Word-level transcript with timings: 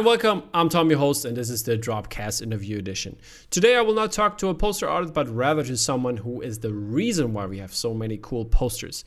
And 0.00 0.06
welcome. 0.06 0.44
I'm 0.54 0.70
Tom, 0.70 0.88
your 0.88 0.98
host, 0.98 1.26
and 1.26 1.36
this 1.36 1.50
is 1.50 1.64
the 1.64 1.76
Dropcast 1.76 2.40
interview 2.40 2.78
edition. 2.78 3.18
Today, 3.50 3.76
I 3.76 3.82
will 3.82 3.92
not 3.92 4.12
talk 4.12 4.38
to 4.38 4.48
a 4.48 4.54
poster 4.54 4.88
artist, 4.88 5.12
but 5.12 5.28
rather 5.28 5.62
to 5.62 5.76
someone 5.76 6.16
who 6.16 6.40
is 6.40 6.60
the 6.60 6.72
reason 6.72 7.34
why 7.34 7.44
we 7.44 7.58
have 7.58 7.74
so 7.74 7.92
many 7.92 8.18
cool 8.22 8.46
posters. 8.46 9.04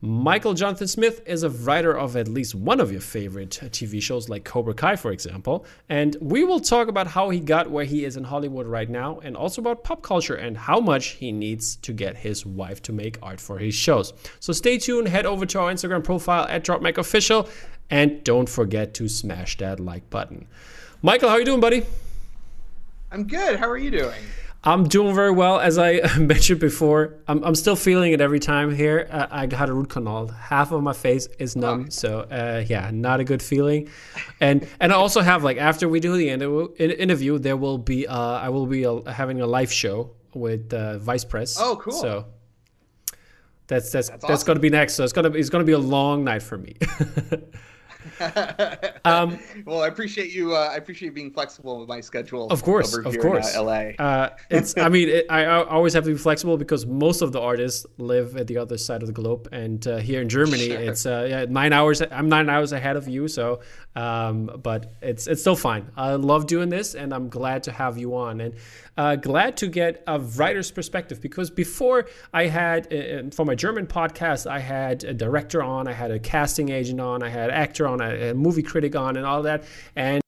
Michael 0.00 0.54
Jonathan 0.54 0.86
Smith 0.86 1.20
is 1.26 1.42
a 1.42 1.50
writer 1.50 1.98
of 1.98 2.16
at 2.16 2.28
least 2.28 2.54
one 2.54 2.78
of 2.78 2.92
your 2.92 3.00
favorite 3.00 3.50
TV 3.50 4.00
shows, 4.00 4.28
like 4.28 4.44
Cobra 4.44 4.72
Kai, 4.72 4.94
for 4.94 5.10
example. 5.10 5.66
And 5.88 6.16
we 6.20 6.44
will 6.44 6.60
talk 6.60 6.86
about 6.86 7.08
how 7.08 7.30
he 7.30 7.40
got 7.40 7.68
where 7.68 7.84
he 7.84 8.04
is 8.04 8.16
in 8.16 8.22
Hollywood 8.22 8.68
right 8.68 8.88
now, 8.88 9.18
and 9.24 9.36
also 9.36 9.60
about 9.60 9.82
pop 9.82 10.00
culture 10.00 10.36
and 10.36 10.56
how 10.56 10.78
much 10.78 11.08
he 11.08 11.32
needs 11.32 11.74
to 11.78 11.92
get 11.92 12.16
his 12.16 12.46
wife 12.46 12.80
to 12.82 12.92
make 12.92 13.18
art 13.20 13.40
for 13.40 13.58
his 13.58 13.74
shows. 13.74 14.12
So 14.38 14.52
stay 14.52 14.78
tuned, 14.78 15.08
head 15.08 15.26
over 15.26 15.44
to 15.44 15.58
our 15.58 15.72
Instagram 15.72 16.04
profile 16.04 16.46
at 16.48 16.64
DropMacOfficial, 16.64 17.50
and 17.90 18.22
don't 18.24 18.48
forget 18.48 18.94
to 18.94 19.08
smash 19.08 19.58
that 19.58 19.80
like 19.80 20.08
button. 20.10 20.46
Michael, 21.02 21.28
how 21.28 21.36
are 21.36 21.38
you 21.38 21.44
doing, 21.44 21.60
buddy? 21.60 21.84
I'm 23.10 23.26
good. 23.26 23.58
How 23.58 23.68
are 23.68 23.78
you 23.78 23.90
doing? 23.90 24.22
I'm 24.62 24.86
doing 24.88 25.14
very 25.14 25.30
well. 25.30 25.58
As 25.58 25.78
I 25.78 26.00
mentioned 26.18 26.60
before, 26.60 27.14
I'm, 27.26 27.42
I'm 27.42 27.54
still 27.54 27.76
feeling 27.76 28.12
it 28.12 28.20
every 28.20 28.38
time 28.38 28.74
here. 28.74 29.08
Uh, 29.10 29.26
I 29.30 29.46
got 29.46 29.70
a 29.70 29.72
root 29.72 29.88
canal. 29.88 30.28
Half 30.28 30.72
of 30.72 30.82
my 30.82 30.92
face 30.92 31.28
is 31.38 31.56
numb, 31.56 31.86
oh. 31.86 31.90
so 31.90 32.20
uh, 32.20 32.64
yeah, 32.68 32.90
not 32.92 33.20
a 33.20 33.24
good 33.24 33.42
feeling. 33.42 33.88
And 34.40 34.68
and 34.78 34.92
I 34.92 34.96
also 34.96 35.22
have 35.22 35.42
like 35.42 35.56
after 35.56 35.88
we 35.88 35.98
do 35.98 36.16
the 36.16 36.28
interview, 36.28 37.38
there 37.38 37.56
will 37.56 37.78
be 37.78 38.06
uh, 38.06 38.18
I 38.18 38.50
will 38.50 38.66
be 38.66 38.84
uh, 38.84 39.02
having 39.04 39.40
a 39.40 39.46
live 39.46 39.72
show 39.72 40.10
with 40.34 40.72
uh, 40.74 40.98
Vice 40.98 41.24
Press. 41.24 41.56
Oh, 41.58 41.76
cool. 41.76 41.94
So 41.94 42.26
that's 43.66 43.90
that's 43.90 44.10
that's, 44.10 44.22
that's 44.22 44.24
awesome. 44.24 44.46
going 44.46 44.56
to 44.56 44.60
be 44.60 44.70
next. 44.70 44.94
So 44.94 45.04
it's 45.04 45.14
gonna 45.14 45.30
it's 45.30 45.48
gonna 45.48 45.64
be 45.64 45.72
a 45.72 45.78
long 45.78 46.22
night 46.22 46.42
for 46.42 46.58
me. 46.58 46.76
um, 49.04 49.38
well, 49.64 49.82
I 49.82 49.88
appreciate 49.88 50.32
you. 50.32 50.54
Uh, 50.54 50.70
I 50.72 50.76
appreciate 50.76 51.14
being 51.14 51.30
flexible 51.30 51.80
with 51.80 51.88
my 51.88 52.00
schedule. 52.00 52.48
Of 52.48 52.62
course, 52.62 52.94
of 52.94 53.18
course. 53.18 53.54
In, 53.54 53.60
uh, 53.60 53.62
LA. 53.62 53.80
Uh, 53.98 54.30
it's. 54.50 54.76
I 54.76 54.88
mean, 54.88 55.08
it, 55.08 55.26
I, 55.30 55.44
I, 55.44 55.64
always 55.64 55.94
have 55.94 56.04
to 56.04 56.10
be 56.10 56.18
flexible 56.18 56.56
because 56.56 56.84
most 56.86 57.22
of 57.22 57.32
the 57.32 57.40
artists 57.40 57.86
live 57.98 58.36
at 58.36 58.46
the 58.46 58.58
other 58.58 58.76
side 58.76 59.02
of 59.02 59.06
the 59.06 59.12
globe, 59.12 59.48
and 59.52 59.86
uh, 59.86 59.96
here 59.98 60.20
in 60.20 60.28
Germany, 60.28 60.68
sure. 60.68 60.78
it's 60.78 61.06
uh, 61.06 61.26
yeah, 61.28 61.46
nine 61.48 61.72
hours. 61.72 62.02
I'm 62.02 62.28
nine 62.28 62.48
hours 62.48 62.72
ahead 62.72 62.96
of 62.96 63.08
you, 63.08 63.28
so. 63.28 63.60
Um, 63.96 64.60
but 64.62 64.94
it's 65.02 65.26
it's 65.26 65.40
still 65.40 65.56
fine. 65.56 65.90
I 65.96 66.14
love 66.14 66.46
doing 66.46 66.68
this, 66.68 66.94
and 66.94 67.12
I'm 67.12 67.28
glad 67.28 67.64
to 67.64 67.72
have 67.72 67.98
you 67.98 68.14
on, 68.14 68.40
and 68.40 68.54
uh, 68.96 69.16
glad 69.16 69.56
to 69.58 69.66
get 69.66 70.04
a 70.06 70.20
writer's 70.20 70.70
perspective 70.70 71.20
because 71.20 71.50
before 71.50 72.06
I 72.32 72.46
had 72.46 73.34
for 73.34 73.44
my 73.44 73.54
German 73.56 73.86
podcast, 73.86 74.48
I 74.48 74.60
had 74.60 75.02
a 75.04 75.12
director 75.12 75.62
on, 75.62 75.88
I 75.88 75.92
had 75.92 76.12
a 76.12 76.20
casting 76.20 76.68
agent 76.68 77.00
on, 77.00 77.22
I 77.22 77.28
had 77.28 77.50
actor 77.50 77.86
on, 77.88 78.00
a, 78.00 78.30
a 78.30 78.34
movie 78.34 78.62
critic 78.62 78.94
on, 78.94 79.16
and 79.16 79.26
all 79.26 79.42
that. 79.42 79.64
And 79.96 80.22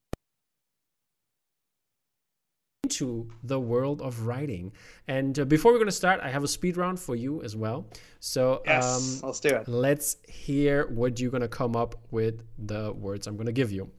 into 2.92 3.28
the 3.42 3.58
world 3.58 4.02
of 4.02 4.26
writing. 4.26 4.72
And 5.08 5.38
uh, 5.38 5.44
before 5.44 5.72
we're 5.72 5.78
going 5.78 5.86
to 5.86 5.92
start, 5.92 6.20
I 6.22 6.30
have 6.30 6.44
a 6.44 6.48
speed 6.48 6.76
round 6.76 7.00
for 7.00 7.16
you 7.16 7.42
as 7.42 7.56
well. 7.56 7.86
So 8.20 8.62
yes, 8.66 9.22
um, 9.22 9.28
let's 9.28 9.40
do 9.40 9.48
it. 9.48 9.68
Let's 9.68 10.16
hear 10.28 10.86
what 10.88 11.18
you're 11.18 11.30
going 11.30 11.42
to 11.42 11.48
come 11.48 11.74
up 11.74 11.94
with 12.10 12.42
the 12.58 12.92
words 12.92 13.26
I'm 13.26 13.36
going 13.36 13.46
to 13.46 13.52
give 13.52 13.72
you. 13.72 13.90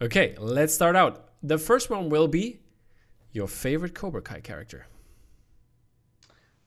Okay, 0.00 0.34
let's 0.38 0.74
start 0.74 0.96
out. 0.96 1.30
The 1.42 1.58
first 1.58 1.90
one 1.90 2.10
will 2.10 2.28
be 2.28 2.60
your 3.32 3.48
favorite 3.48 3.94
Cobra 3.94 4.20
Kai 4.20 4.40
character. 4.40 4.86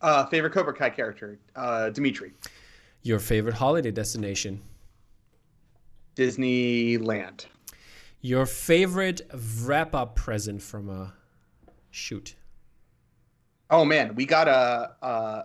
Uh, 0.02 0.26
favorite 0.26 0.54
Cobra 0.54 0.74
Kai 0.74 0.90
character, 0.90 1.40
uh, 1.56 1.90
Demetri. 1.90 2.34
Your 3.04 3.20
favorite 3.20 3.56
holiday 3.56 3.92
destination. 3.92 4.62
Disneyland. 6.16 7.46
Your 8.26 8.48
favorite 8.48 9.22
wrap 9.62 9.94
up 9.94 10.16
present 10.16 10.60
from 10.60 10.90
a 10.90 11.14
shoot. 11.92 12.34
Oh 13.70 13.86
man, 13.86 14.16
we 14.16 14.26
got 14.26 14.48
a 14.48 14.96
uh, 15.06 15.44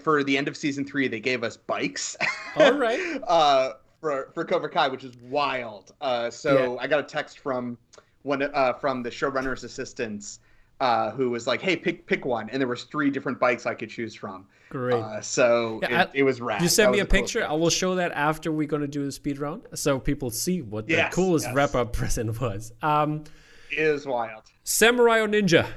for 0.00 0.22
the 0.22 0.38
end 0.38 0.46
of 0.46 0.56
season 0.56 0.84
three. 0.84 1.08
They 1.08 1.18
gave 1.18 1.42
us 1.42 1.56
bikes. 1.56 2.16
All 2.56 2.74
right. 2.74 3.20
uh, 3.26 3.72
for 4.00 4.30
for 4.34 4.44
Cobra 4.44 4.70
Kai, 4.70 4.86
which 4.86 5.02
is 5.02 5.16
wild. 5.16 5.94
Uh, 6.00 6.30
so 6.30 6.74
yeah. 6.74 6.80
I 6.80 6.86
got 6.86 7.00
a 7.00 7.02
text 7.02 7.40
from 7.40 7.76
one 8.22 8.40
uh, 8.40 8.74
from 8.74 9.02
the 9.02 9.10
showrunner's 9.10 9.64
assistants 9.64 10.38
uh, 10.82 11.12
who 11.12 11.30
was 11.30 11.46
like, 11.46 11.62
"Hey, 11.62 11.76
pick 11.76 12.06
pick 12.06 12.24
one," 12.24 12.50
and 12.50 12.60
there 12.60 12.66
was 12.66 12.82
three 12.82 13.08
different 13.08 13.38
bikes 13.38 13.66
I 13.66 13.74
could 13.74 13.88
choose 13.88 14.16
from. 14.16 14.46
Great. 14.68 14.94
Uh, 14.94 15.20
so 15.20 15.78
yeah, 15.82 16.02
it, 16.02 16.08
I, 16.08 16.10
it, 16.12 16.22
was 16.24 16.40
rad. 16.40 16.60
You 16.60 16.66
send 16.66 16.90
me 16.90 16.98
a 16.98 17.06
picture. 17.06 17.46
I 17.46 17.52
will 17.52 17.70
show 17.70 17.94
that 17.94 18.10
after 18.10 18.50
we're 18.50 18.66
gonna 18.66 18.88
do 18.88 19.04
the 19.04 19.12
speed 19.12 19.38
round, 19.38 19.62
so 19.74 20.00
people 20.00 20.30
see 20.30 20.60
what 20.60 20.88
the 20.88 20.94
yes, 20.94 21.14
coolest 21.14 21.46
yes. 21.46 21.54
wrap 21.54 21.76
up 21.76 21.92
present 22.00 22.40
was. 22.40 22.72
Um, 22.82 23.22
it 23.70 23.78
is 23.78 24.06
wild. 24.06 24.42
Samurai 24.64 25.20
or 25.20 25.28
ninja? 25.28 25.68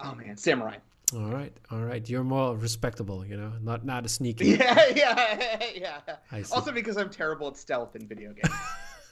Oh 0.00 0.14
man, 0.14 0.36
samurai. 0.36 0.76
All 1.16 1.30
right, 1.30 1.52
all 1.70 1.80
right. 1.80 2.06
You're 2.08 2.24
more 2.24 2.54
respectable, 2.54 3.24
you 3.24 3.38
know, 3.38 3.52
not 3.62 3.86
not 3.86 4.04
a 4.04 4.08
sneaky. 4.08 4.50
Yeah, 4.58 4.84
yeah, 4.94 5.62
yeah. 5.74 6.42
Also 6.52 6.72
because 6.72 6.98
I'm 6.98 7.08
terrible 7.08 7.48
at 7.48 7.56
stealth 7.56 7.96
in 7.96 8.06
video 8.06 8.34
games. 8.34 8.54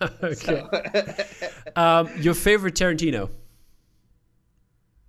okay. 0.23 0.65
um, 1.77 2.11
your 2.19 2.35
favorite 2.35 2.75
Tarantino? 2.75 3.31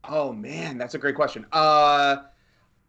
Oh 0.04 0.34
man, 0.34 0.78
that's 0.78 0.96
a 0.96 0.98
great 0.98 1.16
question. 1.16 1.46
Uh, 1.52 2.18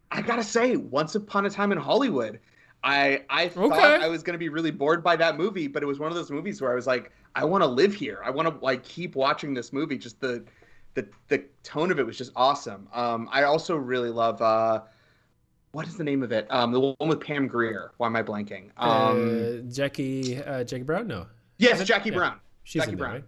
I 0.09 0.21
gotta 0.21 0.43
say, 0.43 0.75
Once 0.75 1.15
Upon 1.15 1.45
a 1.45 1.49
Time 1.49 1.71
in 1.71 1.77
Hollywood. 1.77 2.39
I 2.83 3.21
I 3.29 3.47
thought 3.49 3.73
okay. 3.73 4.03
I 4.03 4.07
was 4.07 4.23
gonna 4.23 4.39
be 4.39 4.49
really 4.49 4.71
bored 4.71 5.03
by 5.03 5.15
that 5.17 5.37
movie, 5.37 5.67
but 5.67 5.83
it 5.83 5.85
was 5.85 5.99
one 5.99 6.09
of 6.09 6.15
those 6.15 6.31
movies 6.31 6.61
where 6.61 6.71
I 6.71 6.75
was 6.75 6.87
like, 6.87 7.11
I 7.35 7.45
want 7.45 7.63
to 7.63 7.67
live 7.67 7.93
here. 7.93 8.21
I 8.23 8.31
want 8.31 8.47
to 8.47 8.65
like 8.65 8.83
keep 8.83 9.15
watching 9.15 9.53
this 9.53 9.71
movie. 9.71 9.97
Just 9.97 10.19
the 10.19 10.43
the 10.95 11.07
the 11.27 11.43
tone 11.63 11.91
of 11.91 11.99
it 11.99 12.05
was 12.05 12.17
just 12.17 12.31
awesome. 12.35 12.87
Um, 12.93 13.29
I 13.31 13.43
also 13.43 13.75
really 13.75 14.09
love. 14.09 14.41
Uh, 14.41 14.81
what 15.73 15.87
is 15.87 15.95
the 15.95 16.03
name 16.03 16.21
of 16.23 16.31
it? 16.31 16.47
Um, 16.49 16.71
the 16.71 16.79
one 16.79 16.95
with 16.99 17.21
Pam 17.21 17.47
Grier. 17.47 17.91
Why 17.97 18.07
am 18.07 18.15
I 18.15 18.23
blanking? 18.23 18.71
Um, 18.77 19.61
uh, 19.67 19.71
Jackie 19.71 20.41
uh, 20.41 20.63
Jackie 20.63 20.83
Brown. 20.83 21.07
No. 21.07 21.27
Yes, 21.61 21.83
Jackie 21.83 22.09
yeah. 22.09 22.15
Brown. 22.15 22.39
She's 22.63 22.83
Jackie 22.83 22.95
Brown. 22.95 23.13
Right? 23.13 23.23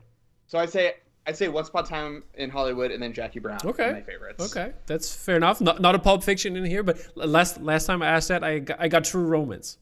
So 0.48 0.60
I 0.60 0.66
say 0.66 0.96
I'd 1.26 1.38
say 1.38 1.48
Once 1.48 1.70
Upon 1.70 1.84
a 1.84 1.88
Time 1.88 2.24
in 2.36 2.50
Hollywood 2.50 2.92
and 2.92 3.02
then 3.02 3.14
Jackie 3.14 3.40
Brown. 3.40 3.60
Okay, 3.64 3.92
my 3.92 4.02
favorites. 4.02 4.44
Okay, 4.44 4.74
that's 4.88 5.16
fair 5.16 5.38
enough. 5.38 5.62
Not, 5.62 5.80
not 5.80 5.96
a 5.96 6.00
Pulp 6.00 6.24
Fiction 6.24 6.56
in 6.56 6.66
here, 6.66 6.84
but 6.84 7.00
last 7.16 7.62
last 7.62 7.86
time 7.86 8.02
I 8.02 8.08
asked 8.08 8.28
that, 8.28 8.44
I 8.44 8.60
got, 8.60 8.80
I 8.80 8.88
got 8.88 9.04
True 9.06 9.24
Romance. 9.24 9.78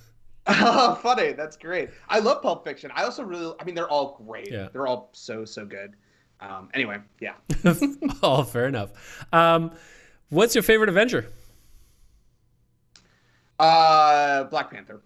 oh, 0.46 0.94
funny. 1.02 1.32
That's 1.32 1.56
great. 1.56 1.90
I 2.08 2.20
love 2.20 2.42
Pulp 2.42 2.64
Fiction. 2.64 2.90
I 2.94 3.02
also 3.04 3.22
really, 3.22 3.54
I 3.60 3.64
mean, 3.64 3.74
they're 3.74 3.88
all 3.88 4.22
great. 4.24 4.50
Yeah. 4.50 4.68
They're 4.72 4.86
all 4.86 5.10
so 5.12 5.44
so 5.44 5.66
good. 5.66 5.94
Um, 6.40 6.68
anyway, 6.74 6.98
yeah. 7.20 7.34
oh, 8.22 8.44
fair 8.44 8.66
enough. 8.66 9.26
Um, 9.32 9.72
what's 10.28 10.54
your 10.54 10.62
favorite 10.62 10.88
Avenger? 10.88 11.26
Uh, 13.58 14.44
Black 14.44 14.70
Panther. 14.70 15.00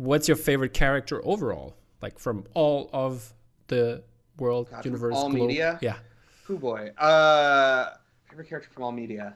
What's 0.00 0.28
your 0.28 0.38
favorite 0.38 0.72
character 0.72 1.20
overall? 1.26 1.76
Like 2.00 2.18
from 2.18 2.46
all 2.54 2.88
of 2.90 3.34
the 3.66 4.02
world, 4.38 4.70
God, 4.70 4.82
universe, 4.86 5.14
all 5.14 5.28
globe? 5.28 5.48
media? 5.48 5.78
Yeah. 5.82 5.96
Who 6.44 6.56
boy? 6.56 6.92
Uh, 6.96 7.90
favorite 8.30 8.48
character 8.48 8.70
from 8.72 8.84
all 8.84 8.92
media. 8.92 9.34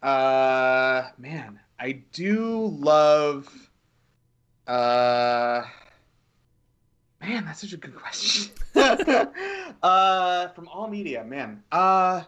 Uh, 0.00 1.08
man, 1.18 1.58
I 1.80 2.02
do 2.12 2.76
love. 2.78 3.52
Uh, 4.68 5.64
man, 7.20 7.44
that's 7.44 7.62
such 7.62 7.72
a 7.72 7.78
good 7.78 7.96
question. 7.96 8.52
uh, 9.82 10.46
from 10.50 10.68
all 10.68 10.86
media, 10.86 11.24
man. 11.24 11.64
Uh, 11.72 12.22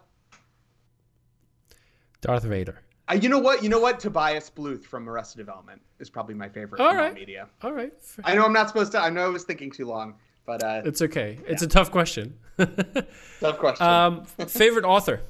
Darth 2.20 2.42
Vader. 2.42 2.80
Uh, 3.08 3.14
you 3.14 3.28
know 3.28 3.38
what? 3.38 3.62
You 3.62 3.68
know 3.68 3.80
what? 3.80 3.98
Tobias 3.98 4.50
Bluth 4.54 4.84
from 4.84 5.08
Arrested 5.08 5.38
Development 5.38 5.80
is 5.98 6.10
probably 6.10 6.34
my 6.34 6.48
favorite 6.48 6.80
all 6.80 6.94
right. 6.94 7.14
media. 7.14 7.48
All 7.62 7.72
right. 7.72 7.92
I 8.24 8.34
know 8.34 8.44
I'm 8.44 8.52
not 8.52 8.68
supposed 8.68 8.92
to. 8.92 9.00
I 9.00 9.08
know 9.08 9.24
I 9.24 9.28
was 9.28 9.44
thinking 9.44 9.70
too 9.70 9.86
long, 9.86 10.14
but 10.44 10.62
uh, 10.62 10.82
it's 10.84 11.00
okay. 11.02 11.38
Yeah. 11.42 11.52
It's 11.52 11.62
a 11.62 11.66
tough 11.66 11.90
question. 11.90 12.34
tough 12.58 13.58
question. 13.58 13.86
Um, 13.86 14.24
favorite 14.24 14.84
author. 14.84 15.22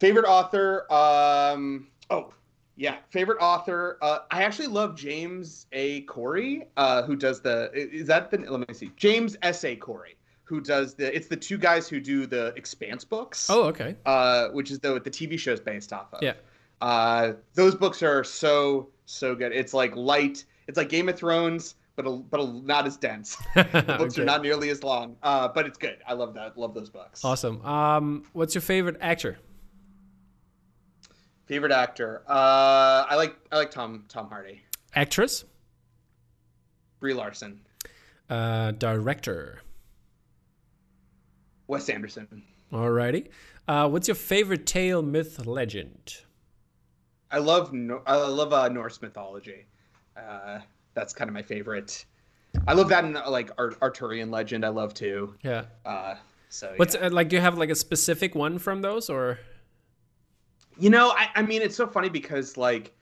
Favorite 0.00 0.26
author. 0.26 0.90
Um, 0.92 1.88
oh, 2.08 2.32
yeah. 2.76 2.96
Favorite 3.10 3.38
author. 3.40 3.98
Uh, 4.00 4.20
I 4.30 4.44
actually 4.44 4.68
love 4.68 4.96
James 4.96 5.66
A. 5.72 6.02
Corey, 6.02 6.68
uh, 6.76 7.02
who 7.02 7.16
does 7.16 7.40
the. 7.40 7.70
Is 7.74 8.06
that 8.06 8.30
the? 8.30 8.38
Let 8.38 8.66
me 8.66 8.74
see. 8.74 8.92
James 8.96 9.36
S. 9.42 9.64
A. 9.64 9.76
Corey 9.76 10.17
who 10.48 10.62
does 10.62 10.94
the 10.94 11.14
it's 11.14 11.26
the 11.26 11.36
two 11.36 11.58
guys 11.58 11.88
who 11.88 12.00
do 12.00 12.26
the 12.26 12.54
expanse 12.56 13.04
books. 13.04 13.48
Oh 13.50 13.64
okay. 13.64 13.96
Uh 14.06 14.48
which 14.48 14.70
is 14.70 14.78
the 14.78 14.98
the 15.00 15.10
tv 15.10 15.38
show 15.38 15.52
is 15.52 15.60
based 15.60 15.92
off 15.92 16.12
of. 16.14 16.22
Yeah. 16.22 16.34
Uh 16.80 17.34
those 17.54 17.74
books 17.74 18.02
are 18.02 18.24
so 18.24 18.88
so 19.04 19.34
good. 19.34 19.52
It's 19.52 19.74
like 19.74 19.94
light 19.94 20.44
it's 20.66 20.78
like 20.78 20.88
game 20.88 21.08
of 21.08 21.18
thrones 21.18 21.74
but 21.96 22.06
a, 22.06 22.10
but 22.10 22.40
a, 22.40 22.46
not 22.62 22.86
as 22.86 22.96
dense. 22.96 23.36
The 23.54 23.96
books 23.98 24.14
okay. 24.14 24.22
are 24.22 24.24
not 24.24 24.40
nearly 24.42 24.70
as 24.70 24.82
long. 24.82 25.16
Uh 25.22 25.48
but 25.48 25.66
it's 25.66 25.76
good. 25.76 25.98
I 26.06 26.14
love 26.14 26.32
that 26.34 26.56
love 26.56 26.72
those 26.72 26.88
books. 26.88 27.22
Awesome. 27.24 27.62
Um 27.64 28.24
what's 28.32 28.54
your 28.54 28.62
favorite 28.62 28.96
actor? 29.02 29.38
Favorite 31.44 31.72
actor? 31.72 32.22
Uh 32.26 33.04
i 33.10 33.16
like 33.16 33.36
i 33.52 33.56
like 33.56 33.70
tom 33.70 34.06
tom 34.08 34.30
hardy. 34.30 34.62
Actress? 34.94 35.44
Brie 37.00 37.14
Larson. 37.14 37.60
Uh, 38.28 38.72
director? 38.72 39.60
Wes 41.68 41.88
Anderson. 41.88 42.42
Alrighty. 42.72 43.28
Uh, 43.68 43.88
what's 43.88 44.08
your 44.08 44.14
favorite 44.14 44.66
tale, 44.66 45.02
myth, 45.02 45.46
legend? 45.46 46.16
I 47.30 47.38
love 47.38 47.72
I 48.06 48.16
love 48.16 48.52
uh, 48.52 48.68
Norse 48.68 49.00
mythology. 49.00 49.66
Uh, 50.16 50.60
that's 50.94 51.12
kind 51.12 51.28
of 51.28 51.34
my 51.34 51.42
favorite. 51.42 52.04
I 52.66 52.72
love 52.72 52.88
that 52.88 53.04
in 53.04 53.12
like 53.12 53.50
Arthurian 53.58 54.30
legend. 54.30 54.64
I 54.64 54.68
love 54.68 54.94
too. 54.94 55.34
Yeah. 55.42 55.64
Uh, 55.84 56.14
so 56.48 56.72
what's 56.76 56.94
yeah. 56.94 57.08
like? 57.08 57.28
Do 57.28 57.36
you 57.36 57.42
have 57.42 57.58
like 57.58 57.70
a 57.70 57.74
specific 57.74 58.34
one 58.34 58.58
from 58.58 58.80
those, 58.80 59.10
or? 59.10 59.38
You 60.78 60.90
know, 60.90 61.10
I, 61.10 61.28
I 61.34 61.42
mean, 61.42 61.60
it's 61.60 61.76
so 61.76 61.86
funny 61.86 62.08
because 62.08 62.56
like 62.56 62.94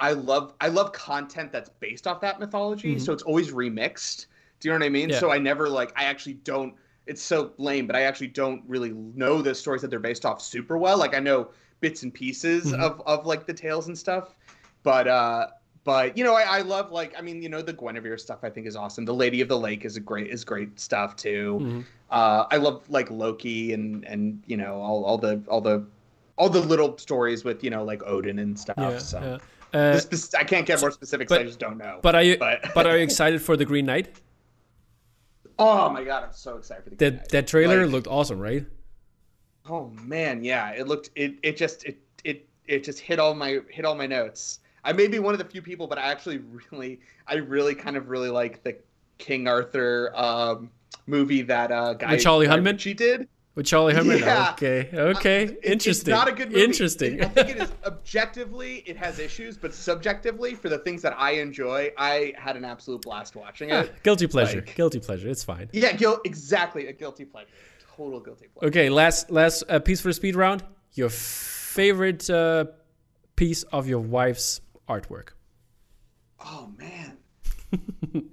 I 0.00 0.12
love 0.12 0.54
I 0.60 0.68
love 0.68 0.92
content 0.92 1.52
that's 1.52 1.68
based 1.80 2.06
off 2.06 2.20
that 2.22 2.40
mythology, 2.40 2.94
mm-hmm. 2.94 3.04
so 3.04 3.12
it's 3.12 3.22
always 3.22 3.52
remixed. 3.52 4.26
Do 4.60 4.68
you 4.68 4.72
know 4.72 4.78
what 4.78 4.86
I 4.86 4.88
mean? 4.88 5.10
Yeah. 5.10 5.18
So 5.18 5.30
I 5.30 5.38
never 5.38 5.68
like 5.68 5.92
I 5.96 6.04
actually 6.04 6.34
don't. 6.34 6.74
It's 7.06 7.22
so 7.22 7.52
lame, 7.58 7.86
but 7.86 7.96
I 7.96 8.02
actually 8.02 8.28
don't 8.28 8.62
really 8.66 8.92
know 8.92 9.42
the 9.42 9.54
stories 9.54 9.82
that 9.82 9.88
they're 9.88 10.00
based 10.00 10.24
off 10.24 10.40
super 10.40 10.78
well. 10.78 10.98
Like 10.98 11.14
I 11.14 11.20
know 11.20 11.50
bits 11.80 12.02
and 12.02 12.14
pieces 12.14 12.66
mm-hmm. 12.66 12.82
of 12.82 13.02
of 13.06 13.26
like 13.26 13.46
the 13.46 13.54
tales 13.54 13.88
and 13.88 13.98
stuff, 13.98 14.34
but 14.82 15.06
uh 15.06 15.48
but 15.84 16.16
you 16.16 16.24
know, 16.24 16.34
I, 16.34 16.42
I, 16.42 16.60
love 16.62 16.90
like 16.90 17.14
I 17.16 17.20
mean, 17.20 17.42
you 17.42 17.50
know, 17.50 17.60
the 17.60 17.74
Guinevere 17.74 18.16
stuff 18.16 18.38
I 18.42 18.48
think 18.48 18.66
is 18.66 18.74
awesome. 18.74 19.04
The 19.04 19.14
Lady 19.14 19.42
of 19.42 19.48
the 19.48 19.58
Lake 19.58 19.84
is 19.84 19.96
a 19.96 20.00
great 20.00 20.28
is 20.28 20.42
great 20.42 20.80
stuff 20.80 21.14
too. 21.14 21.58
Mm-hmm. 21.60 21.80
Uh, 22.10 22.46
I 22.50 22.56
love 22.56 22.88
like 22.88 23.10
Loki 23.10 23.74
and 23.74 24.02
and 24.06 24.42
you 24.46 24.56
know 24.56 24.80
all, 24.80 25.04
all 25.04 25.18
the 25.18 25.42
all 25.46 25.60
the 25.60 25.84
all 26.36 26.48
the 26.48 26.60
little 26.60 26.96
stories 26.96 27.44
with 27.44 27.62
you 27.62 27.70
know 27.70 27.84
like 27.84 28.02
Odin 28.04 28.38
and 28.38 28.58
stuff. 28.58 28.76
Yeah, 28.78 28.98
so 28.98 29.20
yeah. 29.20 29.78
Uh, 29.78 30.00
this, 30.08 30.32
I 30.34 30.44
can't 30.44 30.66
get 30.66 30.80
more 30.80 30.92
specific, 30.92 31.28
But, 31.28 31.40
I 31.40 31.44
just 31.44 31.58
don't 31.58 31.76
know. 31.76 31.98
But 32.00 32.14
are 32.14 32.22
you 32.22 32.38
but, 32.38 32.72
but 32.74 32.86
are 32.86 32.96
you 32.96 33.02
excited 33.10 33.42
for 33.42 33.56
the 33.56 33.64
Green 33.64 33.86
Knight? 33.86 34.20
Oh 35.58 35.88
my 35.90 36.04
god, 36.04 36.24
I'm 36.24 36.32
so 36.32 36.56
excited 36.56 36.84
for 36.84 36.90
the 36.90 36.96
that 36.96 37.28
that 37.30 37.46
trailer 37.46 37.84
like, 37.84 37.92
looked 37.92 38.06
awesome, 38.06 38.38
right? 38.38 38.66
Oh 39.68 39.88
man, 40.02 40.44
yeah, 40.44 40.70
it 40.70 40.88
looked 40.88 41.10
it 41.14 41.34
it 41.42 41.56
just 41.56 41.84
it 41.84 41.98
it 42.24 42.48
it 42.66 42.84
just 42.84 42.98
hit 42.98 43.18
all 43.18 43.34
my 43.34 43.60
hit 43.70 43.84
all 43.84 43.94
my 43.94 44.06
notes. 44.06 44.60
I 44.84 44.92
may 44.92 45.06
be 45.06 45.18
one 45.18 45.32
of 45.32 45.38
the 45.38 45.44
few 45.46 45.62
people, 45.62 45.86
but 45.86 45.98
I 45.98 46.10
actually 46.10 46.38
really, 46.70 47.00
I 47.26 47.36
really 47.36 47.74
kind 47.74 47.96
of 47.96 48.08
really 48.08 48.30
like 48.30 48.62
the 48.62 48.76
King 49.18 49.48
Arthur 49.48 50.12
um, 50.14 50.70
movie 51.06 51.42
that 51.42 51.70
uh, 51.70 51.94
guy 51.94 52.12
With 52.12 52.22
Charlie 52.22 52.46
Hunnam. 52.46 52.78
She 52.78 52.94
did 52.94 53.28
with 53.54 53.66
Charlie 53.66 53.94
Hunnam. 53.94 54.18
Yeah. 54.18 54.50
Okay, 54.52 54.88
okay, 54.92 55.46
uh, 55.46 55.52
interesting. 55.62 56.12
It's 56.12 56.18
not 56.18 56.28
a 56.28 56.32
good 56.32 56.50
movie. 56.50 56.64
Interesting. 56.64 57.22
I 57.22 57.28
think 57.28 57.50
it 57.50 57.58
is 57.58 57.72
objectively 57.84 58.82
it 58.86 58.96
has 58.96 59.18
issues, 59.18 59.56
but 59.56 59.74
subjectively 59.74 60.54
for 60.54 60.68
the 60.68 60.78
things 60.78 61.02
that 61.02 61.14
I 61.18 61.32
enjoy, 61.32 61.92
I 61.96 62.32
had 62.36 62.56
an 62.56 62.64
absolute 62.64 63.02
blast 63.02 63.36
watching 63.36 63.70
it. 63.70 63.90
Ah, 63.92 63.98
guilty 64.02 64.26
pleasure. 64.26 64.58
Like, 64.58 64.74
guilty 64.74 65.00
pleasure. 65.00 65.28
It's 65.28 65.44
fine. 65.44 65.68
Yeah, 65.72 65.92
guilt. 65.92 66.20
Exactly, 66.24 66.88
a 66.88 66.92
guilty 66.92 67.24
pleasure. 67.24 67.48
Total 67.96 68.20
guilty 68.20 68.48
pleasure. 68.48 68.68
Okay, 68.68 68.90
last 68.90 69.30
last 69.30 69.64
uh, 69.68 69.78
piece 69.78 70.00
for 70.00 70.08
the 70.08 70.14
speed 70.14 70.36
round. 70.36 70.64
Your 70.94 71.08
favorite 71.08 72.28
uh, 72.30 72.66
piece 73.36 73.62
of 73.64 73.88
your 73.88 74.00
wife's 74.00 74.60
artwork? 74.88 75.30
Oh 76.40 76.70
man. 76.76 77.18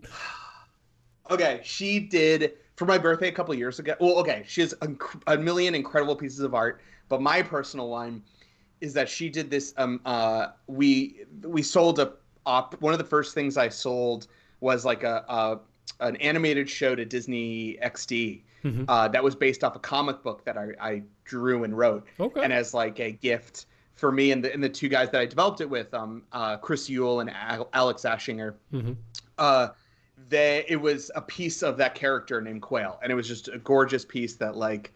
okay, 1.32 1.62
she 1.64 2.00
did 2.00 2.54
for 2.82 2.88
my 2.88 2.98
birthday 2.98 3.28
a 3.28 3.32
couple 3.32 3.54
years 3.54 3.78
ago. 3.78 3.94
Well, 4.00 4.18
okay, 4.22 4.44
she 4.48 4.62
has 4.62 4.74
a, 4.82 4.90
a, 5.28 5.38
million 5.38 5.76
incredible 5.76 6.16
pieces 6.16 6.40
of 6.40 6.56
art, 6.56 6.82
but 7.10 7.22
my 7.22 7.44
personal 7.44 7.90
one 7.90 8.24
is 8.80 8.92
that 8.96 9.08
she 9.08 9.30
did 9.30 9.52
this. 9.52 9.76
Um, 9.78 10.02
uh, 10.04 10.48
we 10.66 11.26
we 11.44 11.62
sold 11.62 12.00
a 12.00 12.14
op. 12.48 12.82
One 12.82 12.92
of 12.92 12.98
the 12.98 13.06
first 13.06 13.36
things 13.36 13.56
I 13.56 13.70
sold 13.70 14.26
was 14.62 14.84
like 14.84 15.04
a, 15.04 15.24
a 15.30 15.60
an 16.04 16.16
animated 16.16 16.68
show 16.68 16.96
to 16.96 17.06
Disney 17.06 17.78
XD. 17.84 18.42
Mm-hmm. 18.64 18.86
Uh, 18.88 19.08
that 19.10 19.24
was 19.24 19.36
based 19.36 19.64
off 19.64 19.76
a 19.76 19.80
comic 19.80 20.24
book 20.24 20.44
that 20.46 20.58
I, 20.58 20.70
I 20.80 21.04
drew 21.24 21.64
and 21.64 21.78
wrote. 21.78 22.08
Okay. 22.20 22.44
And 22.44 22.52
as 22.52 22.74
like 22.74 23.00
a 23.00 23.12
gift 23.12 23.68
for 23.94 24.12
me 24.12 24.32
and 24.32 24.44
the 24.44 24.52
and 24.52 24.64
the 24.64 24.70
two 24.70 24.90
guys 24.90 25.12
that 25.12 25.22
I 25.22 25.28
developed 25.28 25.62
it 25.62 25.70
with, 25.70 25.94
um, 25.94 26.24
uh, 26.32 26.58
Chris 26.58 26.90
Yule 26.90 27.20
and 27.20 27.30
Al- 27.30 27.70
Alex 27.74 28.02
Ashinger. 28.06 28.56
Mm-hmm. 28.74 28.94
Uh, 29.38 29.68
they 30.30 30.66
it 30.68 30.78
was 30.78 31.12
a 31.16 31.22
piece 31.22 31.62
of 31.62 31.78
that 31.78 31.96
character 31.96 32.42
named 32.42 32.62
Quail, 32.62 33.00
and 33.02 33.12
it 33.12 33.16
was 33.16 33.28
just 33.28 33.48
a 33.48 33.58
gorgeous 33.58 34.06
piece 34.06 34.36
that 34.36 34.56
like 34.56 34.94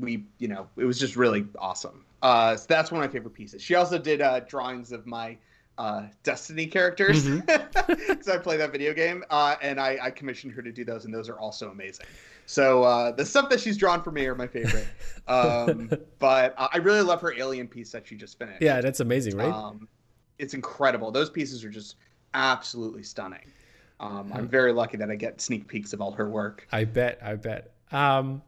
we 0.00 0.24
you 0.38 0.48
know 0.48 0.68
it 0.76 0.84
was 0.84 0.98
just 0.98 1.16
really 1.16 1.46
awesome. 1.58 2.04
Uh, 2.22 2.56
so 2.56 2.66
that's 2.68 2.90
one 2.90 3.02
of 3.02 3.08
my 3.08 3.12
favorite 3.12 3.34
pieces. 3.34 3.62
She 3.62 3.74
also 3.74 3.98
did 3.98 4.20
uh, 4.20 4.40
drawings 4.40 4.90
of 4.90 5.06
my 5.06 5.38
uh, 5.78 6.02
Destiny 6.24 6.66
characters 6.66 7.24
because 7.24 7.46
mm-hmm. 7.46 8.30
I 8.32 8.38
play 8.38 8.56
that 8.56 8.72
video 8.72 8.92
game, 8.92 9.24
uh, 9.30 9.54
and 9.62 9.80
I, 9.80 9.96
I, 10.02 10.10
commissioned 10.10 10.52
her 10.54 10.62
to 10.62 10.72
do 10.72 10.84
those, 10.84 11.04
and 11.04 11.14
those 11.14 11.28
are 11.28 11.38
also 11.38 11.70
amazing. 11.70 12.06
So 12.46 12.82
uh, 12.82 13.12
the 13.12 13.24
stuff 13.24 13.48
that 13.50 13.60
she's 13.60 13.76
drawn 13.76 14.02
for 14.02 14.10
me 14.10 14.26
are 14.26 14.34
my 14.34 14.48
favorite. 14.48 14.88
Um, 15.28 15.92
but 16.18 16.54
I 16.56 16.78
really 16.78 17.02
love 17.02 17.20
her 17.20 17.32
alien 17.32 17.68
piece 17.68 17.92
that 17.92 18.08
she 18.08 18.16
just 18.16 18.38
finished. 18.38 18.60
Yeah, 18.60 18.80
that's 18.80 18.98
amazing, 19.00 19.36
right? 19.36 19.52
Um, 19.52 19.86
it's 20.38 20.54
incredible. 20.54 21.12
Those 21.12 21.30
pieces 21.30 21.64
are 21.64 21.70
just 21.70 21.96
absolutely 22.34 23.04
stunning. 23.04 23.52
Um, 24.00 24.32
I'm 24.32 24.48
very 24.48 24.72
lucky 24.72 24.96
that 24.96 25.10
I 25.10 25.16
get 25.16 25.40
sneak 25.40 25.66
peeks 25.66 25.92
of 25.92 26.00
all 26.00 26.12
her 26.12 26.28
work. 26.28 26.68
I 26.70 26.84
bet. 26.84 27.18
I 27.22 27.34
bet. 27.34 27.72
Um, 27.90 28.42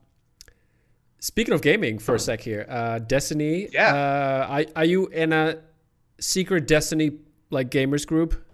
speaking 1.18 1.54
of 1.54 1.62
gaming, 1.62 1.98
for 1.98 2.14
a 2.14 2.18
sec 2.18 2.40
here, 2.40 2.66
uh, 2.68 3.00
Destiny. 3.00 3.68
Yeah. 3.72 3.94
Uh, 3.94 4.46
are, 4.48 4.64
are 4.76 4.84
you 4.84 5.08
in 5.08 5.32
a 5.32 5.58
secret 6.20 6.66
Destiny 6.66 7.12
like 7.50 7.70
gamers 7.70 8.06
group? 8.06 8.46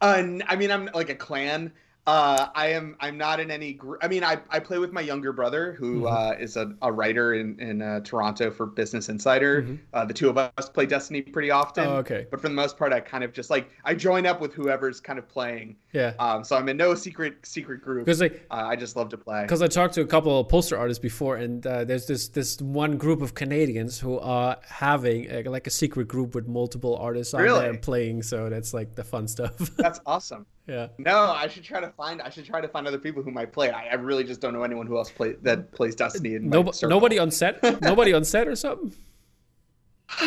Uh, 0.00 0.38
I 0.46 0.56
mean, 0.56 0.70
I'm 0.70 0.88
like 0.94 1.10
a 1.10 1.14
clan. 1.14 1.72
Uh, 2.10 2.48
I 2.56 2.66
am. 2.66 2.96
I'm 2.98 3.16
not 3.16 3.38
in 3.38 3.52
any 3.52 3.72
group. 3.72 4.00
I 4.02 4.08
mean, 4.08 4.24
I, 4.24 4.38
I 4.50 4.58
play 4.58 4.78
with 4.78 4.92
my 4.92 5.00
younger 5.00 5.32
brother, 5.32 5.74
who 5.74 6.02
mm-hmm. 6.02 6.06
uh, 6.08 6.32
is 6.32 6.56
a, 6.56 6.74
a 6.82 6.90
writer 6.90 7.34
in 7.34 7.56
in 7.60 7.80
uh, 7.80 8.00
Toronto 8.00 8.50
for 8.50 8.66
Business 8.66 9.08
Insider. 9.08 9.62
Mm-hmm. 9.62 9.74
Uh, 9.92 10.04
the 10.06 10.14
two 10.14 10.28
of 10.28 10.36
us 10.36 10.68
play 10.68 10.86
Destiny 10.86 11.22
pretty 11.22 11.52
often. 11.52 11.86
Oh, 11.86 11.96
okay. 11.98 12.26
But 12.28 12.40
for 12.40 12.48
the 12.48 12.54
most 12.54 12.76
part, 12.76 12.92
I 12.92 12.98
kind 12.98 13.22
of 13.22 13.32
just 13.32 13.48
like 13.48 13.70
I 13.84 13.94
join 13.94 14.26
up 14.26 14.40
with 14.40 14.52
whoever's 14.52 15.00
kind 15.00 15.20
of 15.20 15.28
playing. 15.28 15.76
Yeah. 15.92 16.14
Um. 16.18 16.42
So 16.42 16.56
I'm 16.56 16.68
in 16.68 16.76
no 16.76 16.96
secret 16.96 17.46
secret 17.46 17.80
group. 17.80 18.06
Because 18.06 18.20
like 18.20 18.44
uh, 18.50 18.64
I 18.66 18.74
just 18.74 18.96
love 18.96 19.08
to 19.10 19.16
play. 19.16 19.42
Because 19.42 19.62
I 19.62 19.68
talked 19.68 19.94
to 19.94 20.00
a 20.00 20.06
couple 20.06 20.40
of 20.40 20.48
poster 20.48 20.76
artists 20.76 21.00
before, 21.00 21.36
and 21.36 21.64
uh, 21.64 21.84
there's 21.84 22.06
this 22.06 22.26
this 22.26 22.60
one 22.60 22.96
group 22.96 23.22
of 23.22 23.36
Canadians 23.36 24.00
who 24.00 24.18
are 24.18 24.56
having 24.66 25.30
a, 25.30 25.44
like 25.44 25.68
a 25.68 25.70
secret 25.70 26.08
group 26.08 26.34
with 26.34 26.48
multiple 26.48 26.96
artists 26.96 27.34
on 27.34 27.42
really? 27.42 27.60
there 27.60 27.74
playing. 27.76 28.24
So 28.24 28.48
that's 28.48 28.74
like 28.74 28.96
the 28.96 29.04
fun 29.04 29.28
stuff. 29.28 29.56
that's 29.76 30.00
awesome. 30.06 30.44
Yeah. 30.70 30.86
No, 30.98 31.32
I 31.32 31.48
should 31.48 31.64
try 31.64 31.80
to 31.80 31.88
find. 31.88 32.22
I 32.22 32.30
should 32.30 32.44
try 32.44 32.60
to 32.60 32.68
find 32.68 32.86
other 32.86 32.98
people 32.98 33.24
who 33.24 33.32
might 33.32 33.52
play. 33.52 33.70
I, 33.70 33.88
I 33.88 33.94
really 33.94 34.22
just 34.22 34.40
don't 34.40 34.52
know 34.52 34.62
anyone 34.62 34.86
who 34.86 34.96
else 34.98 35.10
play 35.10 35.32
that 35.42 35.72
plays 35.72 35.96
Destiny. 35.96 36.36
In 36.36 36.48
no, 36.48 36.70
nobody 36.84 37.18
on 37.18 37.32
set. 37.32 37.60
nobody 37.82 38.12
on 38.12 38.22
set 38.22 38.46
or 38.46 38.54
something. 38.54 38.94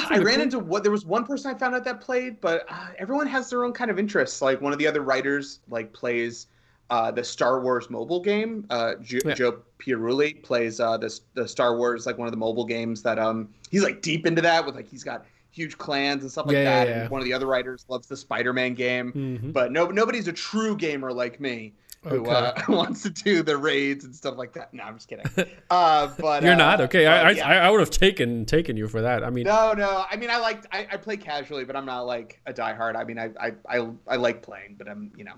I 0.10 0.18
ran 0.18 0.42
into 0.42 0.60
what 0.60 0.84
there 0.84 0.92
was 0.92 1.06
one 1.06 1.26
person 1.26 1.54
I 1.54 1.58
found 1.58 1.76
out 1.76 1.86
that 1.86 2.02
played, 2.02 2.42
but 2.42 2.66
uh, 2.70 2.88
everyone 2.98 3.28
has 3.28 3.50
their 3.50 3.64
own 3.64 3.72
kind 3.72 3.90
of 3.90 3.98
interests. 3.98 4.42
Like 4.42 4.60
one 4.60 4.74
of 4.74 4.80
the 4.80 4.88
other 4.88 5.02
writers 5.02 5.62
like 5.70 5.94
plays 5.94 6.48
uh, 6.90 7.10
the 7.10 7.24
Star 7.24 7.62
Wars 7.62 7.90
mobile 7.90 8.22
game. 8.22 8.66
Uh, 8.70 8.96
jo- 9.02 9.20
yeah. 9.26 9.34
Joe 9.36 9.62
Piarulli 9.80 10.44
plays 10.44 10.82
uh, 10.82 10.98
the 10.98 11.18
the 11.36 11.48
Star 11.48 11.78
Wars 11.78 12.06
like 12.06 12.18
one 12.18 12.28
of 12.28 12.34
the 12.34 12.38
mobile 12.38 12.66
games 12.66 13.02
that 13.04 13.18
um 13.18 13.48
he's 13.72 13.84
like 13.84 14.02
deep 14.02 14.26
into 14.26 14.42
that 14.42 14.66
with 14.66 14.76
like 14.76 14.90
he's 14.90 15.06
got 15.06 15.26
huge 15.54 15.78
clans 15.78 16.24
and 16.24 16.32
stuff 16.32 16.48
like 16.48 16.56
yeah, 16.56 16.64
that. 16.64 16.88
Yeah, 16.88 16.96
yeah. 16.96 17.02
And 17.04 17.10
one 17.10 17.22
of 17.22 17.26
the 17.26 17.34
other 17.34 17.48
writers 17.48 17.86
loves 17.88 18.08
the 18.08 18.18
Spider-Man 18.18 18.74
game, 18.74 19.14
mm-hmm. 19.14 19.52
but 19.52 19.72
no, 19.72 19.88
nobody's 19.88 20.28
a 20.28 20.34
true 20.34 20.76
gamer 20.76 21.14
like 21.14 21.40
me 21.40 21.74
who 22.04 22.22
okay. 22.22 22.32
uh, 22.32 22.54
wants 22.70 23.04
to 23.04 23.10
do 23.10 23.44
the 23.44 23.56
raids 23.56 24.04
and 24.04 24.16
stuff 24.16 24.36
like 24.38 24.54
that. 24.54 24.74
No, 24.74 24.84
I'm 24.84 24.96
just 24.96 25.08
kidding. 25.08 25.26
Uh, 25.70 26.12
but 26.20 26.44
you're 26.44 26.54
uh, 26.54 26.58
not 26.58 26.82
okay. 26.82 27.06
I. 27.06 27.32
I, 27.32 27.68
I 27.68 27.70
would 27.70 27.80
have 27.80 27.90
taken 27.90 28.46
taken 28.46 28.76
you 28.76 28.88
for 28.88 29.02
that. 29.02 29.24
I 29.24 29.30
mean, 29.30 29.46
no, 29.46 29.74
no. 29.74 30.06
I 30.10 30.18
mean, 30.18 30.30
I 30.30 30.38
like 30.38 30.66
I, 30.72 30.88
I 30.92 30.98
play 30.98 31.18
casually, 31.18 31.64
but 31.64 31.76
I'm 31.76 31.86
not 31.86 32.02
like 32.02 32.42
a 32.46 32.54
diehard. 32.54 32.96
I 32.96 33.04
mean, 33.04 33.20
I, 33.20 33.30
I 33.40 33.54
I 33.68 33.88
I 34.08 34.16
like 34.18 34.42
playing, 34.42 34.76
but 34.78 34.90
I'm 34.90 35.12
you 35.16 35.24
know. 35.24 35.36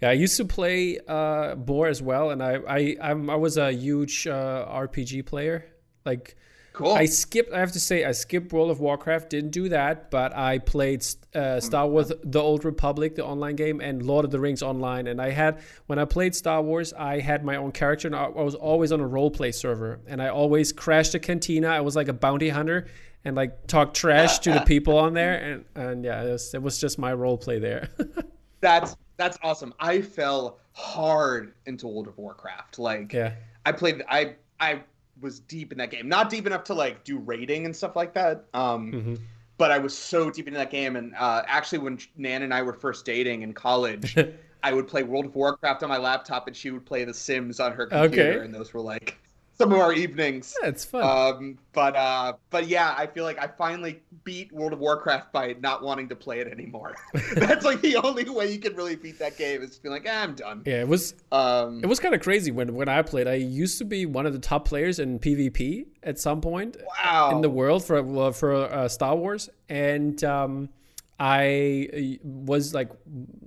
Yeah, 0.00 0.10
I 0.10 0.12
used 0.12 0.36
to 0.36 0.44
play 0.44 0.98
uh, 1.08 1.54
Boar 1.54 1.88
as 1.88 2.02
well, 2.02 2.30
and 2.30 2.42
I 2.42 2.60
I 2.68 2.96
I'm, 3.00 3.30
I 3.30 3.36
was 3.36 3.56
a 3.56 3.72
huge 3.72 4.26
uh, 4.26 4.66
RPG 4.68 5.26
player. 5.26 5.66
Like 6.04 6.36
Cool. 6.74 6.92
I 6.92 7.04
skipped. 7.04 7.52
I 7.52 7.60
have 7.60 7.70
to 7.72 7.80
say, 7.80 8.04
I 8.04 8.10
skipped 8.10 8.52
World 8.52 8.68
of 8.68 8.80
Warcraft. 8.80 9.30
Didn't 9.30 9.52
do 9.52 9.68
that, 9.68 10.10
but 10.10 10.36
I 10.36 10.58
played 10.58 11.06
uh, 11.32 11.60
Star 11.60 11.86
Wars: 11.86 12.10
The 12.24 12.40
Old 12.40 12.64
Republic, 12.64 13.14
the 13.14 13.24
online 13.24 13.54
game, 13.54 13.80
and 13.80 14.02
Lord 14.02 14.24
of 14.24 14.32
the 14.32 14.40
Rings 14.40 14.60
online. 14.60 15.06
And 15.06 15.22
I 15.22 15.30
had 15.30 15.60
when 15.86 16.00
I 16.00 16.04
played 16.04 16.34
Star 16.34 16.60
Wars, 16.60 16.92
I 16.92 17.20
had 17.20 17.44
my 17.44 17.54
own 17.54 17.70
character, 17.70 18.08
and 18.08 18.16
I 18.16 18.26
was 18.26 18.56
always 18.56 18.90
on 18.90 18.98
a 18.98 19.06
role 19.06 19.30
play 19.30 19.52
server. 19.52 20.00
And 20.08 20.20
I 20.20 20.30
always 20.30 20.72
crashed 20.72 21.14
a 21.14 21.20
cantina. 21.20 21.68
I 21.68 21.80
was 21.80 21.94
like 21.94 22.08
a 22.08 22.12
bounty 22.12 22.48
hunter, 22.48 22.88
and 23.24 23.36
like 23.36 23.68
talk 23.68 23.94
trash 23.94 24.40
to 24.40 24.52
the 24.52 24.60
people 24.66 24.98
on 24.98 25.14
there. 25.14 25.34
And 25.36 25.64
and 25.76 26.04
yeah, 26.04 26.24
it 26.24 26.32
was, 26.32 26.54
it 26.54 26.62
was 26.62 26.80
just 26.80 26.98
my 26.98 27.14
role 27.14 27.38
play 27.38 27.60
there. 27.60 27.88
that's 28.60 28.96
that's 29.16 29.38
awesome. 29.44 29.74
I 29.78 30.02
fell 30.02 30.58
hard 30.72 31.54
into 31.66 31.86
World 31.86 32.08
of 32.08 32.18
Warcraft. 32.18 32.80
Like, 32.80 33.12
yeah, 33.12 33.34
I 33.64 33.70
played. 33.70 34.02
I 34.08 34.34
I 34.58 34.82
was 35.20 35.40
deep 35.40 35.72
in 35.72 35.78
that 35.78 35.90
game. 35.90 36.08
Not 36.08 36.30
deep 36.30 36.46
enough 36.46 36.64
to 36.64 36.74
like 36.74 37.04
do 37.04 37.18
raiding 37.18 37.66
and 37.66 37.74
stuff 37.74 37.96
like 37.96 38.14
that. 38.14 38.44
Um, 38.54 38.92
mm-hmm. 38.92 39.14
but 39.58 39.70
I 39.70 39.78
was 39.78 39.96
so 39.96 40.30
deep 40.30 40.46
into 40.46 40.58
that 40.58 40.70
game. 40.70 40.96
And 40.96 41.14
uh, 41.16 41.42
actually, 41.46 41.78
when 41.78 41.98
Nan 42.16 42.42
and 42.42 42.52
I 42.52 42.62
were 42.62 42.72
first 42.72 43.04
dating 43.04 43.42
in 43.42 43.52
college, 43.52 44.16
I 44.62 44.72
would 44.72 44.88
play 44.88 45.02
World 45.02 45.26
of 45.26 45.34
Warcraft 45.34 45.82
on 45.82 45.88
my 45.88 45.98
laptop, 45.98 46.46
and 46.46 46.56
she 46.56 46.70
would 46.70 46.86
play 46.86 47.04
The 47.04 47.14
Sims 47.14 47.60
on 47.60 47.72
her 47.72 47.86
computer, 47.86 48.32
okay. 48.32 48.44
and 48.44 48.54
those 48.54 48.72
were 48.72 48.80
like 48.80 49.18
some 49.56 49.72
of 49.72 49.78
our 49.78 49.92
evenings. 49.92 50.54
Yeah, 50.60 50.68
it's 50.68 50.84
fun. 50.84 51.02
Um, 51.02 51.58
but 51.72 51.96
uh, 51.96 52.34
but 52.50 52.68
yeah, 52.68 52.94
I 52.96 53.06
feel 53.06 53.24
like 53.24 53.38
I 53.38 53.46
finally 53.46 54.02
beat 54.24 54.52
World 54.52 54.72
of 54.72 54.78
Warcraft 54.78 55.32
by 55.32 55.54
not 55.60 55.82
wanting 55.82 56.08
to 56.08 56.16
play 56.16 56.40
it 56.40 56.48
anymore. 56.48 56.94
That's 57.34 57.64
like 57.64 57.80
the 57.80 57.96
only 57.96 58.28
way 58.28 58.52
you 58.52 58.58
can 58.58 58.74
really 58.74 58.96
beat 58.96 59.18
that 59.18 59.36
game 59.36 59.62
is 59.62 59.78
being 59.78 59.92
like, 59.92 60.06
ah, 60.08 60.22
I'm 60.22 60.34
done. 60.34 60.62
Yeah, 60.66 60.80
it 60.80 60.88
was. 60.88 61.14
Um, 61.32 61.82
it 61.82 61.86
was 61.86 62.00
kind 62.00 62.14
of 62.14 62.20
crazy 62.20 62.50
when 62.50 62.74
when 62.74 62.88
I 62.88 63.02
played. 63.02 63.28
I 63.28 63.34
used 63.34 63.78
to 63.78 63.84
be 63.84 64.06
one 64.06 64.26
of 64.26 64.32
the 64.32 64.38
top 64.38 64.66
players 64.66 64.98
in 64.98 65.18
PvP 65.18 65.86
at 66.02 66.18
some 66.18 66.40
point. 66.40 66.76
Wow. 67.02 67.30
In 67.32 67.40
the 67.40 67.50
world 67.50 67.84
for 67.84 68.32
for 68.32 68.54
uh, 68.54 68.88
Star 68.88 69.16
Wars, 69.16 69.48
and 69.68 70.22
um, 70.24 70.68
I 71.18 71.88
uh, 71.92 72.00
was 72.22 72.74
like 72.74 72.90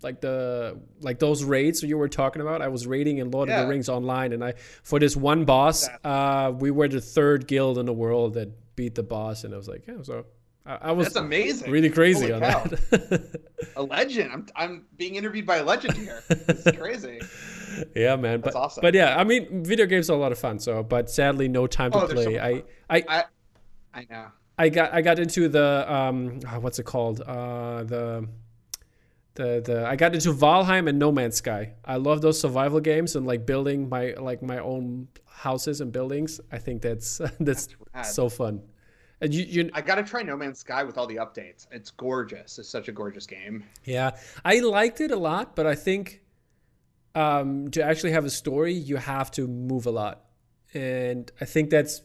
like 0.01 0.21
the 0.21 0.79
like 1.01 1.19
those 1.19 1.43
raids 1.43 1.83
you 1.83 1.97
were 1.97 2.07
talking 2.07 2.41
about. 2.41 2.61
I 2.61 2.69
was 2.69 2.87
raiding 2.87 3.17
in 3.17 3.31
Lord 3.31 3.49
yeah. 3.49 3.59
of 3.59 3.65
the 3.65 3.69
Rings 3.69 3.89
online, 3.89 4.31
and 4.31 4.43
I 4.43 4.53
for 4.83 4.99
this 4.99 5.15
one 5.15 5.45
boss, 5.45 5.87
uh, 6.03 6.53
we 6.55 6.71
were 6.71 6.87
the 6.87 7.01
third 7.01 7.47
guild 7.47 7.77
in 7.77 7.85
the 7.85 7.93
world 7.93 8.35
that 8.35 8.49
beat 8.75 8.95
the 8.95 9.03
boss, 9.03 9.43
and 9.43 9.53
I 9.53 9.57
was 9.57 9.67
like, 9.67 9.85
yeah, 9.85 10.01
so 10.01 10.25
I, 10.65 10.77
I 10.81 10.91
was 10.91 11.07
that's 11.07 11.17
amazing, 11.17 11.71
really 11.71 11.89
crazy 11.89 12.31
Holy 12.31 12.33
on 12.33 12.51
cow. 12.51 12.63
that. 12.63 13.41
a 13.75 13.83
legend. 13.83 14.31
I'm 14.31 14.47
I'm 14.55 14.85
being 14.95 15.15
interviewed 15.15 15.45
by 15.45 15.57
a 15.57 15.63
legend 15.63 15.95
here. 15.95 16.23
It's 16.29 16.77
crazy. 16.77 17.19
yeah, 17.95 18.15
man. 18.15 18.41
That's 18.41 18.53
but, 18.53 18.59
awesome. 18.61 18.81
But 18.81 18.93
yeah, 18.93 19.17
I 19.17 19.23
mean, 19.23 19.63
video 19.63 19.85
games 19.85 20.09
are 20.09 20.13
a 20.13 20.19
lot 20.19 20.31
of 20.31 20.39
fun. 20.39 20.59
So, 20.59 20.83
but 20.83 21.09
sadly, 21.09 21.47
no 21.47 21.67
time 21.67 21.91
to 21.91 21.97
oh, 21.97 22.07
play. 22.07 22.23
So 22.23 22.31
I, 22.39 22.63
I, 22.89 23.03
I, 23.07 23.23
I 23.93 24.07
know. 24.09 24.27
I 24.57 24.69
got 24.69 24.93
I 24.93 25.01
got 25.01 25.19
into 25.19 25.47
the 25.47 25.91
um 25.91 26.39
oh, 26.51 26.59
what's 26.59 26.79
it 26.79 26.85
called 26.85 27.21
uh 27.21 27.83
the 27.83 28.27
the 29.35 29.61
the 29.63 29.85
I 29.87 29.95
got 29.95 30.13
into 30.13 30.33
Valheim 30.33 30.89
and 30.89 30.97
No 30.97 31.11
Man's 31.11 31.35
Sky. 31.35 31.73
I 31.85 31.97
love 31.97 32.21
those 32.21 32.39
survival 32.39 32.79
games 32.79 33.15
and 33.15 33.25
like 33.25 33.45
building 33.45 33.87
my 33.87 34.13
like 34.17 34.41
my 34.41 34.57
own 34.59 35.07
houses 35.25 35.79
and 35.79 35.91
buildings. 35.91 36.41
I 36.51 36.57
think 36.57 36.81
that's 36.81 37.19
that's, 37.39 37.69
that's 37.93 38.13
so 38.13 38.29
fun. 38.29 38.61
And 39.21 39.33
you, 39.33 39.45
you 39.45 39.69
I 39.73 39.81
gotta 39.81 40.03
try 40.03 40.21
No 40.23 40.35
Man's 40.35 40.59
Sky 40.59 40.83
with 40.83 40.97
all 40.97 41.07
the 41.07 41.17
updates. 41.17 41.67
It's 41.71 41.91
gorgeous. 41.91 42.59
It's 42.59 42.69
such 42.69 42.87
a 42.87 42.91
gorgeous 42.91 43.25
game. 43.25 43.63
Yeah, 43.83 44.17
I 44.43 44.59
liked 44.59 45.01
it 45.01 45.11
a 45.11 45.15
lot, 45.15 45.55
but 45.55 45.65
I 45.65 45.75
think 45.75 46.21
um, 47.15 47.69
to 47.71 47.83
actually 47.83 48.11
have 48.11 48.25
a 48.25 48.29
story, 48.29 48.73
you 48.73 48.97
have 48.97 49.31
to 49.31 49.47
move 49.47 49.87
a 49.87 49.91
lot, 49.91 50.25
and 50.73 51.31
I 51.41 51.45
think 51.45 51.69
that's 51.71 52.01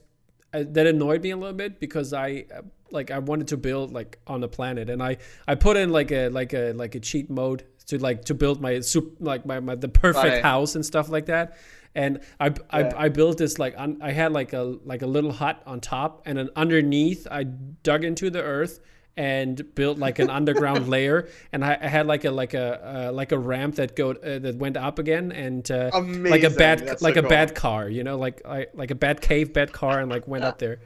that 0.52 0.86
annoyed 0.86 1.22
me 1.22 1.30
a 1.30 1.36
little 1.36 1.56
bit 1.56 1.80
because 1.80 2.12
I 2.12 2.44
like 2.90 3.10
I 3.10 3.18
wanted 3.18 3.48
to 3.48 3.56
build 3.56 3.92
like 3.92 4.18
on 4.26 4.42
a 4.44 4.48
planet 4.48 4.90
and 4.90 5.02
I 5.02 5.16
I 5.48 5.54
put 5.54 5.76
in 5.76 5.90
like 5.90 6.12
a 6.12 6.28
like 6.28 6.52
a 6.52 6.72
like 6.72 6.94
a 6.94 7.00
cheat 7.00 7.30
mode 7.30 7.64
to 7.86 7.98
like 7.98 8.26
to 8.26 8.34
build 8.34 8.60
my 8.60 8.80
soup 8.80 9.16
like 9.18 9.46
my, 9.46 9.60
my 9.60 9.74
the 9.74 9.88
perfect 9.88 10.24
right. 10.24 10.42
house 10.42 10.74
and 10.74 10.84
stuff 10.84 11.08
like 11.08 11.26
that 11.26 11.56
and 11.94 12.20
I, 12.38 12.46
yeah. 12.48 12.54
I 12.70 13.04
I 13.04 13.08
built 13.08 13.38
this 13.38 13.58
like 13.58 13.74
I 13.76 14.12
had 14.12 14.32
like 14.32 14.52
a 14.52 14.78
like 14.84 15.02
a 15.02 15.06
little 15.06 15.32
hut 15.32 15.62
on 15.66 15.80
top 15.80 16.22
and 16.26 16.38
then 16.38 16.50
underneath 16.54 17.26
I 17.30 17.44
dug 17.44 18.04
into 18.04 18.30
the 18.30 18.42
earth 18.42 18.80
and 19.16 19.74
built 19.74 19.98
like 19.98 20.18
an 20.18 20.30
underground 20.30 20.88
layer. 20.90 21.28
And 21.52 21.64
I, 21.64 21.78
I, 21.80 21.88
had 21.88 22.06
like 22.06 22.24
a 22.24 22.30
like 22.30 22.54
a 22.54 23.08
uh, 23.08 23.12
like 23.12 23.32
a 23.32 23.38
ramp 23.38 23.76
that 23.76 23.94
go 23.96 24.10
uh, 24.12 24.38
that 24.38 24.56
went 24.56 24.76
up 24.76 24.98
again 24.98 25.32
and 25.32 25.68
uh, 25.70 25.90
like 25.92 26.44
a 26.44 26.50
bad 26.50 26.80
That's 26.80 27.02
like 27.02 27.14
so 27.14 27.20
a 27.20 27.22
cool. 27.22 27.30
bad 27.30 27.54
car 27.54 27.88
you 27.88 28.04
know 28.04 28.16
like 28.16 28.42
I, 28.46 28.68
like 28.74 28.90
a 28.90 28.94
bad 28.94 29.20
cave 29.20 29.52
bad 29.52 29.72
car 29.72 30.00
and 30.00 30.10
like 30.10 30.26
went 30.26 30.44
up 30.44 30.58
there. 30.58 30.80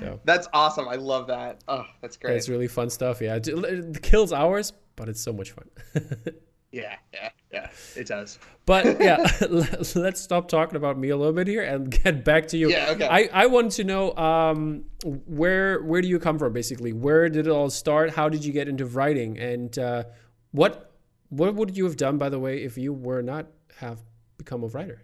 So. 0.00 0.18
That's 0.24 0.48
awesome. 0.52 0.88
I 0.88 0.96
love 0.96 1.28
that. 1.28 1.62
Oh 1.68 1.84
that's 2.00 2.16
great. 2.16 2.36
it's 2.36 2.48
really 2.48 2.68
fun 2.68 2.90
stuff 2.90 3.20
yeah. 3.20 3.38
It 3.42 4.02
kills 4.02 4.32
hours 4.32 4.72
but 4.96 5.08
it's 5.08 5.20
so 5.20 5.32
much 5.32 5.52
fun 5.52 5.68
Yeah, 6.72 6.94
yeah, 7.12 7.30
yeah, 7.52 7.70
it 7.96 8.06
does. 8.06 8.38
But 8.64 9.00
yeah, 9.00 9.26
let's 9.50 10.20
stop 10.20 10.48
talking 10.48 10.76
about 10.76 10.96
me 10.98 11.08
a 11.08 11.16
little 11.16 11.32
bit 11.32 11.48
here 11.48 11.62
and 11.62 11.90
get 11.90 12.24
back 12.24 12.46
to 12.48 12.56
you. 12.56 12.70
Yeah, 12.70 12.90
okay. 12.90 13.08
I, 13.08 13.28
I 13.32 13.46
want 13.46 13.72
to 13.72 13.84
know 13.84 14.14
um, 14.16 14.84
where 15.04 15.82
where 15.82 16.00
do 16.00 16.08
you 16.08 16.20
come 16.20 16.38
from 16.38 16.52
basically? 16.52 16.92
Where 16.92 17.28
did 17.28 17.46
it 17.46 17.50
all 17.50 17.70
start? 17.70 18.10
How 18.10 18.28
did 18.28 18.44
you 18.44 18.52
get 18.52 18.68
into 18.68 18.86
writing? 18.86 19.38
And 19.38 19.76
uh, 19.78 20.04
what 20.52 20.92
what 21.30 21.54
would 21.54 21.76
you 21.76 21.84
have 21.84 21.96
done, 21.96 22.18
by 22.18 22.28
the 22.28 22.38
way, 22.38 22.62
if 22.62 22.78
you 22.78 22.92
were 22.92 23.22
not 23.22 23.46
have 23.78 24.00
become 24.38 24.62
a 24.62 24.68
writer? 24.68 25.02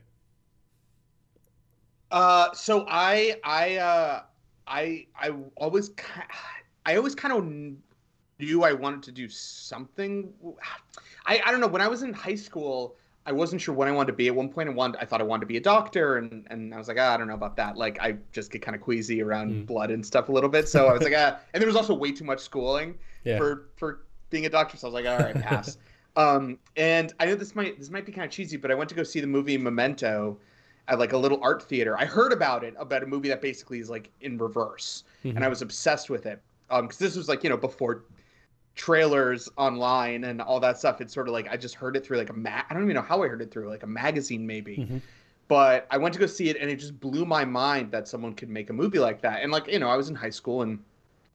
Uh, 2.13 2.53
so 2.53 2.87
I 2.89 3.41
I 3.43 3.77
uh, 3.77 4.23
I 4.69 5.07
I 5.19 5.31
always 5.57 5.91
I 6.85 6.97
always 6.97 7.17
kind 7.17 7.35
of 7.35 7.45
knew 8.39 8.65
I 8.65 8.73
wanted 8.73 9.03
to 9.05 9.13
do 9.13 9.29
something. 9.29 10.33
I, 11.27 11.41
I 11.45 11.51
don't 11.51 11.61
know. 11.61 11.67
When 11.67 11.83
I 11.83 11.89
was 11.89 12.03
in 12.03 12.13
high 12.13 12.35
school, 12.35 12.97
I 13.27 13.33
wasn't 13.33 13.61
sure 13.61 13.75
what 13.75 13.89
I 13.89 13.91
wanted 13.91 14.09
to 14.09 14.13
be. 14.13 14.29
At 14.29 14.35
one 14.35 14.49
point, 14.49 14.69
I 14.69 14.73
wanted, 14.73 15.01
I 15.01 15.05
thought 15.05 15.21
I 15.21 15.25
wanted 15.25 15.41
to 15.41 15.47
be 15.47 15.57
a 15.57 15.61
doctor, 15.61 16.17
and 16.17 16.47
and 16.51 16.73
I 16.73 16.79
was 16.79 16.89
like, 16.89 16.97
ah, 17.01 17.15
I 17.15 17.17
don't 17.17 17.27
know 17.27 17.35
about 17.35 17.57
that. 17.57 17.77
Like, 17.77 18.01
I 18.01 18.17
just 18.33 18.53
get 18.53 18.63
kind 18.63 18.75
of 18.75 18.81
queasy 18.81 19.23
around 19.23 19.53
mm. 19.53 19.67
blood 19.67 19.91
and 19.91 20.05
stuff 20.05 20.29
a 20.29 20.33
little 20.33 20.51
bit. 20.51 20.69
So 20.69 20.87
I 20.87 20.93
was 20.93 21.03
like, 21.03 21.15
ah. 21.17 21.39
And 21.53 21.61
there 21.61 21.67
was 21.67 21.77
also 21.77 21.95
way 21.95 22.13
too 22.13 22.25
much 22.25 22.41
schooling 22.41 22.95
yeah. 23.25 23.39
for 23.39 23.69
for 23.77 24.01
being 24.31 24.47
a 24.47 24.51
doctor. 24.51 24.77
So 24.77 24.87
I 24.87 24.91
was 24.91 25.05
like, 25.05 25.07
all 25.07 25.19
right, 25.19 25.43
pass. 25.43 25.79
um, 26.17 26.59
and 26.77 27.13
I 27.19 27.27
know 27.27 27.35
this 27.35 27.55
might 27.55 27.79
this 27.79 27.91
might 27.91 28.07
be 28.07 28.13
kind 28.13 28.25
of 28.25 28.31
cheesy, 28.31 28.57
but 28.57 28.71
I 28.71 28.75
went 28.75 28.89
to 28.91 28.95
go 28.95 29.03
see 29.03 29.21
the 29.21 29.27
movie 29.27 29.59
Memento 29.59 30.39
at 30.89 31.01
like 31.01 31.13
a 31.13 31.19
little 31.19 31.41
art 31.43 31.63
theater. 31.63 31.99
I 31.99 32.05
heard 32.05 32.33
about 32.33 32.63
it 32.63 32.75
about 32.79 33.03
a 33.03 33.07
movie 33.07 33.29
that 33.29 33.43
basically 33.43 33.81
is 33.81 33.91
like 33.91 34.11
in 34.21 34.39
reverse, 34.39 35.03
mm-hmm. 35.25 35.37
and 35.37 35.45
I 35.45 35.49
was 35.49 35.63
obsessed 35.63 36.11
with 36.11 36.27
it. 36.27 36.41
Um, 36.69 36.83
because 36.83 36.99
this 36.99 37.17
was 37.17 37.29
like 37.29 37.43
you 37.43 37.51
know 37.51 37.57
before 37.57 38.05
trailers 38.77 39.49
online 39.57 40.25
and 40.25 40.41
all 40.41 40.61
that 40.61 40.79
stuff. 40.79 41.01
It's 41.01 41.13
sort 41.13 41.27
of 41.27 41.33
like 41.33 41.49
I 41.51 41.57
just 41.57 41.75
heard 41.75 41.97
it 41.97 42.07
through 42.07 42.19
like 42.19 42.31
a 42.31 42.35
ma- 42.35 42.63
I 42.69 42.75
don't 42.75 42.83
even 42.85 42.95
know 42.95 43.03
how 43.03 43.23
I 43.23 43.29
heard 43.29 43.43
it 43.43 43.51
through 43.51 43.69
like 43.69 43.83
a 43.83 43.87
magazine 43.87 44.47
maybe. 44.47 44.77
Mm-hmm. 44.77 44.99
But 45.49 45.87
I 45.91 45.97
went 45.97 46.13
to 46.15 46.21
go 46.21 46.27
see 46.27 46.51
it 46.51 46.57
and 46.61 46.71
it 46.71 46.77
just 46.77 47.01
blew 47.01 47.25
my 47.25 47.45
mind 47.45 47.91
that 47.93 48.07
someone 48.07 48.35
could 48.35 48.51
make 48.51 48.69
a 48.69 48.73
movie 48.73 48.99
like 48.99 49.23
that. 49.23 49.43
And 49.43 49.51
like, 49.51 49.69
you 49.69 49.79
know, 49.79 49.89
I 49.89 49.97
was 49.97 50.09
in 50.09 50.15
high 50.15 50.31
school 50.31 50.63
and 50.63 50.79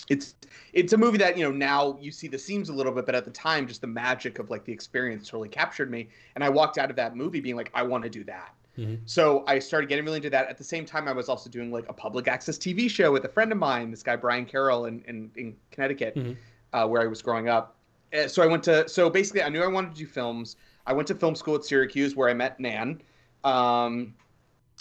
it's 0.09 0.35
it's 0.73 0.93
a 0.93 0.97
movie 0.97 1.17
that, 1.17 1.37
you 1.37 1.43
know, 1.43 1.51
now 1.51 1.97
you 1.99 2.11
see 2.11 2.27
the 2.27 2.37
seams 2.37 2.69
a 2.69 2.73
little 2.73 2.91
bit, 2.91 3.05
but 3.05 3.15
at 3.15 3.25
the 3.25 3.31
time 3.31 3.67
just 3.67 3.81
the 3.81 3.87
magic 3.87 4.37
of 4.37 4.49
like 4.49 4.63
the 4.63 4.71
experience 4.71 5.27
totally 5.27 5.49
captured 5.49 5.89
me. 5.89 6.09
And 6.35 6.43
I 6.43 6.49
walked 6.49 6.77
out 6.77 6.89
of 6.89 6.95
that 6.97 7.15
movie 7.15 7.39
being 7.39 7.55
like, 7.55 7.71
I 7.73 7.83
want 7.83 8.03
to 8.03 8.09
do 8.09 8.23
that. 8.25 8.53
Mm-hmm. 8.77 8.95
So 9.05 9.43
I 9.47 9.59
started 9.59 9.89
getting 9.89 10.05
really 10.05 10.17
into 10.17 10.29
that. 10.29 10.47
At 10.47 10.57
the 10.57 10.63
same 10.63 10.85
time, 10.85 11.07
I 11.07 11.11
was 11.11 11.27
also 11.27 11.49
doing 11.49 11.71
like 11.71 11.85
a 11.89 11.93
public 11.93 12.27
access 12.27 12.57
TV 12.57 12.89
show 12.89 13.11
with 13.11 13.25
a 13.25 13.29
friend 13.29 13.51
of 13.51 13.57
mine, 13.57 13.91
this 13.91 14.03
guy 14.03 14.15
Brian 14.15 14.45
Carroll 14.45 14.85
in, 14.85 15.03
in, 15.07 15.31
in 15.35 15.55
Connecticut. 15.71 16.15
Mm-hmm 16.15 16.33
uh, 16.73 16.87
where 16.87 17.01
I 17.01 17.07
was 17.07 17.21
growing 17.21 17.49
up. 17.49 17.75
Uh, 18.13 18.27
so 18.27 18.43
I 18.43 18.47
went 18.47 18.63
to 18.63 18.87
so 18.87 19.09
basically 19.09 19.43
I 19.43 19.49
knew 19.49 19.63
I 19.63 19.67
wanted 19.67 19.91
to 19.91 19.97
do 19.97 20.05
films. 20.05 20.57
I 20.85 20.93
went 20.93 21.07
to 21.09 21.15
film 21.15 21.35
school 21.35 21.55
at 21.55 21.63
Syracuse 21.63 22.15
where 22.15 22.29
I 22.29 22.33
met 22.33 22.59
Nan, 22.59 23.01
um, 23.43 24.13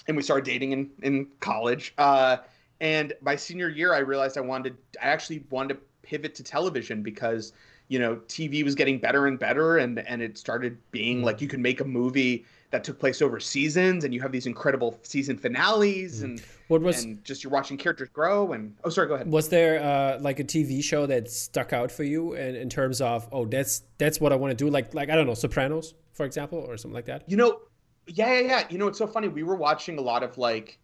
and 0.09 0.17
we 0.17 0.23
started 0.23 0.45
dating 0.45 0.73
in 0.73 0.91
in 1.03 1.27
college. 1.41 1.95
Uh, 1.99 2.39
and 2.81 3.13
my 3.21 3.37
senior 3.37 3.69
year, 3.69 3.95
I 3.95 3.99
realized 3.99 4.39
I 4.39 4.41
wanted 4.41 4.77
I 5.01 5.07
actually 5.07 5.45
wanted 5.51 5.75
to 5.75 5.81
pivot 6.03 6.35
to 6.37 6.43
television 6.43 7.03
because 7.03 7.53
you 7.89 7.99
know 7.99 8.17
TV 8.29 8.65
was 8.65 8.75
getting 8.75 8.99
better 8.99 9.27
and 9.27 9.39
better, 9.39 9.79
and 9.79 9.99
and 10.01 10.23
it 10.23 10.39
started 10.39 10.79
being 10.91 11.23
like 11.23 11.41
you 11.41 11.49
could 11.49 11.61
make 11.61 11.81
a 11.81 11.85
movie 11.85 12.45
that 12.71 12.85
took 12.85 12.99
place 12.99 13.21
over 13.21 13.41
seasons, 13.41 14.05
and 14.05 14.15
you 14.15 14.21
have 14.21 14.33
these 14.33 14.47
incredible 14.47 14.99
season 15.03 15.37
finales, 15.37 16.21
mm. 16.21 16.25
and 16.25 16.43
what 16.69 16.81
was 16.81 17.05
and 17.05 17.23
just 17.25 17.43
you're 17.43 17.53
watching 17.53 17.77
characters 17.77 18.09
grow. 18.13 18.53
And 18.53 18.77
oh, 18.85 18.91
sorry, 18.91 19.09
go 19.09 19.15
ahead. 19.15 19.31
Was 19.31 19.49
there 19.49 19.83
uh, 19.83 20.19
like 20.21 20.39
a 20.39 20.45
TV 20.45 20.83
show 20.83 21.07
that 21.07 21.31
stuck 21.31 21.73
out 21.73 21.91
for 21.91 22.05
you 22.05 22.35
in, 22.35 22.55
in 22.55 22.69
terms 22.69 23.01
of 23.01 23.29
oh, 23.33 23.45
that's 23.45 23.83
that's 23.99 24.21
what 24.21 24.33
I 24.33 24.37
want 24.37 24.57
to 24.57 24.65
do, 24.65 24.71
like 24.71 24.95
like 24.95 25.11
I 25.11 25.17
don't 25.17 25.27
know, 25.27 25.35
Sopranos, 25.35 25.95
for 26.13 26.25
example, 26.25 26.59
or 26.59 26.77
something 26.77 26.95
like 26.95 27.07
that? 27.07 27.29
You 27.29 27.37
know, 27.37 27.61
yeah, 28.07 28.33
yeah, 28.33 28.41
yeah. 28.41 28.65
You 28.71 28.79
know, 28.79 28.87
it's 28.87 28.99
so 28.99 29.07
funny. 29.07 29.29
We 29.29 29.43
were 29.43 29.57
watching 29.57 29.99
a 29.99 30.03
lot 30.03 30.23
of 30.23 30.39
like, 30.39 30.79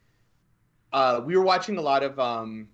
uh, 0.93 1.21
we 1.25 1.37
were 1.37 1.45
watching 1.45 1.78
a 1.78 1.83
lot 1.83 2.02
of 2.02 2.19
um, 2.19 2.69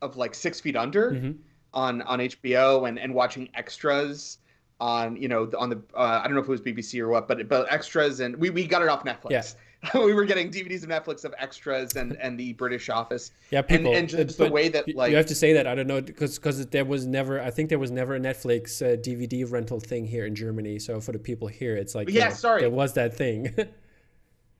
of 0.00 0.16
like 0.16 0.34
Six 0.34 0.60
Feet 0.60 0.76
Under. 0.76 1.12
Mm-hmm 1.12 1.32
on 1.74 2.02
on 2.02 2.18
HBO 2.18 2.86
and 2.86 2.98
and 2.98 3.14
watching 3.14 3.48
extras 3.54 4.36
on 4.82 5.16
you 5.16 5.28
know 5.28 5.48
on 5.56 5.70
the 5.70 5.80
uh, 5.94 6.20
I 6.22 6.24
don't 6.24 6.34
know 6.34 6.40
if 6.40 6.48
it 6.48 6.50
was 6.50 6.60
BBC 6.60 7.00
or 7.00 7.08
what, 7.08 7.28
but 7.28 7.48
but 7.48 7.72
extras 7.72 8.20
and 8.20 8.36
we, 8.36 8.50
we 8.50 8.66
got 8.66 8.82
it 8.82 8.88
off 8.88 9.04
Netflix. 9.04 9.30
Yes. 9.30 9.56
we 9.94 10.12
were 10.12 10.24
getting 10.24 10.48
DVDs 10.48 10.84
of 10.84 10.90
Netflix 10.90 11.24
of 11.24 11.34
extras 11.38 11.94
and 11.96 12.16
and 12.16 12.38
the 12.38 12.52
British 12.54 12.88
Office. 12.88 13.32
Yeah, 13.50 13.62
people. 13.62 13.92
And, 13.94 13.98
and 13.98 14.08
just 14.08 14.38
the 14.38 14.50
way 14.50 14.68
that 14.68 14.92
like 14.94 15.10
you 15.10 15.16
have 15.16 15.26
to 15.26 15.34
say 15.34 15.52
that 15.54 15.66
I 15.66 15.74
don't 15.74 15.86
know 15.86 16.00
because 16.00 16.36
because 16.38 16.66
there 16.66 16.84
was 16.84 17.06
never 17.06 17.40
I 17.40 17.50
think 17.50 17.68
there 17.68 17.78
was 17.78 17.90
never 17.90 18.16
a 18.16 18.20
Netflix 18.20 18.82
uh, 18.82 18.96
DVD 18.96 19.50
rental 19.50 19.80
thing 19.80 20.04
here 20.04 20.26
in 20.26 20.34
Germany. 20.34 20.78
So 20.78 21.00
for 21.00 21.12
the 21.12 21.18
people 21.18 21.48
here, 21.48 21.76
it's 21.76 21.94
like 21.94 22.10
yeah, 22.10 22.30
sorry, 22.30 22.60
there 22.60 22.70
was 22.70 22.92
that 22.94 23.16
thing. 23.16 23.54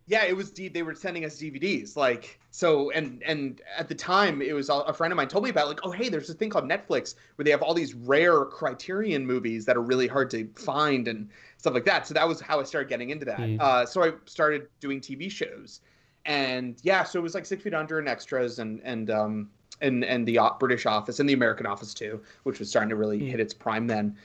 yeah, 0.06 0.24
it 0.24 0.36
was. 0.36 0.50
They 0.52 0.82
were 0.82 0.94
sending 0.94 1.24
us 1.24 1.38
DVDs, 1.38 1.96
like 1.96 2.40
so. 2.50 2.90
And 2.90 3.22
and 3.22 3.60
at 3.76 3.88
the 3.88 3.94
time, 3.94 4.42
it 4.42 4.52
was 4.52 4.68
a 4.68 4.92
friend 4.92 5.12
of 5.12 5.16
mine 5.16 5.28
told 5.28 5.44
me 5.44 5.50
about, 5.50 5.68
like, 5.68 5.80
oh 5.84 5.90
hey, 5.90 6.08
there's 6.08 6.28
a 6.28 6.34
thing 6.34 6.50
called 6.50 6.68
Netflix 6.68 7.14
where 7.36 7.44
they 7.44 7.50
have 7.50 7.62
all 7.62 7.72
these 7.72 7.94
rare 7.94 8.44
Criterion 8.44 9.26
movies 9.26 9.64
that 9.66 9.76
are 9.76 9.82
really 9.82 10.08
hard 10.08 10.30
to 10.30 10.48
find 10.56 11.06
and 11.06 11.28
stuff 11.58 11.74
like 11.74 11.84
that. 11.84 12.06
So 12.06 12.14
that 12.14 12.26
was 12.26 12.40
how 12.40 12.58
I 12.58 12.64
started 12.64 12.88
getting 12.88 13.10
into 13.10 13.24
that. 13.26 13.38
Mm. 13.38 13.60
Uh, 13.60 13.86
so 13.86 14.02
I 14.02 14.12
started 14.24 14.66
doing 14.80 15.00
TV 15.00 15.30
shows, 15.30 15.80
and 16.26 16.76
yeah, 16.82 17.04
so 17.04 17.20
it 17.20 17.22
was 17.22 17.34
like 17.34 17.46
Six 17.46 17.62
Feet 17.62 17.74
Under 17.74 17.98
and 18.00 18.08
extras, 18.08 18.58
and 18.58 18.80
and 18.82 19.08
um 19.10 19.50
and 19.80 20.04
and 20.04 20.26
the 20.26 20.38
British 20.58 20.84
office 20.84 21.20
and 21.20 21.28
the 21.28 21.34
American 21.34 21.66
office 21.66 21.94
too, 21.94 22.20
which 22.42 22.58
was 22.58 22.68
starting 22.68 22.90
to 22.90 22.96
really 22.96 23.20
mm. 23.20 23.30
hit 23.30 23.38
its 23.38 23.54
prime 23.54 23.86
then. 23.86 24.16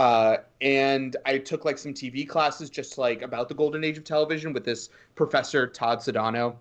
Uh, 0.00 0.38
and 0.62 1.18
I 1.26 1.36
took 1.36 1.66
like 1.66 1.76
some 1.76 1.92
TV 1.92 2.26
classes 2.26 2.70
just 2.70 2.96
like 2.96 3.20
about 3.20 3.50
the 3.50 3.54
golden 3.54 3.84
age 3.84 3.98
of 3.98 4.04
television 4.04 4.54
with 4.54 4.64
this 4.64 4.88
professor 5.14 5.66
Todd 5.66 5.98
Sedano, 5.98 6.56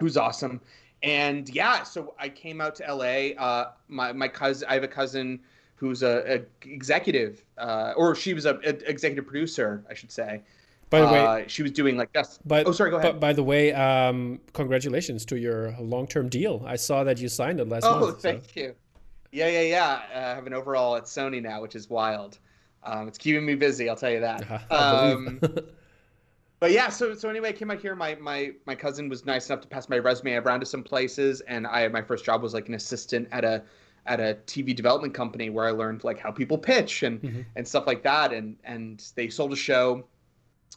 who's 0.00 0.16
awesome. 0.16 0.60
And 1.04 1.48
yeah, 1.50 1.84
so 1.84 2.14
I 2.18 2.28
came 2.28 2.60
out 2.60 2.74
to 2.76 2.92
LA. 2.92 3.40
Uh, 3.40 3.70
my 3.86 4.12
my 4.12 4.26
cousin, 4.26 4.66
I 4.68 4.74
have 4.74 4.82
a 4.82 4.88
cousin 4.88 5.38
who's 5.76 6.02
a, 6.02 6.40
a 6.40 6.68
executive, 6.68 7.44
uh, 7.58 7.92
or 7.96 8.16
she 8.16 8.34
was 8.34 8.44
a, 8.44 8.56
a, 8.64 8.90
executive 8.90 9.24
producer, 9.24 9.84
I 9.88 9.94
should 9.94 10.10
say. 10.10 10.42
By 10.90 11.00
the 11.00 11.06
way, 11.06 11.24
uh, 11.24 11.44
she 11.46 11.62
was 11.62 11.70
doing 11.70 11.96
like 11.96 12.12
this. 12.12 12.40
But, 12.44 12.66
oh, 12.66 12.72
sorry, 12.72 12.90
go 12.90 12.96
ahead. 12.96 13.20
By, 13.20 13.28
by 13.28 13.32
the 13.34 13.44
way, 13.44 13.72
um, 13.72 14.40
congratulations 14.52 15.24
to 15.26 15.38
your 15.38 15.76
long-term 15.78 16.28
deal. 16.28 16.64
I 16.66 16.74
saw 16.74 17.04
that 17.04 17.18
you 17.18 17.28
signed 17.28 17.60
it 17.60 17.68
last 17.68 17.84
oh, 17.84 18.00
month. 18.00 18.16
Oh, 18.16 18.18
thank 18.18 18.44
so. 18.46 18.60
you. 18.60 18.74
Yeah, 19.30 19.48
yeah, 19.48 19.60
yeah. 19.60 20.02
Uh, 20.12 20.18
I 20.18 20.34
have 20.34 20.46
an 20.48 20.54
overall 20.54 20.96
at 20.96 21.04
Sony 21.04 21.40
now, 21.40 21.62
which 21.62 21.76
is 21.76 21.88
wild. 21.88 22.38
Um, 22.84 23.08
it's 23.08 23.18
keeping 23.18 23.44
me 23.44 23.54
busy, 23.54 23.88
I'll 23.88 23.96
tell 23.96 24.10
you 24.10 24.20
that. 24.20 24.62
Um, 24.70 25.40
but 26.60 26.70
yeah, 26.70 26.88
so 26.88 27.14
so 27.14 27.28
anyway, 27.28 27.50
I 27.50 27.52
came 27.52 27.70
out 27.70 27.80
here. 27.80 27.94
My 27.94 28.14
my 28.16 28.52
my 28.66 28.74
cousin 28.74 29.08
was 29.08 29.24
nice 29.24 29.48
enough 29.48 29.60
to 29.62 29.68
pass 29.68 29.88
my 29.88 29.98
resume 29.98 30.34
around 30.34 30.60
to 30.60 30.66
some 30.66 30.82
places, 30.82 31.40
and 31.42 31.66
I 31.66 31.88
my 31.88 32.02
first 32.02 32.24
job 32.24 32.42
was 32.42 32.54
like 32.54 32.68
an 32.68 32.74
assistant 32.74 33.28
at 33.32 33.44
a 33.44 33.62
at 34.06 34.20
a 34.20 34.38
TV 34.46 34.74
development 34.74 35.14
company 35.14 35.50
where 35.50 35.66
I 35.66 35.70
learned 35.70 36.04
like 36.04 36.18
how 36.18 36.30
people 36.30 36.58
pitch 36.58 37.02
and 37.02 37.22
mm-hmm. 37.22 37.40
and 37.56 37.66
stuff 37.66 37.86
like 37.86 38.02
that. 38.02 38.32
And 38.32 38.56
and 38.64 39.04
they 39.14 39.28
sold 39.28 39.52
a 39.52 39.56
show 39.56 40.04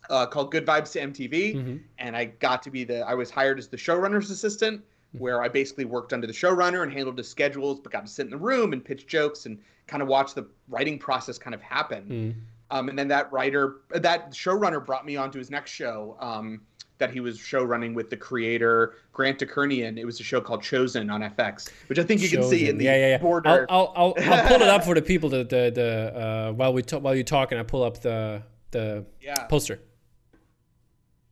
uh, 0.09 0.25
called 0.25 0.51
Good 0.51 0.65
Vibes 0.65 0.91
to 0.93 0.99
MTV, 0.99 1.55
mm-hmm. 1.55 1.77
and 1.97 2.15
I 2.15 2.25
got 2.25 2.63
to 2.63 2.71
be 2.71 2.83
the 2.83 3.01
I 3.01 3.13
was 3.13 3.29
hired 3.29 3.59
as 3.59 3.67
the 3.67 3.77
showrunner's 3.77 4.29
assistant. 4.29 4.83
Where 5.13 5.41
I 5.41 5.47
basically 5.47 5.85
worked 5.85 6.13
under 6.13 6.27
the 6.27 6.33
showrunner 6.33 6.83
and 6.83 6.91
handled 6.91 7.17
his 7.17 7.29
schedules, 7.29 7.79
but 7.79 7.91
got 7.91 8.05
to 8.05 8.11
sit 8.11 8.25
in 8.25 8.31
the 8.31 8.37
room 8.37 8.73
and 8.73 8.83
pitch 8.83 9.07
jokes 9.07 9.45
and 9.45 9.57
kind 9.87 10.03
of 10.03 10.09
watch 10.09 10.33
the 10.33 10.45
writing 10.67 10.99
process 10.99 11.37
kind 11.37 11.55
of 11.55 11.61
happen. 11.61 12.03
Mm-hmm. 12.03 12.39
Um, 12.69 12.89
and 12.89 12.99
then 12.99 13.07
that 13.07 13.31
writer, 13.31 13.77
that 13.89 14.31
showrunner, 14.31 14.85
brought 14.85 15.05
me 15.05 15.15
on 15.15 15.31
to 15.31 15.39
his 15.39 15.49
next 15.49 15.71
show. 15.71 16.17
Um, 16.19 16.61
that 16.97 17.11
he 17.11 17.19
was 17.19 17.37
showrunning 17.37 17.93
with 17.93 18.09
the 18.09 18.17
creator 18.17 18.95
Grant 19.13 19.39
DeKernion. 19.39 19.97
It 19.97 20.05
was 20.05 20.19
a 20.19 20.23
show 20.23 20.41
called 20.41 20.61
Chozen 20.61 21.11
on 21.11 21.21
FX, 21.21 21.69
which 21.87 21.99
I 21.99 22.03
think 22.03 22.21
you 22.21 22.27
Chozen. 22.27 22.31
can 22.31 22.43
see 22.49 22.69
in 22.69 22.77
the 22.77 22.85
yeah, 22.85 22.95
yeah, 22.95 23.07
yeah. 23.09 23.17
border. 23.19 23.67
I'll, 23.69 23.93
I'll, 23.95 24.13
I'll, 24.17 24.33
I'll 24.33 24.47
pull 24.47 24.61
it 24.61 24.67
up 24.67 24.83
for 24.85 24.95
the 24.95 25.01
people. 25.01 25.29
The 25.29 25.43
the, 25.43 25.71
the 25.73 26.19
uh, 26.19 26.51
while 26.53 26.73
we 26.73 26.81
talk, 26.81 27.03
while 27.03 27.15
you're 27.15 27.23
talking, 27.23 27.57
I 27.57 27.63
pull 27.63 27.83
up 27.83 28.01
the 28.01 28.41
the 28.71 29.05
yeah. 29.21 29.45
poster. 29.45 29.79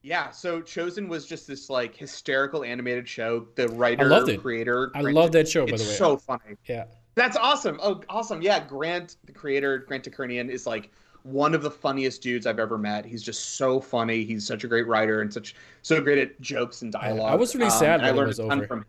Yeah, 0.05 0.29
so 0.29 0.61
Chozen 0.61 1.07
was 1.07 1.25
just 1.25 1.47
this 1.47 1.67
like 1.67 1.95
hysterical 1.95 2.63
animated 2.63 3.09
show. 3.09 3.47
The 3.55 3.69
writer, 3.69 4.03
I 4.03 4.07
loved 4.07 4.29
it. 4.29 4.39
creator, 4.39 4.91
I 4.93 5.01
love 5.01 5.31
that 5.31 5.47
show. 5.47 5.61
By 5.61 5.77
the 5.77 5.83
way, 5.83 5.89
it's 5.89 5.97
so 5.97 6.15
funny. 6.15 6.57
Yeah, 6.67 6.85
that's 7.15 7.35
awesome. 7.35 7.79
Oh, 7.81 8.01
awesome. 8.07 8.39
Yeah, 8.39 8.63
Grant, 8.63 9.15
the 9.25 9.31
creator, 9.31 9.79
Grant 9.79 10.03
DeKernion, 10.03 10.51
is 10.51 10.67
like 10.67 10.91
one 11.23 11.55
of 11.55 11.63
the 11.63 11.71
funniest 11.71 12.21
dudes 12.21 12.45
I've 12.45 12.59
ever 12.59 12.77
met. 12.77 13.03
He's 13.03 13.23
just 13.23 13.55
so 13.55 13.79
funny. 13.79 14.23
He's 14.23 14.45
such 14.45 14.63
a 14.63 14.67
great 14.67 14.85
writer 14.85 15.21
and 15.21 15.33
such 15.33 15.55
so 15.81 15.99
great 15.99 16.19
at 16.19 16.39
jokes 16.39 16.83
and 16.83 16.91
dialogue. 16.91 17.31
I 17.31 17.35
was 17.35 17.55
really 17.55 17.71
um, 17.71 17.79
sad 17.79 18.01
when 18.01 18.09
I 18.09 18.11
learned 18.11 18.25
it 18.25 18.27
was 18.27 18.39
over. 18.39 18.67
From, 18.67 18.85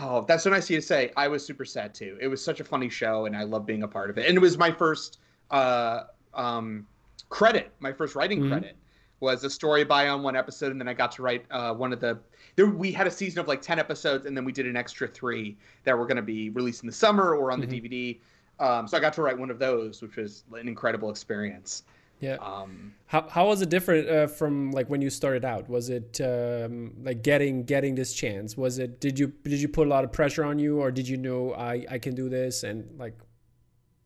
oh, 0.00 0.24
that's 0.26 0.42
so 0.42 0.48
nice 0.48 0.64
of 0.64 0.70
you 0.70 0.76
to 0.76 0.86
say. 0.86 1.12
I 1.18 1.28
was 1.28 1.44
super 1.44 1.66
sad 1.66 1.94
too. 1.94 2.16
It 2.18 2.28
was 2.28 2.42
such 2.42 2.60
a 2.60 2.64
funny 2.64 2.88
show, 2.88 3.26
and 3.26 3.36
I 3.36 3.42
love 3.42 3.66
being 3.66 3.82
a 3.82 3.88
part 3.88 4.08
of 4.08 4.16
it. 4.16 4.26
And 4.26 4.38
it 4.38 4.40
was 4.40 4.56
my 4.56 4.72
first 4.72 5.18
uh, 5.50 6.04
um, 6.32 6.86
credit, 7.28 7.72
my 7.80 7.92
first 7.92 8.14
writing 8.14 8.40
mm-hmm. 8.40 8.52
credit 8.52 8.76
was 9.20 9.44
a 9.44 9.50
story 9.50 9.84
by 9.84 10.08
on 10.08 10.22
one 10.22 10.36
episode, 10.36 10.70
and 10.72 10.80
then 10.80 10.88
I 10.88 10.94
got 10.94 11.12
to 11.12 11.22
write 11.22 11.44
uh, 11.50 11.74
one 11.74 11.92
of 11.92 12.00
the. 12.00 12.18
There, 12.56 12.66
we 12.66 12.92
had 12.92 13.06
a 13.06 13.10
season 13.10 13.40
of 13.40 13.48
like 13.48 13.62
ten 13.62 13.78
episodes, 13.78 14.26
and 14.26 14.36
then 14.36 14.44
we 14.44 14.52
did 14.52 14.66
an 14.66 14.76
extra 14.76 15.08
three 15.08 15.56
that 15.84 15.96
were 15.96 16.06
going 16.06 16.16
to 16.16 16.22
be 16.22 16.50
released 16.50 16.82
in 16.82 16.86
the 16.86 16.92
summer 16.92 17.34
or 17.34 17.50
on 17.50 17.60
mm-hmm. 17.60 17.70
the 17.70 17.80
DVD. 17.80 18.20
Um, 18.60 18.88
so 18.88 18.96
I 18.96 19.00
got 19.00 19.12
to 19.14 19.22
write 19.22 19.38
one 19.38 19.50
of 19.50 19.58
those, 19.58 20.02
which 20.02 20.16
was 20.16 20.44
an 20.52 20.66
incredible 20.68 21.10
experience. 21.10 21.84
Yeah. 22.20 22.36
Um, 22.40 22.94
how 23.06 23.28
how 23.28 23.46
was 23.46 23.62
it 23.62 23.68
different 23.68 24.08
uh, 24.08 24.26
from 24.26 24.72
like 24.72 24.90
when 24.90 25.00
you 25.00 25.10
started 25.10 25.44
out? 25.44 25.68
Was 25.68 25.88
it 25.88 26.20
um, 26.20 26.92
like 27.02 27.22
getting 27.22 27.62
getting 27.62 27.94
this 27.94 28.12
chance? 28.12 28.56
Was 28.56 28.78
it 28.78 29.00
did 29.00 29.18
you 29.18 29.32
did 29.44 29.60
you 29.60 29.68
put 29.68 29.86
a 29.86 29.90
lot 29.90 30.04
of 30.04 30.10
pressure 30.10 30.44
on 30.44 30.58
you, 30.58 30.80
or 30.80 30.90
did 30.90 31.06
you 31.08 31.16
know 31.16 31.54
I 31.54 31.86
I 31.88 31.98
can 31.98 32.14
do 32.14 32.28
this 32.28 32.64
and 32.64 32.98
like 32.98 33.14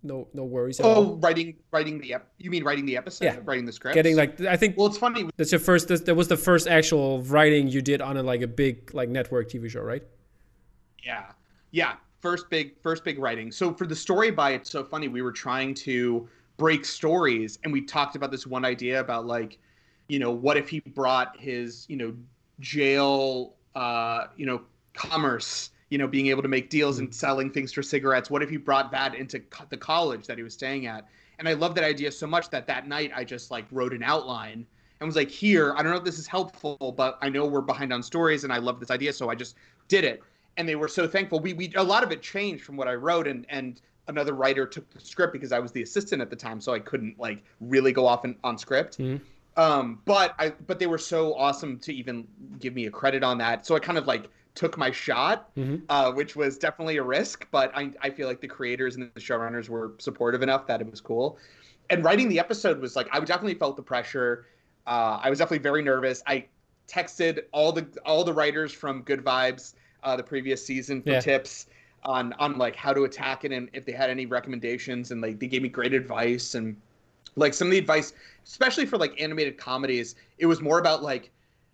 no 0.02 0.28
no 0.34 0.44
worries 0.44 0.80
oh, 0.80 0.92
all? 0.92 1.16
writing 1.16 1.54
writing 1.70 2.00
the 2.00 2.14
ep- 2.14 2.32
you 2.38 2.50
mean 2.50 2.64
writing 2.64 2.86
the 2.86 2.96
episode? 2.96 3.24
Yeah. 3.24 3.36
writing 3.44 3.66
the 3.66 3.72
script. 3.72 3.94
Getting 3.94 4.16
like 4.16 4.40
I 4.40 4.56
think. 4.56 4.76
Well, 4.76 4.86
it's 4.86 4.98
funny. 4.98 5.28
That's 5.36 5.52
your 5.52 5.60
first. 5.60 5.88
That 5.88 6.14
was 6.14 6.28
the 6.28 6.36
first 6.36 6.66
actual 6.66 7.22
writing 7.22 7.68
you 7.68 7.82
did 7.82 8.00
on 8.00 8.16
a 8.16 8.22
like 8.22 8.42
a 8.42 8.46
big 8.46 8.94
like 8.94 9.08
network 9.08 9.48
TV 9.48 9.70
show, 9.70 9.80
right? 9.80 10.02
Yeah, 11.04 11.26
yeah 11.70 11.94
first 12.22 12.48
big 12.48 12.80
first 12.82 13.04
big 13.04 13.18
writing. 13.18 13.52
So 13.52 13.74
for 13.74 13.86
the 13.86 13.96
story 13.96 14.30
by 14.30 14.52
it's 14.52 14.70
so 14.70 14.84
funny. 14.84 15.08
We 15.08 15.20
were 15.20 15.32
trying 15.32 15.74
to 15.74 16.28
break 16.56 16.84
stories, 16.84 17.58
and 17.64 17.72
we 17.72 17.82
talked 17.82 18.16
about 18.16 18.30
this 18.30 18.46
one 18.46 18.64
idea 18.64 19.00
about 19.00 19.26
like, 19.26 19.58
you 20.08 20.18
know, 20.18 20.30
what 20.30 20.56
if 20.56 20.68
he 20.68 20.80
brought 20.80 21.38
his 21.38 21.84
you 21.88 21.96
know 21.96 22.14
jail 22.60 23.56
uh, 23.74 24.28
you 24.36 24.46
know 24.46 24.62
commerce 24.94 25.70
you 25.92 25.98
know 25.98 26.08
being 26.08 26.28
able 26.28 26.42
to 26.42 26.48
make 26.48 26.70
deals 26.70 26.98
and 26.98 27.14
selling 27.14 27.50
things 27.50 27.72
for 27.72 27.82
cigarettes 27.82 28.30
what 28.30 28.42
if 28.42 28.50
he 28.50 28.56
brought 28.56 28.90
that 28.90 29.14
into 29.14 29.40
co- 29.40 29.64
the 29.68 29.76
college 29.76 30.26
that 30.26 30.36
he 30.36 30.42
was 30.42 30.54
staying 30.54 30.86
at 30.86 31.06
and 31.38 31.48
i 31.48 31.52
love 31.52 31.74
that 31.74 31.84
idea 31.84 32.10
so 32.10 32.26
much 32.26 32.48
that 32.50 32.66
that 32.66 32.88
night 32.88 33.10
i 33.14 33.22
just 33.22 33.50
like 33.50 33.64
wrote 33.70 33.92
an 33.92 34.02
outline 34.02 34.66
and 35.00 35.06
was 35.06 35.16
like 35.16 35.30
here 35.30 35.74
i 35.76 35.82
don't 35.82 35.92
know 35.92 35.98
if 35.98 36.04
this 36.04 36.18
is 36.18 36.26
helpful 36.26 36.94
but 36.96 37.18
i 37.20 37.28
know 37.28 37.44
we're 37.44 37.60
behind 37.60 37.92
on 37.92 38.02
stories 38.02 38.44
and 38.44 38.52
i 38.52 38.58
love 38.58 38.80
this 38.80 38.90
idea 38.90 39.12
so 39.12 39.28
i 39.28 39.34
just 39.34 39.56
did 39.88 40.04
it 40.04 40.22
and 40.56 40.68
they 40.68 40.76
were 40.76 40.88
so 40.88 41.06
thankful. 41.06 41.40
We 41.40 41.52
we 41.52 41.72
a 41.76 41.82
lot 41.82 42.02
of 42.02 42.12
it 42.12 42.22
changed 42.22 42.64
from 42.64 42.76
what 42.76 42.88
I 42.88 42.94
wrote, 42.94 43.26
and 43.26 43.46
and 43.48 43.80
another 44.08 44.34
writer 44.34 44.66
took 44.66 44.88
the 44.90 45.00
script 45.00 45.32
because 45.32 45.52
I 45.52 45.58
was 45.58 45.72
the 45.72 45.82
assistant 45.82 46.20
at 46.20 46.30
the 46.30 46.36
time, 46.36 46.60
so 46.60 46.72
I 46.72 46.78
couldn't 46.78 47.18
like 47.18 47.42
really 47.60 47.92
go 47.92 48.06
off 48.06 48.24
in, 48.24 48.36
on 48.44 48.58
script. 48.58 48.98
Mm-hmm. 48.98 49.22
Um, 49.60 50.00
but 50.04 50.34
I 50.38 50.50
but 50.66 50.78
they 50.78 50.86
were 50.86 50.98
so 50.98 51.34
awesome 51.34 51.78
to 51.80 51.94
even 51.94 52.26
give 52.58 52.74
me 52.74 52.86
a 52.86 52.90
credit 52.90 53.22
on 53.22 53.38
that. 53.38 53.66
So 53.66 53.74
I 53.74 53.78
kind 53.78 53.98
of 53.98 54.06
like 54.06 54.28
took 54.54 54.76
my 54.76 54.90
shot, 54.90 55.54
mm-hmm. 55.56 55.84
uh, 55.88 56.12
which 56.12 56.36
was 56.36 56.58
definitely 56.58 56.96
a 56.98 57.02
risk. 57.02 57.46
But 57.50 57.72
I 57.74 57.90
I 58.00 58.10
feel 58.10 58.28
like 58.28 58.40
the 58.40 58.48
creators 58.48 58.96
and 58.96 59.10
the 59.14 59.20
showrunners 59.20 59.68
were 59.68 59.92
supportive 59.98 60.42
enough 60.42 60.66
that 60.66 60.80
it 60.80 60.90
was 60.90 61.00
cool. 61.00 61.38
And 61.90 62.04
writing 62.04 62.28
the 62.28 62.38
episode 62.38 62.80
was 62.80 62.96
like 62.96 63.08
I 63.12 63.20
definitely 63.20 63.54
felt 63.54 63.76
the 63.76 63.82
pressure. 63.82 64.46
Uh, 64.86 65.20
I 65.22 65.30
was 65.30 65.38
definitely 65.38 65.62
very 65.62 65.82
nervous. 65.82 66.22
I 66.26 66.46
texted 66.88 67.44
all 67.52 67.72
the 67.72 67.86
all 68.04 68.24
the 68.24 68.32
writers 68.32 68.72
from 68.72 69.02
Good 69.02 69.24
Vibes 69.24 69.74
uh, 70.02 70.16
the 70.16 70.22
previous 70.22 70.64
season 70.64 71.02
for 71.02 71.10
yeah. 71.10 71.20
tips 71.20 71.66
on 72.04 72.32
on 72.34 72.58
like 72.58 72.74
how 72.74 72.92
to 72.92 73.04
attack 73.04 73.44
it 73.44 73.52
and 73.52 73.70
if 73.72 73.84
they 73.84 73.92
had 73.92 74.10
any 74.10 74.26
recommendations 74.26 75.12
and 75.12 75.20
like 75.20 75.38
they 75.38 75.46
gave 75.46 75.62
me 75.62 75.68
great 75.68 75.94
advice 75.94 76.56
and 76.56 76.76
like 77.36 77.54
some 77.54 77.68
of 77.68 77.70
the 77.70 77.78
advice 77.78 78.12
especially 78.44 78.84
for 78.84 78.98
like 78.98 79.18
animated 79.20 79.56
comedies 79.56 80.16
it 80.38 80.46
was 80.46 80.60
more 80.60 80.80
about 80.80 81.02
like 81.02 81.30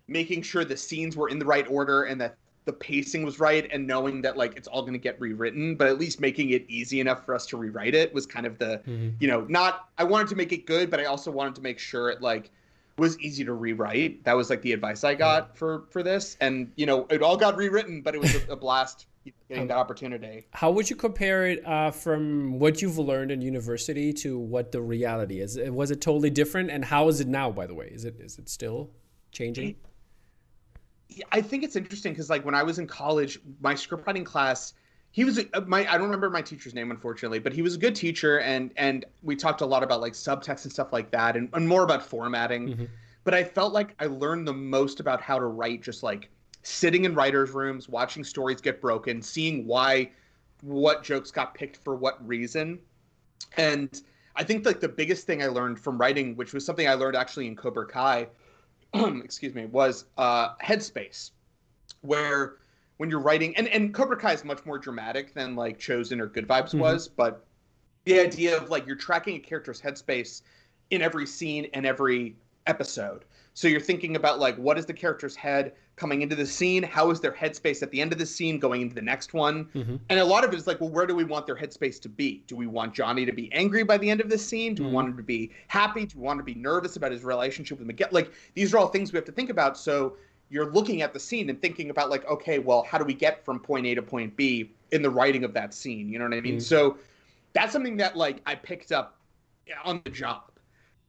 making 0.07 0.41
sure 0.41 0.63
the 0.63 0.77
scenes 0.77 1.17
were 1.17 1.29
in 1.29 1.39
the 1.39 1.45
right 1.45 1.67
order 1.67 2.03
and 2.03 2.21
that 2.21 2.35
the 2.69 2.73
pacing 2.73 3.23
was 3.23 3.39
right 3.39 3.67
and 3.71 3.87
knowing 3.87 4.21
that 4.21 4.37
like 4.37 4.55
it's 4.55 4.67
all 4.67 4.81
going 4.83 4.93
to 4.93 4.99
get 4.99 5.19
rewritten 5.19 5.73
but 5.73 5.87
at 5.87 5.97
least 5.97 6.21
making 6.21 6.51
it 6.51 6.63
easy 6.69 6.99
enough 6.99 7.25
for 7.25 7.33
us 7.33 7.47
to 7.47 7.57
rewrite 7.57 7.95
it 7.95 8.13
was 8.13 8.27
kind 8.27 8.45
of 8.45 8.59
the 8.59 8.79
mm-hmm. 8.87 9.09
you 9.19 9.27
know 9.27 9.43
not 9.49 9.89
i 9.97 10.03
wanted 10.03 10.27
to 10.27 10.35
make 10.35 10.51
it 10.51 10.67
good 10.67 10.91
but 10.91 10.99
i 10.99 11.05
also 11.05 11.31
wanted 11.31 11.55
to 11.55 11.61
make 11.61 11.79
sure 11.79 12.11
it 12.11 12.21
like 12.21 12.51
was 12.99 13.17
easy 13.19 13.43
to 13.45 13.53
rewrite. 13.53 14.23
That 14.25 14.33
was 14.33 14.49
like 14.49 14.61
the 14.61 14.73
advice 14.73 15.03
I 15.03 15.15
got 15.15 15.57
for 15.57 15.85
for 15.89 16.03
this, 16.03 16.37
and 16.41 16.71
you 16.75 16.85
know, 16.85 17.07
it 17.09 17.23
all 17.23 17.37
got 17.37 17.55
rewritten, 17.55 18.01
but 18.01 18.13
it 18.13 18.19
was 18.19 18.35
a, 18.35 18.51
a 18.51 18.55
blast 18.55 19.07
getting 19.47 19.67
the 19.67 19.73
opportunity. 19.73 20.45
How 20.51 20.69
would 20.71 20.89
you 20.89 20.95
compare 20.95 21.47
it 21.47 21.65
uh, 21.65 21.91
from 21.91 22.59
what 22.59 22.81
you've 22.81 22.97
learned 22.97 23.31
in 23.31 23.41
university 23.41 24.11
to 24.13 24.37
what 24.37 24.71
the 24.71 24.81
reality 24.81 25.39
is? 25.39 25.57
Was 25.57 25.91
it 25.91 26.01
totally 26.01 26.29
different, 26.29 26.69
and 26.69 26.85
how 26.85 27.07
is 27.07 27.21
it 27.21 27.27
now? 27.27 27.51
By 27.51 27.65
the 27.65 27.73
way, 27.73 27.87
is 27.87 28.05
it 28.05 28.19
is 28.19 28.37
it 28.37 28.49
still 28.49 28.91
changing? 29.31 29.75
I 31.31 31.41
think 31.41 31.63
it's 31.63 31.75
interesting 31.75 32.13
because 32.13 32.29
like 32.29 32.45
when 32.45 32.55
I 32.55 32.63
was 32.63 32.79
in 32.79 32.87
college, 32.87 33.39
my 33.61 33.73
scriptwriting 33.73 34.25
class 34.25 34.73
he 35.11 35.23
was 35.25 35.39
uh, 35.39 35.61
my 35.61 35.79
I 35.91 35.93
don't 35.93 36.03
remember 36.03 36.29
my 36.29 36.41
teacher's 36.41 36.73
name 36.73 36.91
unfortunately, 36.91 37.39
but 37.39 37.53
he 37.53 37.61
was 37.61 37.75
a 37.75 37.77
good 37.77 37.95
teacher 37.95 38.39
and 38.39 38.71
and 38.77 39.05
we 39.23 39.35
talked 39.35 39.61
a 39.61 39.65
lot 39.65 39.83
about 39.83 40.01
like 40.01 40.13
subtext 40.13 40.65
and 40.65 40.71
stuff 40.71 40.93
like 40.93 41.11
that 41.11 41.35
and, 41.35 41.49
and 41.53 41.67
more 41.67 41.83
about 41.83 42.03
formatting. 42.03 42.69
Mm-hmm. 42.69 42.85
But 43.23 43.33
I 43.33 43.43
felt 43.43 43.73
like 43.73 43.95
I 43.99 44.05
learned 44.05 44.47
the 44.47 44.53
most 44.53 44.99
about 44.99 45.21
how 45.21 45.39
to 45.39 45.45
write 45.45 45.81
just 45.81 46.03
like 46.03 46.29
sitting 46.63 47.05
in 47.05 47.15
writers' 47.15 47.51
rooms, 47.51 47.89
watching 47.89 48.23
stories 48.23 48.61
get 48.61 48.81
broken, 48.81 49.21
seeing 49.21 49.65
why 49.65 50.11
what 50.61 51.03
jokes 51.03 51.31
got 51.31 51.53
picked 51.53 51.77
for 51.77 51.95
what 51.95 52.25
reason. 52.27 52.79
And 53.57 54.01
I 54.35 54.43
think 54.43 54.65
like 54.65 54.79
the 54.79 54.89
biggest 54.89 55.25
thing 55.25 55.41
I 55.41 55.47
learned 55.47 55.79
from 55.79 55.97
writing, 55.97 56.35
which 56.35 56.53
was 56.53 56.65
something 56.65 56.87
I 56.87 56.93
learned 56.93 57.15
actually 57.15 57.47
in 57.47 57.55
Cobra 57.55 57.87
Kai, 57.87 58.27
excuse 59.23 59.53
me, 59.53 59.65
was 59.65 60.05
uh, 60.17 60.55
headspace, 60.57 61.31
where 62.01 62.57
when 62.97 63.09
you're 63.09 63.19
writing 63.19 63.55
and 63.55 63.67
and 63.67 63.93
Cobra 63.93 64.17
Kai 64.17 64.33
is 64.33 64.43
much 64.43 64.65
more 64.65 64.77
dramatic 64.77 65.33
than 65.33 65.55
like 65.55 65.79
Chozen 65.79 66.19
or 66.19 66.27
Good 66.27 66.47
Vibes 66.47 66.69
mm-hmm. 66.69 66.79
was, 66.79 67.07
but 67.07 67.45
the 68.05 68.19
idea 68.19 68.57
of 68.57 68.69
like 68.69 68.85
you're 68.85 68.95
tracking 68.95 69.35
a 69.35 69.39
character's 69.39 69.81
headspace 69.81 70.41
in 70.89 71.01
every 71.01 71.25
scene 71.25 71.67
and 71.73 71.85
every 71.85 72.35
episode. 72.69 73.25
So 73.53 73.67
you're 73.67 73.81
thinking 73.81 74.15
about 74.15 74.39
like 74.39 74.55
what 74.55 74.77
is 74.77 74.85
the 74.85 74.93
character's 74.93 75.35
head 75.35 75.73
coming 75.97 76.21
into 76.21 76.35
the 76.35 76.45
scene? 76.45 76.81
How 76.81 77.11
is 77.11 77.19
their 77.19 77.33
headspace 77.33 77.83
at 77.83 77.91
the 77.91 77.99
end 77.99 78.13
of 78.13 78.19
the 78.19 78.25
scene 78.25 78.57
going 78.57 78.81
into 78.81 78.95
the 78.95 79.01
next 79.01 79.33
one? 79.33 79.65
Mm-hmm. 79.75 79.97
And 80.09 80.19
a 80.19 80.23
lot 80.23 80.45
of 80.45 80.53
it 80.53 80.57
is 80.57 80.65
like, 80.65 80.79
well, 80.79 80.89
where 80.89 81.05
do 81.05 81.13
we 81.13 81.25
want 81.25 81.45
their 81.45 81.57
headspace 81.57 81.99
to 82.03 82.09
be? 82.09 82.43
Do 82.47 82.55
we 82.55 82.67
want 82.67 82.93
Johnny 82.93 83.25
to 83.25 83.33
be 83.33 83.51
angry 83.51 83.83
by 83.83 83.97
the 83.97 84.09
end 84.09 84.21
of 84.21 84.29
the 84.29 84.37
scene? 84.37 84.75
Do 84.75 84.83
mm-hmm. 84.83 84.91
we 84.91 84.95
want 84.95 85.09
him 85.09 85.17
to 85.17 85.23
be 85.23 85.51
happy? 85.67 86.05
Do 86.05 86.19
we 86.19 86.23
want 86.23 86.39
him 86.39 86.45
to 86.45 86.53
be 86.53 86.59
nervous 86.59 86.95
about 86.95 87.11
his 87.11 87.25
relationship 87.25 87.79
with 87.79 87.87
Miguel? 87.87 88.07
Like 88.11 88.31
these 88.53 88.73
are 88.73 88.77
all 88.77 88.87
things 88.87 89.11
we 89.11 89.17
have 89.17 89.25
to 89.25 89.33
think 89.33 89.49
about. 89.49 89.77
So 89.77 90.15
you're 90.49 90.71
looking 90.71 91.01
at 91.01 91.13
the 91.13 91.19
scene 91.19 91.49
and 91.49 91.61
thinking 91.61 91.89
about 91.89 92.09
like, 92.09 92.25
okay, 92.27 92.59
well, 92.59 92.83
how 92.83 92.97
do 92.97 93.03
we 93.03 93.13
get 93.13 93.43
from 93.43 93.59
point 93.59 93.85
A 93.87 93.95
to 93.95 94.01
point 94.01 94.37
B 94.37 94.71
in 94.91 95.01
the 95.01 95.09
writing 95.09 95.43
of 95.43 95.53
that 95.55 95.73
scene? 95.73 96.07
You 96.07 96.17
know 96.19 96.25
what 96.25 96.33
I 96.33 96.41
mean? 96.41 96.53
Mm-hmm. 96.53 96.61
So 96.61 96.97
that's 97.51 97.73
something 97.73 97.97
that 97.97 98.15
like 98.15 98.41
I 98.45 98.55
picked 98.55 98.93
up 98.93 99.17
on 99.83 100.01
the 100.05 100.11
job 100.11 100.48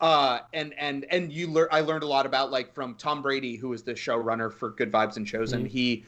uh, 0.01 0.41
and 0.53 0.75
and 0.79 1.05
and 1.11 1.33
you 1.33 1.47
learn. 1.47 1.69
I 1.71 1.81
learned 1.81 2.03
a 2.03 2.07
lot 2.07 2.27
about 2.27 2.51
like 2.51 2.73
from 2.75 2.95
Tom 2.95 3.23
Brady, 3.23 3.57
who 3.57 3.69
was 3.69 3.83
the 3.83 3.93
showrunner 3.93 4.53
for 4.53 4.71
Good 4.71 4.91
Vibes 4.91 5.17
and 5.17 5.27
Chozen. 5.27 5.59
Mm-hmm. 5.59 5.67
He, 5.67 6.05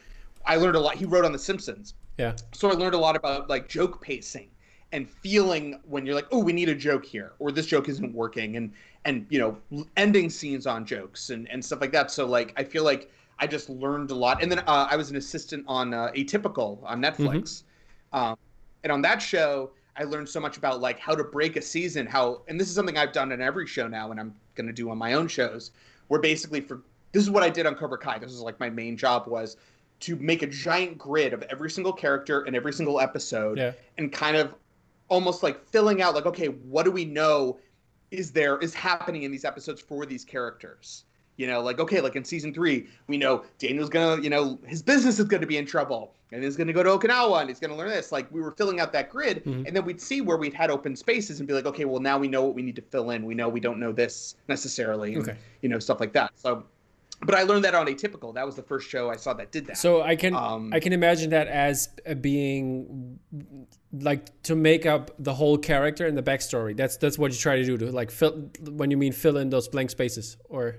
I 0.46 0.56
learned 0.56 0.76
a 0.76 0.80
lot. 0.80 0.96
He 0.96 1.04
wrote 1.04 1.24
on 1.24 1.32
The 1.32 1.38
Simpsons. 1.38 1.94
Yeah. 2.18 2.34
So 2.52 2.70
I 2.70 2.74
learned 2.74 2.94
a 2.94 2.98
lot 2.98 3.16
about 3.16 3.48
like 3.48 3.68
joke 3.68 4.00
pacing 4.02 4.48
and 4.92 5.08
feeling 5.08 5.80
when 5.84 6.04
you're 6.04 6.14
like, 6.14 6.28
oh, 6.30 6.38
we 6.38 6.52
need 6.52 6.68
a 6.68 6.74
joke 6.74 7.04
here, 7.04 7.32
or 7.38 7.50
this 7.52 7.66
joke 7.66 7.88
isn't 7.88 8.14
working, 8.14 8.56
and 8.56 8.72
and 9.04 9.26
you 9.28 9.38
know, 9.38 9.84
ending 9.96 10.30
scenes 10.30 10.66
on 10.66 10.86
jokes 10.86 11.30
and 11.30 11.48
and 11.50 11.64
stuff 11.64 11.80
like 11.80 11.92
that. 11.92 12.10
So 12.10 12.26
like, 12.26 12.54
I 12.56 12.64
feel 12.64 12.84
like 12.84 13.10
I 13.38 13.46
just 13.46 13.68
learned 13.68 14.10
a 14.10 14.14
lot. 14.14 14.42
And 14.42 14.50
then 14.50 14.60
uh, 14.60 14.86
I 14.90 14.96
was 14.96 15.10
an 15.10 15.16
assistant 15.16 15.64
on 15.68 15.92
uh, 15.92 16.12
Atypical 16.16 16.78
on 16.84 17.02
Netflix, 17.02 17.64
mm-hmm. 18.14 18.18
um, 18.18 18.38
and 18.84 18.92
on 18.92 19.02
that 19.02 19.20
show 19.20 19.72
I 19.96 20.04
learned 20.04 20.28
so 20.28 20.40
much 20.40 20.56
about 20.56 20.80
like 20.80 20.98
how 20.98 21.14
to 21.14 21.24
break 21.24 21.56
a 21.56 21.62
season, 21.62 22.06
how 22.06 22.42
and 22.48 22.58
this 22.58 22.68
is 22.68 22.74
something 22.74 22.96
I've 22.96 23.12
done 23.12 23.32
in 23.32 23.40
every 23.40 23.66
show 23.66 23.88
now 23.88 24.10
and 24.10 24.18
I'm 24.18 24.34
going 24.54 24.66
to 24.66 24.72
do 24.72 24.90
on 24.90 24.98
my 24.98 25.14
own 25.14 25.28
shows 25.28 25.72
where 26.08 26.20
basically 26.20 26.60
for 26.60 26.82
this 27.12 27.22
is 27.22 27.30
what 27.30 27.42
I 27.42 27.50
did 27.50 27.66
on 27.66 27.74
Cobra 27.74 27.98
Kai. 27.98 28.18
This 28.18 28.32
is 28.32 28.40
like 28.40 28.58
my 28.58 28.70
main 28.70 28.96
job 28.96 29.26
was 29.26 29.56
to 30.00 30.16
make 30.16 30.42
a 30.42 30.46
giant 30.46 30.98
grid 30.98 31.32
of 31.32 31.42
every 31.42 31.70
single 31.70 31.92
character 31.92 32.42
and 32.42 32.56
every 32.56 32.72
single 32.72 33.00
episode 33.00 33.58
yeah. 33.58 33.72
and 33.98 34.12
kind 34.12 34.36
of 34.36 34.54
almost 35.08 35.42
like 35.42 35.64
filling 35.68 36.00
out 36.00 36.14
like 36.14 36.26
okay, 36.26 36.46
what 36.46 36.84
do 36.84 36.90
we 36.90 37.04
know 37.04 37.58
is 38.10 38.30
there 38.30 38.58
is 38.58 38.74
happening 38.74 39.22
in 39.22 39.30
these 39.30 39.44
episodes 39.44 39.80
for 39.80 40.06
these 40.06 40.24
characters? 40.24 41.04
You 41.36 41.46
know, 41.46 41.62
like 41.62 41.80
okay, 41.80 42.00
like 42.00 42.14
in 42.14 42.24
season 42.24 42.52
three, 42.52 42.88
we 43.06 43.16
know 43.16 43.44
Daniel's 43.58 43.88
gonna, 43.88 44.20
you 44.20 44.28
know, 44.28 44.58
his 44.66 44.82
business 44.82 45.18
is 45.18 45.24
gonna 45.24 45.46
be 45.46 45.56
in 45.56 45.64
trouble, 45.64 46.14
and 46.30 46.44
he's 46.44 46.56
gonna 46.56 46.74
go 46.74 46.82
to 46.82 46.90
Okinawa, 46.90 47.40
and 47.40 47.48
he's 47.48 47.58
gonna 47.58 47.76
learn 47.76 47.88
this. 47.88 48.12
Like 48.12 48.30
we 48.30 48.40
were 48.42 48.50
filling 48.50 48.80
out 48.80 48.92
that 48.92 49.08
grid, 49.08 49.44
mm-hmm. 49.44 49.66
and 49.66 49.74
then 49.74 49.84
we'd 49.84 50.00
see 50.00 50.20
where 50.20 50.36
we'd 50.36 50.52
had 50.52 50.70
open 50.70 50.94
spaces, 50.94 51.40
and 51.40 51.48
be 51.48 51.54
like, 51.54 51.66
okay, 51.66 51.86
well 51.86 52.00
now 52.00 52.18
we 52.18 52.28
know 52.28 52.44
what 52.44 52.54
we 52.54 52.62
need 52.62 52.76
to 52.76 52.82
fill 52.82 53.10
in. 53.10 53.24
We 53.24 53.34
know 53.34 53.48
we 53.48 53.60
don't 53.60 53.80
know 53.80 53.92
this 53.92 54.36
necessarily, 54.48 55.14
and, 55.14 55.22
okay. 55.26 55.38
you 55.62 55.70
know, 55.70 55.78
stuff 55.78 56.00
like 56.00 56.12
that. 56.12 56.32
So, 56.34 56.64
but 57.22 57.34
I 57.34 57.44
learned 57.44 57.64
that 57.64 57.74
on 57.74 57.86
Atypical. 57.86 58.34
That 58.34 58.44
was 58.44 58.56
the 58.56 58.62
first 58.62 58.90
show 58.90 59.10
I 59.10 59.16
saw 59.16 59.32
that 59.32 59.50
did 59.50 59.66
that. 59.66 59.78
So 59.78 60.02
I 60.02 60.16
can 60.16 60.36
um, 60.36 60.70
I 60.74 60.80
can 60.80 60.92
imagine 60.92 61.30
that 61.30 61.48
as 61.48 61.88
being 62.20 63.18
like 63.92 64.42
to 64.42 64.54
make 64.54 64.84
up 64.84 65.12
the 65.18 65.32
whole 65.32 65.56
character 65.56 66.06
and 66.06 66.16
the 66.16 66.22
backstory. 66.22 66.76
That's 66.76 66.98
that's 66.98 67.18
what 67.18 67.32
you 67.32 67.38
try 67.38 67.56
to 67.56 67.64
do 67.64 67.78
to 67.78 67.90
like 67.90 68.10
fill 68.10 68.50
when 68.68 68.90
you 68.90 68.98
mean 68.98 69.12
fill 69.12 69.38
in 69.38 69.48
those 69.48 69.66
blank 69.68 69.90
spaces 69.90 70.36
or 70.48 70.76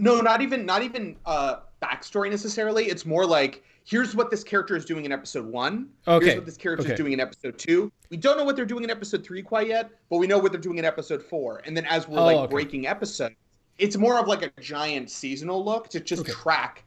no, 0.00 0.20
not 0.20 0.40
even 0.40 0.66
not 0.66 0.82
even 0.82 1.16
uh, 1.26 1.56
backstory 1.82 2.30
necessarily. 2.30 2.86
It's 2.86 3.04
more 3.04 3.26
like 3.26 3.62
here's 3.84 4.14
what 4.14 4.30
this 4.30 4.42
character 4.42 4.76
is 4.76 4.84
doing 4.84 5.04
in 5.04 5.12
episode 5.12 5.46
one. 5.46 5.88
Okay. 6.08 6.26
Here's 6.26 6.36
what 6.36 6.46
this 6.46 6.56
character 6.56 6.84
okay. 6.84 6.92
is 6.94 6.98
doing 6.98 7.12
in 7.12 7.20
episode 7.20 7.58
two. 7.58 7.92
We 8.08 8.16
don't 8.16 8.38
know 8.38 8.44
what 8.44 8.56
they're 8.56 8.64
doing 8.64 8.84
in 8.84 8.90
episode 8.90 9.24
three 9.24 9.42
quite 9.42 9.68
yet, 9.68 9.90
but 10.08 10.18
we 10.18 10.26
know 10.26 10.38
what 10.38 10.52
they're 10.52 10.60
doing 10.60 10.78
in 10.78 10.84
episode 10.84 11.22
four. 11.22 11.62
And 11.64 11.76
then 11.76 11.84
as 11.86 12.08
we're 12.08 12.18
oh, 12.18 12.24
like 12.24 12.36
okay. 12.36 12.50
breaking 12.50 12.86
episodes, 12.86 13.34
it's 13.78 13.96
more 13.96 14.18
of 14.18 14.26
like 14.26 14.42
a 14.42 14.50
giant 14.60 15.10
seasonal 15.10 15.64
look 15.64 15.88
to 15.90 16.00
just 16.00 16.22
okay. 16.22 16.32
track 16.32 16.84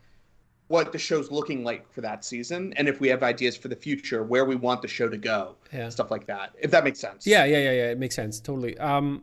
what 0.67 0.91
the 0.91 0.97
show's 0.97 1.29
looking 1.29 1.63
like 1.63 1.91
for 1.91 2.01
that 2.01 2.23
season 2.23 2.73
and 2.77 2.87
if 2.87 2.99
we 2.99 3.09
have 3.09 3.21
ideas 3.21 3.55
for 3.55 3.67
the 3.67 3.75
future 3.75 4.23
where 4.23 4.45
we 4.45 4.55
want 4.55 4.81
the 4.81 4.87
show 4.87 5.09
to 5.09 5.17
go 5.17 5.55
yeah. 5.73 5.89
stuff 5.89 6.09
like 6.09 6.25
that 6.25 6.51
if 6.59 6.71
that 6.71 6.83
makes 6.85 6.99
sense 6.99 7.27
yeah 7.27 7.43
yeah 7.43 7.57
yeah 7.57 7.71
yeah 7.71 7.91
it 7.91 7.99
makes 7.99 8.15
sense 8.15 8.39
totally 8.39 8.77
um 8.79 9.21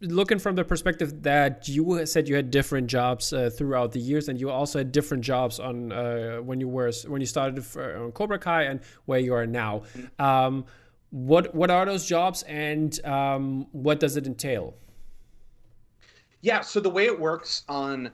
looking 0.00 0.38
from 0.38 0.56
the 0.56 0.64
perspective 0.64 1.22
that 1.22 1.68
you 1.68 2.04
said 2.06 2.28
you 2.28 2.36
had 2.36 2.50
different 2.50 2.86
jobs 2.86 3.32
uh, 3.32 3.50
throughout 3.50 3.92
the 3.92 4.00
years, 4.00 4.28
and 4.28 4.40
you 4.40 4.50
also 4.50 4.78
had 4.78 4.92
different 4.92 5.22
jobs 5.24 5.58
on 5.60 5.92
uh, 5.92 6.36
when 6.38 6.60
you 6.60 6.68
were 6.68 6.92
when 7.06 7.20
you 7.20 7.26
started 7.26 7.64
for, 7.64 8.04
on 8.04 8.12
Cobra 8.12 8.38
Kai 8.38 8.64
and 8.64 8.80
where 9.06 9.18
you 9.18 9.34
are 9.34 9.46
now. 9.46 9.82
Um, 10.18 10.64
what 11.10 11.54
what 11.54 11.70
are 11.70 11.84
those 11.84 12.06
jobs, 12.06 12.42
and 12.44 13.04
um, 13.04 13.66
what 13.72 14.00
does 14.00 14.16
it 14.16 14.26
entail? 14.26 14.74
Yeah, 16.40 16.60
so 16.60 16.80
the 16.80 16.90
way 16.90 17.06
it 17.06 17.20
works 17.20 17.62
on 17.68 18.10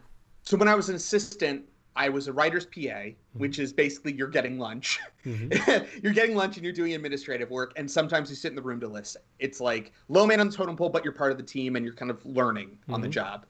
so 0.48 0.57
when 0.57 0.66
I 0.66 0.74
was 0.74 0.88
an 0.88 0.94
assistant, 0.94 1.66
I 1.98 2.08
was 2.08 2.28
a 2.28 2.32
writer's 2.32 2.64
PA, 2.64 2.78
mm-hmm. 2.78 3.38
which 3.38 3.58
is 3.58 3.72
basically 3.72 4.12
you're 4.12 4.28
getting 4.28 4.58
lunch. 4.58 5.00
Mm-hmm. 5.26 5.84
you're 6.02 6.12
getting 6.12 6.37
lunch 6.37 6.56
and 6.56 6.64
you're 6.64 6.72
doing 6.72 6.94
administrative 6.94 7.50
work, 7.50 7.72
and 7.76 7.90
sometimes 7.90 8.30
you 8.30 8.37
sit 8.37 8.50
in 8.50 8.56
the 8.56 8.62
room 8.62 8.78
to 8.80 8.88
listen. 8.88 9.20
It's 9.40 9.61
like 9.61 9.92
low 10.08 10.24
man 10.24 10.40
on 10.40 10.48
the 10.48 10.56
totem 10.56 10.76
pole, 10.76 10.88
but 10.88 11.02
you're 11.04 11.12
part 11.12 11.32
of 11.32 11.37
the 11.37 11.42
team 11.42 11.74
and 11.74 11.84
you're 11.84 11.94
kind 11.94 12.11
of 12.11 12.24
learning 12.24 12.68
mm-hmm. 12.68 12.94
on 12.94 13.00
the 13.00 13.08
mm-hmm. 13.08 13.12
job. 13.12 13.46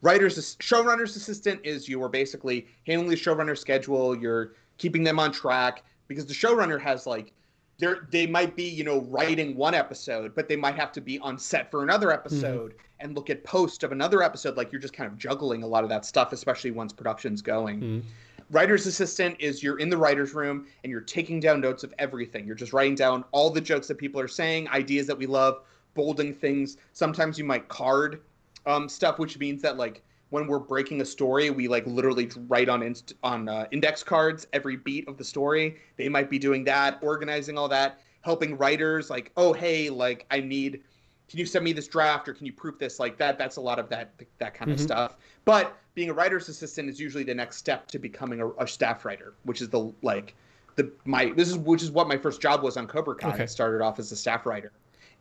Writer's 0.00 0.56
showrunner's 0.56 1.14
assistant 1.14 1.60
is 1.62 1.88
you 1.88 2.02
are 2.02 2.08
basically 2.08 2.66
handling 2.86 3.10
the 3.10 3.16
showrunner 3.16 3.56
schedule. 3.56 4.16
You're 4.16 4.54
keeping 4.78 5.04
them 5.04 5.20
on 5.20 5.30
track 5.30 5.84
because 6.08 6.26
the 6.26 6.34
showrunner 6.34 6.80
has 6.80 7.06
like 7.06 7.34
they 7.82 7.94
they 8.10 8.26
might 8.26 8.54
be 8.54 8.64
you 8.64 8.84
know 8.84 9.00
writing 9.02 9.56
one 9.56 9.74
episode 9.74 10.34
but 10.34 10.48
they 10.48 10.56
might 10.56 10.76
have 10.76 10.92
to 10.92 11.00
be 11.00 11.18
on 11.18 11.38
set 11.38 11.70
for 11.70 11.82
another 11.82 12.08
mm-hmm. 12.08 12.18
episode 12.18 12.72
mm-hmm. 12.72 12.86
and 13.00 13.14
look 13.14 13.28
at 13.28 13.42
post 13.44 13.82
of 13.82 13.92
another 13.92 14.22
episode 14.22 14.56
like 14.56 14.70
you're 14.72 14.80
just 14.80 14.94
kind 14.94 15.10
of 15.10 15.18
juggling 15.18 15.62
a 15.62 15.66
lot 15.66 15.82
of 15.82 15.90
that 15.90 16.04
stuff 16.04 16.32
especially 16.32 16.70
once 16.70 16.92
production's 16.92 17.42
going 17.42 17.80
mm-hmm. 17.80 18.08
writer's 18.50 18.86
assistant 18.86 19.36
is 19.38 19.62
you're 19.62 19.78
in 19.78 19.90
the 19.90 19.96
writer's 19.96 20.32
room 20.34 20.66
and 20.84 20.90
you're 20.90 21.00
taking 21.00 21.40
down 21.40 21.60
notes 21.60 21.82
of 21.84 21.92
everything 21.98 22.46
you're 22.46 22.54
just 22.54 22.72
writing 22.72 22.94
down 22.94 23.24
all 23.32 23.50
the 23.50 23.60
jokes 23.60 23.88
that 23.88 23.98
people 23.98 24.20
are 24.20 24.28
saying 24.28 24.68
ideas 24.68 25.06
that 25.06 25.18
we 25.18 25.26
love 25.26 25.62
bolding 25.94 26.34
things 26.34 26.76
sometimes 26.92 27.38
you 27.38 27.44
might 27.44 27.68
card 27.68 28.20
um, 28.66 28.88
stuff 28.88 29.18
which 29.18 29.38
means 29.38 29.60
that 29.60 29.76
like 29.76 30.02
when 30.32 30.46
we're 30.46 30.58
breaking 30.58 31.02
a 31.02 31.04
story, 31.04 31.50
we 31.50 31.68
like 31.68 31.86
literally 31.86 32.30
write 32.48 32.70
on 32.70 32.82
inst- 32.82 33.12
on 33.22 33.50
uh, 33.50 33.66
index 33.70 34.02
cards 34.02 34.46
every 34.54 34.76
beat 34.76 35.06
of 35.06 35.18
the 35.18 35.24
story. 35.24 35.76
They 35.98 36.08
might 36.08 36.30
be 36.30 36.38
doing 36.38 36.64
that, 36.64 36.98
organizing 37.02 37.58
all 37.58 37.68
that, 37.68 38.00
helping 38.22 38.56
writers 38.56 39.10
like, 39.10 39.30
oh 39.36 39.52
hey, 39.52 39.90
like 39.90 40.24
I 40.30 40.40
need, 40.40 40.82
can 41.28 41.38
you 41.38 41.44
send 41.44 41.66
me 41.66 41.74
this 41.74 41.86
draft 41.86 42.30
or 42.30 42.32
can 42.32 42.46
you 42.46 42.52
proof 42.54 42.78
this? 42.78 42.98
Like 42.98 43.18
that. 43.18 43.36
That's 43.36 43.56
a 43.56 43.60
lot 43.60 43.78
of 43.78 43.90
that 43.90 44.14
that 44.38 44.54
kind 44.54 44.70
mm-hmm. 44.70 44.76
of 44.76 44.80
stuff. 44.80 45.16
But 45.44 45.76
being 45.94 46.08
a 46.08 46.14
writer's 46.14 46.48
assistant 46.48 46.88
is 46.88 46.98
usually 46.98 47.24
the 47.24 47.34
next 47.34 47.58
step 47.58 47.86
to 47.88 47.98
becoming 47.98 48.40
a, 48.40 48.48
a 48.52 48.66
staff 48.66 49.04
writer, 49.04 49.34
which 49.42 49.60
is 49.60 49.68
the 49.68 49.92
like 50.00 50.34
the 50.76 50.90
my 51.04 51.30
this 51.36 51.50
is 51.50 51.58
which 51.58 51.82
is 51.82 51.90
what 51.90 52.08
my 52.08 52.16
first 52.16 52.40
job 52.40 52.62
was 52.62 52.78
on 52.78 52.86
Cobra 52.86 53.14
Kai. 53.14 53.34
Okay. 53.34 53.42
I 53.42 53.46
started 53.46 53.82
off 53.82 53.98
as 53.98 54.10
a 54.12 54.16
staff 54.16 54.46
writer, 54.46 54.72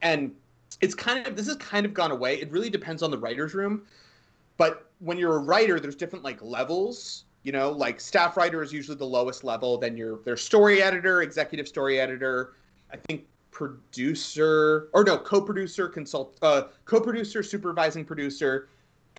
and 0.02 0.34
it's 0.80 0.96
kind 0.96 1.28
of 1.28 1.36
this 1.36 1.48
has 1.48 1.58
kind 1.58 1.86
of 1.86 1.94
gone 1.94 2.12
away. 2.12 2.40
It 2.40 2.50
really 2.50 2.70
depends 2.70 3.04
on 3.04 3.12
the 3.12 3.18
writers' 3.18 3.54
room. 3.54 3.82
But 4.58 4.91
when 5.02 5.18
you're 5.18 5.36
a 5.36 5.40
writer, 5.40 5.80
there's 5.80 5.96
different 5.96 6.24
like 6.24 6.42
levels. 6.42 7.26
You 7.44 7.52
know, 7.52 7.72
like 7.72 8.00
staff 8.00 8.38
writer 8.38 8.62
is 8.62 8.72
usually 8.72 8.98
the 8.98 9.06
lowest 9.06 9.44
level. 9.44 9.78
Then 9.78 9.98
you're 9.98 10.20
there's 10.24 10.42
story 10.42 10.82
editor, 10.82 11.24
executive 11.24 11.68
story 11.68 12.00
editor. 12.00 12.54
I 12.94 12.98
think 12.98 13.26
producer 13.50 14.90
or 14.94 15.04
no 15.04 15.18
co-producer, 15.18 15.88
consult, 15.88 16.38
uh, 16.42 16.64
co-producer, 16.86 17.44
supervising 17.44 18.06
producer, 18.06 18.70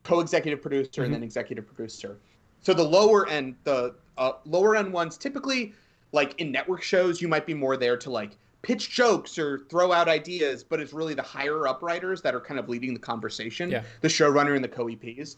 co-executive 0.04 0.62
producer, 0.62 0.90
mm-hmm. 0.90 1.02
and 1.04 1.14
then 1.14 1.22
executive 1.22 1.66
producer. 1.66 2.18
So 2.62 2.72
the 2.72 2.84
lower 2.84 3.28
end, 3.28 3.56
the 3.64 3.94
uh, 4.18 4.32
lower 4.44 4.76
end 4.76 4.92
ones, 4.92 5.16
typically 5.16 5.74
like 6.12 6.40
in 6.40 6.52
network 6.52 6.82
shows, 6.82 7.20
you 7.20 7.28
might 7.28 7.46
be 7.46 7.54
more 7.54 7.76
there 7.76 7.96
to 7.96 8.10
like 8.10 8.36
pitch 8.62 8.90
jokes 8.90 9.38
or 9.38 9.58
throw 9.68 9.92
out 9.92 10.08
ideas, 10.08 10.62
but 10.62 10.78
it's 10.78 10.92
really 10.92 11.14
the 11.14 11.22
higher 11.22 11.66
up 11.66 11.82
writers 11.82 12.22
that 12.22 12.34
are 12.34 12.40
kind 12.40 12.60
of 12.60 12.68
leading 12.68 12.94
the 12.94 13.00
conversation, 13.00 13.70
yeah. 13.70 13.82
the 14.00 14.08
showrunner 14.08 14.54
and 14.54 14.62
the 14.62 14.68
co-EPs. 14.68 15.36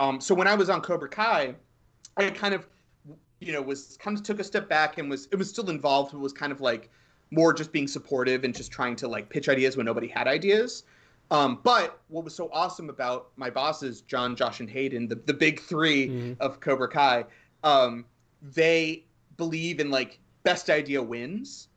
Um, 0.00 0.20
so 0.20 0.34
when 0.34 0.46
I 0.46 0.54
was 0.54 0.68
on 0.70 0.80
Cobra 0.80 1.08
Kai, 1.08 1.54
I 2.16 2.30
kind 2.30 2.54
of, 2.54 2.66
you 3.40 3.52
know, 3.52 3.62
was 3.62 3.96
kind 4.00 4.16
of 4.16 4.22
took 4.22 4.40
a 4.40 4.44
step 4.44 4.68
back 4.68 4.98
and 4.98 5.10
was 5.10 5.28
it 5.30 5.36
was 5.36 5.48
still 5.48 5.70
involved, 5.70 6.12
but 6.12 6.20
was 6.20 6.32
kind 6.32 6.52
of 6.52 6.60
like 6.60 6.90
more 7.30 7.52
just 7.52 7.72
being 7.72 7.88
supportive 7.88 8.44
and 8.44 8.54
just 8.54 8.70
trying 8.70 8.96
to 8.96 9.08
like 9.08 9.28
pitch 9.28 9.48
ideas 9.48 9.76
when 9.76 9.86
nobody 9.86 10.08
had 10.08 10.26
ideas. 10.26 10.84
Um, 11.30 11.60
but 11.62 12.00
what 12.08 12.24
was 12.24 12.34
so 12.34 12.50
awesome 12.52 12.90
about 12.90 13.30
my 13.36 13.50
bosses, 13.50 14.02
Jon, 14.02 14.36
Josh, 14.36 14.60
and 14.60 14.68
Hayden, 14.68 15.08
the, 15.08 15.16
the 15.16 15.32
big 15.32 15.60
3 15.60 16.08
mm-hmm. 16.08 16.32
of 16.40 16.60
Cobra 16.60 16.88
Kai, 16.88 17.24
um, 17.62 18.04
they 18.42 19.04
believe 19.36 19.80
in 19.80 19.90
like 19.90 20.18
best 20.42 20.70
idea 20.70 21.02
wins. 21.02 21.68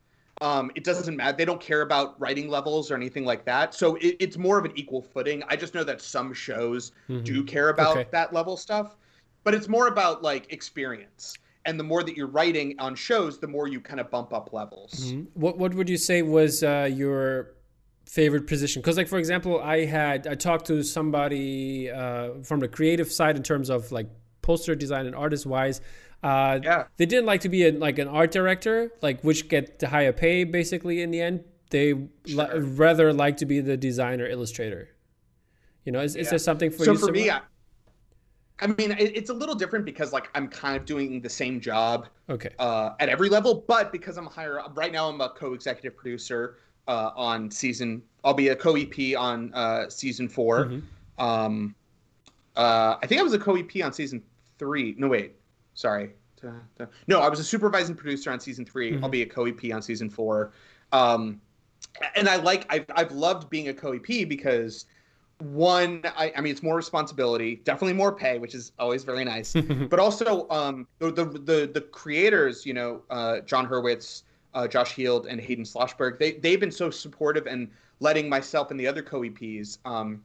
Um, 0.41 0.71
it 0.75 0.83
doesn't 0.83 1.15
matter. 1.15 1.35
They 1.35 1.45
don't 1.45 1.61
care 1.61 1.81
about 1.81 2.19
writing 2.19 2.47
levels 2.49 2.91
or 2.91 2.95
anything 2.95 3.25
like 3.25 3.45
that. 3.45 3.73
So 3.73 3.95
it, 3.95 4.17
it's 4.19 4.37
more 4.37 4.59
of 4.59 4.65
an 4.65 4.71
equal 4.75 5.01
footing. 5.01 5.43
I 5.49 5.55
just 5.55 5.73
know 5.73 5.83
that 5.83 6.01
some 6.01 6.33
shows 6.33 6.91
mm-hmm. 7.09 7.23
do 7.23 7.43
care 7.43 7.69
about 7.69 7.97
okay. 7.97 8.07
that 8.11 8.33
level 8.33 8.57
stuff, 8.57 8.95
but 9.43 9.53
it's 9.53 9.67
more 9.67 9.87
about 9.87 10.21
like 10.21 10.51
experience. 10.53 11.35
And 11.65 11.79
the 11.79 11.83
more 11.83 12.03
that 12.03 12.15
you're 12.15 12.27
writing 12.27 12.75
on 12.79 12.95
shows, 12.95 13.39
the 13.39 13.47
more 13.47 13.67
you 13.67 13.81
kind 13.81 13.99
of 13.99 14.09
bump 14.09 14.33
up 14.33 14.53
levels. 14.53 14.93
Mm-hmm. 15.05 15.23
What 15.33 15.57
What 15.57 15.73
would 15.73 15.89
you 15.89 15.97
say 15.97 16.21
was 16.21 16.63
uh, 16.63 16.89
your 16.91 17.53
favorite 18.05 18.47
position 18.47 18.81
because 18.81 18.95
like 18.95 19.09
for 19.09 19.19
example 19.19 19.59
i 19.61 19.83
had 19.83 20.27
i 20.27 20.33
talked 20.33 20.65
to 20.65 20.81
somebody 20.81 21.91
uh, 21.91 22.29
from 22.41 22.61
the 22.61 22.67
creative 22.67 23.11
side 23.11 23.35
in 23.35 23.43
terms 23.43 23.69
of 23.69 23.91
like 23.91 24.07
poster 24.41 24.75
design 24.75 25.05
and 25.05 25.13
artist 25.13 25.45
wise 25.45 25.81
uh, 26.23 26.59
yeah. 26.63 26.83
they 26.97 27.05
didn't 27.05 27.25
like 27.25 27.41
to 27.41 27.49
be 27.49 27.67
a, 27.67 27.71
like 27.71 27.99
an 27.99 28.07
art 28.07 28.31
director 28.31 28.91
like 29.01 29.21
which 29.23 29.47
get 29.49 29.79
the 29.79 29.87
higher 29.87 30.13
pay 30.13 30.43
basically 30.43 31.01
in 31.01 31.11
the 31.11 31.21
end 31.21 31.43
they 31.69 31.89
sure. 31.89 32.07
li- 32.25 32.59
rather 32.59 33.13
like 33.13 33.37
to 33.37 33.45
be 33.45 33.59
the 33.59 33.77
designer 33.77 34.27
illustrator 34.27 34.89
you 35.85 35.91
know 35.91 35.99
is, 35.99 36.15
yeah. 36.15 36.21
is 36.21 36.29
there 36.29 36.39
something 36.39 36.71
for 36.71 36.85
so 36.85 36.91
you 36.93 36.97
for 36.97 37.11
me 37.11 37.29
I, 37.29 37.41
I 38.59 38.67
mean 38.67 38.95
it's 38.97 39.29
a 39.29 39.33
little 39.33 39.55
different 39.55 39.85
because 39.85 40.11
like 40.11 40.29
i'm 40.33 40.47
kind 40.47 40.75
of 40.75 40.85
doing 40.85 41.21
the 41.21 41.29
same 41.29 41.61
job 41.61 42.07
okay 42.29 42.49
uh, 42.59 42.91
at 42.99 43.09
every 43.09 43.29
level 43.29 43.63
but 43.67 43.91
because 43.91 44.17
i'm 44.17 44.25
higher 44.25 44.61
right 44.73 44.91
now 44.91 45.09
i'm 45.09 45.21
a 45.21 45.29
co-executive 45.29 45.95
producer 45.95 46.57
uh, 46.87 47.11
on 47.15 47.51
season. 47.51 48.01
I'll 48.23 48.33
be 48.33 48.49
a 48.49 48.55
co-EP 48.55 49.17
on 49.17 49.53
uh, 49.53 49.89
season 49.89 50.27
4 50.27 50.65
mm-hmm. 50.65 50.79
Um, 51.19 51.73
uh, 52.55 52.95
I 53.01 53.07
think 53.07 53.19
I 53.19 53.23
was 53.23 53.33
a 53.33 53.39
co-EP 53.39 53.83
on 53.83 53.91
season 53.91 54.21
three. 54.59 54.93
No, 54.99 55.07
wait, 55.07 55.35
sorry. 55.77 56.11
No, 57.07 57.21
I 57.21 57.29
was 57.29 57.39
a 57.39 57.43
supervising 57.43 57.95
producer 57.95 58.31
on 58.31 58.39
season 58.39 58.65
3 58.65 58.87
i 58.87 58.91
mm-hmm. 58.91 59.03
I'll 59.03 59.09
be 59.09 59.21
a 59.21 59.25
co-EP 59.25 59.73
on 59.73 59.81
season 59.81 60.09
four. 60.09 60.51
Um, 60.91 61.41
and 62.15 62.27
I 62.27 62.37
like 62.37 62.65
I've 62.69 62.85
I've 62.95 63.11
loved 63.11 63.49
being 63.49 63.69
a 63.69 63.73
co-EP 63.73 64.27
because 64.27 64.85
one, 65.39 66.01
I, 66.17 66.33
I 66.35 66.41
mean, 66.41 66.51
it's 66.51 66.63
more 66.63 66.75
responsibility, 66.75 67.57
definitely 67.63 67.93
more 67.93 68.11
pay, 68.11 68.39
which 68.39 68.55
is 68.55 68.71
always 68.79 69.03
very 69.03 69.23
nice. 69.23 69.53
but 69.89 69.99
also, 69.99 70.47
um, 70.49 70.87
the, 70.99 71.11
the 71.11 71.25
the 71.25 71.71
the 71.73 71.81
creators, 71.81 72.65
you 72.65 72.73
know, 72.73 73.03
uh, 73.09 73.39
Jon 73.41 73.67
Hurwitz, 73.67 74.23
uh, 74.53 74.67
Josh 74.67 74.93
Heald 74.93 75.27
and 75.27 75.39
Hayden 75.39 75.63
Schlossberg, 75.63 76.17
they 76.19 76.33
they've 76.33 76.59
been 76.59 76.71
so 76.71 76.89
supportive 76.89 77.45
and 77.45 77.69
letting 77.99 78.29
myself 78.29 78.71
and 78.71 78.79
the 78.79 78.87
other 78.87 79.01
co-EPs 79.01 79.79
um, 79.85 80.23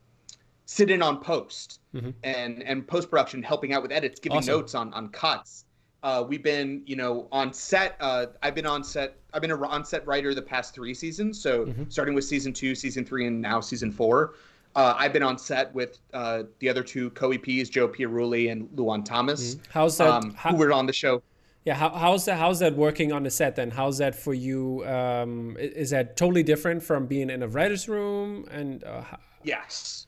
sit 0.73 0.91
in 0.91 1.03
on 1.03 1.21
post 1.21 1.81
mm-hmm. 1.95 2.11
and 2.23 2.63
and 2.63 2.87
post 2.87 3.11
production, 3.11 3.43
helping 3.43 3.75
out 3.75 3.83
with 3.83 3.93
edits, 3.93 4.19
giving 4.19 4.39
awesome. 4.39 4.55
notes 4.55 4.75
on 4.75 4.95
on 4.95 5.09
cuts. 5.09 5.67
Uh, 6.03 6.25
we've 6.27 6.43
been, 6.43 6.83
you 6.85 6.97
know, 6.97 7.29
on 7.31 7.53
set. 7.53 7.97
Uh, 8.01 8.27
I've 8.43 8.57
been 8.57 8.67
on 8.67 8.83
set. 8.83 9.19
I've 9.33 9.43
been 9.43 9.53
a 9.53 9.67
on 9.67 9.85
set 9.85 10.05
writer 10.07 10.35
the 10.35 10.43
past 10.43 10.75
three 10.75 10.95
seasons. 10.95 11.41
So 11.41 11.67
mm-hmm. 11.67 11.85
starting 11.89 12.15
with 12.15 12.25
season 12.25 12.53
two, 12.53 12.75
season 12.75 13.05
three, 13.05 13.27
and 13.27 13.41
now 13.41 13.61
season 13.61 13.93
four. 13.93 14.35
Uh, 14.75 14.95
I've 14.97 15.13
been 15.13 15.23
on 15.23 15.39
set 15.39 15.73
with 15.75 15.99
uh, 16.15 16.45
the 16.59 16.69
other 16.71 16.83
two 16.83 17.11
co-EPs, 17.11 17.71
Joe 17.71 17.87
Piarulli 17.87 18.51
and 18.51 18.69
Luan 18.75 19.05
Thomas. 19.05 19.55
Mm-hmm. 19.55 19.65
How's 19.71 19.99
that? 19.99 20.09
Um, 20.09 20.35
how, 20.35 20.51
who 20.51 20.57
were 20.57 20.73
on 20.73 20.87
the 20.87 20.93
show? 20.93 21.23
Yeah, 21.65 21.75
how, 21.75 21.91
how's 21.91 22.25
that? 22.25 22.39
How's 22.39 22.59
that 22.61 22.75
working 22.75 23.13
on 23.13 23.23
the 23.23 23.31
set? 23.31 23.55
Then 23.55 23.71
how's 23.71 23.99
that 23.99 24.17
for 24.17 24.35
you? 24.35 24.85
Um, 24.87 25.57
is 25.61 25.91
that 25.91 26.17
totally 26.17 26.43
different 26.43 26.83
from 26.83 27.07
being 27.07 27.31
in 27.31 27.43
a 27.43 27.49
writer's 27.49 27.89
room? 27.89 28.49
And 28.51 28.83
uh, 28.83 29.05
yes, 29.45 30.07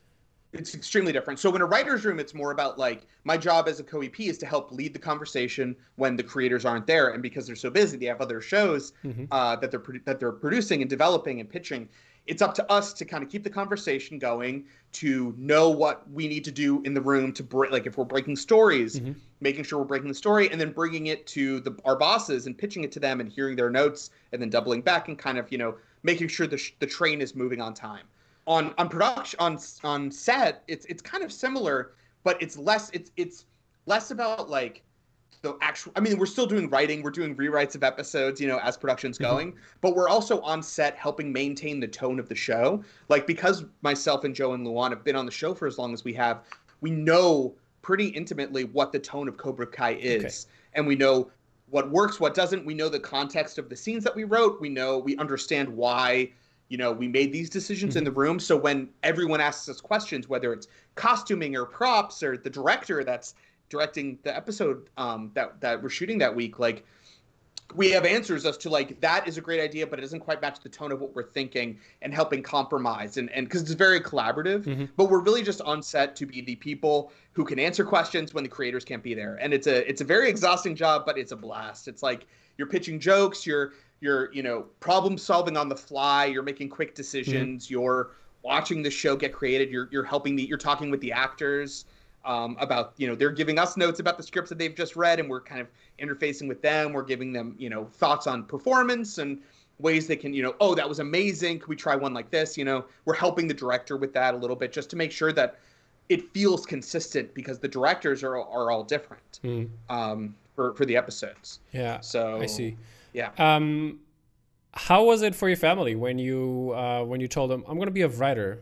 it's 0.59 0.75
extremely 0.75 1.11
different. 1.11 1.39
So 1.39 1.53
in 1.55 1.61
a 1.61 1.65
writer's 1.65 2.05
room, 2.05 2.19
it's 2.19 2.33
more 2.33 2.51
about 2.51 2.77
like 2.77 3.05
my 3.23 3.37
job 3.37 3.67
as 3.67 3.79
a 3.79 3.83
co-EP 3.83 4.19
is 4.19 4.37
to 4.39 4.45
help 4.45 4.71
lead 4.71 4.93
the 4.93 4.99
conversation 4.99 5.75
when 5.95 6.15
the 6.15 6.23
creators 6.23 6.65
aren't 6.65 6.87
there, 6.87 7.09
and 7.09 7.21
because 7.21 7.47
they're 7.47 7.55
so 7.55 7.69
busy, 7.69 7.97
they 7.97 8.05
have 8.05 8.21
other 8.21 8.41
shows 8.41 8.93
mm-hmm. 9.03 9.25
uh, 9.31 9.55
that 9.57 9.71
they're 9.71 9.83
that 10.05 10.19
they're 10.19 10.31
producing 10.31 10.81
and 10.81 10.89
developing 10.89 11.39
and 11.39 11.49
pitching 11.49 11.87
it's 12.27 12.41
up 12.41 12.53
to 12.55 12.71
us 12.71 12.93
to 12.93 13.05
kind 13.05 13.23
of 13.23 13.29
keep 13.29 13.43
the 13.43 13.49
conversation 13.49 14.17
going 14.17 14.65
to 14.93 15.33
know 15.37 15.69
what 15.69 16.09
we 16.11 16.27
need 16.27 16.43
to 16.43 16.51
do 16.51 16.81
in 16.83 16.93
the 16.93 17.01
room 17.01 17.31
to 17.33 17.43
break 17.43 17.71
like 17.71 17.85
if 17.85 17.97
we're 17.97 18.05
breaking 18.05 18.35
stories 18.35 18.99
mm-hmm. 18.99 19.13
making 19.41 19.63
sure 19.63 19.79
we're 19.79 19.85
breaking 19.85 20.07
the 20.07 20.13
story 20.13 20.49
and 20.51 20.59
then 20.59 20.71
bringing 20.71 21.07
it 21.07 21.25
to 21.27 21.59
the 21.61 21.75
our 21.85 21.95
bosses 21.95 22.47
and 22.47 22.57
pitching 22.57 22.83
it 22.83 22.91
to 22.91 22.99
them 22.99 23.19
and 23.19 23.29
hearing 23.29 23.55
their 23.55 23.69
notes 23.69 24.11
and 24.31 24.41
then 24.41 24.49
doubling 24.49 24.81
back 24.81 25.07
and 25.07 25.17
kind 25.17 25.37
of 25.37 25.51
you 25.51 25.57
know 25.57 25.75
making 26.03 26.27
sure 26.27 26.47
the, 26.47 26.57
sh- 26.57 26.73
the 26.79 26.85
train 26.85 27.21
is 27.21 27.35
moving 27.35 27.61
on 27.61 27.73
time 27.73 28.05
on 28.47 28.73
on 28.77 28.89
production 28.89 29.39
on 29.39 29.57
on 29.83 30.11
set 30.11 30.63
it's 30.67 30.85
it's 30.85 31.01
kind 31.01 31.23
of 31.23 31.31
similar 31.31 31.93
but 32.23 32.41
it's 32.41 32.57
less 32.57 32.89
it's 32.93 33.11
it's 33.17 33.45
less 33.85 34.11
about 34.11 34.49
like 34.49 34.83
the 35.41 35.57
actual 35.61 35.91
i 35.95 35.99
mean 35.99 36.17
we're 36.17 36.25
still 36.25 36.45
doing 36.45 36.69
writing 36.69 37.01
we're 37.01 37.11
doing 37.11 37.35
rewrites 37.35 37.75
of 37.75 37.83
episodes 37.83 38.39
you 38.39 38.47
know 38.47 38.59
as 38.59 38.77
production's 38.77 39.17
mm-hmm. 39.17 39.31
going 39.31 39.53
but 39.81 39.95
we're 39.95 40.09
also 40.09 40.41
on 40.41 40.61
set 40.61 40.95
helping 40.95 41.31
maintain 41.31 41.79
the 41.79 41.87
tone 41.87 42.19
of 42.19 42.29
the 42.29 42.35
show 42.35 42.83
like 43.09 43.27
because 43.27 43.65
myself 43.81 44.23
and 44.23 44.35
joe 44.35 44.53
and 44.53 44.65
luan 44.65 44.91
have 44.91 45.03
been 45.03 45.15
on 45.15 45.25
the 45.25 45.31
show 45.31 45.53
for 45.53 45.67
as 45.67 45.77
long 45.77 45.93
as 45.93 46.03
we 46.03 46.13
have 46.13 46.43
we 46.81 46.89
know 46.89 47.53
pretty 47.81 48.07
intimately 48.07 48.63
what 48.63 48.91
the 48.91 48.99
tone 48.99 49.27
of 49.27 49.37
cobra 49.37 49.67
kai 49.67 49.93
is 49.93 50.23
okay. 50.23 50.55
and 50.73 50.87
we 50.87 50.95
know 50.95 51.29
what 51.69 51.89
works 51.91 52.19
what 52.19 52.33
doesn't 52.33 52.65
we 52.65 52.73
know 52.73 52.89
the 52.89 52.99
context 52.99 53.57
of 53.57 53.69
the 53.69 53.75
scenes 53.75 54.03
that 54.03 54.15
we 54.15 54.23
wrote 54.23 54.59
we 54.61 54.69
know 54.69 54.97
we 54.97 55.15
understand 55.17 55.67
why 55.69 56.29
you 56.69 56.77
know 56.77 56.91
we 56.91 57.07
made 57.07 57.31
these 57.31 57.49
decisions 57.49 57.91
mm-hmm. 57.91 57.99
in 57.99 58.03
the 58.03 58.11
room 58.11 58.39
so 58.39 58.57
when 58.57 58.89
everyone 59.03 59.39
asks 59.39 59.69
us 59.69 59.79
questions 59.79 60.27
whether 60.27 60.51
it's 60.51 60.67
costuming 60.95 61.55
or 61.55 61.65
props 61.65 62.23
or 62.23 62.37
the 62.37 62.49
director 62.49 63.03
that's 63.03 63.35
directing 63.69 64.19
the 64.23 64.35
episode 64.35 64.89
um, 64.97 65.31
that 65.33 65.59
that 65.61 65.81
we're 65.81 65.89
shooting 65.89 66.17
that 66.19 66.33
week, 66.33 66.59
like 66.59 66.85
we 67.73 67.89
have 67.89 68.05
answers 68.05 68.45
as 68.45 68.57
to 68.57 68.69
like 68.69 68.99
that 69.01 69.27
is 69.27 69.37
a 69.37 69.41
great 69.41 69.59
idea, 69.59 69.87
but 69.87 69.97
it 69.99 70.03
doesn't 70.03 70.19
quite 70.19 70.41
match 70.41 70.59
the 70.61 70.69
tone 70.69 70.91
of 70.91 71.01
what 71.01 71.15
we're 71.15 71.23
thinking 71.23 71.79
and 72.01 72.13
helping 72.13 72.43
compromise 72.43 73.17
and 73.17 73.29
and 73.31 73.47
because 73.47 73.61
it's 73.61 73.71
very 73.71 73.99
collaborative. 73.99 74.63
Mm-hmm. 74.63 74.85
But 74.95 75.09
we're 75.09 75.21
really 75.21 75.43
just 75.43 75.61
on 75.61 75.81
set 75.81 76.15
to 76.17 76.25
be 76.25 76.41
the 76.41 76.55
people 76.55 77.11
who 77.33 77.43
can 77.43 77.59
answer 77.59 77.83
questions 77.83 78.33
when 78.33 78.43
the 78.43 78.49
creators 78.49 78.85
can't 78.85 79.03
be 79.03 79.13
there, 79.13 79.35
and 79.41 79.53
it's 79.53 79.67
a 79.67 79.87
it's 79.89 80.01
a 80.01 80.05
very 80.05 80.29
exhausting 80.29 80.75
job, 80.75 81.03
but 81.05 81.17
it's 81.17 81.31
a 81.31 81.37
blast. 81.37 81.87
It's 81.87 82.03
like 82.03 82.27
you're 82.57 82.67
pitching 82.67 82.99
jokes, 82.99 83.45
you're 83.45 83.73
you're 84.05 84.31
you 84.31 84.43
know 84.43 84.67
problem 84.79 85.17
solving 85.17 85.57
on 85.57 85.67
the 85.67 85.75
fly, 85.75 86.25
you're 86.25 86.43
making 86.43 86.69
quick 86.69 86.95
decisions, 86.95 87.65
mm-hmm. 87.65 87.73
you're 87.73 88.11
watching 88.43 88.83
the 88.83 88.91
show 88.91 89.15
get 89.15 89.33
created, 89.33 89.69
you're 89.69 89.89
you're 89.91 90.03
helping 90.03 90.35
the 90.35 90.43
you're 90.43 90.57
talking 90.57 90.89
with 90.91 91.01
the 91.01 91.11
actors 91.11 91.85
um, 92.25 92.57
about 92.59 92.93
you 92.97 93.07
know 93.07 93.15
they're 93.15 93.31
giving 93.31 93.59
us 93.59 93.77
notes 93.77 93.99
about 93.99 94.17
the 94.17 94.23
scripts 94.23 94.49
that 94.49 94.57
they've 94.57 94.75
just 94.75 94.95
read 94.95 95.19
and 95.19 95.29
we're 95.29 95.41
kind 95.41 95.61
of 95.61 95.67
interfacing 95.99 96.47
with 96.47 96.61
them 96.61 96.91
we're 96.91 97.03
giving 97.03 97.31
them 97.31 97.55
you 97.57 97.69
know 97.69 97.85
thoughts 97.85 98.27
on 98.27 98.43
performance 98.43 99.19
and 99.19 99.39
ways 99.79 100.07
they 100.07 100.15
can 100.15 100.33
you 100.33 100.41
know 100.41 100.55
oh 100.59 100.73
that 100.73 100.87
was 100.87 100.99
amazing 100.99 101.59
could 101.59 101.67
we 101.67 101.75
try 101.75 101.95
one 101.95 102.13
like 102.13 102.29
this 102.31 102.57
you 102.57 102.65
know 102.65 102.83
we're 103.05 103.13
helping 103.13 103.47
the 103.47 103.53
director 103.53 103.95
with 103.95 104.13
that 104.13 104.33
a 104.33 104.37
little 104.37 104.55
bit 104.55 104.71
just 104.71 104.89
to 104.89 104.95
make 104.95 105.11
sure 105.11 105.31
that 105.31 105.59
it 106.09 106.31
feels 106.33 106.65
consistent 106.65 107.33
because 107.33 107.59
the 107.59 107.67
directors 107.67 108.23
are, 108.23 108.37
are 108.37 108.71
all 108.71 108.83
different 108.83 109.39
mm. 109.43 109.67
um, 109.89 110.35
for, 110.55 110.73
for 110.73 110.85
the 110.85 110.95
episodes 110.95 111.59
yeah 111.73 111.99
so 111.99 112.41
i 112.41 112.45
see 112.45 112.75
yeah 113.15 113.31
um, 113.37 113.99
how 114.73 115.05
was 115.05 115.21
it 115.21 115.33
for 115.33 115.47
your 115.47 115.57
family 115.57 115.95
when 115.95 116.19
you 116.19 116.73
uh, 116.75 117.03
when 117.03 117.19
you 117.19 117.27
told 117.27 117.49
them 117.49 117.63
i'm 117.67 117.75
going 117.75 117.87
to 117.87 117.91
be 117.91 118.01
a 118.01 118.07
writer 118.07 118.61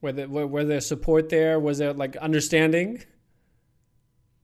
were 0.00 0.12
there, 0.12 0.28
were 0.28 0.64
there 0.64 0.80
support 0.80 1.28
there? 1.28 1.58
Was 1.58 1.78
there 1.78 1.92
like 1.92 2.16
understanding? 2.16 3.02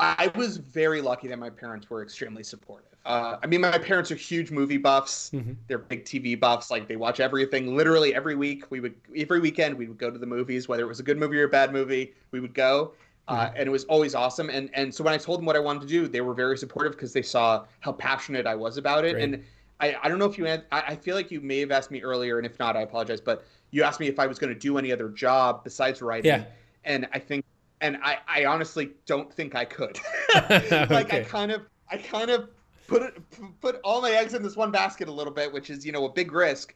I 0.01 0.31
was 0.35 0.57
very 0.57 1.01
lucky 1.01 1.29
that 1.29 1.39
my 1.39 1.51
parents 1.51 1.89
were 1.89 2.03
extremely 2.03 2.43
supportive. 2.43 2.89
Uh, 3.07 3.37
I 3.43 3.47
mean, 3.47 3.61
my 3.61 3.79
parents 3.79 4.11
are 4.11 4.17
huge 4.17 4.51
movie 4.51 4.79
buffs. 4.79 5.31
Mm-hmm. 5.33 5.53
They're 5.69 5.79
big 5.79 6.05
TV 6.05 6.39
buffs. 6.39 6.71
Like 6.71 6.89
they 6.89 6.97
watch 6.97 7.21
everything. 7.21 7.77
Literally 7.77 8.15
every 8.15 8.35
week, 8.35 8.71
we 8.71 8.81
would 8.81 8.95
every 9.17 9.41
weekend 9.41 9.77
we 9.77 9.87
would 9.87 9.99
go 9.99 10.11
to 10.11 10.19
the 10.19 10.27
movies, 10.27 10.69
whether 10.69 10.83
it 10.83 10.89
was 10.89 11.01
a 11.01 11.05
good 11.05 11.19
movie 11.19 11.39
or 11.39 11.45
a 11.45 11.49
bad 11.49 11.73
movie. 11.73 12.15
We 12.33 12.41
would 12.41 12.55
go, 12.55 12.95
uh, 13.29 13.51
and 13.57 13.67
it 13.67 13.71
was 13.71 13.85
always 13.85 14.15
awesome. 14.15 14.51
And 14.51 14.71
and 14.75 14.95
so 14.95 15.03
when 15.03 15.15
I 15.15 15.19
told 15.19 15.39
them 15.39 15.47
what 15.47 15.57
I 15.57 15.61
wanted 15.61 15.81
to 15.83 15.87
do, 15.87 16.09
they 16.09 16.21
were 16.21 16.35
very 16.35 16.59
supportive 16.59 16.93
because 16.93 17.13
they 17.13 17.23
saw 17.23 17.65
how 17.81 17.93
passionate 17.93 18.47
I 18.47 18.55
was 18.55 18.77
about 18.77 19.05
it. 19.05 19.13
Great. 19.13 19.25
And 19.25 19.45
I, 19.81 19.97
I 20.03 20.09
don't 20.09 20.19
know 20.19 20.27
if 20.27 20.39
you 20.39 20.47
I, 20.47 20.63
I 20.73 20.97
feel 20.97 21.17
like 21.17 21.31
you 21.31 21.41
may 21.41 21.61
have 21.61 21.71
asked 21.71 21.91
me 21.91 22.03
earlier, 22.03 22.39
and 22.39 22.47
if 22.47 22.59
not, 22.59 22.77
I 22.77 22.83
apologize. 22.83 23.21
But 23.21 23.45
you 23.71 23.83
asked 23.83 23.99
me 23.99 24.07
if 24.07 24.19
I 24.19 24.27
was 24.27 24.39
going 24.39 24.53
to 24.53 24.59
do 24.59 24.79
any 24.79 24.93
other 24.93 25.09
job 25.09 25.65
besides 25.65 26.01
writing. 26.01 26.31
Yeah. 26.31 26.45
And 26.85 27.09
I 27.13 27.19
think, 27.19 27.45
and 27.81 27.99
I, 28.03 28.19
I 28.29 28.45
honestly 28.45 28.91
don't 29.07 29.33
think 29.33 29.55
I 29.55 29.65
could. 29.65 29.99
like 30.35 31.07
okay. 31.07 31.21
I 31.21 31.25
kind 31.25 31.51
of, 31.51 31.63
I 31.91 31.97
kind 31.97 32.31
of 32.31 32.51
put 32.87 33.03
it, 33.03 33.19
put 33.61 33.81
all 33.83 34.01
my 34.01 34.13
eggs 34.13 34.35
in 34.35 34.43
this 34.43 34.55
one 34.55 34.71
basket 34.71 35.09
a 35.09 35.13
little 35.13 35.33
bit, 35.33 35.53
which 35.53 35.71
is, 35.71 35.85
you 35.85 35.93
know, 35.93 36.05
a 36.05 36.09
big 36.09 36.31
risk. 36.31 36.75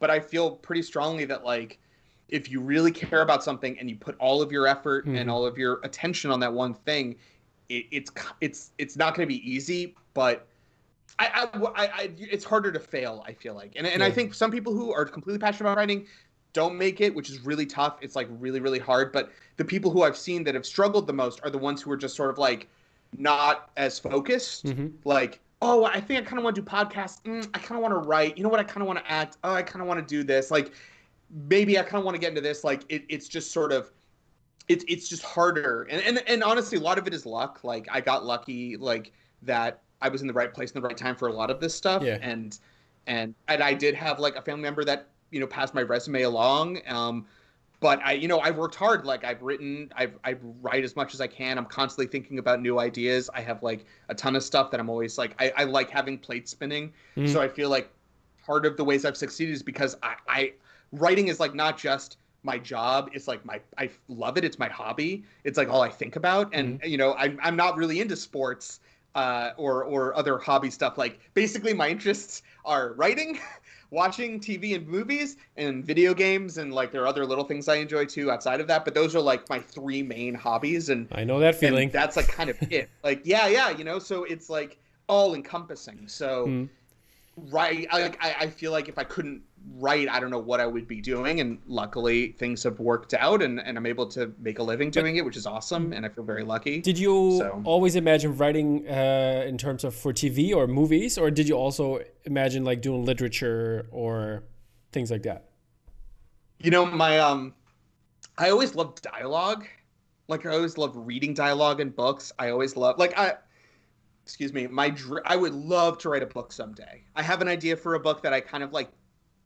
But 0.00 0.10
I 0.10 0.20
feel 0.20 0.50
pretty 0.50 0.82
strongly 0.82 1.24
that 1.24 1.44
like, 1.44 1.78
if 2.28 2.50
you 2.50 2.60
really 2.60 2.90
care 2.90 3.22
about 3.22 3.44
something 3.44 3.78
and 3.78 3.88
you 3.88 3.96
put 3.96 4.16
all 4.18 4.42
of 4.42 4.50
your 4.50 4.66
effort 4.66 5.06
mm-hmm. 5.06 5.16
and 5.16 5.30
all 5.30 5.46
of 5.46 5.58
your 5.58 5.80
attention 5.82 6.30
on 6.30 6.40
that 6.40 6.52
one 6.52 6.74
thing, 6.74 7.16
it, 7.68 7.86
it's 7.90 8.10
it's 8.40 8.70
it's 8.78 8.96
not 8.96 9.14
going 9.14 9.28
to 9.28 9.32
be 9.32 9.48
easy, 9.48 9.94
but 10.14 10.46
I, 11.18 11.48
I, 11.54 11.86
I, 11.86 12.10
it's 12.18 12.44
harder 12.44 12.72
to 12.72 12.80
fail. 12.80 13.24
I 13.26 13.32
feel 13.32 13.54
like, 13.54 13.72
and 13.76 13.86
and 13.86 14.00
yeah. 14.00 14.06
I 14.06 14.10
think 14.10 14.34
some 14.34 14.50
people 14.50 14.72
who 14.72 14.92
are 14.92 15.04
completely 15.04 15.38
passionate 15.38 15.68
about 15.70 15.76
writing 15.76 16.06
don't 16.54 16.76
make 16.76 17.00
it, 17.00 17.14
which 17.14 17.28
is 17.30 17.40
really 17.40 17.66
tough. 17.66 17.98
It's 18.00 18.16
like 18.16 18.28
really, 18.38 18.60
really 18.60 18.78
hard. 18.78 19.12
But 19.12 19.30
the 19.56 19.64
people 19.64 19.90
who 19.90 20.02
I've 20.02 20.16
seen 20.16 20.44
that 20.44 20.54
have 20.54 20.64
struggled 20.64 21.06
the 21.06 21.12
most 21.12 21.40
are 21.42 21.50
the 21.50 21.58
ones 21.58 21.82
who 21.82 21.90
are 21.90 21.96
just 21.96 22.16
sort 22.16 22.30
of 22.30 22.38
like 22.38 22.68
not 23.18 23.70
as 23.76 23.98
focused. 23.98 24.64
Mm-hmm. 24.64 24.88
Like, 25.04 25.40
oh, 25.60 25.84
I 25.84 26.00
think 26.00 26.20
I 26.20 26.24
kind 26.24 26.38
of 26.38 26.44
want 26.44 26.56
to 26.56 26.62
do 26.62 26.68
podcasts. 26.68 27.22
Mm, 27.22 27.48
I 27.54 27.58
kind 27.58 27.76
of 27.76 27.82
want 27.82 27.92
to 27.92 28.08
write. 28.08 28.36
You 28.36 28.42
know 28.42 28.48
what? 28.48 28.60
I 28.60 28.64
kind 28.64 28.80
of 28.82 28.86
want 28.86 29.00
to 29.00 29.10
act. 29.10 29.36
Oh, 29.44 29.52
I 29.52 29.62
kind 29.62 29.82
of 29.82 29.88
want 29.88 30.00
to 30.00 30.06
do 30.06 30.22
this. 30.22 30.50
Like, 30.50 30.72
maybe 31.30 31.78
I 31.78 31.82
kind 31.82 31.96
of 31.96 32.04
want 32.04 32.14
to 32.14 32.20
get 32.20 32.30
into 32.30 32.40
this. 32.40 32.64
Like, 32.64 32.82
it, 32.88 33.04
it's 33.08 33.28
just 33.28 33.52
sort 33.52 33.72
of. 33.72 33.90
It's 34.66 34.82
it's 34.88 35.10
just 35.10 35.22
harder, 35.22 35.82
and, 35.90 36.00
and 36.00 36.26
and 36.26 36.42
honestly, 36.42 36.78
a 36.78 36.80
lot 36.80 36.96
of 36.96 37.06
it 37.06 37.12
is 37.12 37.26
luck. 37.26 37.60
Like 37.64 37.86
I 37.92 38.00
got 38.00 38.24
lucky, 38.24 38.78
like 38.78 39.12
that 39.42 39.82
I 40.00 40.08
was 40.08 40.22
in 40.22 40.26
the 40.26 40.32
right 40.32 40.54
place 40.54 40.70
in 40.70 40.80
the 40.80 40.88
right 40.88 40.96
time 40.96 41.16
for 41.16 41.28
a 41.28 41.32
lot 41.34 41.50
of 41.50 41.60
this 41.60 41.74
stuff, 41.74 42.02
yeah. 42.02 42.16
and 42.22 42.58
and 43.06 43.34
and 43.48 43.62
I 43.62 43.74
did 43.74 43.94
have 43.94 44.18
like 44.18 44.36
a 44.36 44.40
family 44.40 44.62
member 44.62 44.82
that 44.84 45.08
you 45.30 45.38
know 45.38 45.46
passed 45.46 45.74
my 45.74 45.82
resume 45.82 46.22
along. 46.22 46.80
Um, 46.86 47.26
but 47.80 48.00
I, 48.02 48.12
you 48.12 48.28
know, 48.28 48.40
I've 48.40 48.56
worked 48.56 48.76
hard. 48.76 49.04
Like 49.04 49.24
I've 49.24 49.42
written, 49.42 49.92
I've 49.94 50.18
I 50.24 50.36
write 50.62 50.84
as 50.84 50.96
much 50.96 51.12
as 51.12 51.20
I 51.20 51.26
can. 51.26 51.58
I'm 51.58 51.66
constantly 51.66 52.06
thinking 52.06 52.38
about 52.38 52.62
new 52.62 52.78
ideas. 52.78 53.28
I 53.34 53.42
have 53.42 53.62
like 53.62 53.84
a 54.08 54.14
ton 54.14 54.36
of 54.36 54.42
stuff 54.42 54.70
that 54.70 54.80
I'm 54.80 54.88
always 54.88 55.18
like. 55.18 55.34
I, 55.38 55.52
I 55.54 55.64
like 55.64 55.90
having 55.90 56.16
plate 56.16 56.48
spinning. 56.48 56.92
Mm. 57.16 57.30
So 57.30 57.42
I 57.42 57.48
feel 57.48 57.68
like 57.68 57.90
part 58.46 58.64
of 58.64 58.78
the 58.78 58.84
ways 58.84 59.04
I've 59.04 59.18
succeeded 59.18 59.52
is 59.52 59.62
because 59.62 59.96
I, 60.02 60.14
I 60.28 60.52
writing 60.98 61.28
is 61.28 61.40
like 61.40 61.54
not 61.54 61.78
just 61.78 62.16
my 62.44 62.58
job. 62.58 63.10
It's 63.12 63.26
like 63.26 63.44
my 63.44 63.60
I 63.78 63.90
love 64.08 64.36
it. 64.36 64.44
It's 64.44 64.58
my 64.58 64.68
hobby. 64.68 65.24
It's 65.42 65.58
like 65.58 65.68
all 65.68 65.82
I 65.82 65.88
think 65.88 66.16
about. 66.16 66.50
And 66.52 66.80
mm. 66.80 66.88
you 66.88 66.98
know, 66.98 67.14
I'm 67.14 67.38
I'm 67.42 67.56
not 67.56 67.76
really 67.76 68.00
into 68.00 68.16
sports 68.16 68.80
uh, 69.14 69.50
or 69.56 69.84
or 69.84 70.14
other 70.16 70.38
hobby 70.38 70.70
stuff. 70.70 70.98
Like 70.98 71.18
basically, 71.34 71.74
my 71.74 71.88
interests 71.88 72.42
are 72.64 72.92
writing 72.92 73.38
watching 73.90 74.40
TV 74.40 74.74
and 74.74 74.86
movies 74.86 75.36
and 75.56 75.84
video 75.84 76.14
games 76.14 76.58
and 76.58 76.72
like 76.72 76.90
there 76.90 77.02
are 77.02 77.06
other 77.06 77.24
little 77.24 77.44
things 77.44 77.68
I 77.68 77.76
enjoy 77.76 78.04
too 78.06 78.30
outside 78.30 78.60
of 78.60 78.66
that. 78.68 78.84
But 78.84 78.94
those 78.94 79.16
are 79.16 79.20
like 79.20 79.48
my 79.48 79.58
three 79.58 80.02
main 80.02 80.34
hobbies, 80.34 80.90
and 80.90 81.08
I 81.12 81.24
know 81.24 81.40
that 81.40 81.54
feeling. 81.54 81.90
That's 81.90 82.16
like 82.16 82.28
kind 82.28 82.50
of 82.50 82.58
it. 82.70 82.90
Like 83.02 83.22
yeah, 83.24 83.48
yeah, 83.48 83.70
you 83.70 83.84
know. 83.84 83.98
So 83.98 84.24
it's 84.24 84.48
like 84.50 84.78
all 85.08 85.34
encompassing. 85.34 86.08
So. 86.08 86.46
Mm. 86.46 86.68
Right, 87.50 87.88
I, 87.90 88.00
like 88.00 88.24
I, 88.24 88.36
I 88.42 88.46
feel 88.46 88.70
like 88.70 88.88
if 88.88 88.96
I 88.96 89.02
couldn't 89.02 89.42
write, 89.76 90.08
I 90.08 90.20
don't 90.20 90.30
know 90.30 90.38
what 90.38 90.60
I 90.60 90.66
would 90.66 90.86
be 90.86 91.00
doing. 91.00 91.40
And 91.40 91.58
luckily, 91.66 92.32
things 92.32 92.62
have 92.62 92.78
worked 92.78 93.14
out, 93.14 93.42
and, 93.42 93.60
and 93.60 93.76
I'm 93.76 93.86
able 93.86 94.06
to 94.08 94.32
make 94.38 94.58
a 94.58 94.62
living 94.62 94.90
doing 94.90 95.16
it, 95.16 95.24
which 95.24 95.36
is 95.36 95.46
awesome. 95.46 95.92
And 95.92 96.04
I 96.04 96.08
feel 96.08 96.24
very 96.24 96.44
lucky. 96.44 96.80
Did 96.80 96.98
you 96.98 97.38
so. 97.38 97.62
always 97.64 97.96
imagine 97.96 98.36
writing 98.36 98.88
uh, 98.88 99.44
in 99.46 99.58
terms 99.58 99.84
of 99.84 99.94
for 99.94 100.12
TV 100.12 100.54
or 100.54 100.66
movies, 100.66 101.18
or 101.18 101.30
did 101.30 101.48
you 101.48 101.56
also 101.56 102.00
imagine 102.24 102.64
like 102.64 102.82
doing 102.82 103.04
literature 103.04 103.88
or 103.90 104.44
things 104.92 105.10
like 105.10 105.22
that? 105.24 105.50
You 106.60 106.70
know, 106.70 106.86
my 106.86 107.18
um, 107.18 107.54
I 108.38 108.50
always 108.50 108.74
loved 108.74 109.02
dialogue. 109.02 109.66
Like 110.28 110.46
I 110.46 110.50
always 110.50 110.78
loved 110.78 110.96
reading 110.96 111.34
dialogue 111.34 111.80
in 111.80 111.90
books. 111.90 112.32
I 112.38 112.50
always 112.50 112.76
love 112.76 112.98
like 112.98 113.18
I 113.18 113.34
excuse 114.22 114.54
me 114.54 114.66
my 114.66 114.88
dr- 114.88 115.20
i 115.26 115.36
would 115.36 115.52
love 115.52 115.98
to 115.98 116.08
write 116.08 116.22
a 116.22 116.26
book 116.26 116.50
someday 116.50 117.04
i 117.14 117.22
have 117.22 117.42
an 117.42 117.48
idea 117.48 117.76
for 117.76 117.94
a 117.94 118.00
book 118.00 118.22
that 118.22 118.32
i 118.32 118.40
kind 118.40 118.64
of 118.64 118.72
like 118.72 118.88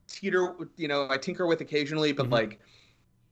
teeter, 0.09 0.55
you 0.77 0.89
know, 0.89 1.07
I 1.09 1.19
tinker 1.19 1.47
with 1.47 1.61
occasionally, 1.61 2.13
but 2.13 2.25
mm-hmm. 2.25 2.33
like, 2.33 2.61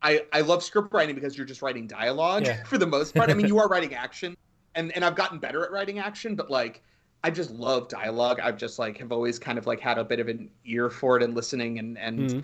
I 0.02 0.22
I 0.32 0.42
love 0.42 0.62
script 0.62 0.92
writing 0.92 1.14
because 1.14 1.36
you're 1.36 1.46
just 1.46 1.62
writing 1.62 1.86
dialogue 1.86 2.46
yeah. 2.46 2.62
for 2.64 2.78
the 2.78 2.86
most 2.86 3.14
part. 3.14 3.30
I 3.30 3.34
mean, 3.34 3.46
you 3.46 3.58
are 3.60 3.68
writing 3.68 3.94
action, 3.94 4.36
and 4.74 4.92
and 4.94 5.04
I've 5.04 5.16
gotten 5.16 5.38
better 5.38 5.64
at 5.64 5.72
writing 5.72 5.98
action, 5.98 6.34
but 6.34 6.50
like. 6.50 6.82
I 7.24 7.30
just 7.30 7.50
love 7.50 7.88
dialogue. 7.88 8.38
I've 8.40 8.56
just 8.56 8.78
like 8.78 8.98
have 8.98 9.10
always 9.10 9.36
kind 9.36 9.58
of 9.58 9.66
like 9.66 9.80
had 9.80 9.98
a 9.98 10.04
bit 10.04 10.20
of 10.20 10.28
an 10.28 10.48
ear 10.64 10.88
for 10.88 11.16
it 11.16 11.24
and 11.24 11.34
listening 11.34 11.80
and 11.80 11.98
and 11.98 12.20
mm-hmm. 12.20 12.40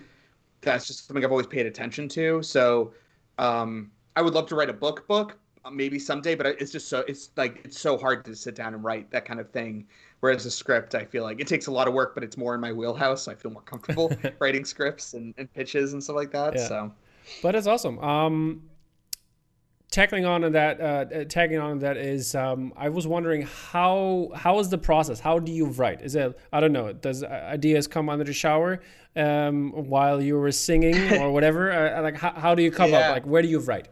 that's 0.59 0.87
just 0.87 1.07
something 1.07 1.23
I've 1.23 1.31
always 1.31 1.47
paid 1.47 1.65
attention 1.67 2.09
to. 2.09 2.43
So 2.43 2.91
um 3.37 3.91
I 4.17 4.21
would 4.21 4.33
love 4.33 4.47
to 4.47 4.55
write 4.55 4.69
a 4.69 4.73
book 4.73 5.07
book 5.07 5.37
maybe 5.71 5.99
someday, 5.99 6.35
but 6.35 6.45
it's 6.45 6.71
just 6.71 6.89
so 6.89 6.99
it's 7.07 7.29
like 7.37 7.61
it's 7.63 7.79
so 7.79 7.97
hard 7.97 8.25
to 8.25 8.35
sit 8.35 8.55
down 8.55 8.73
and 8.73 8.83
write 8.83 9.09
that 9.11 9.25
kind 9.25 9.39
of 9.39 9.49
thing. 9.51 9.87
Whereas 10.23 10.45
a 10.45 10.51
script, 10.51 10.95
I 10.95 11.03
feel 11.03 11.23
like 11.23 11.41
it 11.41 11.47
takes 11.47 11.67
a 11.67 11.71
lot 11.71 11.85
of 11.85 11.93
work, 11.93 12.13
but 12.13 12.23
it's 12.23 12.37
more 12.37 12.55
in 12.55 12.61
my 12.61 12.71
wheelhouse. 12.71 13.23
So 13.23 13.33
I 13.33 13.35
feel 13.35 13.51
more 13.51 13.61
comfortable 13.63 14.09
writing 14.39 14.63
scripts 14.63 15.15
and, 15.15 15.33
and, 15.37 15.53
pitches 15.53 15.91
and 15.91 16.01
stuff 16.01 16.15
like 16.15 16.31
that. 16.31 16.55
Yeah. 16.55 16.65
So, 16.65 16.93
but 17.41 17.55
it's 17.55 17.67
awesome. 17.67 17.99
Um, 17.99 18.61
tackling 19.91 20.23
on 20.23 20.39
to 20.39 20.49
that, 20.51 20.79
uh, 20.79 20.83
uh, 21.13 21.25
tagging 21.25 21.59
on 21.59 21.77
that 21.79 21.97
is, 21.97 22.35
um, 22.35 22.71
I 22.77 22.87
was 22.87 23.05
wondering 23.05 23.41
how 23.41 24.29
how 24.33 24.59
is 24.59 24.69
the 24.69 24.77
process? 24.77 25.19
How 25.19 25.39
do 25.39 25.51
you 25.51 25.65
write? 25.65 26.01
Is 26.01 26.15
it 26.15 26.39
I 26.53 26.61
don't 26.61 26.71
know? 26.71 26.93
Does 26.93 27.25
ideas 27.25 27.85
come 27.85 28.07
under 28.07 28.23
the 28.23 28.31
shower 28.31 28.79
um, 29.17 29.71
while 29.73 30.21
you 30.21 30.39
were 30.39 30.53
singing 30.53 31.19
or 31.21 31.31
whatever? 31.33 31.69
Uh, 31.69 32.01
like 32.01 32.15
how, 32.15 32.31
how 32.31 32.55
do 32.55 32.63
you 32.63 32.71
come 32.71 32.91
yeah. 32.91 33.09
up? 33.09 33.11
Like 33.11 33.25
where 33.25 33.41
do 33.41 33.49
you 33.49 33.59
write? 33.59 33.89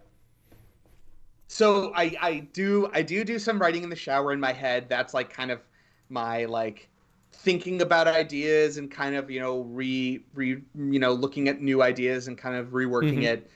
So 1.49 1.91
I 1.93 2.15
I 2.21 2.39
do 2.53 2.89
I 2.93 3.01
do 3.01 3.25
do 3.25 3.37
some 3.37 3.59
writing 3.59 3.83
in 3.83 3.89
the 3.89 3.97
shower 3.97 4.31
in 4.31 4.39
my 4.39 4.53
head. 4.53 4.87
That's 4.87 5.13
like 5.13 5.29
kind 5.29 5.51
of 5.51 5.59
my 6.11 6.45
like 6.45 6.89
thinking 7.33 7.81
about 7.81 8.07
ideas 8.07 8.77
and 8.77 8.91
kind 8.91 9.15
of 9.15 9.31
you 9.31 9.39
know 9.39 9.61
re 9.61 10.23
re 10.33 10.61
you 10.75 10.99
know 10.99 11.13
looking 11.13 11.47
at 11.47 11.61
new 11.61 11.81
ideas 11.81 12.27
and 12.27 12.37
kind 12.37 12.55
of 12.55 12.67
reworking 12.67 13.19
mm-hmm. 13.19 13.23
it. 13.23 13.49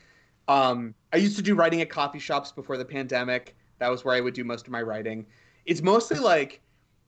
Um 0.48 0.96
i 1.13 1.18
used 1.18 1.36
to 1.38 1.41
do 1.41 1.56
writing 1.56 1.82
at 1.82 1.89
coffee 1.89 2.20
shops 2.20 2.52
before 2.52 2.78
the 2.78 2.86
pandemic. 2.86 3.56
That 3.80 3.89
was 3.89 4.06
where 4.06 4.15
i 4.15 4.22
would 4.22 4.34
do 4.34 4.44
most 4.44 4.65
of 4.65 4.72
my 4.72 4.82
writing. 4.82 5.26
It's 5.65 5.82
mostly 5.82 6.20
like 6.20 6.62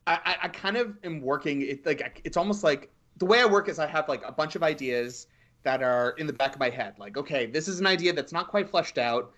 i 0.05 0.35
i 0.43 0.47
kind 0.49 0.77
of 0.77 0.97
am 1.03 1.21
working 1.21 1.61
it 1.61 1.85
like 1.85 2.21
it's 2.23 2.37
almost 2.37 2.63
like 2.63 2.91
the 3.17 3.25
way 3.25 3.41
i 3.41 3.45
work 3.45 3.69
is 3.69 3.79
i 3.79 3.87
have 3.87 4.07
like 4.07 4.23
a 4.25 4.31
bunch 4.31 4.55
of 4.55 4.63
ideas 4.63 5.27
that 5.63 5.81
are 5.81 6.11
in 6.11 6.27
the 6.27 6.33
back 6.33 6.53
of 6.53 6.59
my 6.59 6.69
head. 6.69 6.93
Like 6.99 7.17
okay 7.17 7.45
this 7.45 7.67
is 7.67 7.79
an 7.79 7.87
idea 7.87 8.13
that's 8.13 8.33
not 8.33 8.49
quite 8.49 8.69
fleshed 8.69 8.97
out 8.97 9.31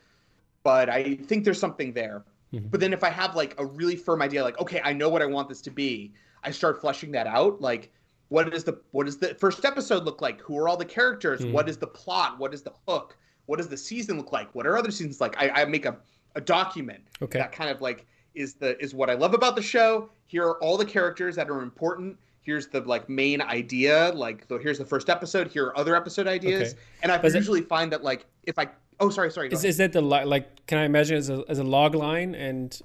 but 0.64 0.90
i 0.90 1.16
think 1.16 1.46
there's 1.46 1.60
something 1.60 1.94
there 1.94 2.24
Mm-hmm. 2.54 2.68
But 2.68 2.80
then 2.80 2.94
if 2.94 3.04
I 3.04 3.10
have 3.10 3.36
like 3.36 3.56
a 3.60 3.66
really 3.66 3.96
firm 3.96 4.22
idea, 4.22 4.44
like, 4.44 4.60
okay, 4.60 4.82
I 4.84 4.94
know 4.94 5.10
what 5.10 5.22
I 5.22 5.26
want 5.26 5.50
this 5.50 5.62
to 5.62 5.72
be, 5.72 6.14
I 6.44 6.52
start 6.52 6.82
fleshing 6.82 7.12
that 7.12 7.28
out. 7.28 7.62
Like, 7.62 7.92
what 8.30 8.54
is 8.54 8.64
the 8.64 8.80
what 8.92 9.06
does 9.06 9.18
the 9.18 9.36
first 9.36 9.66
episode 9.66 10.04
look 10.04 10.22
like? 10.22 10.40
Who 10.42 10.58
are 10.58 10.68
all 10.68 10.78
the 10.78 10.86
characters? 10.86 11.42
Mm-hmm. 11.42 11.54
What 11.54 11.70
is 11.70 11.78
the 11.78 11.88
plot? 11.88 12.40
What 12.40 12.54
is 12.54 12.62
the 12.62 12.74
hook? 12.88 13.18
What 13.46 13.58
does 13.58 13.68
the 13.68 13.78
season 13.78 14.18
look 14.18 14.32
like? 14.32 14.54
What 14.54 14.68
are 14.68 14.78
other 14.78 14.92
seasons 14.92 15.20
like? 15.20 15.36
I, 15.42 15.62
I 15.62 15.66
make 15.66 15.86
a, 15.86 15.98
a 16.36 16.42
document 16.42 17.04
okay. 17.22 17.40
that 17.40 17.52
kind 17.52 17.70
of 17.70 17.82
like 17.82 18.06
is 18.36 18.54
the 18.56 18.82
is 18.82 18.94
what 18.94 19.10
I 19.10 19.14
love 19.14 19.34
about 19.34 19.56
the 19.56 19.62
show. 19.62 20.10
Here 20.28 20.46
are 20.46 20.64
all 20.64 20.78
the 20.78 20.86
characters 20.86 21.36
that 21.36 21.50
are 21.50 21.62
important. 21.62 22.18
Here's 22.42 22.68
the 22.68 22.82
like 22.82 23.10
main 23.10 23.42
idea. 23.42 24.12
Like 24.16 24.46
so 24.48 24.58
here's 24.58 24.78
the 24.78 24.86
first 24.86 25.10
episode. 25.10 25.48
Here 25.48 25.66
are 25.66 25.78
other 25.78 25.96
episode 25.96 26.28
ideas. 26.28 26.74
Okay. 26.74 26.82
And 27.04 27.12
I 27.12 27.22
usually 27.22 27.62
it... 27.62 27.68
find 27.68 27.92
that 27.92 28.04
like 28.04 28.26
if 28.44 28.60
I 28.60 28.68
Oh, 29.00 29.10
sorry, 29.10 29.32
sorry. 29.32 29.50
Is, 29.50 29.64
is 29.64 29.78
that 29.78 29.94
the 29.94 30.02
like? 30.02 30.66
Can 30.68 30.78
I 30.78 30.84
imagine 30.84 31.18
as 31.18 31.30
a 31.30 31.44
as 31.48 31.60
a 31.60 31.64
log 31.64 31.96
line 31.96 32.36
and? 32.36 32.80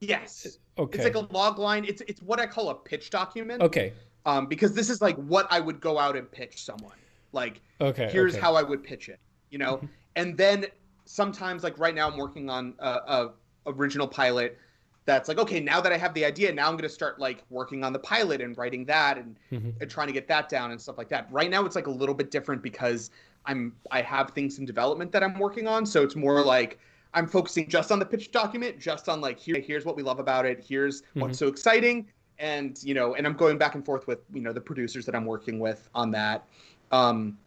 Yes. 0.00 0.58
Okay. 0.78 0.98
It's 0.98 1.04
like 1.04 1.14
a 1.14 1.32
log 1.32 1.58
line. 1.58 1.84
It's 1.84 2.02
it's 2.06 2.20
what 2.22 2.38
I 2.38 2.46
call 2.46 2.68
a 2.68 2.74
pitch 2.74 3.10
document. 3.10 3.62
Okay. 3.62 3.92
Um, 4.26 4.46
because 4.46 4.72
this 4.74 4.90
is 4.90 5.00
like 5.00 5.16
what 5.16 5.46
I 5.50 5.60
would 5.60 5.80
go 5.80 5.98
out 5.98 6.16
and 6.16 6.30
pitch 6.30 6.64
someone. 6.64 6.96
Like, 7.32 7.60
okay, 7.80 8.08
here's 8.10 8.34
okay. 8.34 8.40
how 8.40 8.54
I 8.54 8.62
would 8.62 8.82
pitch 8.82 9.08
it. 9.08 9.20
You 9.50 9.58
know, 9.58 9.76
mm-hmm. 9.76 9.86
and 10.16 10.36
then 10.36 10.66
sometimes 11.04 11.62
like 11.62 11.78
right 11.78 11.94
now 11.94 12.10
I'm 12.10 12.18
working 12.18 12.50
on 12.50 12.74
a, 12.78 12.88
a 12.88 13.30
original 13.66 14.06
pilot 14.06 14.58
that's 15.06 15.28
like 15.28 15.38
okay 15.38 15.60
now 15.60 15.80
that 15.80 15.92
i 15.92 15.96
have 15.96 16.12
the 16.14 16.24
idea 16.24 16.52
now 16.52 16.66
i'm 16.66 16.72
going 16.72 16.82
to 16.82 16.88
start 16.88 17.18
like 17.18 17.42
working 17.48 17.82
on 17.84 17.92
the 17.92 17.98
pilot 17.98 18.40
and 18.40 18.58
writing 18.58 18.84
that 18.84 19.16
and, 19.16 19.36
mm-hmm. 19.50 19.70
and 19.80 19.90
trying 19.90 20.08
to 20.08 20.12
get 20.12 20.28
that 20.28 20.48
down 20.48 20.72
and 20.72 20.80
stuff 20.80 20.98
like 20.98 21.08
that 21.08 21.26
right 21.30 21.48
now 21.48 21.64
it's 21.64 21.76
like 21.76 21.86
a 21.86 21.90
little 21.90 22.14
bit 22.14 22.30
different 22.30 22.62
because 22.62 23.10
I'm 23.46 23.74
I 23.90 24.02
have 24.02 24.30
things 24.30 24.58
in 24.58 24.64
development 24.64 25.12
that 25.12 25.22
I'm 25.22 25.38
working 25.38 25.66
on, 25.66 25.86
so 25.86 26.02
it's 26.02 26.16
more 26.16 26.42
like 26.42 26.78
I'm 27.14 27.26
focusing 27.26 27.68
just 27.68 27.90
on 27.92 27.98
the 27.98 28.06
pitch 28.06 28.30
document, 28.32 28.78
just 28.78 29.08
on 29.08 29.20
like 29.20 29.38
here 29.38 29.60
here's 29.60 29.84
what 29.84 29.96
we 29.96 30.02
love 30.02 30.18
about 30.18 30.46
it, 30.46 30.64
here's 30.66 31.02
mm-hmm. 31.02 31.20
what's 31.20 31.38
so 31.38 31.48
exciting, 31.48 32.06
and 32.38 32.82
you 32.82 32.94
know, 32.94 33.14
and 33.14 33.26
I'm 33.26 33.34
going 33.34 33.58
back 33.58 33.74
and 33.74 33.84
forth 33.84 34.06
with 34.06 34.18
you 34.32 34.40
know 34.40 34.52
the 34.52 34.60
producers 34.60 35.06
that 35.06 35.14
I'm 35.14 35.24
working 35.24 35.58
with 35.58 35.88
on 35.94 36.10
that. 36.12 36.44
Um, 36.92 37.38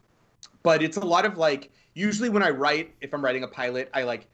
but 0.63 0.81
it's 0.81 0.97
a 0.97 1.05
lot 1.05 1.25
of 1.25 1.37
like 1.37 1.71
usually 1.93 2.29
when 2.29 2.43
I 2.43 2.49
write, 2.49 2.93
if 3.01 3.13
I'm 3.13 3.23
writing 3.23 3.43
a 3.43 3.47
pilot, 3.47 3.89
I 3.93 4.03
like 4.03 4.27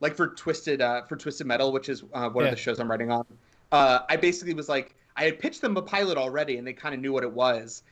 like 0.00 0.16
for 0.16 0.28
Twisted 0.28 0.80
uh, 0.80 1.02
for 1.04 1.16
Twisted 1.16 1.46
Metal, 1.46 1.72
which 1.72 1.88
is 1.88 2.02
uh, 2.12 2.28
one 2.28 2.44
yeah. 2.44 2.50
of 2.50 2.56
the 2.56 2.60
shows 2.60 2.78
I'm 2.80 2.90
writing 2.90 3.10
on. 3.10 3.24
Uh, 3.70 4.00
I 4.08 4.16
basically 4.16 4.54
was 4.54 4.68
like 4.68 4.94
I 5.16 5.24
had 5.24 5.38
pitched 5.38 5.60
them 5.60 5.76
a 5.76 5.82
pilot 5.82 6.18
already, 6.18 6.58
and 6.58 6.66
they 6.66 6.72
kind 6.72 6.94
of 6.94 7.00
knew 7.00 7.12
what 7.12 7.22
it 7.22 7.32
was, 7.32 7.82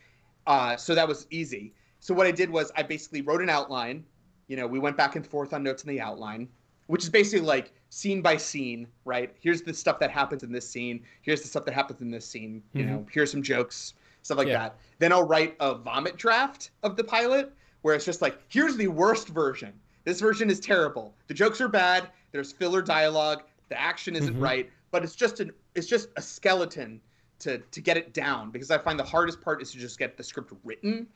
uh, 0.46 0.76
so 0.76 0.94
that 0.94 1.06
was 1.06 1.26
easy 1.30 1.72
so 2.00 2.14
what 2.14 2.26
I 2.26 2.30
did 2.30 2.50
was 2.50 2.72
I 2.76 2.82
basically 2.82 3.22
wrote 3.22 3.42
an 3.42 3.50
outline. 3.50 4.04
You 4.48 4.56
know, 4.56 4.66
we 4.66 4.78
went 4.78 4.96
back 4.96 5.16
and 5.16 5.26
forth 5.26 5.52
on 5.52 5.62
notes 5.62 5.84
in 5.84 5.90
the 5.90 6.00
outline, 6.00 6.48
which 6.86 7.04
is 7.04 7.10
basically 7.10 7.46
like 7.46 7.72
scene 7.90 8.22
by 8.22 8.36
scene, 8.36 8.88
right? 9.04 9.34
Here's 9.40 9.62
the 9.62 9.72
stuff 9.72 9.98
that 10.00 10.10
happens 10.10 10.42
in 10.42 10.50
this 10.50 10.68
scene. 10.68 11.04
Here's 11.22 11.42
the 11.42 11.48
stuff 11.48 11.64
that 11.66 11.74
happens 11.74 12.00
in 12.00 12.10
this 12.10 12.26
scene. 12.26 12.62
You 12.72 12.84
mm-hmm. 12.84 12.92
know, 12.92 13.06
here's 13.12 13.30
some 13.30 13.42
jokes, 13.42 13.94
stuff 14.22 14.38
like 14.38 14.48
yeah. 14.48 14.58
that. 14.58 14.76
Then 14.98 15.12
I'll 15.12 15.26
write 15.26 15.56
a 15.60 15.74
vomit 15.74 16.16
draft 16.16 16.70
of 16.82 16.96
the 16.96 17.04
pilot 17.04 17.52
where 17.82 17.94
it's 17.94 18.04
just 18.04 18.22
like, 18.22 18.38
here's 18.48 18.76
the 18.76 18.88
worst 18.88 19.28
version. 19.28 19.72
This 20.04 20.20
version 20.20 20.50
is 20.50 20.58
terrible. 20.58 21.14
The 21.28 21.34
jokes 21.34 21.60
are 21.60 21.68
bad. 21.68 22.08
There's 22.32 22.50
filler 22.52 22.82
dialogue. 22.82 23.42
The 23.68 23.80
action 23.80 24.16
isn't 24.16 24.34
mm-hmm. 24.34 24.42
right, 24.42 24.70
but 24.90 25.04
it's 25.04 25.14
just 25.14 25.40
an 25.40 25.52
it's 25.74 25.86
just 25.86 26.08
a 26.16 26.22
skeleton 26.22 27.00
to 27.40 27.58
to 27.58 27.80
get 27.80 27.96
it 27.96 28.12
down 28.12 28.50
because 28.50 28.70
I 28.70 28.78
find 28.78 28.98
the 28.98 29.04
hardest 29.04 29.40
part 29.40 29.62
is 29.62 29.70
to 29.72 29.78
just 29.78 29.98
get 29.98 30.16
the 30.16 30.24
script 30.24 30.52
written 30.64 31.06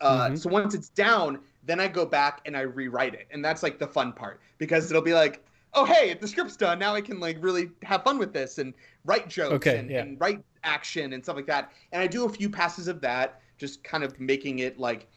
uh, 0.00 0.26
mm-hmm. 0.26 0.36
So 0.36 0.50
once 0.50 0.74
it's 0.74 0.88
down, 0.90 1.38
then 1.64 1.80
I 1.80 1.88
go 1.88 2.06
back 2.06 2.40
and 2.46 2.56
I 2.56 2.62
rewrite 2.62 3.14
it, 3.14 3.28
and 3.30 3.44
that's 3.44 3.62
like 3.62 3.78
the 3.78 3.86
fun 3.86 4.12
part 4.12 4.40
because 4.58 4.90
it'll 4.90 5.02
be 5.02 5.14
like, 5.14 5.44
oh 5.74 5.84
hey, 5.84 6.14
the 6.14 6.28
script's 6.28 6.56
done. 6.56 6.78
Now 6.78 6.94
I 6.94 7.00
can 7.00 7.20
like 7.20 7.36
really 7.40 7.70
have 7.82 8.02
fun 8.02 8.18
with 8.18 8.32
this 8.32 8.58
and 8.58 8.74
write 9.04 9.28
jokes 9.28 9.54
okay, 9.54 9.78
and, 9.78 9.90
yeah. 9.90 10.02
and 10.02 10.20
write 10.20 10.42
action 10.64 11.12
and 11.12 11.22
stuff 11.22 11.36
like 11.36 11.46
that. 11.46 11.72
And 11.92 12.02
I 12.02 12.06
do 12.06 12.24
a 12.24 12.28
few 12.28 12.48
passes 12.50 12.88
of 12.88 13.00
that, 13.02 13.40
just 13.58 13.82
kind 13.84 14.04
of 14.04 14.18
making 14.20 14.60
it 14.60 14.78
like 14.78 15.08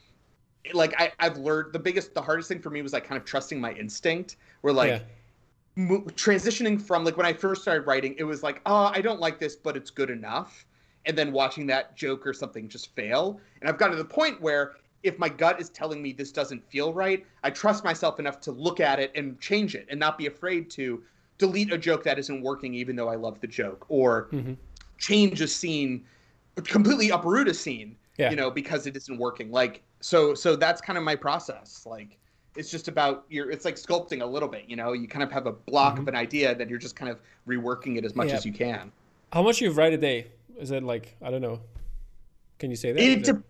like 0.74 0.94
I, 1.00 1.12
I've 1.20 1.38
learned 1.38 1.74
the 1.74 1.80
biggest 1.80 2.14
the 2.14 2.22
hardest 2.22 2.50
thing 2.50 2.60
for 2.60 2.70
me 2.70 2.82
was 2.82 2.94
like 2.94 3.08
kind 3.08 3.20
of 3.20 3.26
trusting 3.26 3.60
my 3.60 3.74
instinct 3.74 4.36
where 4.62 4.74
like 4.74 4.90
yeah. 4.90 5.00
mo- 5.76 6.02
transitioning 6.02 6.82
from 6.82 7.06
like 7.06 7.18
when 7.18 7.26
i 7.26 7.34
first 7.34 7.62
started 7.62 7.88
writing 7.88 8.16
it 8.18 8.24
was 8.24 8.44
like 8.44 8.62
oh 8.66 8.92
i 8.94 9.02
don't 9.02 9.20
like 9.20 9.40
this 9.40 9.56
but 9.56 9.78
it's 9.78 9.90
good 9.90 10.10
enough 10.10 10.66
and 11.10 11.18
then 11.18 11.32
watching 11.32 11.66
that 11.66 11.98
joke 11.98 12.26
or 12.28 12.34
something 12.34 12.70
just 12.70 12.96
fail. 12.96 13.42
And 13.60 13.70
I've 13.70 13.80
gotten 13.80 13.98
to 13.98 14.02
the 14.02 14.08
point 14.08 14.40
where 14.40 14.74
if 15.02 15.18
my 15.18 15.28
gut 15.28 15.60
is 15.60 15.70
telling 15.72 16.04
me 16.04 16.14
this 16.14 16.32
doesn't 16.32 16.64
feel 16.70 16.94
right, 16.94 17.26
I 17.44 17.50
trust 17.50 17.84
myself 17.84 18.20
enough 18.20 18.40
to 18.42 18.52
look 18.52 18.80
at 18.80 19.00
it 19.00 19.12
and 19.16 19.40
change 19.40 19.74
it 19.74 19.88
and 19.90 20.00
not 20.00 20.20
be 20.20 20.28
afraid 20.28 20.70
to 20.72 21.02
delete 21.40 21.74
a 21.74 21.80
joke 21.80 22.04
that 22.04 22.20
isn't 22.20 22.44
working 22.44 22.76
even 22.76 22.96
though 22.96 23.10
I 23.10 23.16
love 23.16 23.42
the 23.42 23.48
joke 23.48 23.88
or 23.90 24.28
mm-hmm. 24.32 24.54
change 25.00 25.42
a 25.42 25.48
scene 25.48 26.06
completely 26.66 27.10
uproot 27.10 27.48
a 27.48 27.54
scene 27.54 27.96
yeah. 28.18 28.30
you 28.30 28.36
know 28.36 28.52
because 28.52 28.86
it 28.86 28.98
isn't 28.98 29.18
working 29.18 29.50
like 29.50 29.82
so 30.02 30.36
so 30.36 30.58
that's 30.58 30.82
kind 30.82 30.98
of 30.98 31.06
my 31.06 31.16
process 31.16 31.86
like 31.86 32.18
it's 32.58 32.70
just 32.70 32.90
about 32.90 33.24
your 33.30 33.50
it's 33.50 33.64
like 33.64 33.76
sculpting 33.76 34.22
a 34.22 34.26
little 34.26 34.50
bit 34.50 34.66
you 34.68 34.76
know 34.76 34.92
you 34.92 35.08
kind 35.08 35.24
of 35.24 35.32
have 35.32 35.46
a 35.46 35.54
block 35.54 35.94
mm-hmm. 35.94 36.02
of 36.02 36.08
an 36.10 36.16
idea 36.16 36.54
that 36.54 36.70
you're 36.70 36.78
just 36.78 36.98
kind 36.98 37.10
of 37.10 37.22
reworking 37.48 37.98
it 37.98 38.04
as 38.04 38.18
much 38.18 38.28
yeah. 38.28 38.36
as 38.36 38.46
you 38.46 38.52
can 38.52 38.92
how 39.32 39.42
much 39.42 39.62
you 39.62 39.72
write 39.72 39.94
a 39.94 39.98
day 39.98 40.28
is 40.60 40.72
it 40.72 40.84
like 40.84 41.16
i 41.22 41.32
don't 41.32 41.42
know 41.42 41.60
can 42.60 42.70
you 42.70 42.76
say 42.76 42.92
that 42.92 43.02
it 43.02 43.24
de- 43.24 43.44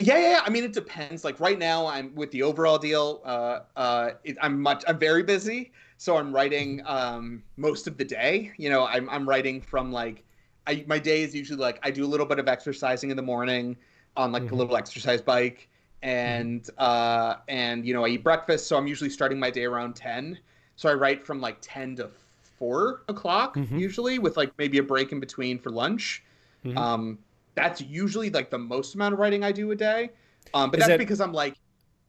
yeah, 0.00 0.18
yeah, 0.18 0.40
I 0.44 0.50
mean, 0.50 0.64
it 0.64 0.72
depends. 0.72 1.24
Like 1.24 1.40
right 1.40 1.58
now, 1.58 1.86
I'm 1.86 2.14
with 2.14 2.30
the 2.30 2.42
overall 2.42 2.78
deal. 2.78 3.22
Uh, 3.24 3.60
uh, 3.76 4.10
it, 4.24 4.36
I'm 4.40 4.60
much. 4.60 4.84
I'm 4.86 4.98
very 4.98 5.22
busy, 5.22 5.72
so 5.96 6.16
I'm 6.16 6.34
writing 6.34 6.82
um, 6.84 7.42
most 7.56 7.86
of 7.86 7.96
the 7.96 8.04
day. 8.04 8.52
You 8.58 8.68
know, 8.68 8.86
I'm 8.86 9.08
I'm 9.08 9.26
writing 9.28 9.60
from 9.60 9.90
like, 9.90 10.24
I 10.66 10.84
my 10.86 10.98
day 10.98 11.22
is 11.22 11.34
usually 11.34 11.58
like 11.58 11.78
I 11.82 11.90
do 11.90 12.04
a 12.04 12.06
little 12.06 12.26
bit 12.26 12.38
of 12.38 12.48
exercising 12.48 13.10
in 13.10 13.16
the 13.16 13.22
morning 13.22 13.76
on 14.16 14.30
like 14.30 14.42
mm-hmm. 14.42 14.54
a 14.54 14.58
little 14.58 14.76
exercise 14.76 15.22
bike, 15.22 15.68
and 16.02 16.64
mm-hmm. 16.64 16.74
uh, 16.78 17.36
and 17.48 17.86
you 17.86 17.94
know 17.94 18.04
I 18.04 18.08
eat 18.08 18.24
breakfast. 18.24 18.66
So 18.66 18.76
I'm 18.76 18.86
usually 18.86 19.10
starting 19.10 19.38
my 19.38 19.50
day 19.50 19.64
around 19.64 19.96
ten. 19.96 20.38
So 20.76 20.90
I 20.90 20.94
write 20.94 21.24
from 21.24 21.40
like 21.40 21.56
ten 21.62 21.96
to 21.96 22.10
four 22.58 23.02
o'clock 23.08 23.56
mm-hmm. 23.56 23.78
usually, 23.78 24.18
with 24.18 24.36
like 24.36 24.52
maybe 24.58 24.78
a 24.78 24.82
break 24.82 25.12
in 25.12 25.20
between 25.20 25.58
for 25.58 25.70
lunch. 25.70 26.22
Mm-hmm. 26.64 26.78
Um, 26.78 27.18
that's 27.54 27.80
usually 27.80 28.30
like 28.30 28.50
the 28.50 28.58
most 28.58 28.94
amount 28.94 29.14
of 29.14 29.18
writing 29.18 29.44
I 29.44 29.52
do 29.52 29.70
a 29.70 29.76
day. 29.76 30.10
Um, 30.54 30.70
but 30.70 30.78
Is 30.78 30.86
that's 30.86 30.94
that, 30.94 30.98
because 30.98 31.20
I'm 31.20 31.32
like, 31.32 31.56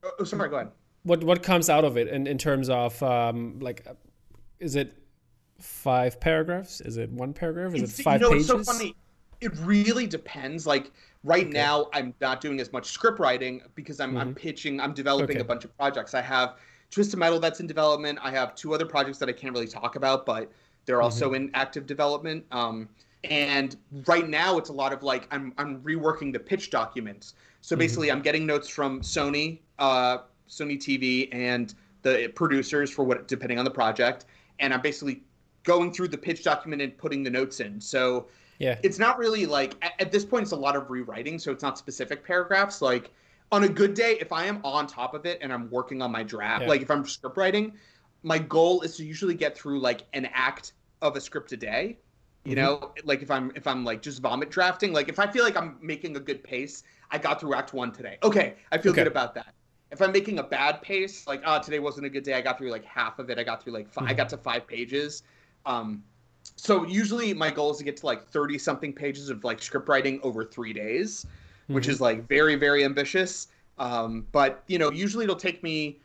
oh, 0.03 0.11
oh, 0.19 0.23
sorry, 0.23 0.49
go 0.49 0.57
ahead. 0.57 0.71
What 1.03 1.23
what 1.23 1.43
comes 1.43 1.69
out 1.69 1.85
of 1.85 1.97
it 1.97 2.07
in, 2.07 2.27
in 2.27 2.37
terms 2.37 2.69
of 2.69 3.01
um, 3.01 3.59
like, 3.59 3.87
is 4.59 4.75
it 4.75 4.97
five 5.59 6.19
paragraphs? 6.19 6.81
Is 6.81 6.97
it 6.97 7.09
one 7.11 7.33
paragraph? 7.33 7.73
Is 7.73 7.83
it's, 7.83 7.99
it 7.99 8.03
five 8.03 8.21
you 8.21 8.27
know, 8.27 8.33
pages? 8.33 8.49
It's 8.49 8.67
so 8.67 8.73
funny. 8.73 8.95
It 9.41 9.55
really 9.59 10.07
depends. 10.07 10.67
Like 10.67 10.91
right 11.23 11.45
okay. 11.45 11.53
now, 11.53 11.87
I'm 11.93 12.13
not 12.21 12.41
doing 12.41 12.59
as 12.59 12.71
much 12.73 12.87
script 12.87 13.19
writing 13.19 13.61
because 13.75 13.99
I'm, 13.99 14.09
mm-hmm. 14.09 14.17
I'm 14.17 14.35
pitching, 14.35 14.79
I'm 14.79 14.93
developing 14.93 15.37
okay. 15.37 15.41
a 15.41 15.45
bunch 15.45 15.63
of 15.63 15.75
projects. 15.77 16.13
I 16.13 16.21
have 16.21 16.57
Twisted 16.91 17.19
Metal 17.19 17.39
that's 17.39 17.59
in 17.59 17.67
development. 17.67 18.19
I 18.21 18.31
have 18.31 18.55
two 18.55 18.73
other 18.73 18.85
projects 18.85 19.17
that 19.19 19.29
I 19.29 19.31
can't 19.31 19.53
really 19.53 19.67
talk 19.67 19.95
about, 19.95 20.25
but 20.25 20.51
they're 20.85 21.01
also 21.01 21.27
mm-hmm. 21.27 21.35
in 21.35 21.51
active 21.53 21.85
development. 21.85 22.45
Um, 22.51 22.89
and 23.23 23.75
right 24.05 24.29
now 24.29 24.57
it's 24.57 24.69
a 24.69 24.73
lot 24.73 24.93
of 24.93 25.03
like 25.03 25.27
i'm, 25.31 25.53
I'm 25.57 25.81
reworking 25.81 26.31
the 26.31 26.39
pitch 26.39 26.69
documents 26.69 27.33
so 27.61 27.73
mm-hmm. 27.73 27.79
basically 27.79 28.07
mm-hmm. 28.07 28.17
i'm 28.17 28.21
getting 28.23 28.45
notes 28.45 28.69
from 28.69 29.01
sony 29.01 29.59
uh, 29.79 30.19
sony 30.49 30.77
tv 30.77 31.29
and 31.31 31.73
the 32.01 32.31
producers 32.35 32.89
for 32.89 33.03
what 33.03 33.27
depending 33.27 33.59
on 33.59 33.65
the 33.65 33.71
project 33.71 34.25
and 34.59 34.73
i'm 34.73 34.81
basically 34.81 35.23
going 35.63 35.91
through 35.91 36.07
the 36.07 36.17
pitch 36.17 36.43
document 36.43 36.81
and 36.81 36.97
putting 36.97 37.23
the 37.23 37.29
notes 37.29 37.59
in 37.59 37.81
so 37.81 38.27
yeah 38.59 38.77
it's 38.83 38.99
not 38.99 39.17
really 39.17 39.45
like 39.45 39.75
at, 39.81 39.93
at 39.99 40.11
this 40.11 40.23
point 40.23 40.43
it's 40.43 40.53
a 40.53 40.55
lot 40.55 40.75
of 40.75 40.89
rewriting 40.89 41.37
so 41.37 41.51
it's 41.51 41.63
not 41.63 41.77
specific 41.77 42.23
paragraphs 42.23 42.81
like 42.81 43.11
on 43.51 43.65
a 43.65 43.69
good 43.69 43.93
day 43.93 44.17
if 44.21 44.31
i 44.31 44.45
am 44.45 44.61
on 44.63 44.87
top 44.87 45.13
of 45.13 45.25
it 45.25 45.37
and 45.41 45.51
i'm 45.51 45.69
working 45.69 46.01
on 46.01 46.11
my 46.11 46.23
draft 46.23 46.63
yeah. 46.63 46.69
like 46.69 46.81
if 46.81 46.89
i'm 46.89 47.05
script 47.05 47.35
writing 47.35 47.73
my 48.23 48.37
goal 48.37 48.81
is 48.81 48.95
to 48.95 49.05
usually 49.05 49.33
get 49.33 49.57
through 49.57 49.79
like 49.79 50.05
an 50.13 50.29
act 50.33 50.73
of 51.01 51.15
a 51.15 51.21
script 51.21 51.51
a 51.51 51.57
day 51.57 51.97
you 52.49 52.55
mm-hmm. 52.55 52.65
know, 52.65 52.93
like 53.03 53.21
if 53.21 53.29
I'm 53.29 53.51
if 53.55 53.67
I'm 53.67 53.85
like 53.85 54.01
just 54.01 54.21
vomit 54.21 54.49
drafting, 54.49 54.91
like 54.91 55.07
if 55.07 55.19
I 55.19 55.27
feel 55.27 55.43
like 55.43 55.55
I'm 55.55 55.77
making 55.81 56.17
a 56.17 56.19
good 56.19 56.43
pace, 56.43 56.83
I 57.11 57.19
got 57.19 57.39
through 57.39 57.53
Act 57.53 57.73
One 57.73 57.91
today. 57.91 58.17
Okay, 58.23 58.55
I 58.71 58.79
feel 58.79 58.91
okay. 58.91 59.01
good 59.01 59.07
about 59.07 59.35
that. 59.35 59.53
If 59.91 60.01
I'm 60.01 60.11
making 60.11 60.39
a 60.39 60.43
bad 60.43 60.81
pace, 60.81 61.27
like 61.27 61.43
oh 61.45 61.61
today 61.61 61.77
wasn't 61.77 62.07
a 62.07 62.09
good 62.09 62.23
day, 62.23 62.33
I 62.33 62.41
got 62.41 62.57
through 62.57 62.71
like 62.71 62.85
half 62.85 63.19
of 63.19 63.29
it. 63.29 63.37
I 63.37 63.43
got 63.43 63.63
through 63.63 63.73
like 63.73 63.87
5 63.87 64.01
mm-hmm. 64.01 64.11
I 64.11 64.13
got 64.15 64.29
to 64.29 64.37
five 64.37 64.65
pages. 64.65 65.21
Um, 65.67 66.03
so 66.55 66.85
usually 66.85 67.33
my 67.35 67.51
goal 67.51 67.71
is 67.71 67.77
to 67.77 67.83
get 67.83 67.97
to 67.97 68.07
like 68.07 68.25
30 68.25 68.57
something 68.57 68.93
pages 68.93 69.29
of 69.29 69.43
like 69.43 69.61
script 69.61 69.87
writing 69.87 70.19
over 70.23 70.43
three 70.43 70.73
days, 70.73 71.25
mm-hmm. 71.25 71.75
which 71.75 71.87
is 71.87 72.01
like 72.01 72.27
very 72.27 72.55
very 72.55 72.83
ambitious. 72.83 73.49
Um, 73.77 74.25
but 74.31 74.63
you 74.65 74.79
know 74.79 74.91
usually 74.91 75.25
it'll 75.25 75.35
take 75.35 75.61
me 75.61 75.99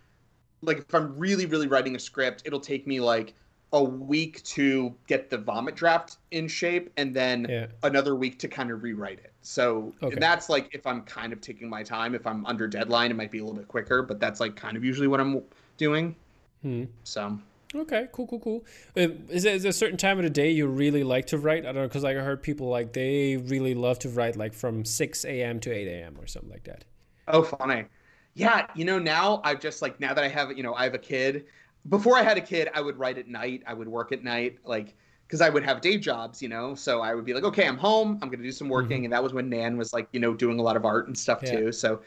like 0.61 0.79
if 0.79 0.95
I'm 0.95 1.19
really 1.19 1.47
really 1.47 1.69
writing 1.69 1.97
a 1.97 1.99
script, 1.99 2.43
it'll 2.45 2.61
take 2.61 2.87
me 2.87 3.01
like 3.01 3.35
a 3.73 3.83
week 3.83 4.43
to 4.45 4.95
get 5.07 5.31
the 5.31 5.39
vomit 5.39 5.75
draft 5.75 6.19
in 6.31 6.47
shape 6.47 6.91
and 6.97 7.15
then 7.15 7.47
yeah. 7.49 7.67
another 7.83 8.15
week 8.15 8.39
to 8.39 8.49
kind 8.49 8.71
of 8.71 8.83
rewrite 8.83 9.19
it. 9.19 9.33
So 9.43 9.93
okay. 10.03 10.17
that's 10.19 10.49
like 10.49 10.71
if 10.73 10.87
I'm 10.87 11.03
kind 11.03 11.33
of 11.33 11.41
taking 11.41 11.69
my 11.69 11.83
time. 11.83 12.15
If 12.15 12.27
I'm 12.27 12.47
under 12.47 12.67
deadline, 12.67 13.11
it 13.11 13.15
might 13.15 13.31
be 13.31 13.39
a 13.39 13.45
little 13.45 13.59
bit 13.59 13.69
quicker, 13.69 14.03
but 14.03 14.21
that's 14.21 14.41
like 14.41 14.55
kind 14.57 14.77
of 14.77 14.85
usually 14.85 15.09
what 15.09 15.21
I'm 15.21 15.43
doing. 15.77 16.15
Hmm. 16.63 16.85
So. 17.03 17.39
Okay, 17.75 18.07
cool, 18.13 18.29
cool, 18.29 18.39
cool. 18.39 18.65
Is 18.95 19.43
there, 19.43 19.55
is 19.55 19.65
there 19.65 19.71
a 19.71 19.73
certain 19.73 19.97
time 19.97 20.19
of 20.19 20.23
the 20.23 20.31
day 20.31 20.51
you 20.51 20.69
really 20.69 21.03
like 21.03 21.27
to 21.27 21.39
write? 21.39 21.65
I 21.65 21.73
don't 21.73 21.75
know, 21.75 21.89
because 21.89 22.05
like 22.05 22.17
I 22.17 22.21
heard 22.21 22.41
people 22.41 22.69
like 22.69 22.93
they 22.93 23.37
really 23.37 23.75
love 23.75 23.99
to 24.01 24.09
write 24.09 24.37
like 24.37 24.55
from 24.55 24.85
6 24.85 25.25
a.m. 25.25 25.59
to 25.61 25.73
8 25.73 25.89
a.m. 25.89 26.17
or 26.21 26.29
something 26.29 26.51
like 26.51 26.65
that. 26.65 26.85
Oh, 27.27 27.43
funny. 27.43 27.87
Yeah, 28.35 28.67
you 28.75 28.85
know, 28.85 28.99
now 28.99 29.41
I've 29.45 29.61
just 29.61 29.83
like, 29.83 29.99
now 29.99 30.15
that 30.15 30.23
I 30.23 30.29
have, 30.29 30.57
you 30.57 30.63
know, 30.63 30.75
I 30.75 30.85
have 30.85 30.95
a 30.95 30.99
kid, 30.99 31.47
before 31.89 32.17
I 32.17 32.23
had 32.23 32.37
a 32.37 32.41
kid, 32.41 32.69
I 32.75 32.81
would 32.81 32.99
write 32.99 33.19
at 33.19 33.29
night. 33.29 33.63
I 33.67 33.75
would 33.75 33.89
work 33.89 34.13
at 34.13 34.23
night, 34.23 34.59
like 34.65 34.95
because 35.27 35.41
I 35.41 35.49
would 35.49 35.65
have 35.65 35.81
day 35.81 35.99
jobs, 35.99 36.43
you 36.43 36.49
know. 36.49 36.75
So 36.75 37.01
I 37.01 37.15
would 37.15 37.25
be 37.25 37.35
like, 37.35 37.45
okay, 37.45 37.67
I'm 37.67 37.79
home. 37.79 38.19
I'm 38.23 38.29
gonna 38.31 38.43
do 38.43 38.53
some 38.53 38.69
working, 38.69 38.99
mm-hmm. 38.99 39.05
and 39.05 39.13
that 39.13 39.23
was 39.23 39.33
when 39.33 39.49
Nan 39.49 39.77
was 39.77 39.93
like, 39.93 40.09
you 40.13 40.21
know, 40.21 40.35
doing 40.35 40.59
a 40.59 40.63
lot 40.63 40.77
of 40.77 40.85
art 40.85 41.07
and 41.07 41.17
stuff 41.17 41.41
yeah. 41.43 41.57
too. 41.57 41.73
So 41.73 42.01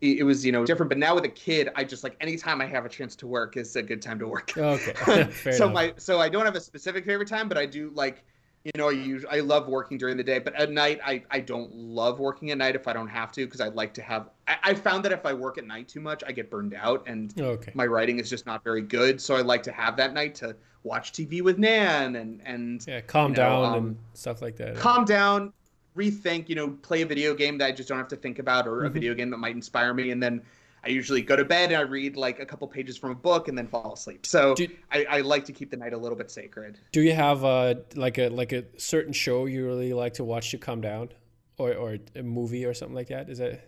it, 0.00 0.18
it, 0.18 0.22
was, 0.24 0.44
you 0.44 0.52
know, 0.52 0.64
different. 0.64 0.88
But 0.88 0.98
now 0.98 1.14
with 1.14 1.24
a 1.24 1.30
kid, 1.30 1.70
I 1.76 1.84
just 1.84 2.04
like 2.04 2.16
anytime 2.20 2.60
I 2.60 2.66
have 2.66 2.84
a 2.84 2.88
chance 2.88 3.14
to 3.16 3.26
work 3.26 3.56
is 3.56 3.76
a 3.76 3.82
good 3.82 4.02
time 4.02 4.18
to 4.18 4.26
work. 4.26 4.56
Okay. 4.56 5.30
so 5.52 5.64
enough. 5.64 5.72
my 5.72 5.94
so 5.96 6.20
I 6.20 6.28
don't 6.28 6.44
have 6.44 6.56
a 6.56 6.60
specific 6.60 7.04
favorite 7.04 7.28
time, 7.28 7.48
but 7.48 7.58
I 7.58 7.66
do 7.66 7.90
like 7.94 8.24
you 8.64 8.72
know, 8.78 8.88
I 8.88 8.92
usually 8.92 9.30
I 9.30 9.40
love 9.40 9.68
working 9.68 9.98
during 9.98 10.16
the 10.16 10.24
day, 10.24 10.38
but 10.38 10.54
at 10.54 10.70
night 10.70 10.98
I, 11.04 11.22
I 11.30 11.40
don't 11.40 11.74
love 11.74 12.18
working 12.18 12.50
at 12.50 12.56
night 12.56 12.74
if 12.74 12.88
I 12.88 12.94
don't 12.94 13.08
have 13.08 13.30
to 13.32 13.44
because 13.44 13.60
I 13.60 13.68
like 13.68 13.92
to 13.94 14.02
have. 14.02 14.30
I, 14.48 14.56
I, 14.62 14.74
found 14.74 15.04
that 15.04 15.12
if 15.12 15.26
I 15.26 15.34
work 15.34 15.58
at 15.58 15.66
night 15.66 15.86
too 15.86 16.00
much, 16.00 16.24
I 16.26 16.32
get 16.32 16.50
burned 16.50 16.72
out 16.72 17.04
and 17.06 17.38
okay. 17.38 17.72
my 17.74 17.84
writing 17.84 18.18
is 18.18 18.30
just 18.30 18.46
not 18.46 18.64
very 18.64 18.80
good. 18.80 19.20
So 19.20 19.36
I 19.36 19.42
like 19.42 19.62
to 19.64 19.72
have 19.72 19.98
that 19.98 20.14
night 20.14 20.34
to 20.36 20.56
watch 20.82 21.12
TV 21.12 21.42
with 21.42 21.58
Nan 21.58 22.16
and 22.16 22.40
and 22.46 22.84
yeah, 22.88 23.02
calm 23.02 23.32
you 23.32 23.36
know, 23.36 23.42
down 23.42 23.64
um, 23.64 23.74
and 23.74 23.96
stuff 24.14 24.40
like 24.40 24.56
that. 24.56 24.76
Calm 24.76 25.04
down, 25.04 25.52
rethink. 25.94 26.48
You 26.48 26.54
know, 26.54 26.70
play 26.70 27.02
a 27.02 27.06
video 27.06 27.34
game 27.34 27.58
that 27.58 27.66
I 27.66 27.72
just 27.72 27.90
don't 27.90 27.98
have 27.98 28.08
to 28.08 28.16
think 28.16 28.38
about, 28.38 28.66
or 28.66 28.80
a 28.80 28.84
mm-hmm. 28.84 28.94
video 28.94 29.14
game 29.14 29.28
that 29.28 29.38
might 29.38 29.54
inspire 29.54 29.92
me, 29.92 30.10
and 30.10 30.22
then 30.22 30.40
I 30.84 30.90
usually 30.90 31.22
go 31.22 31.36
to 31.36 31.44
bed 31.44 31.72
and 31.72 31.78
I 31.78 31.82
read 31.82 32.16
like 32.16 32.40
a 32.40 32.46
couple 32.46 32.68
pages 32.68 32.96
from 32.96 33.10
a 33.10 33.14
book 33.14 33.48
and 33.48 33.56
then 33.56 33.66
fall 33.66 33.92
asleep. 33.92 34.26
So 34.26 34.54
you, 34.58 34.68
I, 34.92 35.04
I, 35.04 35.20
like 35.20 35.44
to 35.46 35.52
keep 35.52 35.70
the 35.70 35.76
night 35.76 35.92
a 35.92 35.96
little 35.96 36.16
bit 36.16 36.30
sacred. 36.30 36.78
Do 36.92 37.00
you 37.00 37.14
have 37.14 37.44
a 37.44 37.82
like 37.94 38.18
a 38.18 38.28
like 38.28 38.52
a 38.52 38.64
certain 38.76 39.12
show 39.12 39.46
you 39.46 39.64
really 39.64 39.92
like 39.92 40.14
to 40.14 40.24
watch 40.24 40.50
to 40.50 40.58
calm 40.58 40.80
down, 40.80 41.10
or 41.58 41.74
or 41.74 41.98
a 42.16 42.22
movie 42.22 42.64
or 42.64 42.74
something 42.74 42.94
like 42.94 43.08
that? 43.08 43.30
Is 43.30 43.38
that 43.38 43.66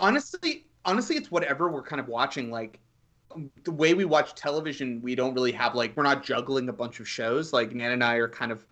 honestly 0.00 0.66
honestly 0.84 1.16
it's 1.16 1.30
whatever 1.30 1.68
we're 1.68 1.82
kind 1.82 2.00
of 2.00 2.08
watching. 2.08 2.50
Like 2.50 2.80
the 3.64 3.72
way 3.72 3.94
we 3.94 4.04
watch 4.04 4.34
television, 4.34 5.00
we 5.02 5.14
don't 5.14 5.34
really 5.34 5.52
have 5.52 5.74
like 5.74 5.96
we're 5.96 6.02
not 6.02 6.24
juggling 6.24 6.68
a 6.68 6.72
bunch 6.72 6.98
of 6.98 7.08
shows. 7.08 7.52
Like 7.52 7.72
Nan 7.72 7.92
and 7.92 8.02
I 8.02 8.14
are 8.14 8.28
kind 8.28 8.50
of 8.50 8.66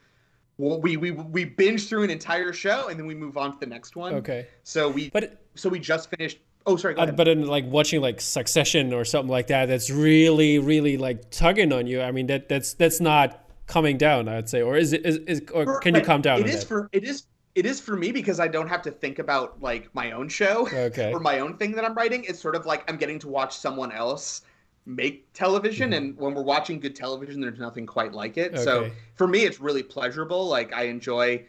well, 0.59 0.81
we 0.81 0.97
we 0.97 1.11
we 1.11 1.45
binge 1.45 1.89
through 1.89 2.05
an 2.05 2.11
entire 2.11 2.53
show 2.53 2.89
and 2.89 2.99
then 2.99 3.07
we 3.07 3.15
move 3.15 3.37
on 3.37 3.53
to 3.53 3.59
the 3.61 3.67
next 3.67 3.95
one. 3.95 4.15
Okay. 4.15 4.47
So 4.65 4.89
we 4.89 5.11
but 5.11 5.43
so 5.55 5.69
we 5.69 5.79
just 5.79 6.11
finished 6.11 6.39
Oh, 6.67 6.77
sorry. 6.77 6.97
Uh, 6.97 7.13
but 7.13 7.29
in 7.29 7.47
like 7.47 7.65
watching 7.67 8.01
like 8.01 8.21
Succession 8.21 8.93
or 8.93 9.05
something 9.05 9.31
like 9.31 9.47
that, 9.47 9.67
that's 9.67 9.89
really, 9.89 10.59
really 10.59 10.97
like 10.97 11.31
tugging 11.31 11.73
on 11.73 11.87
you. 11.87 12.03
I 12.03 12.11
mean, 12.11 12.27
that 12.27 12.49
that's 12.49 12.75
that's 12.75 13.01
not 13.01 13.49
coming 13.67 13.97
down. 13.97 14.29
I'd 14.29 14.49
say, 14.49 14.63
or 14.63 14.77
is 14.77 14.93
it 14.93 15.07
is, 15.07 15.19
is 15.19 15.43
or 15.55 15.81
can 15.81 15.95
you 15.95 16.01
calm 16.01 16.23
down? 16.23 16.41
It 16.41 16.49
is 16.49 16.61
that? 16.61 16.67
for 16.67 16.89
it 16.93 17.05
is 17.05 17.25
it 17.55 17.67
is 17.67 17.81
for 17.81 17.97
me 17.97 18.11
because 18.11 18.41
I 18.41 18.49
don't 18.49 18.69
have 18.69 18.83
to 18.83 18.91
think 18.91 19.21
about 19.21 19.63
like 19.63 19.95
my 19.95 20.13
own 20.13 20.29
show 20.29 20.69
okay. 20.73 21.13
or 21.13 21.21
my 21.21 21.39
own 21.39 21.57
thing 21.57 21.73
that 21.73 21.85
I'm 21.85 21.95
writing. 21.95 22.25
It's 22.25 22.41
sort 22.41 22.57
of 22.57 22.67
like 22.67 22.89
I'm 22.91 22.97
getting 22.97 23.19
to 23.21 23.29
watch 23.29 23.57
someone 23.57 23.93
else 23.93 24.43
make 24.87 25.33
television, 25.33 25.91
mm-hmm. 25.91 26.05
and 26.05 26.17
when 26.17 26.35
we're 26.35 26.43
watching 26.43 26.81
good 26.81 26.97
television, 26.97 27.41
there's 27.41 27.59
nothing 27.59 27.87
quite 27.87 28.13
like 28.13 28.39
it. 28.39 28.55
Okay. 28.55 28.63
So 28.63 28.91
for 29.15 29.27
me, 29.27 29.41
it's 29.45 29.61
really 29.61 29.83
pleasurable. 29.83 30.47
Like 30.47 30.73
I 30.73 30.85
enjoy 30.85 31.45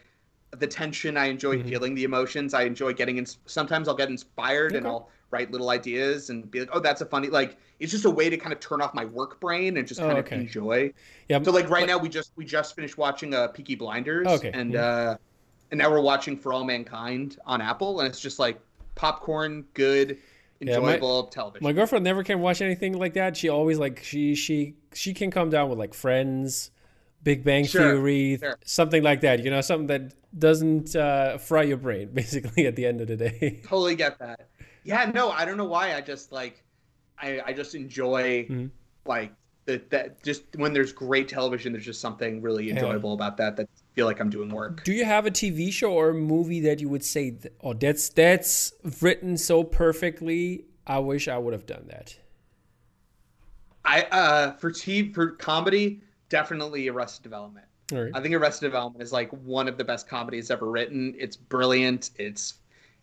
the 0.50 0.66
tension. 0.66 1.16
I 1.16 1.26
enjoy 1.26 1.56
mm-hmm. 1.56 1.68
feeling 1.68 1.94
the 1.94 2.04
emotions. 2.04 2.54
I 2.54 2.62
enjoy 2.62 2.92
getting 2.92 3.18
in. 3.18 3.26
Sometimes 3.46 3.88
I'll 3.88 3.94
get 3.94 4.08
inspired 4.08 4.72
okay. 4.72 4.78
and 4.78 4.86
I'll 4.86 5.10
write 5.30 5.50
little 5.50 5.70
ideas 5.70 6.30
and 6.30 6.50
be 6.50 6.60
like, 6.60 6.70
oh, 6.72 6.80
that's 6.80 7.00
a 7.00 7.06
funny. 7.06 7.28
Like 7.28 7.58
it's 7.80 7.92
just 7.92 8.04
a 8.04 8.10
way 8.10 8.30
to 8.30 8.36
kind 8.36 8.52
of 8.52 8.60
turn 8.60 8.80
off 8.80 8.94
my 8.94 9.04
work 9.04 9.40
brain 9.40 9.76
and 9.76 9.86
just 9.86 10.00
kind 10.00 10.12
oh, 10.12 10.20
okay. 10.20 10.36
of 10.36 10.42
enjoy. 10.42 10.92
Yeah. 11.28 11.42
So 11.42 11.50
like 11.50 11.68
right 11.68 11.86
now 11.86 11.98
we 11.98 12.08
just 12.08 12.32
we 12.36 12.44
just 12.44 12.74
finished 12.74 12.98
watching 12.98 13.34
uh, 13.34 13.48
Peaky 13.48 13.74
Blinders. 13.74 14.26
Okay. 14.26 14.50
And 14.52 14.72
yeah. 14.72 14.80
uh, 14.80 15.16
and 15.70 15.78
now 15.78 15.90
we're 15.90 16.00
watching 16.00 16.36
For 16.36 16.52
All 16.52 16.64
Mankind 16.64 17.38
on 17.44 17.60
Apple, 17.60 18.00
and 18.00 18.08
it's 18.08 18.20
just 18.20 18.38
like 18.38 18.58
popcorn, 18.94 19.64
good 19.74 20.18
enjoyable 20.60 21.18
yeah, 21.18 21.22
my, 21.22 21.30
television. 21.30 21.64
My 21.64 21.72
girlfriend 21.72 22.04
never 22.04 22.24
can 22.24 22.40
watch 22.40 22.60
anything 22.60 22.94
like 22.94 23.14
that. 23.14 23.36
She 23.36 23.48
always 23.48 23.78
like 23.78 24.02
she 24.02 24.34
she 24.34 24.74
she 24.92 25.14
can 25.14 25.30
come 25.30 25.50
down 25.50 25.68
with 25.68 25.78
like 25.78 25.94
Friends 25.94 26.70
Big 27.22 27.44
Bang 27.44 27.64
sure, 27.64 27.82
Theory, 27.82 28.38
sure. 28.38 28.58
something 28.64 29.02
like 29.02 29.20
that. 29.22 29.44
You 29.44 29.50
know, 29.50 29.60
something 29.60 29.88
that 29.88 30.14
doesn't 30.38 30.94
uh, 30.94 31.38
fry 31.38 31.62
your 31.62 31.76
brain, 31.76 32.10
basically, 32.14 32.66
at 32.66 32.76
the 32.76 32.86
end 32.86 33.00
of 33.00 33.08
the 33.08 33.16
day. 33.16 33.60
Totally 33.64 33.94
get 33.94 34.18
that. 34.18 34.48
Yeah, 34.84 35.10
no, 35.12 35.30
I 35.30 35.44
don't 35.44 35.56
know 35.56 35.64
why. 35.64 35.94
I 35.94 36.00
just 36.00 36.32
like, 36.32 36.62
I, 37.18 37.40
I 37.46 37.52
just 37.52 37.74
enjoy 37.74 38.44
mm-hmm. 38.44 38.66
like 39.04 39.32
that. 39.66 39.90
That 39.90 40.22
just 40.22 40.44
when 40.56 40.72
there's 40.72 40.92
great 40.92 41.28
television, 41.28 41.72
there's 41.72 41.84
just 41.84 42.00
something 42.00 42.40
really 42.40 42.70
enjoyable 42.70 43.10
yeah. 43.10 43.14
about 43.14 43.36
that. 43.38 43.56
That 43.56 43.68
feel 43.94 44.06
like 44.06 44.20
I'm 44.20 44.30
doing 44.30 44.48
work. 44.48 44.84
Do 44.84 44.92
you 44.92 45.04
have 45.04 45.26
a 45.26 45.30
TV 45.30 45.72
show 45.72 45.92
or 45.92 46.10
a 46.10 46.14
movie 46.14 46.60
that 46.60 46.80
you 46.80 46.88
would 46.88 47.04
say, 47.04 47.36
"Oh, 47.60 47.74
that's 47.74 48.08
that's 48.10 48.72
written 49.02 49.36
so 49.36 49.64
perfectly. 49.64 50.66
I 50.86 51.00
wish 51.00 51.26
I 51.28 51.36
would 51.36 51.52
have 51.52 51.66
done 51.66 51.86
that." 51.88 52.16
I 53.84 54.02
uh 54.02 54.52
for 54.52 54.70
TV 54.70 55.12
for 55.12 55.32
comedy, 55.32 56.02
definitely 56.28 56.88
Arrested 56.88 57.22
Development. 57.22 57.66
Right. 57.90 58.10
I 58.14 58.20
think 58.20 58.34
Arrested 58.34 58.66
Development 58.66 59.02
is 59.02 59.12
like 59.12 59.30
one 59.30 59.68
of 59.68 59.78
the 59.78 59.84
best 59.84 60.08
comedies 60.08 60.50
ever 60.50 60.70
written. 60.70 61.14
It's 61.18 61.36
brilliant. 61.36 62.10
It's 62.16 62.54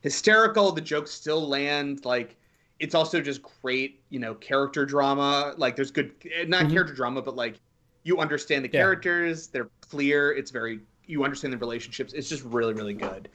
hysterical. 0.02 0.72
The 0.72 0.82
jokes 0.82 1.12
still 1.12 1.48
land. 1.48 2.06
Like 2.06 2.36
it's 2.80 2.94
also 2.94 3.22
just 3.22 3.42
great, 3.62 4.04
you 4.10 4.20
know, 4.20 4.36
character 4.36 4.86
drama. 4.86 5.54
Like 5.58 5.76
there's 5.76 5.92
good, 5.92 6.12
not 6.48 6.64
mm-hmm. 6.64 6.74
character 6.74 6.94
drama, 6.94 7.22
but 7.22 7.36
like 7.36 7.60
you 8.04 8.20
understand 8.20 8.64
the 8.64 8.70
characters. 8.70 9.48
Yeah. 9.48 9.52
They're 9.54 9.70
clear. 9.82 10.34
It's 10.34 10.52
very 10.52 10.82
you 11.06 11.24
understand 11.24 11.54
the 11.54 11.58
relationships. 11.58 12.14
It's 12.14 12.30
just 12.30 12.44
really 12.44 12.74
really 12.74 12.94
good. 12.94 13.30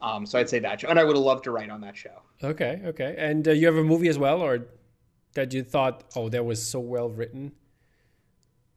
Um, 0.00 0.26
so 0.26 0.38
I'd 0.38 0.48
say 0.48 0.60
that 0.60 0.80
show, 0.80 0.88
and 0.88 0.98
I 0.98 1.04
would 1.04 1.16
have 1.16 1.24
loved 1.24 1.44
to 1.44 1.50
write 1.50 1.70
on 1.70 1.80
that 1.80 1.96
show. 1.96 2.22
Okay, 2.42 2.80
okay. 2.84 3.16
And 3.18 3.48
uh, 3.48 3.50
you 3.50 3.66
have 3.66 3.76
a 3.76 3.82
movie 3.82 4.08
as 4.08 4.18
well, 4.18 4.40
or 4.40 4.68
that 5.34 5.52
you 5.52 5.64
thought, 5.64 6.04
oh, 6.14 6.28
that 6.28 6.44
was 6.44 6.64
so 6.64 6.78
well 6.78 7.10
written? 7.10 7.52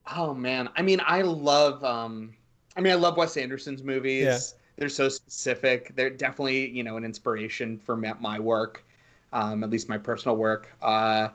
Oh 0.08 0.34
man, 0.34 0.70
I 0.76 0.82
mean, 0.82 1.02
I 1.06 1.22
love. 1.22 1.84
Um, 1.84 2.34
I 2.76 2.82
mean, 2.82 2.94
I 2.94 2.96
love 2.96 3.18
Wes 3.18 3.38
Anderson's 3.38 3.84
movies. 3.84 4.24
Yeah. 4.24 4.40
They're 4.78 4.90
so 4.90 5.10
specific. 5.10 5.94
They're 5.96 6.10
definitely, 6.10 6.70
you 6.70 6.84
know, 6.84 6.98
an 6.98 7.04
inspiration 7.04 7.78
for 7.78 7.96
my 7.96 8.40
work, 8.40 8.84
um, 9.32 9.64
at 9.64 9.70
least 9.70 9.90
my 9.90 9.98
personal 9.98 10.38
work. 10.38 10.74
Uh, 10.82 11.30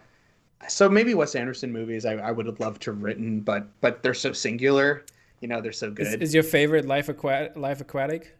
so 0.69 0.89
maybe 0.89 1.15
Wes 1.15 1.35
Anderson 1.35 1.73
movies 1.73 2.05
I, 2.05 2.15
I 2.15 2.33
would 2.33 2.47
have 2.47 2.59
loved 2.59 2.83
to 2.83 2.91
have 2.91 3.03
written, 3.03 3.41
but 3.41 3.69
but 3.81 4.03
they're 4.03 4.15
so 4.15 4.33
singular. 4.33 5.05
You 5.41 5.49
know, 5.49 5.61
they're 5.61 5.73
so 5.73 5.91
good. 5.91 6.07
Is, 6.07 6.15
is 6.15 6.35
your 6.35 6.43
favorite 6.43 6.87
Life 6.87 7.09
Aquatic? 7.09 7.57
Life 7.57 7.81
Aquatic? 7.81 8.35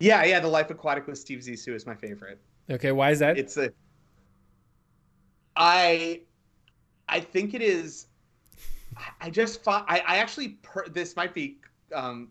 Yeah, 0.00 0.24
yeah, 0.24 0.40
the 0.40 0.48
Life 0.48 0.70
Aquatic 0.70 1.06
with 1.06 1.18
Steve 1.18 1.40
Zissou 1.40 1.74
is 1.74 1.86
my 1.86 1.94
favorite. 1.94 2.40
Okay, 2.70 2.90
why 2.90 3.10
is 3.10 3.18
that? 3.18 3.38
It's 3.38 3.56
a 3.58 3.70
I 5.56 6.22
I 7.08 7.20
think 7.20 7.54
it 7.54 7.62
is. 7.62 8.06
I 9.20 9.30
just 9.30 9.62
thought 9.62 9.84
I, 9.88 10.00
I 10.06 10.16
actually 10.16 10.48
per, 10.62 10.86
this 10.88 11.16
might 11.16 11.34
be 11.34 11.58
um, 11.94 12.28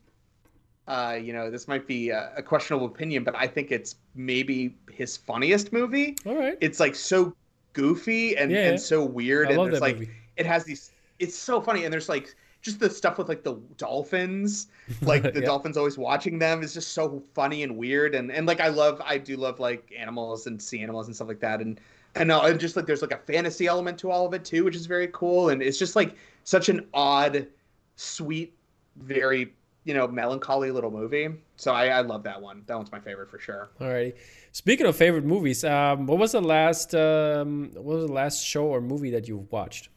uh, 0.88 1.18
you 1.22 1.34
know 1.34 1.52
this 1.52 1.68
might 1.68 1.88
be 1.88 2.10
a, 2.10 2.32
a, 2.38 2.44
questionable 2.44 2.88
opinion, 2.88 3.24
but 3.24 3.36
I 3.36 3.48
think 3.48 3.72
it's 3.72 3.96
maybe 4.16 4.76
his 4.92 5.18
funniest 5.18 5.72
movie. 5.72 6.18
All 6.26 6.36
right, 6.36 6.58
it's 6.62 6.80
like 6.80 6.96
so 6.96 7.36
goofy 7.74 8.36
and, 8.36 8.52
yeah, 8.52 8.70
and 8.70 8.80
so 8.80 9.04
weird, 9.04 9.50
I 9.50 9.52
and 9.54 9.72
it's 9.72 9.82
like 9.82 10.00
movie. 10.00 10.12
it 10.38 10.46
has 10.46 10.64
these. 10.64 10.92
It's 11.20 11.36
so 11.36 11.62
funny, 11.62 11.84
and 11.84 11.94
there's 11.94 12.10
like 12.10 12.36
just 12.62 12.80
the 12.80 12.90
stuff 12.90 13.18
with 13.18 13.30
like 13.30 13.44
the 13.44 13.56
dolphins, 13.78 14.68
like 15.02 15.22
the 15.22 15.40
yeah. 15.40 15.46
dolphins 15.46 15.78
always 15.78 15.98
watching 15.98 16.40
them 16.40 16.64
is 16.64 16.74
just 16.74 16.94
so 16.94 17.22
funny 17.34 17.64
and 17.64 17.78
weird, 17.78 18.16
and 18.16 18.32
and 18.32 18.48
like 18.48 18.60
I 18.60 18.70
love 18.70 19.02
I 19.06 19.18
do 19.18 19.38
love 19.38 19.60
like 19.60 19.94
animals 19.96 20.48
and 20.48 20.62
sea 20.62 20.82
animals 20.82 21.08
and 21.08 21.16
stuff 21.16 21.28
like 21.28 21.40
that, 21.42 21.62
and 21.62 21.80
and, 22.16 22.32
uh, 22.32 22.42
and 22.42 22.60
just 22.60 22.76
like 22.76 22.86
there's 22.86 23.02
like 23.02 23.14
a 23.14 23.18
fantasy 23.18 23.68
element 23.68 23.98
to 24.00 24.12
all 24.12 24.26
of 24.26 24.34
it 24.34 24.44
too, 24.44 24.64
which 24.64 24.76
is 24.76 24.86
very 24.86 25.10
cool. 25.14 25.50
And 25.50 25.62
it's 25.62 25.78
just 25.78 25.96
like 25.96 26.16
such 26.44 26.70
an 26.70 26.88
odd, 26.94 27.48
sweet, 27.96 28.54
very 28.98 29.54
you 29.86 29.94
know 29.94 30.08
melancholy 30.08 30.72
little 30.72 30.92
movie. 30.92 31.30
So 31.56 31.74
I, 31.74 31.88
I 31.88 32.02
love 32.02 32.24
that 32.24 32.42
one. 32.42 32.64
That 32.68 32.78
one's 32.78 32.92
my 32.92 33.00
favorite 33.00 33.30
for 33.30 33.40
sure. 33.40 33.70
All 33.82 33.90
right. 33.90 34.16
Speaking 34.52 34.86
of 34.86 34.96
favorite 34.96 35.26
movies, 35.26 35.64
um, 35.64 36.06
what 36.06 36.20
was 36.20 36.34
the 36.34 36.42
last 36.42 36.94
um, 36.96 37.72
what 37.74 37.86
was 37.98 38.06
the 38.06 38.14
last 38.14 38.46
show 38.46 38.66
or 38.66 38.82
movie 38.82 39.12
that 39.12 39.28
you 39.28 39.48
watched? 39.50 39.90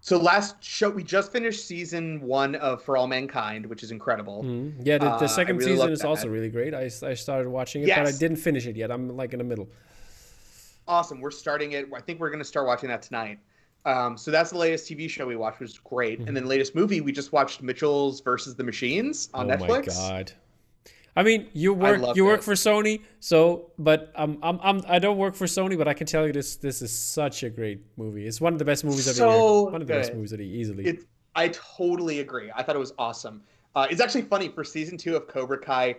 So 0.00 0.16
last 0.18 0.62
show 0.62 0.90
we 0.90 1.04
just 1.04 1.30
finished 1.30 1.64
season 1.64 2.20
one 2.20 2.56
of 2.56 2.82
For 2.82 2.96
All 2.96 3.06
Mankind, 3.06 3.66
which 3.66 3.84
is 3.84 3.92
incredible. 3.92 4.42
Mm-hmm. 4.42 4.82
Yeah, 4.84 4.98
the, 4.98 5.04
the 5.04 5.24
uh, 5.24 5.28
second 5.28 5.58
really 5.58 5.76
season 5.76 5.92
is 5.92 6.00
that. 6.00 6.08
also 6.08 6.28
really 6.28 6.48
great. 6.48 6.74
I, 6.74 6.90
I 7.04 7.14
started 7.14 7.48
watching 7.48 7.82
it, 7.82 7.86
yes. 7.86 7.98
but 7.98 8.08
I 8.12 8.18
didn't 8.18 8.38
finish 8.38 8.66
it 8.66 8.74
yet. 8.74 8.90
I'm 8.90 9.16
like 9.16 9.32
in 9.32 9.38
the 9.38 9.44
middle 9.44 9.68
awesome. 10.92 11.20
We're 11.20 11.30
starting 11.30 11.72
it. 11.72 11.88
I 11.94 12.00
think 12.00 12.20
we're 12.20 12.30
going 12.30 12.38
to 12.38 12.44
start 12.44 12.66
watching 12.66 12.88
that 12.90 13.02
tonight. 13.02 13.38
Um, 13.84 14.16
so 14.16 14.30
that's 14.30 14.50
the 14.50 14.58
latest 14.58 14.88
TV 14.88 15.08
show 15.08 15.26
we 15.26 15.34
watched, 15.34 15.58
which 15.58 15.70
is 15.70 15.78
great. 15.78 16.18
Mm-hmm. 16.18 16.28
And 16.28 16.36
then 16.36 16.44
the 16.44 16.50
latest 16.50 16.74
movie 16.74 17.00
we 17.00 17.10
just 17.10 17.32
watched 17.32 17.62
Mitchell's 17.62 18.20
versus 18.20 18.54
the 18.54 18.62
Machines 18.62 19.28
on 19.34 19.50
oh 19.50 19.56
Netflix. 19.56 19.96
Oh 19.98 20.10
my 20.10 20.18
god! 20.18 20.32
I 21.16 21.22
mean, 21.22 21.48
you 21.52 21.74
work 21.74 22.16
you 22.16 22.24
work 22.24 22.40
it. 22.40 22.44
for 22.44 22.54
Sony, 22.54 23.02
so 23.20 23.70
but 23.78 24.12
I'm, 24.14 24.38
I'm 24.42 24.60
I'm 24.62 24.82
I 24.86 24.98
don't 24.98 25.18
work 25.18 25.34
for 25.34 25.46
Sony, 25.46 25.76
but 25.76 25.88
I 25.88 25.94
can 25.94 26.06
tell 26.06 26.26
you 26.26 26.32
this 26.32 26.56
this 26.56 26.80
is 26.80 26.92
such 26.92 27.42
a 27.42 27.50
great 27.50 27.82
movie. 27.96 28.26
It's 28.26 28.40
one 28.40 28.52
of 28.52 28.58
the 28.58 28.64
best 28.64 28.84
movies 28.84 29.08
of 29.08 29.16
so 29.16 29.30
the 29.30 29.36
year. 29.36 29.64
One 29.64 29.82
of 29.82 29.88
the 29.88 29.92
good. 29.92 30.00
best 30.00 30.14
movies 30.14 30.32
of 30.32 30.38
the 30.38 30.46
easily. 30.46 30.86
It, 30.86 31.04
I 31.34 31.48
totally 31.48 32.20
agree. 32.20 32.50
I 32.54 32.62
thought 32.62 32.76
it 32.76 32.80
was 32.80 32.92
awesome. 32.98 33.42
Uh, 33.74 33.86
it's 33.90 34.00
actually 34.00 34.22
funny 34.22 34.48
for 34.48 34.64
season 34.64 34.96
two 34.96 35.16
of 35.16 35.26
Cobra 35.26 35.58
Kai. 35.58 35.96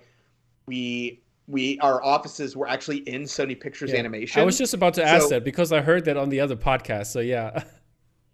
We 0.68 1.22
we 1.48 1.78
our 1.80 2.04
offices 2.04 2.56
were 2.56 2.68
actually 2.68 2.98
in 3.00 3.24
Sony 3.24 3.60
Pictures 3.60 3.92
yeah. 3.92 4.00
Animation. 4.00 4.42
I 4.42 4.46
was 4.46 4.58
just 4.58 4.74
about 4.74 4.94
to 4.96 5.04
ask 5.04 5.24
so, 5.24 5.30
that 5.30 5.44
because 5.44 5.72
I 5.72 5.82
heard 5.82 6.06
that 6.06 6.18
on 6.18 6.30
the 6.30 6.40
other 6.40 6.56
podcast. 6.56 7.08
So 7.08 7.20
yeah. 7.20 7.64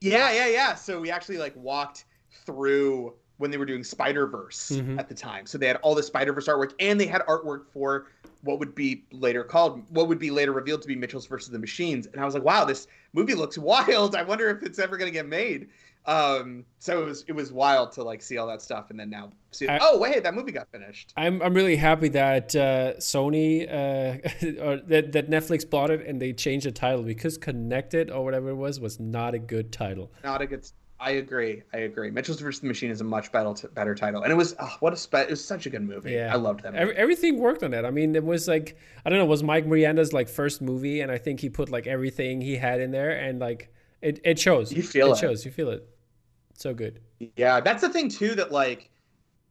Yeah, 0.02 0.32
yeah, 0.32 0.48
yeah. 0.48 0.76
So 0.76 1.02
we 1.02 1.12
actually 1.12 1.40
like 1.40 1.54
walked 1.58 2.06
through 2.46 3.16
when 3.38 3.52
they 3.52 3.58
were 3.58 3.66
doing 3.66 3.84
Spider 3.84 4.28
Verse 4.28 4.72
mm-hmm. 4.74 5.00
at 5.00 5.10
the 5.10 5.16
time. 5.16 5.46
So 5.46 5.58
they 5.58 5.68
had 5.68 5.78
all 5.78 5.96
the 5.96 6.04
Spider 6.04 6.34
Verse 6.34 6.48
artwork, 6.48 6.74
and 6.80 7.00
they 7.00 7.06
had 7.06 7.22
artwork 7.22 7.68
for 7.72 8.08
what 8.42 8.60
would 8.60 8.76
be 8.76 9.06
later 9.12 9.44
called, 9.44 9.84
what 9.90 10.08
would 10.08 10.20
be 10.20 10.32
later 10.32 10.52
revealed 10.52 10.82
to 10.84 10.88
be 10.88 10.96
Mitchell's 10.96 11.28
versus 11.28 11.50
the 11.50 11.60
Machines. 11.60 12.06
And 12.08 12.22
I 12.22 12.26
was 12.26 12.34
like, 12.34 12.44
wow, 12.44 12.66
this 12.66 12.88
movie 13.14 13.34
looks 13.34 13.58
wild. 13.58 14.16
I 14.16 14.24
wonder 14.24 14.50
if 14.50 14.64
it's 14.64 14.80
ever 14.80 14.98
going 14.98 15.10
to 15.10 15.14
get 15.14 15.28
made. 15.28 15.70
Um, 16.10 16.66
so 16.80 17.04
it 17.04 17.06
was 17.06 17.24
it 17.28 17.34
was 17.34 17.52
wild 17.52 17.92
to 17.92 18.04
like 18.04 18.24
see 18.24 18.40
all 18.40 18.48
that 18.48 18.64
stuff, 18.64 18.90
and 18.90 19.00
then 19.00 19.12
now 19.12 19.32
see. 19.52 19.68
I, 19.68 19.78
oh 19.80 20.00
wait, 20.00 20.24
that 20.24 20.34
movie 20.34 20.52
got 20.52 20.68
finished. 20.72 21.14
I'm 21.16 21.40
I'm 21.40 21.54
really 21.54 21.76
happy 21.76 22.10
that 22.10 22.56
uh, 22.56 22.94
Sony 22.98 23.68
uh, 23.72 24.62
or 24.64 24.78
that 24.88 25.12
that 25.12 25.30
Netflix 25.30 25.70
bought 25.70 25.92
it 25.92 26.08
and 26.08 26.20
they 26.20 26.34
changed 26.34 26.66
the 26.66 26.72
title 26.72 27.04
because 27.04 27.38
Connected 27.38 28.10
or 28.10 28.24
whatever 28.24 28.50
it 28.50 28.56
was 28.56 28.80
was 28.80 29.00
not 29.00 29.36
a 29.36 29.40
good 29.40 29.72
title. 29.72 30.12
Not 30.24 30.42
a 30.42 30.48
good. 30.48 30.68
I 31.00 31.12
agree. 31.12 31.62
I 31.74 31.78
agree. 31.78 32.10
Mitchell's 32.10 32.42
vs. 32.42 32.60
the 32.62 32.68
Machine 32.68 32.90
is 32.90 33.02
a 33.02 33.04
much 33.04 33.32
better 33.32 33.54
better 33.76 33.94
title, 33.94 34.24
and 34.24 34.32
it 34.32 34.36
was 34.36 34.56
oh, 34.60 34.78
what 34.80 34.94
a 34.94 34.98
spe- 34.98 35.14
it 35.14 35.30
was 35.30 35.46
such 35.46 35.68
a 35.68 35.70
good 35.70 35.84
movie. 35.84 36.14
Yeah, 36.14 36.34
I 36.34 36.38
loved 36.38 36.64
that. 36.64 36.74
Movie. 36.74 36.92
Everything 36.94 37.38
worked 37.38 37.62
on 37.62 37.72
it. 37.72 37.86
I 37.86 37.92
mean, 37.92 38.16
it 38.16 38.24
was 38.24 38.48
like 38.48 38.76
I 39.06 39.12
don't 39.12 39.20
know, 39.20 39.26
it 39.26 39.30
was 39.30 39.44
Mike 39.44 39.68
Rianda's 39.68 40.12
like 40.12 40.28
first 40.28 40.60
movie, 40.60 41.02
and 41.02 41.12
I 41.12 41.20
think 41.20 41.40
he 41.40 41.50
put 41.50 41.70
like 41.70 41.86
everything 41.86 42.42
he 42.42 42.56
had 42.56 42.82
in 42.82 42.90
there, 42.90 43.12
and 43.12 43.40
like 43.40 43.72
it 44.02 44.20
it 44.24 44.40
shows. 44.40 44.74
You 44.74 44.82
feel 44.82 45.10
it. 45.10 45.12
It 45.12 45.18
shows. 45.20 45.46
You 45.46 45.52
feel 45.52 45.70
it 45.70 45.88
so 46.62 46.74
good. 46.74 47.00
Yeah, 47.36 47.60
that's 47.60 47.82
the 47.82 47.90
thing 47.90 48.10
too 48.10 48.36
that 48.36 48.52
like 48.52 48.90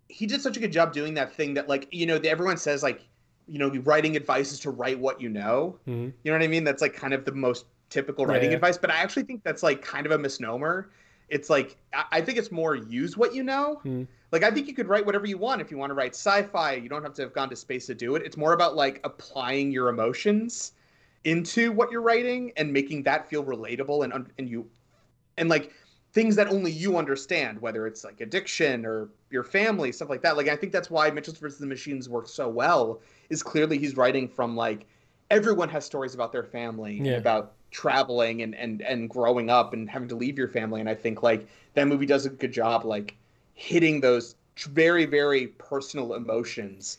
he 0.08 0.26
did 0.26 0.40
such 0.40 0.56
a 0.56 0.60
good 0.60 0.72
job 0.72 0.92
doing 0.92 1.14
that 1.14 1.32
thing 1.32 1.54
that 1.54 1.68
like 1.68 1.88
you 1.90 2.06
know 2.06 2.16
everyone 2.24 2.56
says 2.56 2.82
like 2.82 3.02
you 3.46 3.58
know 3.58 3.70
writing 3.80 4.16
advice 4.16 4.52
is 4.52 4.60
to 4.60 4.70
write 4.70 4.98
what 4.98 5.20
you 5.20 5.28
know. 5.28 5.78
Mm-hmm. 5.86 6.10
You 6.22 6.32
know 6.32 6.32
what 6.32 6.42
I 6.42 6.48
mean? 6.48 6.64
That's 6.64 6.82
like 6.82 6.94
kind 6.94 7.14
of 7.14 7.24
the 7.24 7.32
most 7.32 7.66
typical 7.90 8.26
writing 8.26 8.50
yeah. 8.50 8.56
advice, 8.56 8.76
but 8.76 8.90
I 8.90 8.96
actually 8.96 9.24
think 9.24 9.42
that's 9.42 9.62
like 9.62 9.82
kind 9.82 10.06
of 10.06 10.12
a 10.12 10.18
misnomer. 10.18 10.90
It's 11.28 11.50
like 11.50 11.76
I 12.12 12.20
think 12.20 12.38
it's 12.38 12.52
more 12.52 12.74
use 12.74 13.16
what 13.16 13.34
you 13.34 13.42
know. 13.42 13.80
Mm-hmm. 13.84 14.04
Like 14.32 14.42
I 14.44 14.50
think 14.50 14.66
you 14.66 14.74
could 14.74 14.88
write 14.88 15.04
whatever 15.04 15.26
you 15.26 15.38
want 15.38 15.60
if 15.60 15.70
you 15.70 15.78
want 15.78 15.90
to 15.90 15.94
write 15.94 16.14
sci-fi. 16.14 16.74
You 16.74 16.88
don't 16.88 17.02
have 17.02 17.14
to 17.14 17.22
have 17.22 17.32
gone 17.32 17.48
to 17.50 17.56
space 17.56 17.86
to 17.86 17.94
do 17.94 18.14
it. 18.14 18.22
It's 18.22 18.36
more 18.36 18.52
about 18.52 18.76
like 18.76 19.00
applying 19.04 19.70
your 19.70 19.88
emotions 19.88 20.72
into 21.24 21.72
what 21.72 21.90
you're 21.90 22.02
writing 22.02 22.52
and 22.56 22.72
making 22.72 23.02
that 23.02 23.28
feel 23.28 23.44
relatable 23.44 24.04
and 24.04 24.30
and 24.38 24.48
you 24.48 24.66
and 25.36 25.48
like 25.48 25.72
things 26.12 26.36
that 26.36 26.48
only 26.48 26.70
you 26.70 26.96
understand, 26.96 27.60
whether 27.60 27.86
it's 27.86 28.04
like 28.04 28.20
addiction 28.20 28.86
or 28.86 29.08
your 29.30 29.44
family, 29.44 29.92
stuff 29.92 30.08
like 30.08 30.22
that. 30.22 30.36
Like 30.36 30.48
I 30.48 30.56
think 30.56 30.72
that's 30.72 30.90
why 30.90 31.10
Mitchell's 31.10 31.38
versus 31.38 31.58
the 31.58 31.66
Machines 31.66 32.08
works 32.08 32.32
so 32.32 32.48
well. 32.48 33.00
Is 33.30 33.42
clearly 33.42 33.78
he's 33.78 33.96
writing 33.96 34.28
from 34.28 34.56
like 34.56 34.86
everyone 35.30 35.68
has 35.68 35.84
stories 35.84 36.14
about 36.14 36.32
their 36.32 36.44
family, 36.44 37.00
yeah. 37.02 37.12
about 37.12 37.52
traveling 37.70 38.42
and 38.42 38.54
and 38.54 38.80
and 38.82 39.10
growing 39.10 39.50
up 39.50 39.74
and 39.74 39.88
having 39.88 40.08
to 40.08 40.16
leave 40.16 40.38
your 40.38 40.48
family. 40.48 40.80
And 40.80 40.88
I 40.88 40.94
think 40.94 41.22
like 41.22 41.46
that 41.74 41.86
movie 41.86 42.06
does 42.06 42.26
a 42.26 42.30
good 42.30 42.52
job 42.52 42.84
like 42.84 43.16
hitting 43.54 44.00
those 44.00 44.36
very 44.56 45.04
very 45.04 45.48
personal 45.48 46.14
emotions 46.14 46.98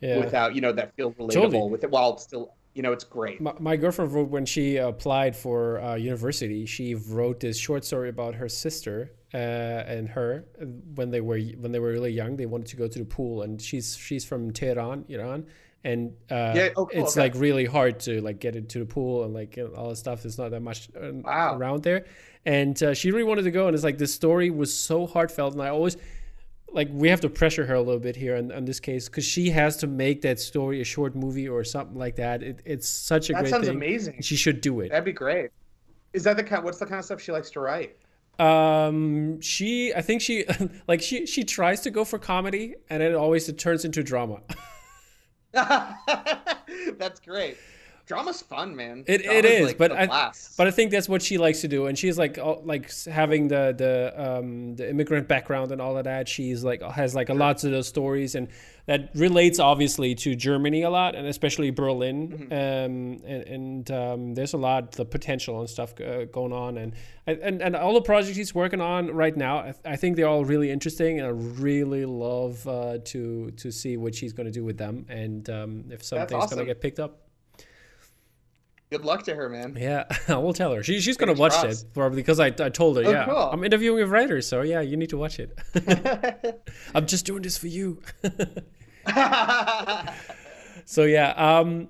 yeah. 0.00 0.18
without 0.18 0.54
you 0.54 0.60
know 0.60 0.72
that 0.72 0.94
feel 0.96 1.12
relatable 1.12 1.32
totally. 1.32 1.70
with 1.70 1.84
it 1.84 1.90
while 1.90 2.16
still 2.18 2.54
you 2.76 2.82
know, 2.82 2.92
it's 2.92 3.04
great. 3.04 3.40
My, 3.40 3.54
my 3.58 3.76
girlfriend 3.76 4.12
wrote 4.12 4.28
when 4.28 4.44
she 4.44 4.76
applied 4.76 5.34
for 5.34 5.80
uh, 5.80 5.94
university. 5.94 6.66
She 6.66 6.94
wrote 6.94 7.40
this 7.40 7.58
short 7.58 7.86
story 7.86 8.10
about 8.10 8.34
her 8.34 8.50
sister 8.50 9.12
uh, 9.32 9.36
and 9.36 10.06
her 10.10 10.44
when 10.94 11.10
they 11.10 11.22
were 11.22 11.38
when 11.38 11.72
they 11.72 11.78
were 11.78 11.92
really 11.92 12.12
young. 12.12 12.36
They 12.36 12.44
wanted 12.44 12.66
to 12.68 12.76
go 12.76 12.86
to 12.86 12.98
the 12.98 13.06
pool, 13.06 13.42
and 13.42 13.60
she's 13.60 13.96
she's 13.96 14.26
from 14.26 14.50
Tehran, 14.52 15.06
Iran, 15.08 15.46
and 15.84 16.12
uh, 16.30 16.52
yeah, 16.54 16.68
oh, 16.76 16.84
cool, 16.84 16.90
it's 16.92 17.16
okay. 17.16 17.22
like 17.22 17.34
really 17.36 17.64
hard 17.64 17.98
to 18.00 18.20
like 18.20 18.40
get 18.40 18.56
into 18.56 18.78
the 18.78 18.84
pool 18.84 19.24
and 19.24 19.32
like 19.32 19.58
all 19.74 19.88
the 19.88 19.96
stuff. 19.96 20.22
There's 20.22 20.36
not 20.36 20.50
that 20.50 20.60
much 20.60 20.90
uh, 20.94 21.12
wow. 21.14 21.56
around 21.56 21.82
there, 21.82 22.04
and 22.44 22.80
uh, 22.82 22.92
she 22.92 23.10
really 23.10 23.24
wanted 23.24 23.44
to 23.44 23.50
go. 23.52 23.68
And 23.68 23.74
it's 23.74 23.84
like 23.84 23.96
this 23.96 24.12
story 24.12 24.50
was 24.50 24.72
so 24.72 25.06
heartfelt, 25.06 25.54
and 25.54 25.62
I 25.62 25.70
always 25.70 25.96
like 26.72 26.88
we 26.90 27.08
have 27.08 27.20
to 27.20 27.28
pressure 27.28 27.66
her 27.66 27.74
a 27.74 27.80
little 27.80 28.00
bit 28.00 28.16
here 28.16 28.36
in, 28.36 28.50
in 28.50 28.64
this 28.64 28.80
case 28.80 29.08
because 29.08 29.24
she 29.24 29.50
has 29.50 29.76
to 29.78 29.86
make 29.86 30.22
that 30.22 30.38
story 30.38 30.80
a 30.80 30.84
short 30.84 31.14
movie 31.14 31.48
or 31.48 31.64
something 31.64 31.96
like 31.96 32.16
that. 32.16 32.42
It, 32.42 32.60
it's 32.64 32.88
such 32.88 33.30
a 33.30 33.32
that 33.32 33.42
great 33.42 33.50
sounds 33.50 33.66
thing. 33.66 33.76
amazing. 33.76 34.22
She 34.22 34.36
should 34.36 34.60
do 34.60 34.80
it. 34.80 34.90
That'd 34.90 35.04
be 35.04 35.12
great. 35.12 35.50
Is 36.12 36.24
that 36.24 36.36
the 36.36 36.44
kind? 36.44 36.64
What's 36.64 36.78
the 36.78 36.86
kind 36.86 36.98
of 36.98 37.04
stuff 37.04 37.20
she 37.20 37.32
likes 37.32 37.50
to 37.50 37.60
write? 37.60 37.96
Um, 38.38 39.40
she, 39.40 39.94
I 39.94 40.02
think 40.02 40.20
she, 40.20 40.44
like 40.88 41.00
she, 41.00 41.26
she 41.26 41.44
tries 41.44 41.80
to 41.82 41.90
go 41.90 42.04
for 42.04 42.18
comedy, 42.18 42.74
and 42.90 43.02
it 43.02 43.14
always 43.14 43.48
it 43.48 43.58
turns 43.58 43.84
into 43.84 44.02
drama. 44.02 44.40
That's 45.52 47.20
great 47.20 47.56
drama's 48.06 48.40
fun, 48.40 48.74
man. 48.74 49.04
It, 49.06 49.26
it 49.26 49.44
is, 49.44 49.66
like 49.66 49.78
but 49.78 49.92
I 49.92 50.32
but 50.56 50.66
I 50.66 50.70
think 50.70 50.92
that's 50.92 51.08
what 51.08 51.22
she 51.22 51.38
likes 51.38 51.60
to 51.62 51.68
do, 51.68 51.86
and 51.86 51.98
she's 51.98 52.16
like 52.16 52.38
like 52.64 52.90
having 53.06 53.48
the 53.48 53.74
the 53.76 54.14
um 54.16 54.76
the 54.76 54.88
immigrant 54.88 55.28
background 55.28 55.72
and 55.72 55.80
all 55.80 55.98
of 55.98 56.04
that. 56.04 56.28
She's 56.28 56.64
like 56.64 56.82
has 56.82 57.14
like 57.14 57.28
a 57.28 57.34
lots 57.34 57.64
of 57.64 57.72
those 57.72 57.88
stories, 57.88 58.34
and 58.36 58.48
that 58.86 59.10
relates 59.14 59.58
obviously 59.58 60.14
to 60.14 60.36
Germany 60.36 60.82
a 60.82 60.90
lot, 60.90 61.16
and 61.16 61.26
especially 61.26 61.70
Berlin. 61.70 62.28
Mm-hmm. 62.28 62.52
Um, 62.52 63.28
and, 63.28 63.42
and 63.42 63.90
um, 63.90 64.34
there's 64.34 64.54
a 64.54 64.58
lot 64.58 64.92
the 64.92 65.04
potential 65.04 65.60
and 65.60 65.68
stuff 65.68 66.00
uh, 66.00 66.24
going 66.26 66.52
on, 66.52 66.78
and, 66.78 66.94
and 67.26 67.60
and 67.60 67.74
all 67.74 67.94
the 67.94 68.02
projects 68.02 68.36
he's 68.36 68.54
working 68.54 68.80
on 68.80 69.10
right 69.10 69.36
now, 69.36 69.58
I, 69.58 69.74
I 69.84 69.96
think 69.96 70.16
they're 70.16 70.28
all 70.28 70.44
really 70.44 70.70
interesting, 70.70 71.18
and 71.18 71.26
I 71.26 71.30
really 71.30 72.06
love 72.06 72.66
uh, 72.68 72.98
to 73.06 73.50
to 73.50 73.72
see 73.72 73.96
what 73.96 74.14
she's 74.14 74.32
going 74.32 74.46
to 74.46 74.52
do 74.52 74.64
with 74.64 74.78
them, 74.78 75.06
and 75.08 75.50
um, 75.50 75.84
if 75.90 76.04
something's 76.04 76.32
awesome. 76.32 76.56
going 76.56 76.68
to 76.68 76.72
get 76.72 76.80
picked 76.80 77.00
up. 77.00 77.25
Good 78.90 79.04
luck 79.04 79.24
to 79.24 79.34
her, 79.34 79.48
man. 79.48 79.76
Yeah, 79.78 80.04
I 80.28 80.36
will 80.36 80.52
tell 80.52 80.72
her. 80.72 80.82
She, 80.82 81.00
she's 81.00 81.16
going 81.16 81.34
to 81.34 81.40
watch 81.40 81.52
crossed. 81.52 81.84
it 81.84 81.94
probably 81.94 82.16
because 82.16 82.38
I, 82.38 82.46
I 82.46 82.68
told 82.68 82.96
her, 82.98 83.04
oh, 83.04 83.10
yeah, 83.10 83.24
cool. 83.24 83.36
I'm 83.36 83.64
interviewing 83.64 84.00
with 84.00 84.10
writers, 84.10 84.46
so 84.46 84.62
yeah, 84.62 84.80
you 84.80 84.96
need 84.96 85.10
to 85.10 85.16
watch 85.16 85.40
it. 85.40 85.58
I'm 86.94 87.06
just 87.06 87.26
doing 87.26 87.42
this 87.42 87.58
for 87.58 87.66
you. 87.66 88.00
so 90.84 91.02
yeah, 91.02 91.30
um, 91.30 91.88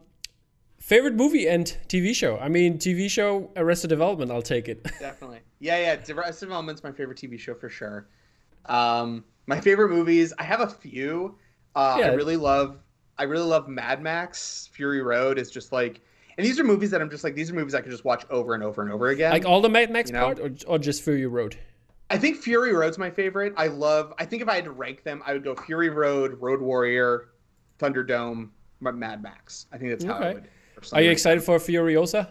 favorite 0.81 1.15
movie 1.15 1.47
and 1.47 1.67
TV 1.89 2.15
show. 2.15 2.39
I 2.39 2.49
mean, 2.49 2.79
TV 2.79 3.11
show 3.11 3.51
Arrested 3.57 3.89
Development. 3.89 4.31
I'll 4.31 4.41
take 4.41 4.69
it. 4.69 4.83
Definitely. 4.99 5.41
Yeah, 5.59 5.79
yeah. 5.79 6.15
Arrested 6.15 6.47
Development's 6.47 6.83
my 6.83 6.93
favorite 6.93 7.19
TV 7.19 7.39
show 7.39 7.55
for 7.55 7.69
sure. 7.69 8.09
Um, 8.67 9.23
my 9.47 9.61
favorite 9.61 9.91
movies. 9.91 10.33
I 10.39 10.45
have 10.45 10.61
a 10.61 10.69
few. 10.69 11.37
Uh, 11.75 11.97
yeah. 11.99 12.07
I 12.07 12.15
really 12.15 12.37
love. 12.37 12.79
I 13.19 13.25
really 13.25 13.47
love 13.47 13.69
Mad 13.69 14.03
Max. 14.03 14.71
Fury 14.73 15.03
Road 15.03 15.39
is 15.39 15.51
just 15.51 15.73
like 15.73 16.01
and 16.37 16.47
these 16.47 16.61
are 16.61 16.65
movies 16.65 16.91
that 16.91 17.01
I'm 17.01 17.11
just 17.11 17.25
like, 17.25 17.35
these 17.35 17.51
are 17.51 17.55
movies 17.55 17.75
I 17.75 17.81
could 17.81 17.91
just 17.91 18.05
watch 18.05 18.25
over 18.31 18.55
and 18.55 18.63
over 18.63 18.83
and 18.83 18.93
over 18.93 19.09
again. 19.09 19.33
Like 19.33 19.47
all 19.47 19.61
the 19.61 19.69
Mad 19.69 19.91
Max 19.91 20.11
you 20.11 20.15
know? 20.15 20.25
part, 20.25 20.39
or, 20.39 20.51
or 20.67 20.79
just 20.79 21.03
Fury 21.03 21.27
Road? 21.27 21.59
I 22.11 22.19
think 22.19 22.37
Fury 22.37 22.73
Road's 22.73 22.99
my 22.99 23.11
favorite. 23.11 23.55
I 23.57 23.67
love. 23.67 24.13
I 24.19 24.25
think 24.25 24.43
if 24.43 24.49
I 24.49 24.55
had 24.55 24.65
to 24.65 24.71
rank 24.71 25.03
them, 25.03 25.23
I 25.27 25.33
would 25.33 25.43
go 25.43 25.55
Fury 25.55 25.89
Road, 25.89 26.41
Road 26.41 26.61
Warrior, 26.61 27.31
Thunderdome, 27.79 28.51
Mad 28.81 29.23
Max. 29.23 29.67
I 29.73 29.79
think 29.79 29.91
that's 29.91 30.05
how 30.05 30.17
okay. 30.17 30.29
I 30.29 30.35
would. 30.35 30.49
Are 30.93 31.03
you 31.03 31.11
excited 31.11 31.43
for 31.43 31.59
Furiosa? 31.59 32.29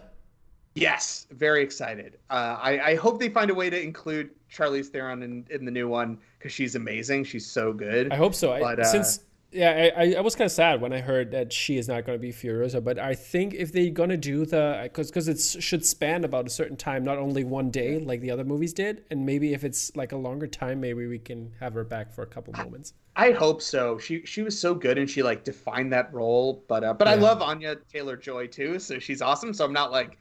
Yes, 0.76 1.26
very 1.30 1.62
excited. 1.62 2.18
Uh, 2.30 2.58
I, 2.60 2.80
I, 2.80 2.94
hope 2.96 3.18
they 3.18 3.30
find 3.30 3.50
a 3.50 3.54
way 3.54 3.70
to 3.70 3.82
include 3.82 4.30
Charlize 4.52 4.88
Theron 4.88 5.22
in, 5.22 5.46
in 5.48 5.64
the 5.64 5.70
new 5.70 5.88
one 5.88 6.18
because 6.38 6.52
she's 6.52 6.74
amazing. 6.74 7.24
She's 7.24 7.46
so 7.50 7.72
good. 7.72 8.12
I 8.12 8.16
hope 8.16 8.34
so. 8.34 8.48
But, 8.60 8.80
I, 8.80 8.82
uh, 8.82 8.84
since 8.84 9.20
yeah, 9.52 9.90
I, 9.96 10.14
I 10.14 10.20
was 10.20 10.34
kind 10.34 10.46
of 10.46 10.52
sad 10.52 10.80
when 10.80 10.92
I 10.92 11.00
heard 11.00 11.30
that 11.30 11.52
she 11.52 11.78
is 11.78 11.88
not 11.88 12.04
going 12.04 12.18
to 12.18 12.20
be 12.20 12.32
Furiosa, 12.32 12.82
but 12.82 12.98
I 12.98 13.14
think 13.14 13.54
if 13.54 13.72
they're 13.72 13.90
going 13.90 14.10
to 14.10 14.16
do 14.16 14.44
the 14.44 14.80
because 14.82 15.10
because 15.10 15.28
it 15.28 15.62
should 15.62 15.84
span 15.84 16.24
about 16.24 16.46
a 16.46 16.50
certain 16.50 16.76
time, 16.76 17.04
not 17.04 17.18
only 17.18 17.44
one 17.44 17.70
day 17.70 17.98
like 17.98 18.20
the 18.20 18.30
other 18.30 18.44
movies 18.44 18.72
did, 18.72 19.04
and 19.10 19.24
maybe 19.24 19.54
if 19.54 19.64
it's 19.64 19.94
like 19.94 20.12
a 20.12 20.16
longer 20.16 20.46
time, 20.46 20.80
maybe 20.80 21.06
we 21.06 21.18
can 21.18 21.52
have 21.60 21.74
her 21.74 21.84
back 21.84 22.12
for 22.12 22.22
a 22.22 22.26
couple 22.26 22.52
moments. 22.54 22.94
I 23.14 23.30
hope 23.30 23.62
so. 23.62 23.98
She 23.98 24.24
she 24.26 24.42
was 24.42 24.58
so 24.58 24.74
good 24.74 24.98
and 24.98 25.08
she 25.08 25.22
like 25.22 25.44
defined 25.44 25.92
that 25.92 26.12
role, 26.12 26.64
but 26.68 26.82
uh, 26.84 26.92
but 26.92 27.06
yeah. 27.06 27.14
I 27.14 27.16
love 27.16 27.40
Anya 27.40 27.76
Taylor 27.90 28.16
Joy 28.16 28.48
too, 28.48 28.78
so 28.78 28.98
she's 28.98 29.22
awesome. 29.22 29.54
So 29.54 29.64
I'm 29.64 29.72
not 29.72 29.92
like 29.92 30.18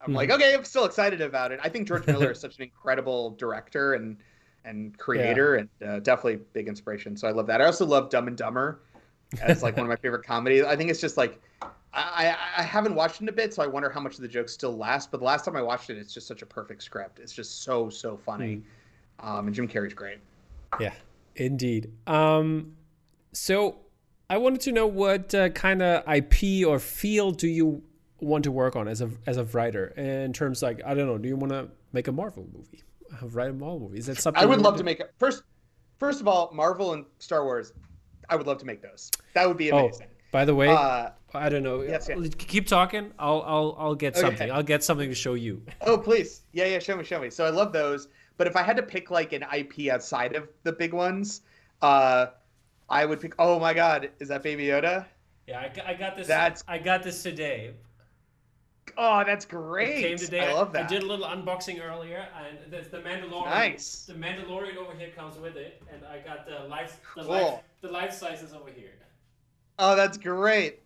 I'm 0.00 0.12
mm. 0.12 0.16
like 0.16 0.30
okay, 0.30 0.54
I'm 0.54 0.64
still 0.64 0.84
excited 0.84 1.20
about 1.20 1.50
it. 1.50 1.60
I 1.62 1.68
think 1.68 1.88
George 1.88 2.06
Miller 2.06 2.30
is 2.30 2.40
such 2.40 2.56
an 2.56 2.62
incredible 2.62 3.30
director 3.32 3.94
and 3.94 4.16
and 4.64 4.96
creator 4.98 5.54
yeah. 5.54 5.60
and 5.82 5.90
uh, 5.90 6.00
definitely 6.00 6.40
big 6.52 6.68
inspiration. 6.68 7.16
So 7.16 7.28
I 7.28 7.32
love 7.32 7.46
that. 7.46 7.60
I 7.60 7.64
also 7.64 7.86
love 7.86 8.10
Dumb 8.10 8.28
and 8.28 8.36
Dumber 8.36 8.80
as 9.40 9.62
like 9.62 9.76
one 9.76 9.86
of 9.86 9.90
my 9.90 9.96
favorite 10.02 10.24
comedies. 10.24 10.64
I 10.64 10.76
think 10.76 10.90
it's 10.90 11.00
just 11.00 11.16
like 11.16 11.40
I, 11.92 12.36
I 12.56 12.62
haven't 12.62 12.94
watched 12.94 13.16
it 13.16 13.22
in 13.22 13.28
a 13.28 13.32
bit, 13.32 13.52
so 13.52 13.62
I 13.62 13.66
wonder 13.66 13.90
how 13.90 14.00
much 14.00 14.14
of 14.14 14.20
the 14.20 14.28
jokes 14.28 14.52
still 14.52 14.76
last. 14.76 15.10
But 15.10 15.18
the 15.18 15.24
last 15.24 15.44
time 15.44 15.56
I 15.56 15.62
watched 15.62 15.90
it, 15.90 15.98
it's 15.98 16.14
just 16.14 16.26
such 16.26 16.42
a 16.42 16.46
perfect 16.46 16.82
script. 16.82 17.18
It's 17.18 17.32
just 17.32 17.62
so 17.62 17.90
so 17.90 18.16
funny, 18.16 18.62
mm. 19.20 19.26
um, 19.26 19.46
and 19.46 19.54
Jim 19.54 19.66
Carrey's 19.66 19.94
great. 19.94 20.18
Yeah, 20.78 20.92
indeed. 21.34 21.90
Um, 22.06 22.76
so 23.32 23.76
I 24.28 24.38
wanted 24.38 24.60
to 24.62 24.72
know 24.72 24.86
what 24.86 25.34
uh, 25.34 25.48
kind 25.48 25.82
of 25.82 26.04
IP 26.08 26.66
or 26.66 26.78
field 26.78 27.38
do 27.38 27.48
you 27.48 27.82
want 28.20 28.44
to 28.44 28.52
work 28.52 28.76
on 28.76 28.86
as 28.86 29.00
a 29.00 29.10
as 29.26 29.36
a 29.36 29.44
writer 29.44 29.88
in 29.96 30.32
terms 30.32 30.62
like 30.62 30.80
I 30.84 30.94
don't 30.94 31.06
know. 31.06 31.18
Do 31.18 31.28
you 31.28 31.36
want 31.36 31.52
to 31.52 31.68
make 31.92 32.06
a 32.06 32.12
Marvel 32.12 32.46
movie? 32.54 32.84
Write 33.22 33.50
a 33.50 33.52
Marvel 33.52 33.80
movie. 33.80 33.98
Is 33.98 34.06
that 34.06 34.18
something 34.18 34.42
I 34.42 34.46
would 34.46 34.60
love 34.60 34.76
to 34.76 34.84
make? 34.84 35.00
it. 35.00 35.12
First, 35.18 35.42
first 35.98 36.20
of 36.20 36.28
all, 36.28 36.50
Marvel 36.52 36.92
and 36.92 37.04
Star 37.18 37.44
Wars. 37.44 37.72
I 38.28 38.36
would 38.36 38.46
love 38.46 38.58
to 38.58 38.66
make 38.66 38.80
those. 38.80 39.10
That 39.34 39.48
would 39.48 39.56
be 39.56 39.72
oh, 39.72 39.86
amazing. 39.86 40.06
Oh, 40.08 40.20
by 40.30 40.44
the 40.44 40.54
way, 40.54 40.68
uh, 40.68 41.10
I 41.34 41.48
don't 41.48 41.62
know. 41.62 41.82
Yes, 41.82 42.08
yes. 42.08 42.34
Keep 42.38 42.66
talking. 42.66 43.12
I'll 43.18 43.42
I'll 43.42 43.76
I'll 43.78 43.94
get 43.94 44.14
okay. 44.14 44.20
something. 44.20 44.50
I'll 44.50 44.62
get 44.62 44.84
something 44.84 45.08
to 45.08 45.14
show 45.14 45.34
you. 45.34 45.62
Oh 45.82 45.98
please, 45.98 46.42
yeah 46.52 46.66
yeah. 46.66 46.78
Show 46.78 46.96
me 46.96 47.04
show 47.04 47.20
me. 47.20 47.30
So 47.30 47.44
I 47.44 47.50
love 47.50 47.72
those. 47.72 48.08
But 48.36 48.46
if 48.46 48.56
I 48.56 48.62
had 48.62 48.76
to 48.76 48.82
pick 48.82 49.10
like 49.10 49.32
an 49.32 49.44
IP 49.54 49.92
outside 49.92 50.34
of 50.34 50.48
the 50.62 50.72
big 50.72 50.92
ones, 50.92 51.42
uh, 51.82 52.26
I 52.88 53.04
would 53.04 53.20
pick. 53.20 53.34
Oh 53.38 53.58
my 53.58 53.74
God, 53.74 54.10
is 54.20 54.28
that 54.28 54.42
Baby 54.42 54.66
Yoda? 54.66 55.06
Yeah, 55.46 55.60
I, 55.60 55.90
I 55.90 55.94
got 55.94 56.16
this. 56.16 56.28
That's 56.28 56.62
I 56.68 56.78
got 56.78 57.02
this 57.02 57.22
today. 57.22 57.72
Oh, 58.96 59.22
that's 59.24 59.44
great! 59.44 60.04
It 60.04 60.08
came 60.08 60.18
today. 60.18 60.48
I 60.48 60.52
love 60.52 60.72
that. 60.72 60.84
I 60.84 60.88
did 60.88 61.02
a 61.02 61.06
little 61.06 61.26
unboxing 61.26 61.82
earlier, 61.82 62.26
and 62.38 62.72
the, 62.72 62.88
the 62.88 63.02
Mandalorian. 63.02 63.46
Nice. 63.46 64.04
The 64.06 64.14
Mandalorian 64.14 64.76
over 64.76 64.92
here 64.94 65.10
comes 65.16 65.38
with 65.38 65.56
it, 65.56 65.82
and 65.92 66.02
I 66.04 66.18
got 66.18 66.46
the 66.46 66.68
life, 66.68 67.00
the 67.16 67.22
cool. 67.22 67.32
life, 67.32 67.60
the 67.80 67.88
life 67.88 68.12
sizes 68.12 68.52
over 68.52 68.70
here. 68.70 68.92
Oh, 69.78 69.96
that's 69.96 70.18
great! 70.18 70.80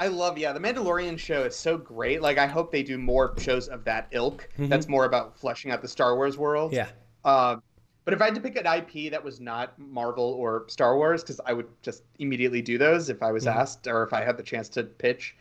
I 0.00 0.08
love 0.08 0.38
yeah. 0.38 0.52
The 0.52 0.60
Mandalorian 0.60 1.18
show 1.18 1.44
is 1.44 1.56
so 1.56 1.76
great. 1.76 2.22
Like, 2.22 2.38
I 2.38 2.46
hope 2.46 2.70
they 2.70 2.82
do 2.82 2.98
more 2.98 3.34
shows 3.38 3.68
of 3.68 3.84
that 3.84 4.08
ilk. 4.12 4.48
Mm-hmm. 4.54 4.68
That's 4.68 4.88
more 4.88 5.04
about 5.04 5.38
fleshing 5.38 5.70
out 5.70 5.82
the 5.82 5.88
Star 5.88 6.14
Wars 6.14 6.38
world. 6.38 6.72
Yeah. 6.72 6.88
Um, 7.24 7.62
but 8.04 8.14
if 8.14 8.22
I 8.22 8.26
had 8.26 8.34
to 8.36 8.40
pick 8.40 8.56
an 8.56 8.64
IP 8.64 9.10
that 9.10 9.22
was 9.22 9.38
not 9.38 9.78
Marvel 9.78 10.32
or 10.32 10.64
Star 10.68 10.96
Wars, 10.96 11.22
because 11.22 11.40
I 11.44 11.52
would 11.52 11.66
just 11.82 12.04
immediately 12.18 12.62
do 12.62 12.78
those 12.78 13.10
if 13.10 13.22
I 13.22 13.32
was 13.32 13.44
mm-hmm. 13.44 13.58
asked 13.58 13.86
or 13.86 14.02
if 14.02 14.14
I 14.14 14.24
had 14.24 14.38
the 14.38 14.42
chance 14.42 14.70
to 14.70 14.84
pitch, 14.84 15.36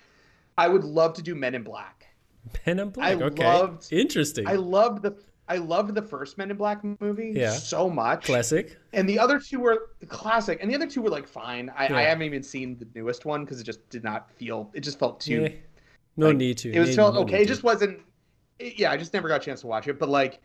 I 0.57 0.67
would 0.67 0.83
love 0.83 1.13
to 1.13 1.21
do 1.21 1.33
Men 1.33 1.55
in 1.55 1.63
Black. 1.63 1.96
Men 2.65 2.79
in 2.79 2.89
Black. 2.89 3.17
I 3.17 3.23
okay. 3.23 3.45
Loved, 3.45 3.91
Interesting. 3.91 4.47
I 4.47 4.53
loved 4.53 5.03
the 5.03 5.17
I 5.49 5.57
loved 5.57 5.95
the 5.95 6.01
first 6.01 6.37
Men 6.37 6.51
in 6.51 6.57
Black 6.57 6.83
movie 6.99 7.33
yeah. 7.35 7.51
so 7.51 7.89
much. 7.89 8.25
Classic. 8.25 8.77
And 8.93 9.07
the 9.07 9.17
other 9.17 9.39
two 9.39 9.59
were 9.59 9.89
classic. 10.07 10.59
And 10.61 10.69
the 10.69 10.75
other 10.75 10.87
two 10.87 11.01
were 11.01 11.09
like 11.09 11.27
fine. 11.27 11.71
I, 11.75 11.87
yeah. 11.87 11.97
I 11.97 12.01
haven't 12.01 12.23
even 12.23 12.43
seen 12.43 12.77
the 12.77 12.87
newest 12.93 13.25
one 13.25 13.45
because 13.45 13.61
it 13.61 13.63
just 13.63 13.87
did 13.89 14.03
not 14.03 14.29
feel. 14.31 14.69
It 14.73 14.81
just 14.81 14.99
felt 14.99 15.21
too. 15.21 15.43
Yeah. 15.43 15.49
No 16.17 16.27
like, 16.27 16.37
need 16.37 16.57
to. 16.59 16.71
It 16.71 16.79
was 16.79 16.95
felt 16.95 17.15
no 17.15 17.21
okay. 17.21 17.43
It 17.43 17.47
just 17.47 17.63
wasn't. 17.63 18.01
It, 18.59 18.77
yeah, 18.77 18.91
I 18.91 18.97
just 18.97 19.13
never 19.13 19.27
got 19.27 19.41
a 19.41 19.45
chance 19.45 19.61
to 19.61 19.67
watch 19.67 19.87
it. 19.87 19.99
But 19.99 20.09
like, 20.09 20.41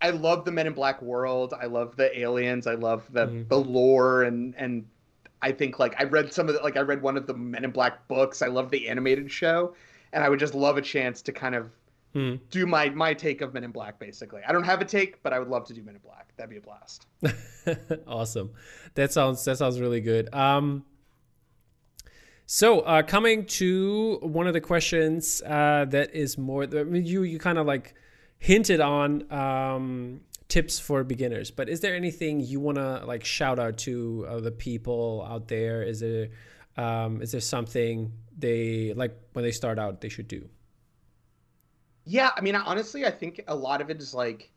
I 0.00 0.10
love 0.10 0.44
the 0.44 0.52
Men 0.52 0.66
in 0.66 0.72
Black 0.72 1.02
world. 1.02 1.52
I 1.60 1.66
love 1.66 1.96
the 1.96 2.18
aliens. 2.18 2.66
I 2.66 2.74
love 2.74 3.06
the 3.12 3.26
mm-hmm. 3.26 3.48
the 3.48 3.56
lore 3.56 4.22
and 4.22 4.54
and 4.56 4.86
I 5.42 5.52
think 5.52 5.78
like 5.78 6.00
I 6.00 6.04
read 6.04 6.32
some 6.32 6.48
of 6.48 6.54
the 6.54 6.62
like 6.62 6.78
I 6.78 6.80
read 6.80 7.02
one 7.02 7.16
of 7.18 7.26
the 7.26 7.34
Men 7.34 7.64
in 7.64 7.72
Black 7.72 8.08
books. 8.08 8.40
I 8.40 8.46
love 8.46 8.70
the 8.70 8.88
animated 8.88 9.30
show 9.30 9.74
and 10.16 10.24
I 10.24 10.30
would 10.30 10.40
just 10.40 10.54
love 10.54 10.78
a 10.78 10.82
chance 10.82 11.20
to 11.22 11.32
kind 11.32 11.54
of 11.54 11.70
hmm. 12.14 12.36
do 12.50 12.66
my 12.66 12.88
my 12.88 13.12
take 13.12 13.42
of 13.42 13.52
Men 13.52 13.64
in 13.64 13.70
Black. 13.70 14.00
Basically, 14.00 14.40
I 14.48 14.50
don't 14.50 14.64
have 14.64 14.80
a 14.80 14.84
take, 14.84 15.22
but 15.22 15.34
I 15.34 15.38
would 15.38 15.48
love 15.48 15.66
to 15.66 15.74
do 15.74 15.82
Men 15.82 15.94
in 15.94 16.00
Black. 16.00 16.32
That'd 16.36 16.50
be 16.50 16.56
a 16.56 16.60
blast. 16.62 17.06
awesome. 18.06 18.50
That 18.94 19.12
sounds 19.12 19.44
that 19.44 19.58
sounds 19.58 19.78
really 19.78 20.00
good. 20.00 20.34
Um, 20.34 20.86
so 22.46 22.80
uh, 22.80 23.02
coming 23.02 23.44
to 23.44 24.18
one 24.22 24.46
of 24.46 24.54
the 24.54 24.60
questions 24.60 25.42
uh, 25.44 25.84
that 25.90 26.14
is 26.14 26.38
more, 26.38 26.62
I 26.62 26.84
mean, 26.84 27.04
you 27.04 27.22
you 27.22 27.38
kind 27.38 27.58
of 27.58 27.66
like 27.66 27.94
hinted 28.38 28.80
on 28.80 29.30
um, 29.30 30.22
tips 30.48 30.78
for 30.78 31.04
beginners, 31.04 31.50
but 31.50 31.68
is 31.68 31.80
there 31.80 31.94
anything 31.94 32.40
you 32.40 32.58
want 32.58 32.78
to 32.78 33.04
like 33.04 33.22
shout 33.22 33.58
out 33.58 33.76
to 33.78 34.24
uh, 34.26 34.40
the 34.40 34.50
people 34.50 35.26
out 35.28 35.48
there? 35.48 35.82
Is 35.82 36.00
there 36.00 36.28
Um, 36.78 37.20
is 37.20 37.32
there 37.32 37.42
something 37.42 38.12
they 38.38 38.92
like 38.94 39.16
when 39.32 39.44
they 39.44 39.52
start 39.52 39.78
out 39.78 40.00
they 40.00 40.08
should 40.08 40.28
do? 40.28 40.48
Yeah, 42.04 42.30
I 42.36 42.40
mean, 42.40 42.54
honestly, 42.54 43.04
I 43.04 43.10
think 43.10 43.42
a 43.48 43.54
lot 43.54 43.80
of 43.80 43.90
it 43.90 44.00
is 44.00 44.14
like, 44.14 44.50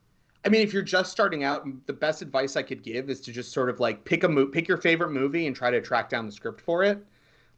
I 0.45 0.49
mean, 0.49 0.61
if 0.61 0.71
you're 0.71 0.83
just 0.83 1.11
starting 1.11 1.43
out, 1.43 1.65
the 1.87 1.93
best 1.93 2.21
advice 2.21 2.55
I 2.55 2.61
could 2.61 2.83
give 2.83 3.09
is 3.09 3.21
to 3.21 3.31
just 3.31 3.51
sort 3.51 3.69
of 3.69 3.79
like 3.79 4.05
pick 4.05 4.23
a 4.23 4.29
mo- 4.29 4.45
pick 4.45 4.67
your 4.67 4.77
favorite 4.77 5.11
movie 5.11 5.47
and 5.47 5.55
try 5.55 5.71
to 5.71 5.81
track 5.81 6.09
down 6.09 6.25
the 6.25 6.31
script 6.31 6.61
for 6.61 6.83
it. 6.83 7.03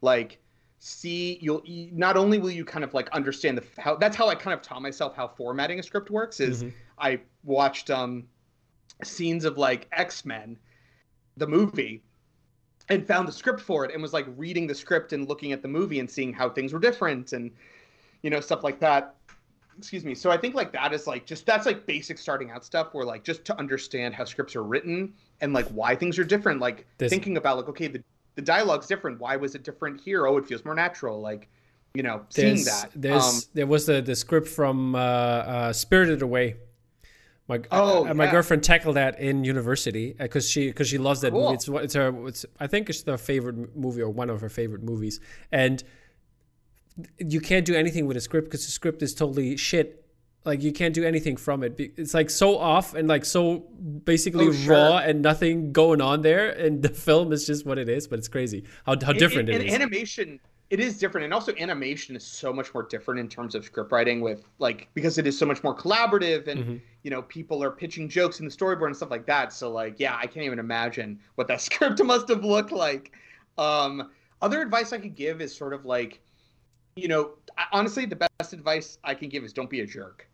Like, 0.02 0.40
see, 0.80 1.38
you'll 1.42 1.62
not 1.68 2.16
only 2.16 2.40
will 2.40 2.52
you 2.52 2.64
kind 2.64 2.84
of 2.84 2.94
like 2.94 3.10
understand 3.12 3.58
the 3.58 3.82
how 3.82 3.96
that's 3.96 4.16
how 4.16 4.30
I 4.30 4.36
kind 4.36 4.54
of 4.54 4.62
taught 4.62 4.82
myself 4.82 5.16
how 5.16 5.28
formatting 5.28 5.80
a 5.80 5.84
script 5.84 6.10
works. 6.10 6.40
Is 6.40 6.64
mm-hmm. 6.64 6.76
I 6.98 7.20
watched 7.44 7.90
um 7.90 8.24
scenes 9.04 9.46
of 9.46 9.58
like 9.58 9.88
X 9.92 10.26
Men, 10.26 10.58
the 11.36 11.48
movie, 11.48 12.02
and 12.92 13.08
found 13.08 13.26
the 13.26 13.32
script 13.32 13.62
for 13.62 13.86
it 13.86 13.94
and 13.94 14.02
was 14.02 14.12
like 14.12 14.26
reading 14.36 14.68
the 14.68 14.76
script 14.76 15.14
and 15.14 15.28
looking 15.28 15.54
at 15.54 15.62
the 15.62 15.68
movie 15.68 16.00
and 16.00 16.12
seeing 16.12 16.34
how 16.34 16.50
things 16.50 16.74
were 16.74 16.80
different 16.80 17.32
and 17.32 17.50
you 18.22 18.30
know 18.30 18.40
stuff 18.40 18.64
like 18.64 18.80
that. 18.80 19.16
Excuse 19.78 20.04
me. 20.04 20.14
So 20.14 20.30
i 20.30 20.38
think 20.38 20.54
like 20.54 20.74
that 20.74 20.94
is 20.94 21.08
like 21.08 21.26
just 21.26 21.46
that's 21.46 21.66
like 21.66 21.86
basic 21.86 22.18
starting 22.18 22.52
out 22.52 22.66
stuff 22.66 22.94
where 22.94 23.06
like 23.06 23.24
just 23.24 23.46
to 23.46 23.58
understand 23.58 24.14
how 24.14 24.26
scripts 24.26 24.56
are 24.56 24.64
written 24.64 25.14
and 25.40 25.54
like 25.54 25.68
why 25.70 25.96
things 25.96 26.20
are 26.20 26.26
different. 26.26 26.60
Like 26.60 26.86
this... 26.98 27.10
thinking 27.10 27.38
about 27.38 27.58
like 27.58 27.70
okay 27.70 27.88
the, 27.88 28.04
the 28.36 28.42
dialogue's 28.42 28.88
different. 28.88 29.20
Why 29.20 29.38
was 29.38 29.56
it 29.56 29.64
different 29.64 30.02
here? 30.02 30.28
Oh 30.28 30.38
it 30.38 30.46
feels 30.46 30.66
more 30.66 30.76
natural. 30.76 31.22
Like 31.22 31.48
you 31.94 32.04
know 32.04 32.26
seeing 32.30 32.64
that. 32.66 32.90
there's 32.94 33.24
um, 33.24 33.40
there 33.54 33.68
was 33.68 33.86
the 33.86 34.02
the 34.02 34.16
script 34.16 34.50
from 34.50 34.96
uh, 34.96 35.00
uh 35.00 35.74
spirited 35.74 36.22
away 36.22 36.58
my 37.48 37.60
oh, 37.72 38.08
uh, 38.08 38.14
my 38.14 38.26
yeah. 38.26 38.32
girlfriend 38.32 38.64
tackled 38.64 38.96
that 38.96 39.20
in 39.20 39.44
university 39.44 40.16
because 40.18 40.46
uh, 40.46 40.50
she 40.50 40.68
because 40.68 40.88
she 40.88 40.98
loves 40.98 41.22
that 41.22 41.32
cool. 41.32 41.44
movie. 41.44 41.56
It's 41.56 41.68
it's 41.68 41.94
her 41.96 42.28
it's 42.28 42.46
I 42.60 42.68
think 42.68 42.90
it's 42.90 43.04
her 43.04 43.18
favorite 43.18 43.76
movie 43.76 44.02
or 44.02 44.10
one 44.10 44.30
of 44.30 44.42
her 44.42 44.50
favorite 44.50 44.84
movies. 44.84 45.20
And 45.52 45.84
you 47.18 47.42
can't 47.42 47.66
do 47.66 47.76
anything 47.76 48.06
with 48.06 48.18
a 48.18 48.22
script 48.22 48.48
because 48.48 48.66
the 48.66 48.72
script 48.72 49.02
is 49.02 49.14
totally 49.14 49.58
shit. 49.58 49.98
Like 50.44 50.64
you 50.64 50.72
can't 50.72 50.94
do 50.94 51.04
anything 51.04 51.38
from 51.38 51.64
it. 51.64 51.76
It's 51.78 52.14
like 52.14 52.30
so 52.30 52.58
off 52.58 52.96
and 52.96 53.08
like 53.08 53.26
so 53.26 53.60
basically 53.60 54.48
oh, 54.48 54.54
sure. 54.54 54.74
raw 54.74 54.98
and 54.98 55.22
nothing 55.22 55.72
going 55.72 56.02
on 56.02 56.22
there. 56.22 56.50
And 56.50 56.82
the 56.82 56.90
film 56.90 57.32
is 57.32 57.46
just 57.46 57.66
what 57.66 57.78
it 57.78 57.90
is. 57.90 58.08
But 58.08 58.20
it's 58.20 58.28
crazy 58.28 58.64
how 58.86 58.96
how 59.04 59.14
different 59.14 59.50
it, 59.50 59.56
it 59.56 59.68
is. 59.68 59.74
Animation 59.74 60.40
it 60.72 60.80
is 60.80 60.98
different 60.98 61.26
and 61.26 61.34
also 61.34 61.54
animation 61.60 62.16
is 62.16 62.26
so 62.26 62.54
much 62.54 62.74
more 62.74 62.84
different 62.84 63.20
in 63.20 63.28
terms 63.28 63.56
of 63.56 63.66
script 63.66 63.92
writing 63.92 64.22
with 64.22 64.46
like 64.58 64.88
because 64.94 65.18
it 65.18 65.28
is 65.28 65.38
so 65.38 65.46
much 65.46 65.62
more 65.66 65.76
collaborative 65.76 66.48
and 66.48 66.60
mm-hmm. 66.62 66.76
you 67.04 67.12
know 67.12 67.22
people 67.24 67.62
are 67.62 67.70
pitching 67.70 68.08
jokes 68.08 68.40
in 68.40 68.46
the 68.46 68.52
storyboard 68.52 68.88
and 68.88 68.96
stuff 68.96 69.12
like 69.12 69.26
that. 69.26 69.54
So 69.54 69.70
like 69.70 70.00
yeah 70.00 70.16
i 70.16 70.26
can't 70.26 70.46
even 70.46 70.60
imagine 70.60 71.20
what 71.36 71.48
that 71.50 71.62
script 71.68 72.02
must 72.02 72.30
have 72.30 72.44
looked 72.44 72.72
like. 72.72 73.12
Um 73.58 74.10
other 74.42 74.62
advice 74.62 74.94
i 74.94 74.98
could 74.98 75.14
give 75.14 75.42
is 75.42 75.54
sort 75.56 75.74
of 75.74 75.86
like 75.86 76.22
you 76.96 77.10
know 77.10 77.34
honestly 77.74 78.06
the 78.06 78.28
best 78.40 78.54
advice 78.54 78.98
i 79.04 79.14
can 79.14 79.30
give 79.30 79.44
is 79.44 79.54
don't 79.54 79.70
be 79.70 79.82
a 79.82 79.86
jerk. 79.86 80.28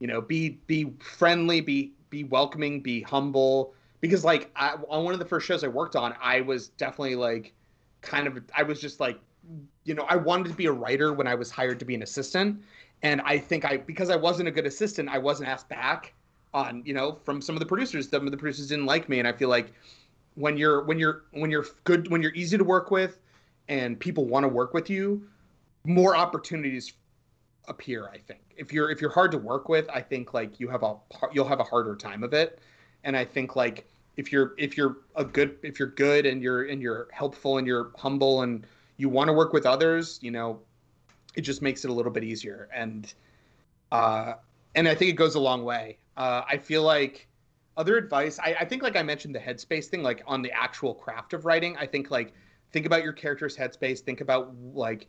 You 0.00 0.08
know 0.08 0.20
be 0.20 0.58
be 0.66 0.92
friendly 1.00 1.60
be 1.60 1.92
be 2.10 2.24
welcoming 2.24 2.82
be 2.82 3.00
humble. 3.00 3.74
Because 4.00 4.24
like 4.24 4.50
I, 4.56 4.74
on 4.88 5.04
one 5.04 5.14
of 5.14 5.20
the 5.20 5.24
first 5.24 5.46
shows 5.46 5.62
i 5.62 5.68
worked 5.68 5.94
on 5.94 6.12
i 6.20 6.40
was 6.40 6.70
definitely 6.70 7.14
like 7.14 7.54
kind 8.00 8.26
of 8.26 8.42
i 8.56 8.64
was 8.64 8.80
just 8.80 8.98
like 8.98 9.20
you 9.84 9.94
know, 9.94 10.04
I 10.08 10.16
wanted 10.16 10.48
to 10.48 10.54
be 10.54 10.66
a 10.66 10.72
writer 10.72 11.12
when 11.12 11.26
I 11.26 11.34
was 11.34 11.50
hired 11.50 11.78
to 11.80 11.84
be 11.84 11.94
an 11.94 12.02
assistant. 12.02 12.62
And 13.02 13.20
I 13.22 13.38
think 13.38 13.64
I, 13.64 13.78
because 13.78 14.10
I 14.10 14.16
wasn't 14.16 14.48
a 14.48 14.52
good 14.52 14.66
assistant, 14.66 15.08
I 15.08 15.18
wasn't 15.18 15.48
asked 15.48 15.68
back 15.68 16.14
on, 16.54 16.82
you 16.84 16.94
know, 16.94 17.18
from 17.24 17.40
some 17.40 17.56
of 17.56 17.60
the 17.60 17.66
producers. 17.66 18.08
Some 18.08 18.26
of 18.26 18.30
the 18.30 18.36
producers 18.36 18.68
didn't 18.68 18.86
like 18.86 19.08
me. 19.08 19.18
And 19.18 19.26
I 19.26 19.32
feel 19.32 19.48
like 19.48 19.72
when 20.34 20.56
you're, 20.56 20.84
when 20.84 20.98
you're, 20.98 21.24
when 21.32 21.50
you're 21.50 21.66
good, 21.84 22.10
when 22.10 22.22
you're 22.22 22.34
easy 22.34 22.56
to 22.56 22.64
work 22.64 22.90
with 22.90 23.18
and 23.68 23.98
people 23.98 24.26
want 24.26 24.44
to 24.44 24.48
work 24.48 24.72
with 24.74 24.88
you, 24.88 25.26
more 25.84 26.14
opportunities 26.14 26.92
appear, 27.68 28.08
I 28.08 28.18
think. 28.18 28.40
If 28.56 28.72
you're, 28.72 28.90
if 28.90 29.00
you're 29.00 29.10
hard 29.10 29.32
to 29.32 29.38
work 29.38 29.68
with, 29.68 29.88
I 29.90 30.00
think 30.00 30.32
like 30.32 30.60
you 30.60 30.68
have 30.68 30.82
a, 30.82 30.96
you'll 31.32 31.48
have 31.48 31.60
a 31.60 31.64
harder 31.64 31.96
time 31.96 32.22
of 32.22 32.32
it. 32.32 32.60
And 33.02 33.16
I 33.16 33.24
think 33.24 33.56
like, 33.56 33.88
if 34.16 34.30
you're 34.30 34.54
if 34.58 34.76
you're 34.76 34.98
a 35.16 35.24
good 35.24 35.56
if 35.62 35.78
you're 35.78 35.88
good 35.88 36.26
and 36.26 36.42
you're 36.42 36.64
and 36.64 36.82
you're 36.82 37.08
helpful 37.12 37.58
and 37.58 37.66
you're 37.66 37.92
humble 37.96 38.42
and 38.42 38.66
you 39.02 39.08
want 39.08 39.26
to 39.26 39.32
work 39.32 39.52
with 39.52 39.66
others, 39.66 40.20
you 40.22 40.30
know, 40.30 40.60
it 41.34 41.40
just 41.40 41.60
makes 41.60 41.84
it 41.84 41.90
a 41.90 41.92
little 41.92 42.12
bit 42.12 42.22
easier. 42.22 42.68
And 42.72 43.12
uh, 43.90 44.34
and 44.76 44.86
I 44.86 44.94
think 44.94 45.10
it 45.10 45.16
goes 45.16 45.34
a 45.34 45.40
long 45.40 45.64
way. 45.64 45.98
Uh, 46.16 46.42
I 46.48 46.56
feel 46.56 46.84
like 46.84 47.26
other 47.76 47.96
advice. 47.96 48.38
I, 48.38 48.54
I 48.60 48.64
think 48.64 48.80
like 48.84 48.94
I 48.94 49.02
mentioned 49.02 49.34
the 49.34 49.40
headspace 49.40 49.86
thing, 49.86 50.04
like 50.04 50.22
on 50.24 50.40
the 50.40 50.52
actual 50.52 50.94
craft 50.94 51.32
of 51.32 51.44
writing. 51.44 51.76
I 51.76 51.84
think 51.84 52.12
like 52.12 52.32
think 52.70 52.86
about 52.86 53.02
your 53.02 53.12
character's 53.12 53.56
headspace. 53.56 53.98
Think 53.98 54.20
about 54.20 54.54
like 54.72 55.08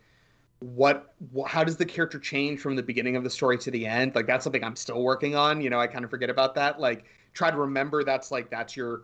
what 0.58 1.14
how 1.46 1.62
does 1.62 1.76
the 1.76 1.86
character 1.86 2.18
change 2.18 2.58
from 2.58 2.74
the 2.74 2.82
beginning 2.82 3.14
of 3.14 3.22
the 3.22 3.30
story 3.30 3.58
to 3.58 3.70
the 3.70 3.84
end 3.84 4.14
like 4.14 4.26
that's 4.26 4.44
something 4.44 4.64
i'm 4.64 4.76
still 4.76 5.02
working 5.02 5.34
on 5.34 5.60
you 5.60 5.68
know 5.68 5.78
i 5.78 5.86
kind 5.86 6.04
of 6.04 6.10
forget 6.10 6.30
about 6.30 6.54
that 6.54 6.80
like 6.80 7.04
try 7.34 7.50
to 7.50 7.56
remember 7.58 8.02
that's 8.02 8.30
like 8.30 8.48
that's 8.48 8.74
your 8.74 9.02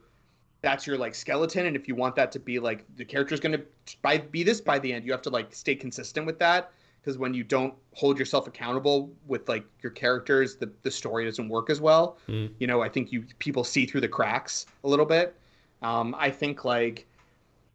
that's 0.63 0.87
your 0.87 0.99
like 0.99 1.15
skeleton 1.15 1.67
and 1.67 1.77
if 1.77 1.89
you 1.89 1.95
want 1.95 2.15
that 2.15 2.31
to 2.33 2.39
be 2.39 2.59
like 2.59 2.85
the 2.97 3.05
character's 3.05 3.41
going 3.41 3.53
to 3.53 3.65
by 4.03 4.19
be 4.19 4.43
this 4.43 4.61
by 4.61 4.79
the 4.79 4.93
end 4.93 5.05
you 5.05 5.13
have 5.13 5.23
to 5.23 5.31
like 5.31 5.55
stay 5.55 5.75
consistent 5.75 6.27
with 6.27 6.39
that 6.39 6.73
because 7.01 7.17
when 7.17 7.33
you 7.33 7.43
don't 7.43 7.75
hold 7.95 8.19
yourself 8.19 8.47
accountable 8.47 9.11
with 9.27 9.49
like 9.49 9.65
your 9.83 9.93
characters 9.93 10.57
the, 10.57 10.71
the 10.83 10.91
story 10.91 11.25
doesn't 11.25 11.49
work 11.49 11.71
as 11.71 11.81
well. 11.81 12.19
Mm. 12.29 12.51
you 12.59 12.67
know 12.67 12.83
i 12.83 12.89
think 12.89 13.13
you 13.13 13.25
people 13.39 13.65
see 13.65 13.87
through 13.87 14.03
the 14.03 14.09
cracks 14.09 14.67
a 14.85 14.89
little 14.89 15.07
bit. 15.07 15.37
Um, 15.83 16.15
i 16.19 16.31
think 16.31 16.65
like 16.65 17.07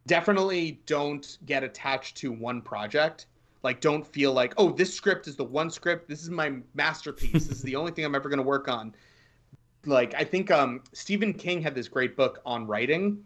definitely 0.06 0.80
don't 0.86 1.38
get 1.46 1.64
attached 1.64 2.16
to 2.18 2.30
one 2.30 2.62
project. 2.62 3.26
Like 3.64 3.80
don't 3.80 4.06
feel 4.06 4.32
like 4.32 4.54
oh 4.58 4.70
this 4.70 4.94
script 4.94 5.26
is 5.26 5.34
the 5.34 5.44
one 5.44 5.70
script. 5.70 6.08
This 6.08 6.22
is 6.22 6.30
my 6.30 6.54
masterpiece. 6.74 7.46
This 7.46 7.58
is 7.58 7.62
the 7.62 7.74
only 7.74 7.90
thing 7.90 8.04
i'm 8.04 8.14
ever 8.14 8.28
going 8.28 8.38
to 8.38 8.44
work 8.44 8.68
on 8.68 8.94
like 9.86 10.14
I 10.14 10.24
think 10.24 10.50
um, 10.50 10.82
Stephen 10.92 11.32
King 11.32 11.62
had 11.62 11.74
this 11.74 11.88
great 11.88 12.16
book 12.16 12.40
on 12.44 12.66
writing, 12.66 13.22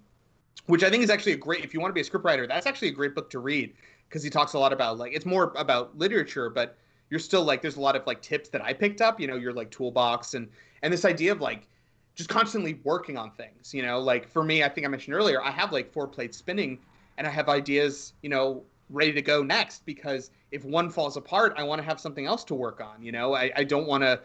which 0.67 0.85
I 0.85 0.91
think 0.91 1.03
is 1.03 1.11
actually 1.11 1.33
a 1.33 1.37
great. 1.37 1.65
If 1.65 1.75
you 1.75 1.81
want 1.81 1.91
to 1.91 1.95
be 1.95 2.01
a 2.01 2.05
scriptwriter, 2.05 2.47
that's 2.47 2.67
actually 2.67 2.89
a 2.89 2.93
great 2.93 3.15
book 3.15 3.31
to 3.31 3.39
read 3.39 3.75
because 4.09 4.23
he 4.23 4.31
talks 4.31 4.55
a 4.55 4.59
lot 4.59 4.73
about 4.73 4.99
like 4.99 5.13
it's 5.15 5.27
more 5.27 5.53
about 5.57 5.97
literature, 5.97 6.51
but 6.51 6.77
you're 7.11 7.21
still 7.21 7.45
like 7.45 7.63
there's 7.63 7.77
a 7.77 7.81
lot 7.81 7.97
of 7.97 8.07
like 8.07 8.23
tips 8.23 8.49
that 8.51 8.63
I 8.63 8.73
picked 8.73 9.01
up. 9.01 9.21
You 9.21 9.27
know, 9.27 9.37
your 9.37 9.53
like 9.53 9.71
toolbox 9.71 10.35
and 10.35 10.49
and 10.83 10.93
this 10.93 11.05
idea 11.05 11.33
of 11.33 11.41
like 11.41 11.67
just 12.15 12.29
constantly 12.29 12.81
working 12.85 13.17
on 13.17 13.31
things. 13.31 13.73
You 13.73 13.83
know, 13.83 14.01
like 14.01 14.29
for 14.29 14.43
me, 14.45 14.63
I 14.63 14.69
think 14.69 14.87
I 14.87 14.91
mentioned 14.91 15.15
earlier, 15.15 15.43
I 15.43 15.51
have 15.51 15.73
like 15.73 15.93
four 15.93 16.07
plates 16.07 16.37
spinning, 16.37 16.79
and 17.19 17.27
I 17.27 17.31
have 17.31 17.49
ideas. 17.49 18.15
You 18.23 18.29
know, 18.29 18.63
ready 18.91 19.13
to 19.13 19.23
go 19.23 19.43
next 19.43 19.85
because 19.87 20.31
if 20.51 20.65
one 20.65 20.91
falls 20.91 21.17
apart, 21.17 21.55
I 21.57 21.63
want 21.63 21.81
to 21.81 21.85
have 21.85 22.01
something 22.01 22.27
else 22.27 22.45
to 22.45 22.55
work 22.55 22.81
on. 22.81 23.03
You 23.03 23.13
know, 23.13 23.35
I, 23.35 23.51
I 23.57 23.65
don't 23.65 23.87
want 23.87 24.03
to 24.03 24.21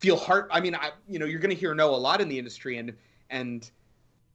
feel 0.00 0.16
hard. 0.16 0.48
I 0.50 0.60
mean, 0.60 0.74
I, 0.74 0.90
you 1.08 1.18
know, 1.18 1.26
you're 1.26 1.40
going 1.40 1.54
to 1.54 1.60
hear 1.60 1.74
no 1.74 1.94
a 1.94 1.96
lot 1.96 2.20
in 2.20 2.28
the 2.28 2.38
industry, 2.38 2.78
and 2.78 2.92
and 3.30 3.70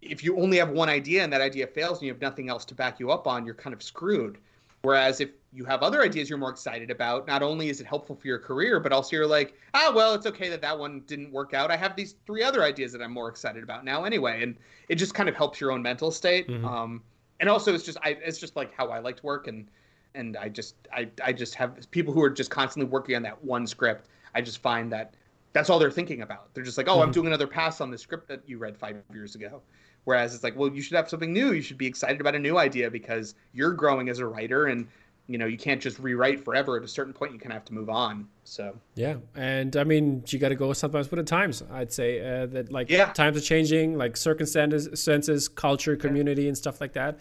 if 0.02 0.24
you 0.24 0.38
only 0.38 0.58
have 0.58 0.70
one 0.70 0.90
idea 0.90 1.24
and 1.24 1.34
that 1.34 1.42
idea 1.42 1.68
fails 1.68 1.98
and 1.98 2.08
you 2.08 2.14
have 2.14 2.22
nothing 2.22 2.50
else 2.50 2.64
to 2.66 2.76
back 2.76 3.00
you 3.00 3.12
up 3.12 3.28
on, 3.28 3.46
you're 3.46 3.56
kind 3.56 3.74
of 3.74 3.82
screwed. 3.82 4.38
Whereas 4.84 5.20
if 5.20 5.30
you 5.52 5.66
have 5.66 5.82
other 5.82 6.04
ideas 6.04 6.30
you're 6.30 6.38
more 6.38 6.52
excited 6.52 6.92
about, 6.92 7.26
not 7.26 7.42
only 7.42 7.70
is 7.70 7.82
it 7.82 7.88
helpful 7.88 8.16
for 8.16 8.28
your 8.28 8.38
career, 8.38 8.80
but 8.80 8.92
also 8.92 9.16
you're 9.16 9.26
like, 9.26 9.56
ah, 9.74 9.92
well, 9.96 10.14
it's 10.14 10.28
okay 10.28 10.48
that 10.50 10.62
that 10.62 10.78
one 10.78 11.02
didn't 11.08 11.32
work 11.32 11.56
out. 11.56 11.72
I 11.72 11.76
have 11.76 11.96
these 11.96 12.16
three 12.28 12.44
other 12.44 12.64
ideas 12.64 12.92
that 12.92 13.02
I'm 13.02 13.12
more 13.12 13.28
excited 13.28 13.64
about 13.64 13.84
now 13.84 14.04
anyway, 14.04 14.44
and 14.44 14.56
it 14.90 14.96
just 14.96 15.16
kind 15.16 15.28
of 15.28 15.36
helps 15.36 15.60
your 15.60 15.72
own 15.72 15.82
mental 15.82 16.12
state. 16.12 16.48
Mm-hmm. 16.48 16.66
Um, 16.66 17.02
and 17.40 17.50
also, 17.50 17.74
it's 17.74 17.84
just 17.84 17.98
I, 18.04 18.10
it's 18.24 18.38
just 18.38 18.56
like 18.56 18.76
how 18.76 18.90
I 18.90 19.00
like 19.00 19.18
to 19.18 19.26
work, 19.26 19.48
and 19.48 19.68
and 20.14 20.38
I 20.38 20.50
just 20.50 20.76
I 20.94 21.10
I 21.24 21.34
just 21.34 21.56
have 21.56 21.90
people 21.90 22.14
who 22.14 22.22
are 22.22 22.30
just 22.30 22.52
constantly 22.52 22.90
working 22.90 23.16
on 23.16 23.24
that 23.24 23.44
one 23.44 23.66
script. 23.66 24.08
I 24.36 24.42
just 24.42 24.62
find 24.62 24.92
that 24.92 25.16
that's 25.56 25.70
all 25.70 25.80
they're 25.80 25.90
thinking 25.90 26.22
about. 26.22 26.54
They're 26.54 26.66
just 26.66 26.78
like, 26.78 26.90
oh, 26.90 26.96
mm-hmm. 26.96 27.04
I'm 27.04 27.12
doing 27.12 27.28
another 27.28 27.48
pass 27.48 27.80
on 27.80 27.90
the 27.90 27.98
script 27.98 28.28
that 28.28 28.42
you 28.46 28.58
read 28.58 28.78
five 28.78 28.98
years 29.14 29.36
ago. 29.36 29.62
Whereas 30.04 30.36
it's 30.36 30.44
like, 30.44 30.54
well, 30.58 30.70
you 30.70 30.82
should 30.82 30.98
have 30.98 31.10
something 31.10 31.32
new. 31.32 31.54
You 31.54 31.62
should 31.62 31.78
be 31.78 31.88
excited 31.88 32.20
about 32.20 32.36
a 32.36 32.40
new 32.40 32.58
idea 32.58 32.92
because 32.92 33.36
you're 33.54 33.72
growing 33.72 34.10
as 34.10 34.20
a 34.20 34.28
writer 34.28 34.66
and 34.66 34.86
you 35.28 35.38
know 35.38 35.46
you 35.46 35.58
can't 35.58 35.82
just 35.82 35.98
rewrite 35.98 36.44
forever 36.44 36.78
at 36.78 36.84
a 36.84 36.88
certain 36.88 37.14
point 37.14 37.32
you 37.34 37.40
kind 37.40 37.52
of 37.52 37.56
have 37.56 37.66
to 37.66 37.74
move 37.74 37.90
on 37.90 38.28
so 38.44 38.78
yeah 38.94 39.16
and 39.34 39.76
i 39.76 39.84
mean 39.84 40.24
you 40.28 40.38
got 40.38 40.50
to 40.50 40.56
go 40.56 40.72
sometimes 40.72 41.10
with 41.10 41.18
the 41.18 41.24
times 41.24 41.64
i'd 41.72 41.92
say 41.92 42.20
uh, 42.20 42.46
that 42.46 42.72
like 42.72 42.92
yeah. 42.92 43.12
times 43.14 43.36
are 43.36 43.42
changing 43.42 43.98
like 43.98 44.16
circumstances 44.16 44.88
senses 45.04 45.48
culture 45.48 45.96
community 45.96 46.44
yeah. 46.44 46.50
and 46.50 46.56
stuff 46.56 46.80
like 46.80 46.94
that 46.94 47.18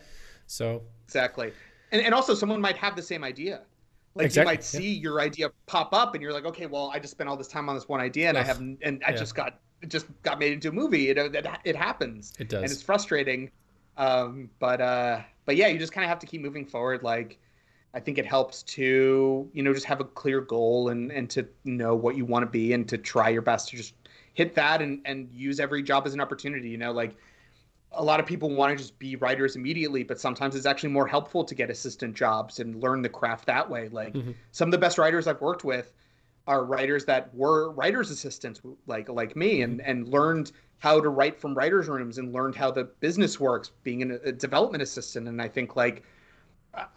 so 0.47 0.83
exactly 1.07 1.51
and, 1.93 2.03
and 2.03 2.13
also 2.13 2.35
someone 2.35 2.61
might 2.61 2.77
have 2.77 2.95
the 2.95 3.01
same 3.01 3.25
idea 3.25 3.63
like 4.15 4.27
exactly. 4.27 4.53
you 4.53 4.57
might 4.57 4.65
see 4.65 4.93
yeah. 4.93 5.01
your 5.01 5.21
idea 5.21 5.51
pop 5.67 5.93
up, 5.93 6.15
and 6.15 6.23
you're 6.23 6.33
like, 6.33 6.45
okay, 6.45 6.67
well, 6.67 6.91
I 6.93 6.99
just 6.99 7.13
spent 7.13 7.29
all 7.29 7.37
this 7.37 7.49
time 7.49 7.69
on 7.69 7.75
this 7.75 7.89
one 7.89 8.01
idea, 8.01 8.29
and 8.29 8.39
I 8.39 8.43
haven't, 8.43 8.79
and 8.83 9.03
I 9.05 9.11
yeah. 9.11 9.17
just 9.17 9.35
got 9.35 9.59
it 9.83 9.89
just 9.89 10.07
got 10.23 10.39
made 10.39 10.53
into 10.53 10.69
a 10.69 10.73
movie. 10.73 11.03
You 11.03 11.15
know, 11.15 11.29
that 11.29 11.61
it 11.65 11.77
happens. 11.77 12.33
It 12.39 12.49
does, 12.49 12.63
and 12.63 12.71
it's 12.71 12.83
frustrating. 12.83 13.51
Um, 13.97 14.51
but 14.59 14.81
uh, 14.81 15.21
but 15.45 15.57
yeah, 15.57 15.67
you 15.67 15.79
just 15.79 15.93
kind 15.93 16.05
of 16.05 16.09
have 16.09 16.19
to 16.21 16.27
keep 16.27 16.41
moving 16.43 16.65
forward. 16.65 17.03
Like, 17.03 17.39
I 17.93 18.01
think 18.01 18.19
it 18.19 18.27
helps 18.27 18.63
to 18.65 19.49
you 19.53 19.63
know 19.63 19.75
just 19.75 19.87
have 19.87 20.01
a 20.01 20.05
clear 20.05 20.41
goal 20.41 20.91
and 20.91 21.11
and 21.11 21.29
to 21.31 21.49
know 21.65 21.95
what 21.95 22.17
you 22.17 22.25
want 22.25 22.45
to 22.45 22.51
be 22.51 22.73
and 22.73 22.89
to 22.89 22.99
try 22.99 23.29
your 23.31 23.43
best 23.43 23.69
to 23.71 23.77
just 23.77 23.95
hit 24.35 24.55
that 24.55 24.81
and 24.81 25.01
and 25.05 25.29
use 25.33 25.59
every 25.59 25.83
job 25.83 26.07
as 26.07 26.15
an 26.15 26.21
opportunity. 26.21 26.69
You 26.69 26.79
know, 26.79 26.93
like 26.93 27.17
a 27.97 28.03
lot 28.03 28.21
of 28.21 28.27
people 28.27 28.51
want 28.51 28.71
to 28.71 28.77
just 28.77 28.99
be 28.99 29.17
writers 29.17 29.57
immediately, 29.57 30.03
but 30.03 30.21
sometimes 30.21 30.55
it's 30.55 30.67
actually 30.67 30.91
more 30.91 31.07
helpful 31.07 31.45
to 31.45 31.55
get 31.55 31.71
assistant 31.71 32.15
jobs 32.15 32.61
and 32.61 32.83
learn 32.83 33.03
the 33.03 33.09
craft 33.09 33.47
that 33.47 33.69
way. 33.69 33.89
Like 33.89 34.15
mm-hmm. 34.15 34.33
some 34.53 34.69
of 34.69 34.73
the 34.73 34.79
best 34.79 34.99
writers 34.99 35.27
I've 35.27 35.41
worked 35.41 35.65
with 35.65 35.93
are 36.47 36.65
writers 36.65 37.05
that 37.07 37.35
were 37.35 37.71
writers 37.73 38.11
assistants 38.11 38.61
like 38.87 39.09
like 39.09 39.35
me 39.35 39.63
and 39.63 39.79
mm-hmm. 39.79 39.91
and 39.91 40.09
learned 40.09 40.53
how 40.79 41.01
to 41.01 41.09
write 41.09 41.41
from 41.41 41.55
writers 41.55 41.89
rooms 41.89 42.19
and 42.19 42.33
learned 42.33 42.55
how 42.55 42.71
the 42.71 42.85
business 42.85 43.41
works 43.41 43.71
being 43.83 44.03
a 44.03 44.33
development 44.33 44.83
assistant 44.83 45.29
and 45.29 45.41
I 45.41 45.49
think 45.49 45.77
like 45.77 46.03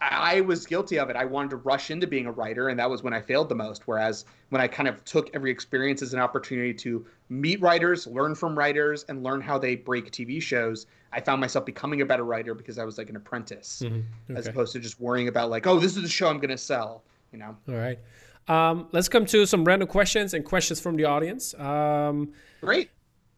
I 0.02 0.42
was 0.42 0.66
guilty 0.66 0.98
of 1.00 1.10
it. 1.10 1.16
I 1.16 1.26
wanted 1.26 1.52
to 1.52 1.58
rush 1.58 1.92
into 1.92 2.08
being 2.08 2.26
a 2.26 2.32
writer, 2.32 2.70
and 2.70 2.80
that 2.80 2.90
was 2.90 3.04
when 3.04 3.14
I 3.14 3.22
failed 3.22 3.50
the 3.50 3.56
most. 3.56 3.88
Whereas 3.88 4.26
when 4.50 4.62
I 4.62 4.68
kind 4.68 4.90
of 4.90 5.04
took 5.06 5.30
every 5.34 5.52
experience 5.52 6.02
as 6.02 6.14
an 6.14 6.20
opportunity 6.20 6.74
to 6.76 7.06
meet 7.30 7.62
writers, 7.62 8.08
learn 8.08 8.36
from 8.36 8.58
writers, 8.58 9.06
and 9.10 9.24
learn 9.24 9.42
how 9.42 9.58
they 9.58 9.76
break 9.76 10.12
TV 10.12 10.42
shows, 10.42 10.88
I 11.14 11.22
found 11.22 11.42
myself 11.42 11.66
becoming 11.66 12.02
a 12.02 12.06
better 12.06 12.24
writer 12.24 12.54
because 12.54 12.78
I 12.78 12.86
was 12.86 12.98
like 12.98 13.10
an 13.10 13.16
apprentice, 13.16 13.82
mm-hmm. 13.86 14.02
okay. 14.32 14.40
as 14.40 14.48
opposed 14.48 14.74
to 14.74 14.80
just 14.80 15.00
worrying 15.00 15.28
about 15.28 15.50
like, 15.50 15.68
oh, 15.68 15.80
this 15.80 15.96
is 15.96 16.04
the 16.04 16.10
show 16.10 16.28
I'm 16.28 16.38
going 16.38 16.50
to 16.50 16.58
sell. 16.58 17.04
You 17.32 17.40
know. 17.40 17.58
All 17.70 17.76
right. 17.76 18.00
Um, 18.48 18.88
let's 18.94 19.10
come 19.10 19.26
to 19.28 19.46
some 19.46 19.66
random 19.66 19.88
questions 19.88 20.34
and 20.34 20.46
questions 20.46 20.80
from 20.80 20.96
the 20.96 21.06
audience. 21.06 21.54
Um, 21.56 22.34
Great. 22.62 22.90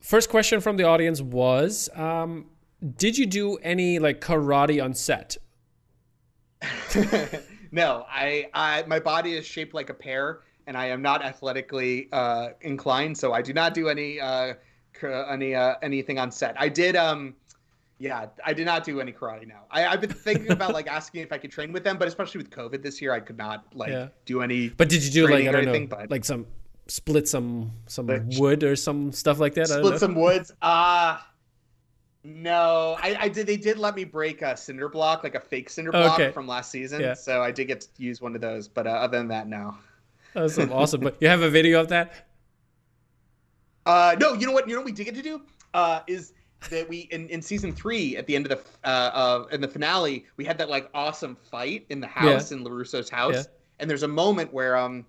First 0.02 0.30
question 0.30 0.62
from 0.62 0.78
the 0.78 0.84
audience 0.84 1.20
was, 1.22 1.90
um, 1.96 2.46
did 2.98 3.18
you 3.18 3.26
do 3.26 3.58
any 3.58 4.00
like 4.00 4.22
karate 4.22 4.84
on 4.84 4.94
set? 4.94 5.38
no, 7.72 8.06
I, 8.10 8.48
I, 8.54 8.84
my 8.88 9.00
body 9.00 9.34
is 9.34 9.46
shaped 9.46 9.74
like 9.74 9.90
a 9.90 9.94
pear, 9.94 10.42
and 10.68 10.78
I 10.78 10.88
am 10.88 11.02
not 11.02 11.24
athletically 11.24 12.10
uh, 12.12 12.50
inclined, 12.62 13.18
so 13.18 13.34
I 13.34 13.42
do 13.42 13.54
not 13.54 13.74
do 13.74 13.90
any 13.90 14.20
uh, 14.20 14.54
any 15.04 15.56
uh, 15.56 15.76
anything 15.82 16.20
on 16.20 16.32
set. 16.32 16.56
I 16.60 16.70
did, 16.70 16.96
um, 16.96 17.36
yeah, 17.98 18.28
I 18.46 18.54
did 18.54 18.66
not 18.66 18.84
do 18.84 19.00
any 19.00 19.12
karate. 19.12 19.48
now. 19.48 19.64
I, 19.72 19.82
have 19.82 20.02
been 20.02 20.12
thinking 20.12 20.52
about 20.52 20.74
like 20.74 20.88
asking 20.88 21.22
if 21.22 21.32
I 21.32 21.38
could 21.38 21.52
train 21.52 21.72
with 21.72 21.84
them, 21.84 21.98
but 21.98 22.08
especially 22.08 22.40
with 22.40 22.50
COVID 22.50 22.82
this 22.84 23.02
year, 23.02 23.14
I 23.14 23.20
could 23.20 23.38
not 23.38 23.66
like 23.74 23.92
yeah. 23.92 24.10
do 24.26 24.42
any. 24.42 24.70
But 24.70 24.90
did 24.90 25.04
you 25.04 25.12
do 25.12 25.28
like 25.28 25.48
I 25.48 25.52
don't 25.52 25.64
anything, 25.64 25.90
know, 25.90 25.98
but... 25.98 26.12
like 26.12 26.26
some 26.26 26.46
split 26.88 27.28
some 27.28 27.72
some 27.86 28.08
like, 28.08 28.24
wood 28.38 28.64
or 28.64 28.76
some 28.76 29.12
stuff 29.12 29.40
like 29.40 29.54
that? 29.56 29.68
Split 29.68 30.00
some 30.00 30.16
woods. 30.16 30.52
Uh 30.62 31.20
no, 32.24 32.98
I, 33.02 33.16
I, 33.22 33.28
did. 33.30 33.48
They 33.48 33.56
did 33.56 33.80
let 33.80 33.96
me 33.96 34.04
break 34.04 34.42
a 34.42 34.58
cinder 34.58 34.90
block, 34.90 35.24
like 35.24 35.36
a 35.36 35.40
fake 35.40 35.70
cinder 35.70 35.92
block 35.92 36.20
okay. 36.20 36.32
from 36.32 36.48
last 36.48 36.70
season. 36.70 37.00
Yeah. 37.00 37.14
So 37.14 37.42
I 37.42 37.52
did 37.52 37.66
get 37.66 37.82
to 37.82 37.88
use 37.98 38.20
one 38.22 38.36
of 38.36 38.42
those. 38.42 38.68
But 38.68 38.88
uh, 38.88 38.92
other 38.92 39.18
than 39.18 39.30
that, 39.30 39.48
no. 39.48 39.78
That's 40.34 40.58
awesome. 40.58 41.02
But 41.02 41.18
you 41.22 41.30
have 41.30 41.42
a 41.42 41.50
video 41.50 41.80
of 41.80 41.88
that? 41.90 42.28
Uh, 43.86 44.16
no. 44.20 44.34
You 44.34 44.48
know 44.48 44.52
what? 44.52 44.68
You 44.68 44.76
know 44.76 44.82
what 44.82 44.86
we 44.86 44.92
did 44.92 45.06
get 45.06 45.16
to 45.16 45.22
do 45.22 45.42
uh, 45.74 46.02
is 46.08 46.34
that 46.70 46.90
we 46.90 47.08
in, 47.12 47.30
in 47.30 47.42
season 47.42 47.74
three 47.74 48.18
at 48.18 48.28
the 48.28 48.36
end 48.36 48.46
of 48.46 48.64
the 48.84 48.90
uh, 48.90 49.46
in 49.52 49.62
the 49.62 49.68
finale 49.68 50.26
we 50.36 50.44
had 50.44 50.58
that 50.58 50.70
like 50.70 50.90
awesome 50.94 51.36
fight 51.36 51.86
in 51.90 52.02
the 52.02 52.08
house 52.08 52.52
yeah. 52.52 52.58
in 52.58 52.64
LaRusso's 52.64 53.10
house, 53.10 53.36
yeah. 53.36 53.44
and 53.80 53.90
there's 53.90 54.04
a 54.04 54.08
moment 54.08 54.54
where 54.54 54.76
um, 54.76 55.06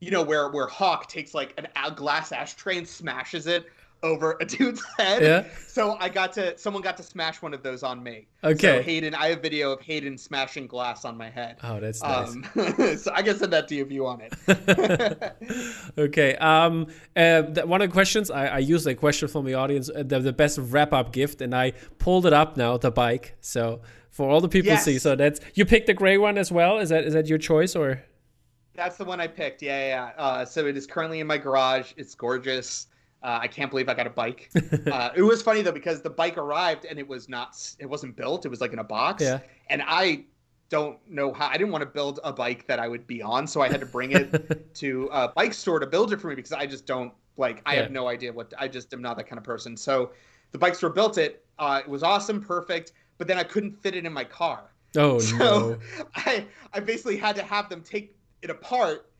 you 0.00 0.10
know 0.10 0.22
where 0.22 0.48
where 0.48 0.66
Hawk 0.66 1.08
takes 1.08 1.34
like 1.34 1.52
an, 1.58 1.68
a 1.84 1.90
glass 1.90 2.32
ashtray 2.32 2.78
and 2.78 2.88
smashes 2.88 3.46
it 3.46 3.66
over 4.02 4.36
a 4.40 4.44
dude's 4.44 4.84
head. 4.98 5.22
Yeah. 5.22 5.44
So 5.66 5.96
I 5.98 6.08
got 6.08 6.32
to 6.34 6.56
someone 6.58 6.82
got 6.82 6.96
to 6.98 7.02
smash 7.02 7.40
one 7.42 7.54
of 7.54 7.62
those 7.62 7.82
on 7.82 8.02
me. 8.02 8.26
Okay. 8.44 8.78
So 8.78 8.82
Hayden, 8.82 9.14
I 9.14 9.28
have 9.28 9.40
video 9.40 9.72
of 9.72 9.80
Hayden 9.80 10.18
smashing 10.18 10.66
glass 10.66 11.04
on 11.04 11.16
my 11.16 11.30
head. 11.30 11.56
Oh, 11.62 11.80
that's 11.80 12.02
nice. 12.02 12.28
Um, 12.28 12.44
so 12.98 13.12
I 13.14 13.22
can 13.22 13.36
send 13.36 13.52
that 13.52 13.66
to 13.68 13.74
you 13.74 13.84
if 13.84 13.90
you 13.90 14.04
want 14.04 14.22
it. 14.22 15.92
okay. 15.98 16.36
Um, 16.36 16.86
uh, 17.16 17.42
one 17.64 17.80
of 17.82 17.88
the 17.88 17.92
questions 17.92 18.30
I, 18.30 18.46
I 18.46 18.58
used 18.58 18.86
a 18.86 18.94
question 18.94 19.28
from 19.28 19.46
the 19.46 19.54
audience, 19.54 19.88
uh, 19.88 20.02
the, 20.06 20.20
the 20.20 20.32
best 20.32 20.58
wrap 20.60 20.92
up 20.92 21.12
gift, 21.12 21.40
and 21.40 21.54
I 21.54 21.72
pulled 21.98 22.26
it 22.26 22.32
up 22.32 22.56
now, 22.56 22.76
the 22.76 22.90
bike. 22.90 23.36
So 23.40 23.80
for 24.10 24.28
all 24.28 24.40
the 24.40 24.48
people 24.48 24.70
yes. 24.70 24.84
see, 24.84 24.98
so 24.98 25.16
that's 25.16 25.40
you 25.54 25.64
picked 25.64 25.86
the 25.86 25.94
gray 25.94 26.18
one 26.18 26.38
as 26.38 26.52
well. 26.52 26.78
Is 26.78 26.90
that 26.90 27.04
is 27.04 27.14
that 27.14 27.26
your 27.26 27.38
choice 27.38 27.74
or? 27.74 28.02
That's 28.74 28.96
the 28.96 29.04
one 29.04 29.20
I 29.20 29.28
picked. 29.28 29.62
Yeah, 29.62 29.86
yeah. 29.86 30.22
Uh, 30.22 30.44
so 30.44 30.66
it 30.66 30.76
is 30.76 30.84
currently 30.84 31.20
in 31.20 31.28
my 31.28 31.38
garage. 31.38 31.92
It's 31.96 32.14
gorgeous. 32.14 32.88
Uh, 33.24 33.38
I 33.40 33.48
can't 33.48 33.70
believe 33.70 33.88
I 33.88 33.94
got 33.94 34.06
a 34.06 34.10
bike. 34.10 34.50
uh, 34.92 35.10
it 35.16 35.22
was 35.22 35.40
funny 35.40 35.62
though 35.62 35.72
because 35.72 36.02
the 36.02 36.10
bike 36.10 36.36
arrived 36.36 36.84
and 36.84 36.98
it 36.98 37.08
was 37.08 37.26
not, 37.26 37.56
it 37.78 37.86
wasn't 37.86 38.16
built. 38.16 38.44
It 38.44 38.50
was 38.50 38.60
like 38.60 38.74
in 38.74 38.78
a 38.78 38.84
box. 38.84 39.22
Yeah. 39.22 39.40
And 39.70 39.82
I 39.86 40.26
don't 40.68 40.98
know 41.08 41.32
how. 41.32 41.48
I 41.48 41.56
didn't 41.56 41.72
want 41.72 41.82
to 41.82 41.86
build 41.86 42.20
a 42.24 42.32
bike 42.32 42.66
that 42.66 42.78
I 42.78 42.88
would 42.88 43.06
be 43.06 43.22
on, 43.22 43.46
so 43.46 43.60
I 43.60 43.68
had 43.68 43.80
to 43.80 43.86
bring 43.86 44.12
it 44.12 44.74
to 44.74 45.08
a 45.12 45.28
bike 45.28 45.54
store 45.54 45.78
to 45.78 45.86
build 45.86 46.12
it 46.12 46.20
for 46.20 46.28
me 46.28 46.34
because 46.34 46.52
I 46.52 46.66
just 46.66 46.86
don't 46.86 47.12
like. 47.36 47.62
I 47.64 47.74
yeah. 47.74 47.82
have 47.82 47.90
no 47.90 48.08
idea 48.08 48.32
what. 48.32 48.52
I 48.58 48.68
just 48.68 48.92
am 48.92 49.00
not 49.00 49.16
that 49.16 49.28
kind 49.28 49.38
of 49.38 49.44
person. 49.44 49.76
So 49.76 50.10
the 50.52 50.58
bike 50.58 50.74
store 50.74 50.90
built 50.90 51.18
it. 51.18 51.44
Uh, 51.58 51.80
it 51.84 51.88
was 51.88 52.02
awesome, 52.02 52.40
perfect. 52.40 52.92
But 53.18 53.28
then 53.28 53.38
I 53.38 53.44
couldn't 53.44 53.80
fit 53.82 53.94
it 53.94 54.04
in 54.04 54.12
my 54.12 54.24
car. 54.24 54.72
Oh 54.96 55.18
so 55.20 55.36
no! 55.36 55.78
I 56.16 56.46
I 56.72 56.80
basically 56.80 57.16
had 57.16 57.36
to 57.36 57.42
have 57.42 57.68
them 57.68 57.82
take 57.82 58.16
it 58.42 58.50
apart 58.50 59.10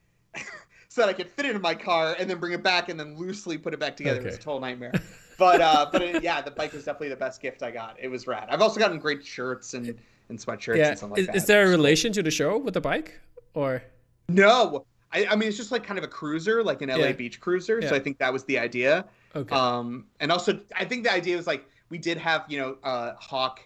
so 0.94 1.00
that 1.00 1.08
I 1.08 1.12
could 1.12 1.28
fit 1.28 1.44
it 1.44 1.56
in 1.56 1.60
my 1.60 1.74
car 1.74 2.14
and 2.20 2.30
then 2.30 2.38
bring 2.38 2.52
it 2.52 2.62
back 2.62 2.88
and 2.88 2.98
then 2.98 3.16
loosely 3.16 3.58
put 3.58 3.74
it 3.74 3.80
back 3.80 3.96
together. 3.96 4.18
Okay. 4.20 4.28
It 4.28 4.30
was 4.30 4.38
a 4.38 4.42
total 4.42 4.60
nightmare. 4.60 4.92
But 5.36 5.60
uh, 5.60 5.88
but 5.90 6.00
it, 6.00 6.22
yeah, 6.22 6.40
the 6.40 6.52
bike 6.52 6.72
was 6.72 6.84
definitely 6.84 7.08
the 7.08 7.16
best 7.16 7.42
gift 7.42 7.64
I 7.64 7.72
got. 7.72 7.96
It 7.98 8.06
was 8.06 8.28
rad. 8.28 8.46
I've 8.50 8.62
also 8.62 8.78
gotten 8.78 9.00
great 9.00 9.26
shirts 9.26 9.74
and 9.74 9.98
and 10.28 10.38
sweatshirts 10.38 10.76
yeah. 10.76 10.90
and 10.90 10.98
stuff 10.98 11.10
like 11.10 11.18
is, 11.18 11.26
that. 11.26 11.34
Is 11.34 11.46
there 11.46 11.66
a 11.66 11.68
relation 11.68 12.12
to 12.12 12.22
the 12.22 12.30
show 12.30 12.56
with 12.56 12.74
the 12.74 12.80
bike 12.80 13.18
or? 13.52 13.82
No, 14.28 14.86
I, 15.12 15.26
I 15.26 15.34
mean 15.34 15.48
it's 15.48 15.56
just 15.56 15.72
like 15.72 15.82
kind 15.82 15.98
of 15.98 16.04
a 16.04 16.08
cruiser, 16.08 16.62
like 16.62 16.82
an 16.82 16.88
LA 16.88 16.98
yeah. 16.98 17.12
Beach 17.12 17.40
cruiser. 17.40 17.80
Yeah. 17.80 17.88
So 17.88 17.96
I 17.96 17.98
think 17.98 18.18
that 18.18 18.32
was 18.32 18.44
the 18.44 18.60
idea. 18.60 19.06
Okay. 19.34 19.52
Um, 19.52 20.06
and 20.20 20.30
also 20.30 20.60
I 20.76 20.84
think 20.84 21.02
the 21.02 21.12
idea 21.12 21.36
was 21.36 21.48
like 21.48 21.66
we 21.88 21.98
did 21.98 22.16
have 22.18 22.44
you 22.46 22.58
know 22.58 22.76
uh, 22.84 23.14
Hawk 23.18 23.58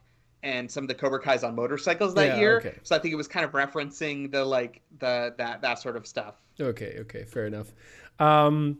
and 0.43 0.70
some 0.70 0.85
of 0.85 0.89
the 0.89 0.95
Cobra 0.95 1.20
Kai's 1.20 1.45
on 1.45 1.55
motorcycles 1.55 2.14
that 2.14 2.29
yeah, 2.29 2.39
year. 2.39 2.57
Okay. 2.61 2.79
So 2.83 2.97
I 2.97 2.99
think 2.99 3.12
it 3.12 3.16
was 3.16 3.29
kind 3.29 3.45
of 3.45 3.53
referencing 3.53 4.33
the 4.33 4.43
like 4.43 4.81
the 5.01 5.35
that 5.37 5.61
that 5.61 5.79
sort 5.81 5.97
of 5.97 6.07
stuff. 6.07 6.37
Okay, 6.61 6.97
okay, 7.01 7.25
fair 7.25 7.47
enough. 7.47 7.73
Um, 8.19 8.79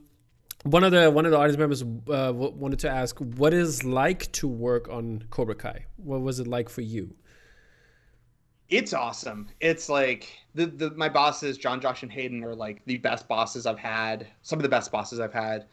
one 0.65 0.83
of 0.83 0.93
the 0.93 1.11
one 1.11 1.25
of 1.25 1.31
the 1.31 1.39
audience 1.39 1.59
members 1.59 1.83
uh, 1.83 2.33
wanted 2.35 2.81
to 2.81 2.91
ask, 2.91 3.17
what 3.19 3.55
is 3.55 3.85
like 3.85 4.31
to 4.33 4.49
work 4.49 4.89
on 4.89 5.25
Cobra 5.31 5.55
Kai? 5.55 5.85
What 5.97 6.21
was 6.21 6.41
it 6.41 6.47
like 6.47 6.69
for 6.69 6.81
you? 6.81 7.15
It's 8.69 8.93
awesome. 8.93 9.49
It's 9.61 9.89
like 9.89 10.29
the, 10.55 10.67
the 10.67 10.91
my 10.91 11.09
bosses, 11.09 11.57
Jon, 11.57 11.81
Josh, 11.81 12.03
and 12.03 12.13
Hayden, 12.13 12.45
are 12.45 12.55
like 12.55 12.83
the 12.87 12.99
best 12.99 13.29
bosses 13.29 13.67
I've 13.67 13.79
had. 13.79 14.27
Some 14.43 14.59
of 14.59 14.63
the 14.63 14.69
best 14.69 14.91
bosses 14.91 15.21
I've 15.21 15.33
had. 15.33 15.67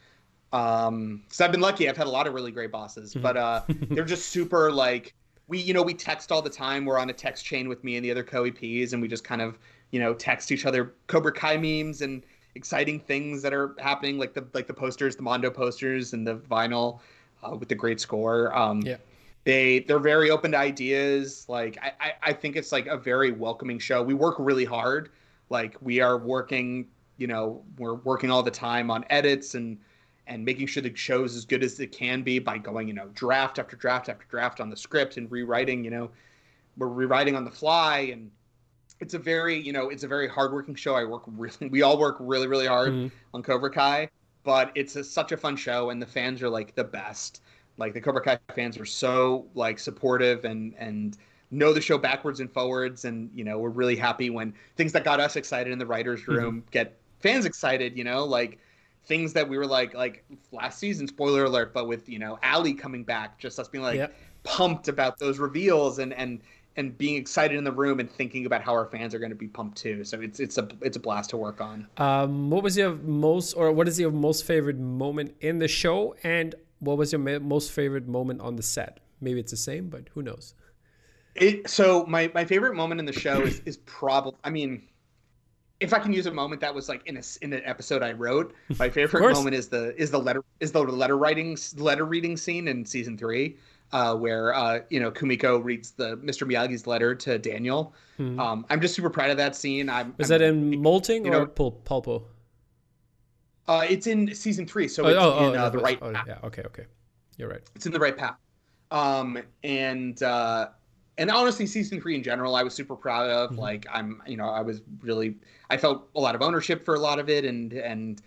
Um, 0.54 1.24
because 1.26 1.42
I've 1.42 1.52
been 1.52 1.62
lucky. 1.62 1.90
I've 1.90 1.98
had 1.98 2.08
a 2.08 2.12
lot 2.12 2.28
of 2.28 2.34
really 2.34 2.52
great 2.52 2.72
bosses, 2.72 3.12
mm-hmm. 3.12 3.24
but 3.24 3.38
uh, 3.38 3.62
they're 3.90 4.06
just 4.06 4.30
super 4.30 4.72
like 4.72 5.14
we 5.48 5.60
you 5.60 5.74
know 5.74 5.82
we 5.82 5.94
text 5.94 6.32
all 6.32 6.42
the 6.42 6.50
time. 6.50 6.86
We're 6.86 7.00
on 7.00 7.10
a 7.10 7.14
text 7.14 7.44
chain 7.44 7.68
with 7.68 7.84
me 7.84 7.98
and 7.98 8.06
the 8.06 8.12
other 8.12 8.24
co-EPs, 8.24 8.94
and 8.94 9.02
we 9.02 9.08
just 9.08 9.24
kind 9.24 9.42
of 9.42 9.58
you 9.96 10.02
know 10.02 10.14
text 10.14 10.52
each 10.52 10.66
other 10.66 10.94
Cobra 11.08 11.32
Kai 11.32 11.56
memes 11.56 12.02
and 12.02 12.22
exciting 12.56 13.00
things 13.00 13.42
that 13.42 13.54
are 13.54 13.74
happening, 13.80 14.18
like 14.18 14.34
the 14.34 14.46
like 14.54 14.68
the 14.68 14.74
posters, 14.74 15.16
the 15.16 15.22
Mondo 15.22 15.50
posters, 15.50 16.12
and 16.12 16.28
the 16.28 16.36
vinyl 16.36 17.00
uh, 17.42 17.56
with 17.56 17.70
the 17.70 17.76
great 17.76 18.02
score. 18.02 18.54
Um, 18.54 18.82
yeah. 18.82 18.98
They 19.46 19.80
they're 19.80 20.00
very 20.00 20.32
open 20.32 20.52
to 20.52 20.58
ideas. 20.58 21.46
Like 21.48 21.78
I, 21.82 21.94
I 22.02 22.14
I 22.24 22.34
think 22.34 22.58
it's 22.58 22.74
like 22.74 22.88
a 22.88 22.98
very 22.98 23.32
welcoming 23.32 23.80
show. 23.80 24.04
We 24.04 24.14
work 24.14 24.36
really 24.38 24.66
hard. 24.66 25.12
Like 25.50 25.78
we 25.80 26.02
are 26.02 26.18
working, 26.18 26.88
you 27.16 27.28
know, 27.28 27.64
we're 27.78 27.94
working 27.94 28.30
all 28.30 28.44
the 28.44 28.52
time 28.52 28.92
on 28.92 29.06
edits 29.10 29.56
and 29.56 29.78
and 30.28 30.44
making 30.44 30.68
sure 30.68 30.84
the 30.84 30.94
show's 30.94 31.38
as 31.38 31.46
good 31.46 31.64
as 31.64 31.80
it 31.80 31.94
can 31.94 32.22
be 32.22 32.40
by 32.40 32.58
going, 32.58 32.90
you 32.90 32.94
know, 32.94 33.08
draft 33.14 33.60
after 33.60 33.78
draft 33.78 34.10
after 34.10 34.26
draft 34.30 34.60
on 34.60 34.70
the 34.70 34.76
script 34.76 35.16
and 35.16 35.32
rewriting, 35.32 35.86
you 35.86 35.92
know, 35.92 36.12
we're 36.76 36.90
rewriting 36.90 37.38
on 37.38 37.46
the 37.46 37.52
fly 37.52 38.00
and 38.12 38.30
it's 39.00 39.14
a 39.14 39.20
very, 39.20 39.60
you 39.60 39.74
know, 39.74 39.90
it's 39.90 40.04
a 40.04 40.08
very 40.08 40.28
hardworking 40.28 40.76
show. 40.76 40.96
I 40.96 41.04
work 41.04 41.24
really, 41.28 41.70
we 41.70 41.82
all 41.82 41.98
work 41.98 42.18
really, 42.20 42.48
really 42.48 42.68
hard 42.68 42.92
mm-hmm. 42.92 43.16
on 43.34 43.44
Cobra 43.44 43.70
Kai, 43.70 44.10
but 44.44 44.72
it's 44.76 44.96
a, 44.96 45.04
such 45.04 45.32
a 45.32 45.38
fun 45.38 45.56
show 45.56 45.90
and 45.90 46.02
the 46.02 46.06
fans 46.06 46.42
are 46.42 46.50
like 46.50 46.76
the 46.76 46.84
best. 46.84 47.42
Like 47.78 47.94
the 47.94 48.02
Cobra 48.02 48.22
Kai 48.22 48.40
fans 48.56 48.78
are 48.78 48.86
so 48.86 49.48
like 49.54 49.80
supportive 49.80 50.46
and, 50.46 50.74
and, 50.78 51.18
know 51.52 51.74
the 51.74 51.82
show 51.82 51.98
backwards 51.98 52.40
and 52.40 52.52
forwards 52.52 53.06
and 53.06 53.30
you 53.34 53.44
know 53.44 53.60
we're 53.60 53.70
really 53.70 53.96
happy 53.96 54.30
when 54.30 54.54
things 54.76 54.92
that 54.92 55.04
got 55.04 55.20
us 55.20 55.36
excited 55.36 55.72
in 55.72 55.80
the 55.80 55.86
writers 55.86 56.22
mm-hmm. 56.22 56.34
room 56.34 56.56
mm-hmm. 56.58 56.70
get 56.72 56.98
fans 57.20 57.46
excited 57.46 57.96
you 57.98 58.04
know 58.04 58.26
like 58.26 58.60
things 59.06 59.34
that 59.34 59.48
we 59.48 59.58
were 59.58 59.68
like 59.68 59.94
like 59.94 60.26
last 60.52 60.80
season 60.80 61.08
spoiler 61.08 61.46
alert 61.46 61.74
but 61.74 61.88
with 61.88 62.10
you 62.10 62.20
know 62.20 62.38
Ali 62.44 62.74
coming 62.74 63.04
back 63.04 63.38
just 63.38 63.60
us 63.60 63.68
being 63.68 63.84
like 63.84 63.98
yep. 63.98 64.14
pumped 64.44 64.88
about 64.88 65.18
those 65.20 65.40
reveals 65.40 66.00
and 66.00 66.14
and 66.14 66.42
and 66.78 66.98
being 66.98 67.16
excited 67.16 67.58
in 67.58 67.64
the 67.64 67.72
room 67.72 68.00
and 68.00 68.12
thinking 68.12 68.46
about 68.46 68.62
how 68.62 68.74
our 68.74 68.86
fans 68.86 69.14
are 69.16 69.20
going 69.20 69.32
to 69.32 69.36
be 69.36 69.48
pumped 69.48 69.78
too. 69.78 70.04
So 70.04 70.20
it's 70.22 70.40
it's 70.40 70.58
a 70.58 70.68
it's 70.82 70.98
a 70.98 71.00
blast 71.00 71.30
to 71.32 71.38
work 71.38 71.62
on. 71.62 71.88
Um 71.98 72.50
what 72.50 72.64
was 72.64 72.78
your 72.78 72.96
most 72.96 73.54
or 73.54 73.72
what 73.72 73.88
is 73.88 74.00
your 74.00 74.12
most 74.12 74.46
favorite 74.46 74.78
moment 74.78 75.36
in 75.42 75.60
the 75.60 75.68
show? 75.68 76.16
And 76.24 76.56
what 76.80 76.98
was 76.98 77.12
your 77.12 77.40
most 77.40 77.72
favorite 77.72 78.08
moment 78.08 78.42
on 78.42 78.56
the 78.56 78.64
set? 78.64 79.00
Maybe 79.22 79.40
it's 79.40 79.52
the 79.52 79.58
same 79.58 79.90
but 79.90 80.10
who 80.14 80.22
knows? 80.22 80.54
It 81.36 81.70
so 81.70 82.06
my 82.08 82.32
my 82.34 82.46
favorite 82.46 82.76
moment 82.76 83.00
in 83.00 83.06
the 83.06 83.14
show 83.14 83.42
is 83.42 83.62
is 83.66 83.78
probably 83.78 84.40
i 84.44 84.50
mean 84.50 84.84
if 85.82 85.94
I 85.94 86.00
can 86.00 86.14
use 86.14 86.26
a 86.26 86.32
moment 86.32 86.62
that 86.62 86.74
was 86.74 86.88
like 86.88 87.06
in 87.06 87.18
a 87.18 87.22
in 87.42 87.54
an 87.54 87.62
episode 87.66 88.02
I 88.02 88.14
wrote, 88.14 88.54
my 88.80 88.90
favorite 89.00 89.34
moment 89.34 89.56
is 89.56 89.68
the 89.68 89.94
is 90.02 90.12
the 90.12 90.20
letter 90.20 90.44
is 90.60 90.72
the 90.72 90.82
letter 90.82 91.18
writing 91.18 91.58
letter 91.76 92.06
reading 92.06 92.38
scene 92.38 92.68
in 92.68 92.86
season 92.86 93.18
three. 93.18 93.58
Uh, 93.96 94.14
where 94.14 94.54
uh, 94.54 94.82
you 94.90 95.00
know 95.00 95.10
Kumiko 95.10 95.64
reads 95.64 95.92
the 95.92 96.18
Mr. 96.18 96.46
Miyagi's 96.46 96.86
letter 96.86 97.16
to 97.16 97.40
Daniel. 97.40 97.94
Hmm. 98.18 98.38
Um, 98.38 98.66
I'm 98.70 98.82
just 98.82 98.94
super 98.94 99.10
proud 99.10 99.30
of 99.30 99.38
that 99.38 99.56
scene. 99.56 99.90
I'm, 99.90 100.14
Is 100.18 100.30
I'm, 100.30 100.40
that 100.40 100.46
in 100.46 100.82
Molting 100.82 101.26
or 101.28 101.32
know, 101.32 101.46
Pul- 101.46 101.82
Pulpo? 101.86 102.24
Uh, 103.70 103.86
it's 103.90 104.06
in 104.06 104.36
season 104.36 104.68
three, 104.68 104.90
so 104.90 105.06
oh, 105.06 105.08
it's 105.08 105.18
oh, 105.18 105.50
in 105.50 105.56
oh, 105.58 105.64
uh, 105.64 105.70
the 105.70 105.78
right. 105.80 105.98
Oh, 106.02 106.12
yeah, 106.12 106.40
okay, 106.44 106.64
okay, 106.64 106.86
you're 107.38 107.48
right. 107.48 107.62
It's 107.74 107.86
in 107.86 107.94
the 107.94 108.00
right 108.00 108.18
path. 108.18 108.36
Um, 108.92 109.42
and 109.64 110.22
uh, 110.22 110.68
and 111.18 111.32
honestly, 111.32 111.66
season 111.66 112.02
three 112.02 112.16
in 112.16 112.24
general, 112.24 112.54
I 112.54 112.64
was 112.64 112.74
super 112.74 112.98
proud 112.98 113.30
of. 113.30 113.52
Mm-hmm. 113.52 113.60
Like, 113.60 113.86
I'm, 113.90 114.22
you 114.28 114.36
know, 114.36 114.50
I 114.50 114.62
was 114.62 114.82
really, 115.02 115.38
I 115.70 115.78
felt 115.78 116.10
a 116.16 116.20
lot 116.20 116.36
of 116.36 116.42
ownership 116.42 116.84
for 116.84 116.96
a 116.96 117.00
lot 117.00 117.18
of 117.18 117.30
it, 117.30 117.46
and 117.46 117.72
and 117.72 118.22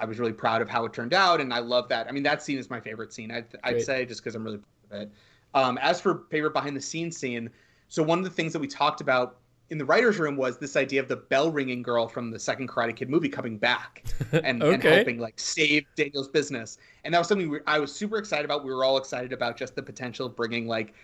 I 0.00 0.04
was 0.04 0.18
really 0.18 0.32
proud 0.32 0.62
of 0.62 0.68
how 0.68 0.84
it 0.84 0.92
turned 0.92 1.14
out, 1.14 1.40
and 1.40 1.54
I 1.54 1.60
love 1.60 1.88
that. 1.90 2.08
I 2.08 2.10
mean, 2.10 2.24
that 2.24 2.42
scene 2.42 2.58
is 2.58 2.68
my 2.68 2.80
favorite 2.80 3.12
scene. 3.12 3.30
I'd, 3.30 3.46
I'd 3.62 3.82
say 3.82 4.04
just 4.04 4.20
because 4.20 4.34
I'm 4.34 4.42
really 4.42 4.58
it. 4.92 5.10
Um, 5.54 5.78
as 5.78 6.00
for 6.00 6.24
favorite 6.30 6.52
behind 6.52 6.76
the 6.76 6.80
scenes 6.80 7.16
scene, 7.16 7.50
so 7.88 8.02
one 8.02 8.18
of 8.18 8.24
the 8.24 8.30
things 8.30 8.52
that 8.52 8.58
we 8.58 8.66
talked 8.66 9.00
about 9.00 9.38
in 9.70 9.78
the 9.78 9.84
writers' 9.84 10.18
room 10.18 10.36
was 10.36 10.58
this 10.58 10.76
idea 10.76 11.00
of 11.00 11.08
the 11.08 11.16
bell 11.16 11.50
ringing 11.50 11.82
girl 11.82 12.08
from 12.08 12.30
the 12.30 12.38
second 12.38 12.68
Karate 12.68 12.94
Kid 12.94 13.08
movie 13.08 13.28
coming 13.28 13.58
back 13.58 14.04
and, 14.32 14.62
okay. 14.62 14.74
and 14.74 14.82
helping 14.82 15.18
like 15.18 15.38
save 15.38 15.84
Daniel's 15.96 16.28
business, 16.28 16.78
and 17.04 17.12
that 17.12 17.18
was 17.18 17.28
something 17.28 17.50
we, 17.50 17.58
I 17.66 17.78
was 17.78 17.94
super 17.94 18.18
excited 18.18 18.44
about. 18.44 18.64
We 18.64 18.72
were 18.72 18.84
all 18.84 18.96
excited 18.96 19.32
about 19.32 19.56
just 19.56 19.74
the 19.74 19.82
potential 19.82 20.26
of 20.26 20.36
bringing 20.36 20.66
like 20.66 20.94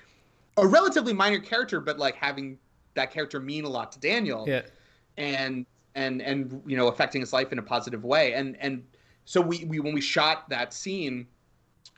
a 0.57 0.67
relatively 0.67 1.13
minor 1.13 1.41
character, 1.41 1.81
but 1.81 1.99
like 1.99 2.15
having 2.15 2.59
that 2.95 3.11
character 3.11 3.41
mean 3.41 3.65
a 3.65 3.69
lot 3.69 3.93
to 3.93 4.01
Daniel. 4.01 4.45
Yeah. 4.47 4.63
And 5.17 5.67
and 5.95 6.23
and 6.23 6.63
you 6.65 6.77
know 6.77 6.89
affecting 6.89 7.21
his 7.21 7.33
life 7.33 7.53
in 7.53 7.59
a 7.59 7.63
positive 7.63 8.05
way. 8.05 8.35
And 8.35 8.57
and 8.61 8.85
so 9.25 9.41
we, 9.41 9.65
we 9.65 9.81
when 9.81 9.93
we 9.93 10.01
shot 10.01 10.49
that 10.49 10.73
scene, 10.73 11.27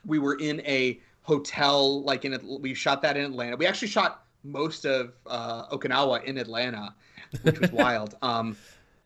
we 0.05 0.19
were 0.19 0.35
in 0.35 0.61
a 0.61 0.99
hotel 1.23 2.03
like 2.03 2.25
in 2.25 2.33
it, 2.33 2.43
we 2.43 2.73
shot 2.73 3.01
that 3.01 3.17
in 3.17 3.25
Atlanta. 3.25 3.55
We 3.55 3.67
actually 3.67 3.87
shot 3.89 4.25
most 4.43 4.85
of 4.85 5.13
uh, 5.27 5.67
Okinawa 5.67 6.23
in 6.23 6.37
Atlanta, 6.37 6.95
which 7.43 7.59
was 7.59 7.71
wild. 7.71 8.15
Um, 8.21 8.57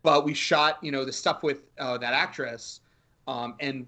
but 0.03 0.24
we 0.24 0.34
shot 0.34 0.78
you 0.82 0.91
know 0.91 1.03
the 1.03 1.11
stuff 1.11 1.43
with 1.43 1.63
uh, 1.80 1.97
that 1.97 2.13
actress, 2.13 2.82
um, 3.28 3.55
and 3.59 3.88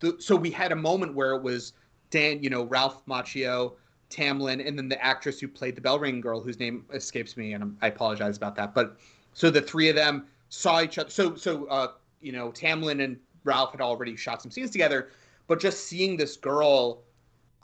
the, 0.00 0.16
so 0.18 0.34
we 0.34 0.50
had 0.50 0.72
a 0.72 0.76
moment 0.76 1.14
where 1.14 1.32
it 1.32 1.42
was 1.42 1.72
Dan, 2.10 2.42
you 2.42 2.50
know 2.50 2.64
Ralph 2.64 3.04
Macchio 3.06 3.74
Tamlyn, 4.10 4.66
and 4.66 4.78
then 4.78 4.88
the 4.88 5.02
actress 5.04 5.38
who 5.38 5.48
played 5.48 5.76
the 5.76 5.80
bell 5.80 5.98
ring 5.98 6.20
girl, 6.20 6.40
whose 6.40 6.58
name 6.58 6.84
escapes 6.92 7.36
me, 7.36 7.52
and 7.52 7.76
I 7.82 7.88
apologize 7.88 8.36
about 8.36 8.54
that. 8.56 8.74
But 8.74 8.96
so 9.34 9.50
the 9.50 9.60
three 9.60 9.88
of 9.88 9.96
them 9.96 10.26
saw 10.48 10.80
each 10.80 10.98
other. 10.98 11.10
So 11.10 11.34
so 11.34 11.66
uh, 11.66 11.88
you 12.20 12.32
know 12.32 12.50
Tamlyn 12.50 13.04
and 13.04 13.18
Ralph 13.44 13.72
had 13.72 13.80
already 13.80 14.16
shot 14.16 14.42
some 14.42 14.50
scenes 14.50 14.70
together, 14.70 15.10
but 15.46 15.60
just 15.60 15.86
seeing 15.86 16.16
this 16.16 16.36
girl 16.36 17.02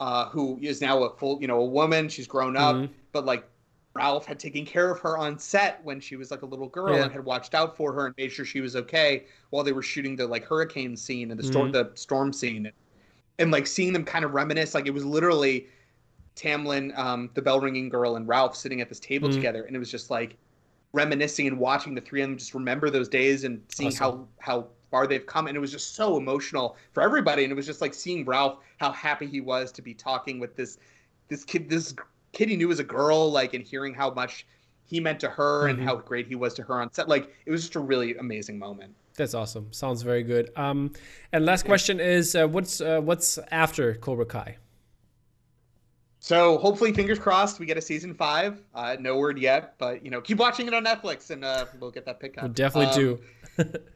uh, 0.00 0.28
who 0.28 0.58
is 0.62 0.80
now 0.80 1.02
a 1.04 1.16
full 1.16 1.40
you 1.40 1.48
know 1.48 1.60
a 1.60 1.64
woman, 1.64 2.08
she's 2.08 2.26
grown 2.26 2.56
up, 2.56 2.76
mm-hmm. 2.76 2.92
but 3.12 3.24
like 3.24 3.44
Ralph 3.94 4.26
had 4.26 4.38
taken 4.38 4.64
care 4.66 4.90
of 4.90 4.98
her 5.00 5.16
on 5.16 5.38
set 5.38 5.82
when 5.84 6.00
she 6.00 6.16
was 6.16 6.30
like 6.30 6.42
a 6.42 6.46
little 6.46 6.68
girl 6.68 6.96
yeah. 6.96 7.04
and 7.04 7.12
had 7.12 7.24
watched 7.24 7.54
out 7.54 7.76
for 7.76 7.92
her 7.92 8.06
and 8.06 8.14
made 8.16 8.32
sure 8.32 8.44
she 8.44 8.60
was 8.60 8.74
okay 8.74 9.24
while 9.50 9.62
they 9.62 9.72
were 9.72 9.82
shooting 9.82 10.16
the 10.16 10.26
like 10.26 10.44
hurricane 10.44 10.96
scene 10.96 11.30
and 11.30 11.38
the 11.38 11.44
storm 11.44 11.72
mm-hmm. 11.72 11.90
the 11.90 11.96
storm 11.96 12.32
scene 12.32 12.66
and, 12.66 12.74
and 13.38 13.50
like 13.52 13.66
seeing 13.68 13.92
them 13.92 14.04
kind 14.04 14.24
of 14.24 14.34
reminisce 14.34 14.74
like 14.74 14.86
it 14.86 14.94
was 14.94 15.04
literally 15.04 15.68
Tamlyn, 16.36 16.96
um, 16.98 17.30
the 17.34 17.42
bell 17.42 17.60
ringing 17.60 17.88
girl, 17.88 18.16
and 18.16 18.26
Ralph 18.26 18.56
sitting 18.56 18.80
at 18.80 18.88
this 18.88 19.00
table 19.00 19.28
mm-hmm. 19.28 19.36
together, 19.36 19.64
and 19.64 19.76
it 19.76 19.78
was 19.78 19.90
just 19.90 20.10
like 20.10 20.36
reminiscing 20.92 21.46
and 21.46 21.58
watching 21.58 21.94
the 21.94 22.00
three 22.00 22.22
of 22.22 22.28
them 22.28 22.38
just 22.38 22.54
remember 22.54 22.90
those 22.90 23.08
days 23.08 23.44
and 23.44 23.60
seeing 23.68 23.88
awesome. 23.88 24.28
how 24.40 24.54
how 24.54 24.66
far 24.94 25.08
they've 25.08 25.26
come, 25.26 25.48
and 25.48 25.56
it 25.56 25.60
was 25.60 25.72
just 25.72 25.96
so 25.96 26.16
emotional 26.16 26.76
for 26.92 27.02
everybody, 27.02 27.42
and 27.42 27.50
it 27.50 27.56
was 27.56 27.66
just 27.66 27.80
like 27.80 27.92
seeing 27.92 28.24
Ralph 28.24 28.58
how 28.76 28.92
happy 28.92 29.26
he 29.26 29.40
was 29.40 29.72
to 29.72 29.82
be 29.82 29.92
talking 29.92 30.38
with 30.38 30.54
this 30.54 30.78
this 31.26 31.44
kid 31.44 31.68
this 31.68 31.96
kid 32.30 32.48
he 32.48 32.56
knew 32.56 32.70
as 32.70 32.78
a 32.78 32.84
girl, 32.84 33.28
like, 33.28 33.54
and 33.54 33.64
hearing 33.64 33.92
how 33.92 34.14
much 34.14 34.46
he 34.84 35.00
meant 35.00 35.18
to 35.18 35.28
her 35.28 35.62
mm-hmm. 35.62 35.80
and 35.80 35.88
how 35.88 35.96
great 35.96 36.28
he 36.28 36.36
was 36.36 36.54
to 36.54 36.62
her 36.62 36.80
on 36.80 36.92
set. 36.92 37.08
Like, 37.08 37.34
it 37.44 37.50
was 37.50 37.62
just 37.62 37.74
a 37.74 37.80
really 37.80 38.14
amazing 38.18 38.56
moment. 38.56 38.94
That's 39.16 39.34
awesome. 39.34 39.72
Sounds 39.72 40.02
very 40.02 40.22
good. 40.22 40.50
Um, 40.54 40.92
and 41.32 41.44
last 41.44 41.64
question 41.64 41.98
is, 41.98 42.36
uh, 42.36 42.46
what's 42.46 42.80
uh, 42.80 43.00
what's 43.00 43.36
after 43.50 43.96
Cobra 43.96 44.26
Kai? 44.26 44.58
So 46.20 46.56
hopefully, 46.58 46.92
fingers 46.92 47.18
crossed, 47.18 47.58
we 47.58 47.66
get 47.66 47.76
a 47.76 47.82
season 47.82 48.14
five. 48.14 48.62
Uh, 48.72 48.94
no 49.00 49.16
word 49.16 49.40
yet, 49.40 49.74
but 49.76 50.04
you 50.04 50.12
know, 50.12 50.20
keep 50.20 50.38
watching 50.38 50.68
it 50.68 50.72
on 50.72 50.84
Netflix, 50.84 51.30
and 51.30 51.44
uh, 51.44 51.64
we'll 51.80 51.90
get 51.90 52.06
that 52.06 52.20
pick 52.20 52.38
up. 52.38 52.44
We 52.44 52.50
definitely 52.50 52.94
um, 52.94 53.18
do. 53.58 53.68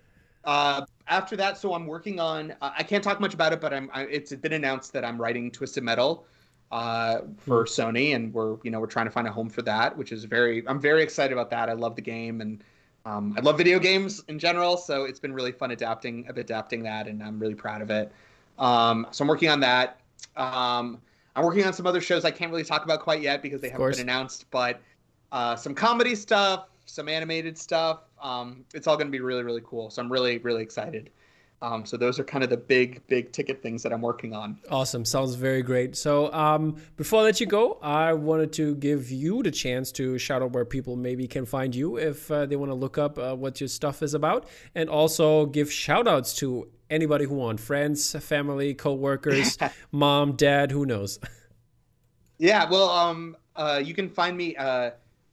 uh, 0.48 0.86
after 1.08 1.36
that, 1.36 1.58
so 1.58 1.74
I'm 1.74 1.86
working 1.86 2.18
on. 2.18 2.52
Uh, 2.62 2.70
I 2.74 2.82
can't 2.82 3.04
talk 3.04 3.20
much 3.20 3.34
about 3.34 3.52
it, 3.52 3.60
but 3.60 3.74
I'm. 3.74 3.90
I, 3.92 4.04
it's 4.04 4.34
been 4.34 4.54
announced 4.54 4.94
that 4.94 5.04
I'm 5.04 5.20
writing 5.20 5.50
Twisted 5.50 5.84
Metal 5.84 6.24
uh, 6.72 7.18
for 7.36 7.64
mm. 7.64 7.68
Sony, 7.68 8.16
and 8.16 8.32
we're 8.32 8.56
you 8.62 8.70
know 8.70 8.80
we're 8.80 8.86
trying 8.86 9.04
to 9.04 9.10
find 9.10 9.28
a 9.28 9.30
home 9.30 9.50
for 9.50 9.60
that, 9.62 9.94
which 9.94 10.10
is 10.10 10.24
very. 10.24 10.66
I'm 10.66 10.80
very 10.80 11.02
excited 11.02 11.34
about 11.34 11.50
that. 11.50 11.68
I 11.68 11.74
love 11.74 11.96
the 11.96 12.02
game, 12.02 12.40
and 12.40 12.64
um, 13.04 13.34
I 13.36 13.42
love 13.42 13.58
video 13.58 13.78
games 13.78 14.24
in 14.28 14.38
general, 14.38 14.78
so 14.78 15.04
it's 15.04 15.20
been 15.20 15.34
really 15.34 15.52
fun 15.52 15.70
adapting 15.72 16.26
adapting 16.34 16.82
that, 16.84 17.08
and 17.08 17.22
I'm 17.22 17.38
really 17.38 17.54
proud 17.54 17.82
of 17.82 17.90
it. 17.90 18.10
Um, 18.58 19.06
so 19.10 19.24
I'm 19.24 19.28
working 19.28 19.50
on 19.50 19.60
that. 19.60 20.00
Um, 20.34 20.98
I'm 21.36 21.44
working 21.44 21.64
on 21.64 21.74
some 21.74 21.86
other 21.86 22.00
shows 22.00 22.24
I 22.24 22.30
can't 22.30 22.50
really 22.50 22.64
talk 22.64 22.84
about 22.84 23.00
quite 23.00 23.20
yet 23.20 23.42
because 23.42 23.60
they 23.60 23.68
haven't 23.68 23.90
been 23.90 24.00
announced, 24.00 24.46
but 24.50 24.80
uh, 25.30 25.56
some 25.56 25.74
comedy 25.74 26.14
stuff, 26.14 26.68
some 26.88 27.08
animated 27.08 27.58
stuff. 27.58 28.00
Um, 28.20 28.64
it's 28.74 28.86
all 28.86 28.96
going 28.96 29.06
to 29.06 29.12
be 29.12 29.20
really, 29.20 29.42
really 29.42 29.62
cool. 29.64 29.90
So 29.90 30.02
I'm 30.02 30.10
really, 30.10 30.38
really 30.38 30.62
excited. 30.62 31.10
Um, 31.60 31.84
so 31.84 31.96
those 31.96 32.20
are 32.20 32.24
kind 32.24 32.44
of 32.44 32.50
the 32.50 32.56
big, 32.56 33.04
big 33.08 33.32
ticket 33.32 33.62
things 33.62 33.82
that 33.82 33.92
I'm 33.92 34.00
working 34.00 34.32
on. 34.32 34.58
Awesome. 34.70 35.04
Sounds 35.04 35.34
very 35.34 35.60
great. 35.60 35.96
So 35.96 36.32
um, 36.32 36.76
before 36.96 37.20
I 37.20 37.24
let 37.24 37.40
you 37.40 37.46
go, 37.46 37.78
I 37.82 38.12
wanted 38.12 38.52
to 38.54 38.76
give 38.76 39.10
you 39.10 39.42
the 39.42 39.50
chance 39.50 39.90
to 39.92 40.18
shout 40.18 40.40
out 40.40 40.52
where 40.52 40.64
people 40.64 40.94
maybe 40.94 41.26
can 41.26 41.44
find 41.44 41.74
you 41.74 41.96
if 41.96 42.30
uh, 42.30 42.46
they 42.46 42.54
want 42.54 42.70
to 42.70 42.76
look 42.76 42.96
up 42.96 43.18
uh, 43.18 43.34
what 43.34 43.60
your 43.60 43.68
stuff 43.68 44.02
is 44.02 44.14
about, 44.14 44.48
and 44.76 44.88
also 44.88 45.46
give 45.46 45.72
shout 45.72 46.06
outs 46.06 46.32
to 46.36 46.68
anybody 46.90 47.24
who 47.24 47.34
wants 47.34 47.62
friends, 47.62 48.12
family, 48.20 48.72
co-workers, 48.72 49.58
mom, 49.92 50.36
dad, 50.36 50.70
who 50.70 50.86
knows. 50.86 51.18
Yeah, 52.38 52.70
well, 52.70 52.88
um, 52.88 53.36
uh, 53.56 53.82
you 53.84 53.94
can 53.94 54.08
find 54.08 54.36
me. 54.36 54.56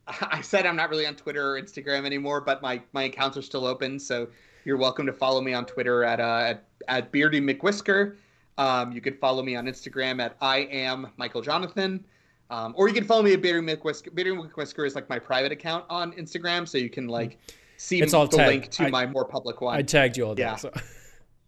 I 0.21 0.41
said 0.41 0.65
I'm 0.65 0.75
not 0.75 0.89
really 0.89 1.05
on 1.05 1.15
Twitter 1.15 1.55
or 1.55 1.61
Instagram 1.61 2.05
anymore, 2.05 2.41
but 2.41 2.61
my 2.61 2.81
my 2.93 3.03
accounts 3.03 3.37
are 3.37 3.41
still 3.41 3.65
open, 3.65 3.99
so 3.99 4.27
you're 4.63 4.77
welcome 4.77 5.05
to 5.05 5.13
follow 5.13 5.41
me 5.41 5.53
on 5.53 5.65
Twitter 5.65 6.03
at 6.03 6.19
uh, 6.19 6.47
at, 6.49 6.65
at 6.87 7.11
Beardy 7.11 7.41
McWhisker. 7.41 8.15
Um, 8.57 8.91
you 8.91 9.01
can 9.01 9.15
follow 9.17 9.43
me 9.43 9.55
on 9.55 9.65
Instagram 9.65 10.21
at 10.21 10.37
I 10.41 10.59
am 10.59 11.11
Michael 11.17 11.41
Jonathan. 11.41 12.05
Um, 12.51 12.75
or 12.77 12.87
you 12.87 12.93
can 12.93 13.03
follow 13.03 13.23
me 13.23 13.33
at 13.33 13.41
Beardy 13.41 13.65
McWhisker. 13.65 14.13
Beardy 14.13 14.31
McWhisker 14.31 14.85
is 14.85 14.93
like 14.93 15.09
my 15.09 15.17
private 15.17 15.51
account 15.51 15.85
on 15.89 16.13
Instagram, 16.13 16.67
so 16.67 16.77
you 16.77 16.89
can 16.89 17.07
like 17.07 17.39
see 17.77 18.01
it's 18.01 18.13
all 18.13 18.27
the 18.27 18.37
tagged. 18.37 18.49
link 18.49 18.69
to 18.71 18.83
I, 18.85 18.89
my 18.89 19.05
more 19.07 19.25
public 19.25 19.61
one. 19.61 19.75
I 19.75 19.81
tagged 19.81 20.17
you 20.17 20.27
all 20.27 20.37
yeah. 20.37 20.55
So. 20.55 20.71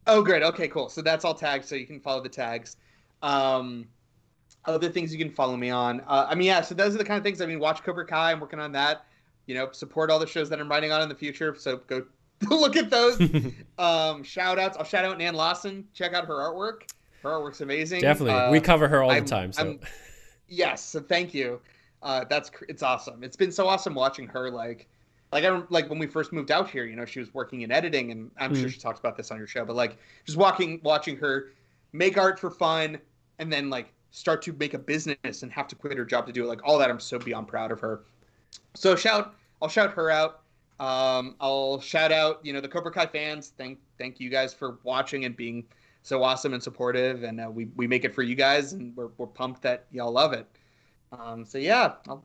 Oh, 0.10 0.22
great. 0.22 0.42
Okay, 0.42 0.70
cool. 0.70 0.88
So 0.88 1.02
that's 1.02 1.26
all 1.26 1.34
tagged, 1.34 1.66
so 1.66 1.76
you 1.76 1.86
can 1.86 2.00
follow 2.00 2.24
the 2.24 2.30
tags. 2.30 2.78
Um, 3.22 3.88
other 4.66 4.90
things 4.90 5.14
you 5.14 5.20
can 5.20 5.32
follow 5.32 5.56
me 5.56 5.70
on. 5.70 6.02
Uh, 6.02 6.28
I 6.30 6.36
mean, 6.36 6.48
yeah. 6.48 6.62
So 6.62 6.76
those 6.76 6.96
are 6.96 6.98
the 6.98 7.06
kind 7.06 7.18
of 7.18 7.24
things. 7.24 7.42
I 7.42 7.46
mean, 7.46 7.60
watch 7.60 7.84
Cobra 7.84 8.06
Kai. 8.06 8.32
I'm 8.32 8.40
working 8.40 8.60
on 8.60 8.72
that. 8.74 9.06
You 9.46 9.56
know, 9.56 9.72
support 9.72 10.12
all 10.12 10.20
the 10.20 10.28
shows 10.28 10.50
that 10.50 10.60
I'm 10.60 10.70
writing 10.70 10.92
on 10.92 11.02
in 11.02 11.10
the 11.10 11.16
future. 11.16 11.56
So 11.58 11.78
go 11.88 12.04
look 12.50 12.76
at 12.76 12.90
those. 12.90 13.20
um, 13.78 14.24
shout 14.24 14.60
outs. 14.60 14.78
I'll 14.78 14.84
shout 14.84 15.06
out 15.06 15.18
Nan 15.18 15.36
Lawson. 15.36 15.88
Check 15.94 16.14
out 16.14 16.26
her 16.26 16.36
artwork. 16.36 16.90
Her 17.24 17.30
artwork's 17.32 17.62
amazing. 17.62 18.02
Definitely, 18.02 18.34
uh, 18.34 18.52
we 18.52 18.60
cover 18.60 18.88
her 18.88 19.04
all 19.04 19.12
I'm, 19.12 19.24
the 19.24 19.30
time. 19.30 19.52
So. 19.52 19.62
I'm, 19.62 19.80
yes, 20.48 20.84
so 20.84 21.00
thank 21.00 21.34
you. 21.34 21.60
Uh, 22.04 22.26
that's 22.30 22.52
it's 22.70 22.84
awesome. 22.84 23.24
It's 23.24 23.36
been 23.36 23.52
so 23.52 23.68
awesome 23.68 23.96
watching 23.96 24.28
her 24.28 24.52
like 24.52 24.88
like 25.32 25.44
I 25.44 25.62
like 25.70 25.90
when 25.90 26.00
we 26.00 26.08
first 26.08 26.32
moved 26.32 26.52
out 26.52 26.70
here, 26.70 26.86
you 26.86 26.96
know, 26.96 27.06
she 27.06 27.20
was 27.20 27.34
working 27.34 27.62
in 27.62 27.72
editing, 27.72 28.12
and 28.12 28.32
I'm 28.38 28.54
mm. 28.54 28.60
sure 28.60 28.70
she 28.70 28.80
talks 28.80 29.00
about 29.00 29.18
this 29.18 29.32
on 29.32 29.38
your 29.38 29.48
show. 29.48 29.66
But 29.66 29.76
like, 29.76 29.98
just 30.26 30.38
walking, 30.38 30.80
watching 30.84 31.18
her 31.18 31.52
make 31.92 32.18
art 32.18 32.40
for 32.40 32.50
fun, 32.50 33.00
and 33.40 33.52
then 33.52 33.70
like 33.70 33.92
start 34.18 34.42
to 34.44 34.54
make 34.54 34.74
a 34.74 34.80
business 34.80 35.44
and 35.44 35.52
have 35.52 35.68
to 35.68 35.76
quit 35.76 35.98
her 35.98 36.06
job 36.06 36.26
to 36.28 36.34
do 36.34 36.44
it, 36.44 36.48
like 36.48 36.62
all 36.64 36.78
that, 36.80 36.90
I'm 36.90 37.00
so 37.00 37.20
beyond 37.20 37.48
proud 37.48 37.72
of 37.72 37.80
her. 37.80 38.02
So 38.74 38.96
shout, 38.96 39.36
I'll 39.62 39.70
shout 39.70 39.92
her 39.92 40.10
out. 40.10 40.42
Um, 40.80 41.36
I'll 41.40 41.80
shout 41.80 42.12
out, 42.12 42.40
you 42.44 42.54
know, 42.54 42.62
the 42.62 42.68
Cobra 42.68 42.92
Kai 42.92 43.08
fans. 43.08 43.54
Thank, 43.58 43.80
thank 43.98 44.20
you 44.20 44.30
guys 44.30 44.54
for 44.54 44.78
watching 44.84 45.26
and 45.26 45.36
being 45.36 45.66
so 46.04 46.24
awesome 46.24 46.54
and 46.54 46.62
supportive. 46.62 47.24
And 47.24 47.42
uh, 47.42 47.50
we 47.52 47.66
we 47.76 47.88
make 47.88 48.06
it 48.06 48.14
for 48.14 48.22
you 48.22 48.36
guys, 48.36 48.74
and 48.74 48.96
we're 48.96 49.10
we're 49.18 49.28
pumped 49.28 49.62
that 49.64 49.86
y'all 49.92 50.12
love 50.12 50.34
it. 50.34 50.48
Um, 51.12 51.46
so 51.46 51.58
yeah, 51.58 51.94
I'll, 52.08 52.24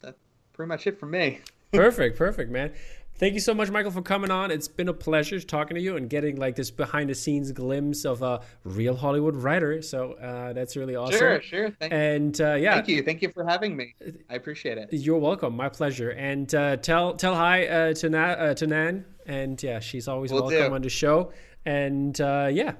that's 0.00 0.18
pretty 0.52 0.68
much 0.68 0.86
it 0.86 0.98
for 0.98 1.06
me 1.06 1.40
perfect, 1.72 2.16
perfect, 2.16 2.50
man. 2.50 2.72
Thank 3.16 3.34
you 3.34 3.40
so 3.40 3.54
much, 3.54 3.70
Michael, 3.70 3.92
for 3.92 4.02
coming 4.02 4.32
on. 4.32 4.50
It's 4.50 4.66
been 4.66 4.88
a 4.88 4.92
pleasure 4.92 5.38
talking 5.38 5.76
to 5.76 5.80
you 5.80 5.96
and 5.96 6.10
getting 6.10 6.36
like 6.36 6.56
this 6.56 6.72
behind 6.72 7.08
the 7.08 7.14
scenes 7.14 7.52
glimpse 7.52 8.04
of 8.04 8.22
a 8.22 8.40
real 8.64 8.96
Hollywood 8.96 9.36
writer. 9.36 9.80
So 9.80 10.14
uh, 10.14 10.52
that's 10.54 10.76
really 10.76 10.96
awesome. 10.96 11.18
Sure, 11.18 11.40
sure. 11.40 11.70
Thank 11.70 11.92
and 11.92 12.40
uh, 12.40 12.54
yeah, 12.54 12.74
thank 12.74 12.88
you, 12.88 13.02
thank 13.02 13.22
you 13.22 13.30
for 13.30 13.44
having 13.44 13.76
me. 13.76 13.94
I 14.28 14.34
appreciate 14.34 14.76
it. 14.78 14.88
You're 14.92 15.18
welcome. 15.18 15.54
My 15.54 15.68
pleasure. 15.68 16.10
And 16.10 16.52
uh, 16.52 16.78
tell 16.78 17.14
tell 17.14 17.36
hi 17.36 17.66
uh, 17.66 17.94
to 17.94 18.10
Na- 18.10 18.32
uh, 18.32 18.54
to 18.54 18.66
Nan. 18.66 19.04
And 19.26 19.62
yeah, 19.62 19.78
she's 19.78 20.08
always 20.08 20.32
Will 20.32 20.42
welcome 20.42 20.70
do. 20.70 20.74
on 20.74 20.82
the 20.82 20.88
show. 20.90 21.32
And 21.64 22.20
uh, 22.20 22.48
yeah, 22.50 22.72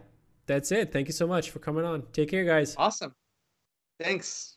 that's 0.46 0.72
it. 0.72 0.92
Thank 0.92 1.06
you 1.06 1.12
so 1.12 1.28
much 1.28 1.50
for 1.50 1.60
coming 1.60 1.84
on. 1.84 2.02
Take 2.12 2.30
care, 2.30 2.44
guys. 2.44 2.74
Awesome. 2.76 3.14
Thanks. 4.00 4.56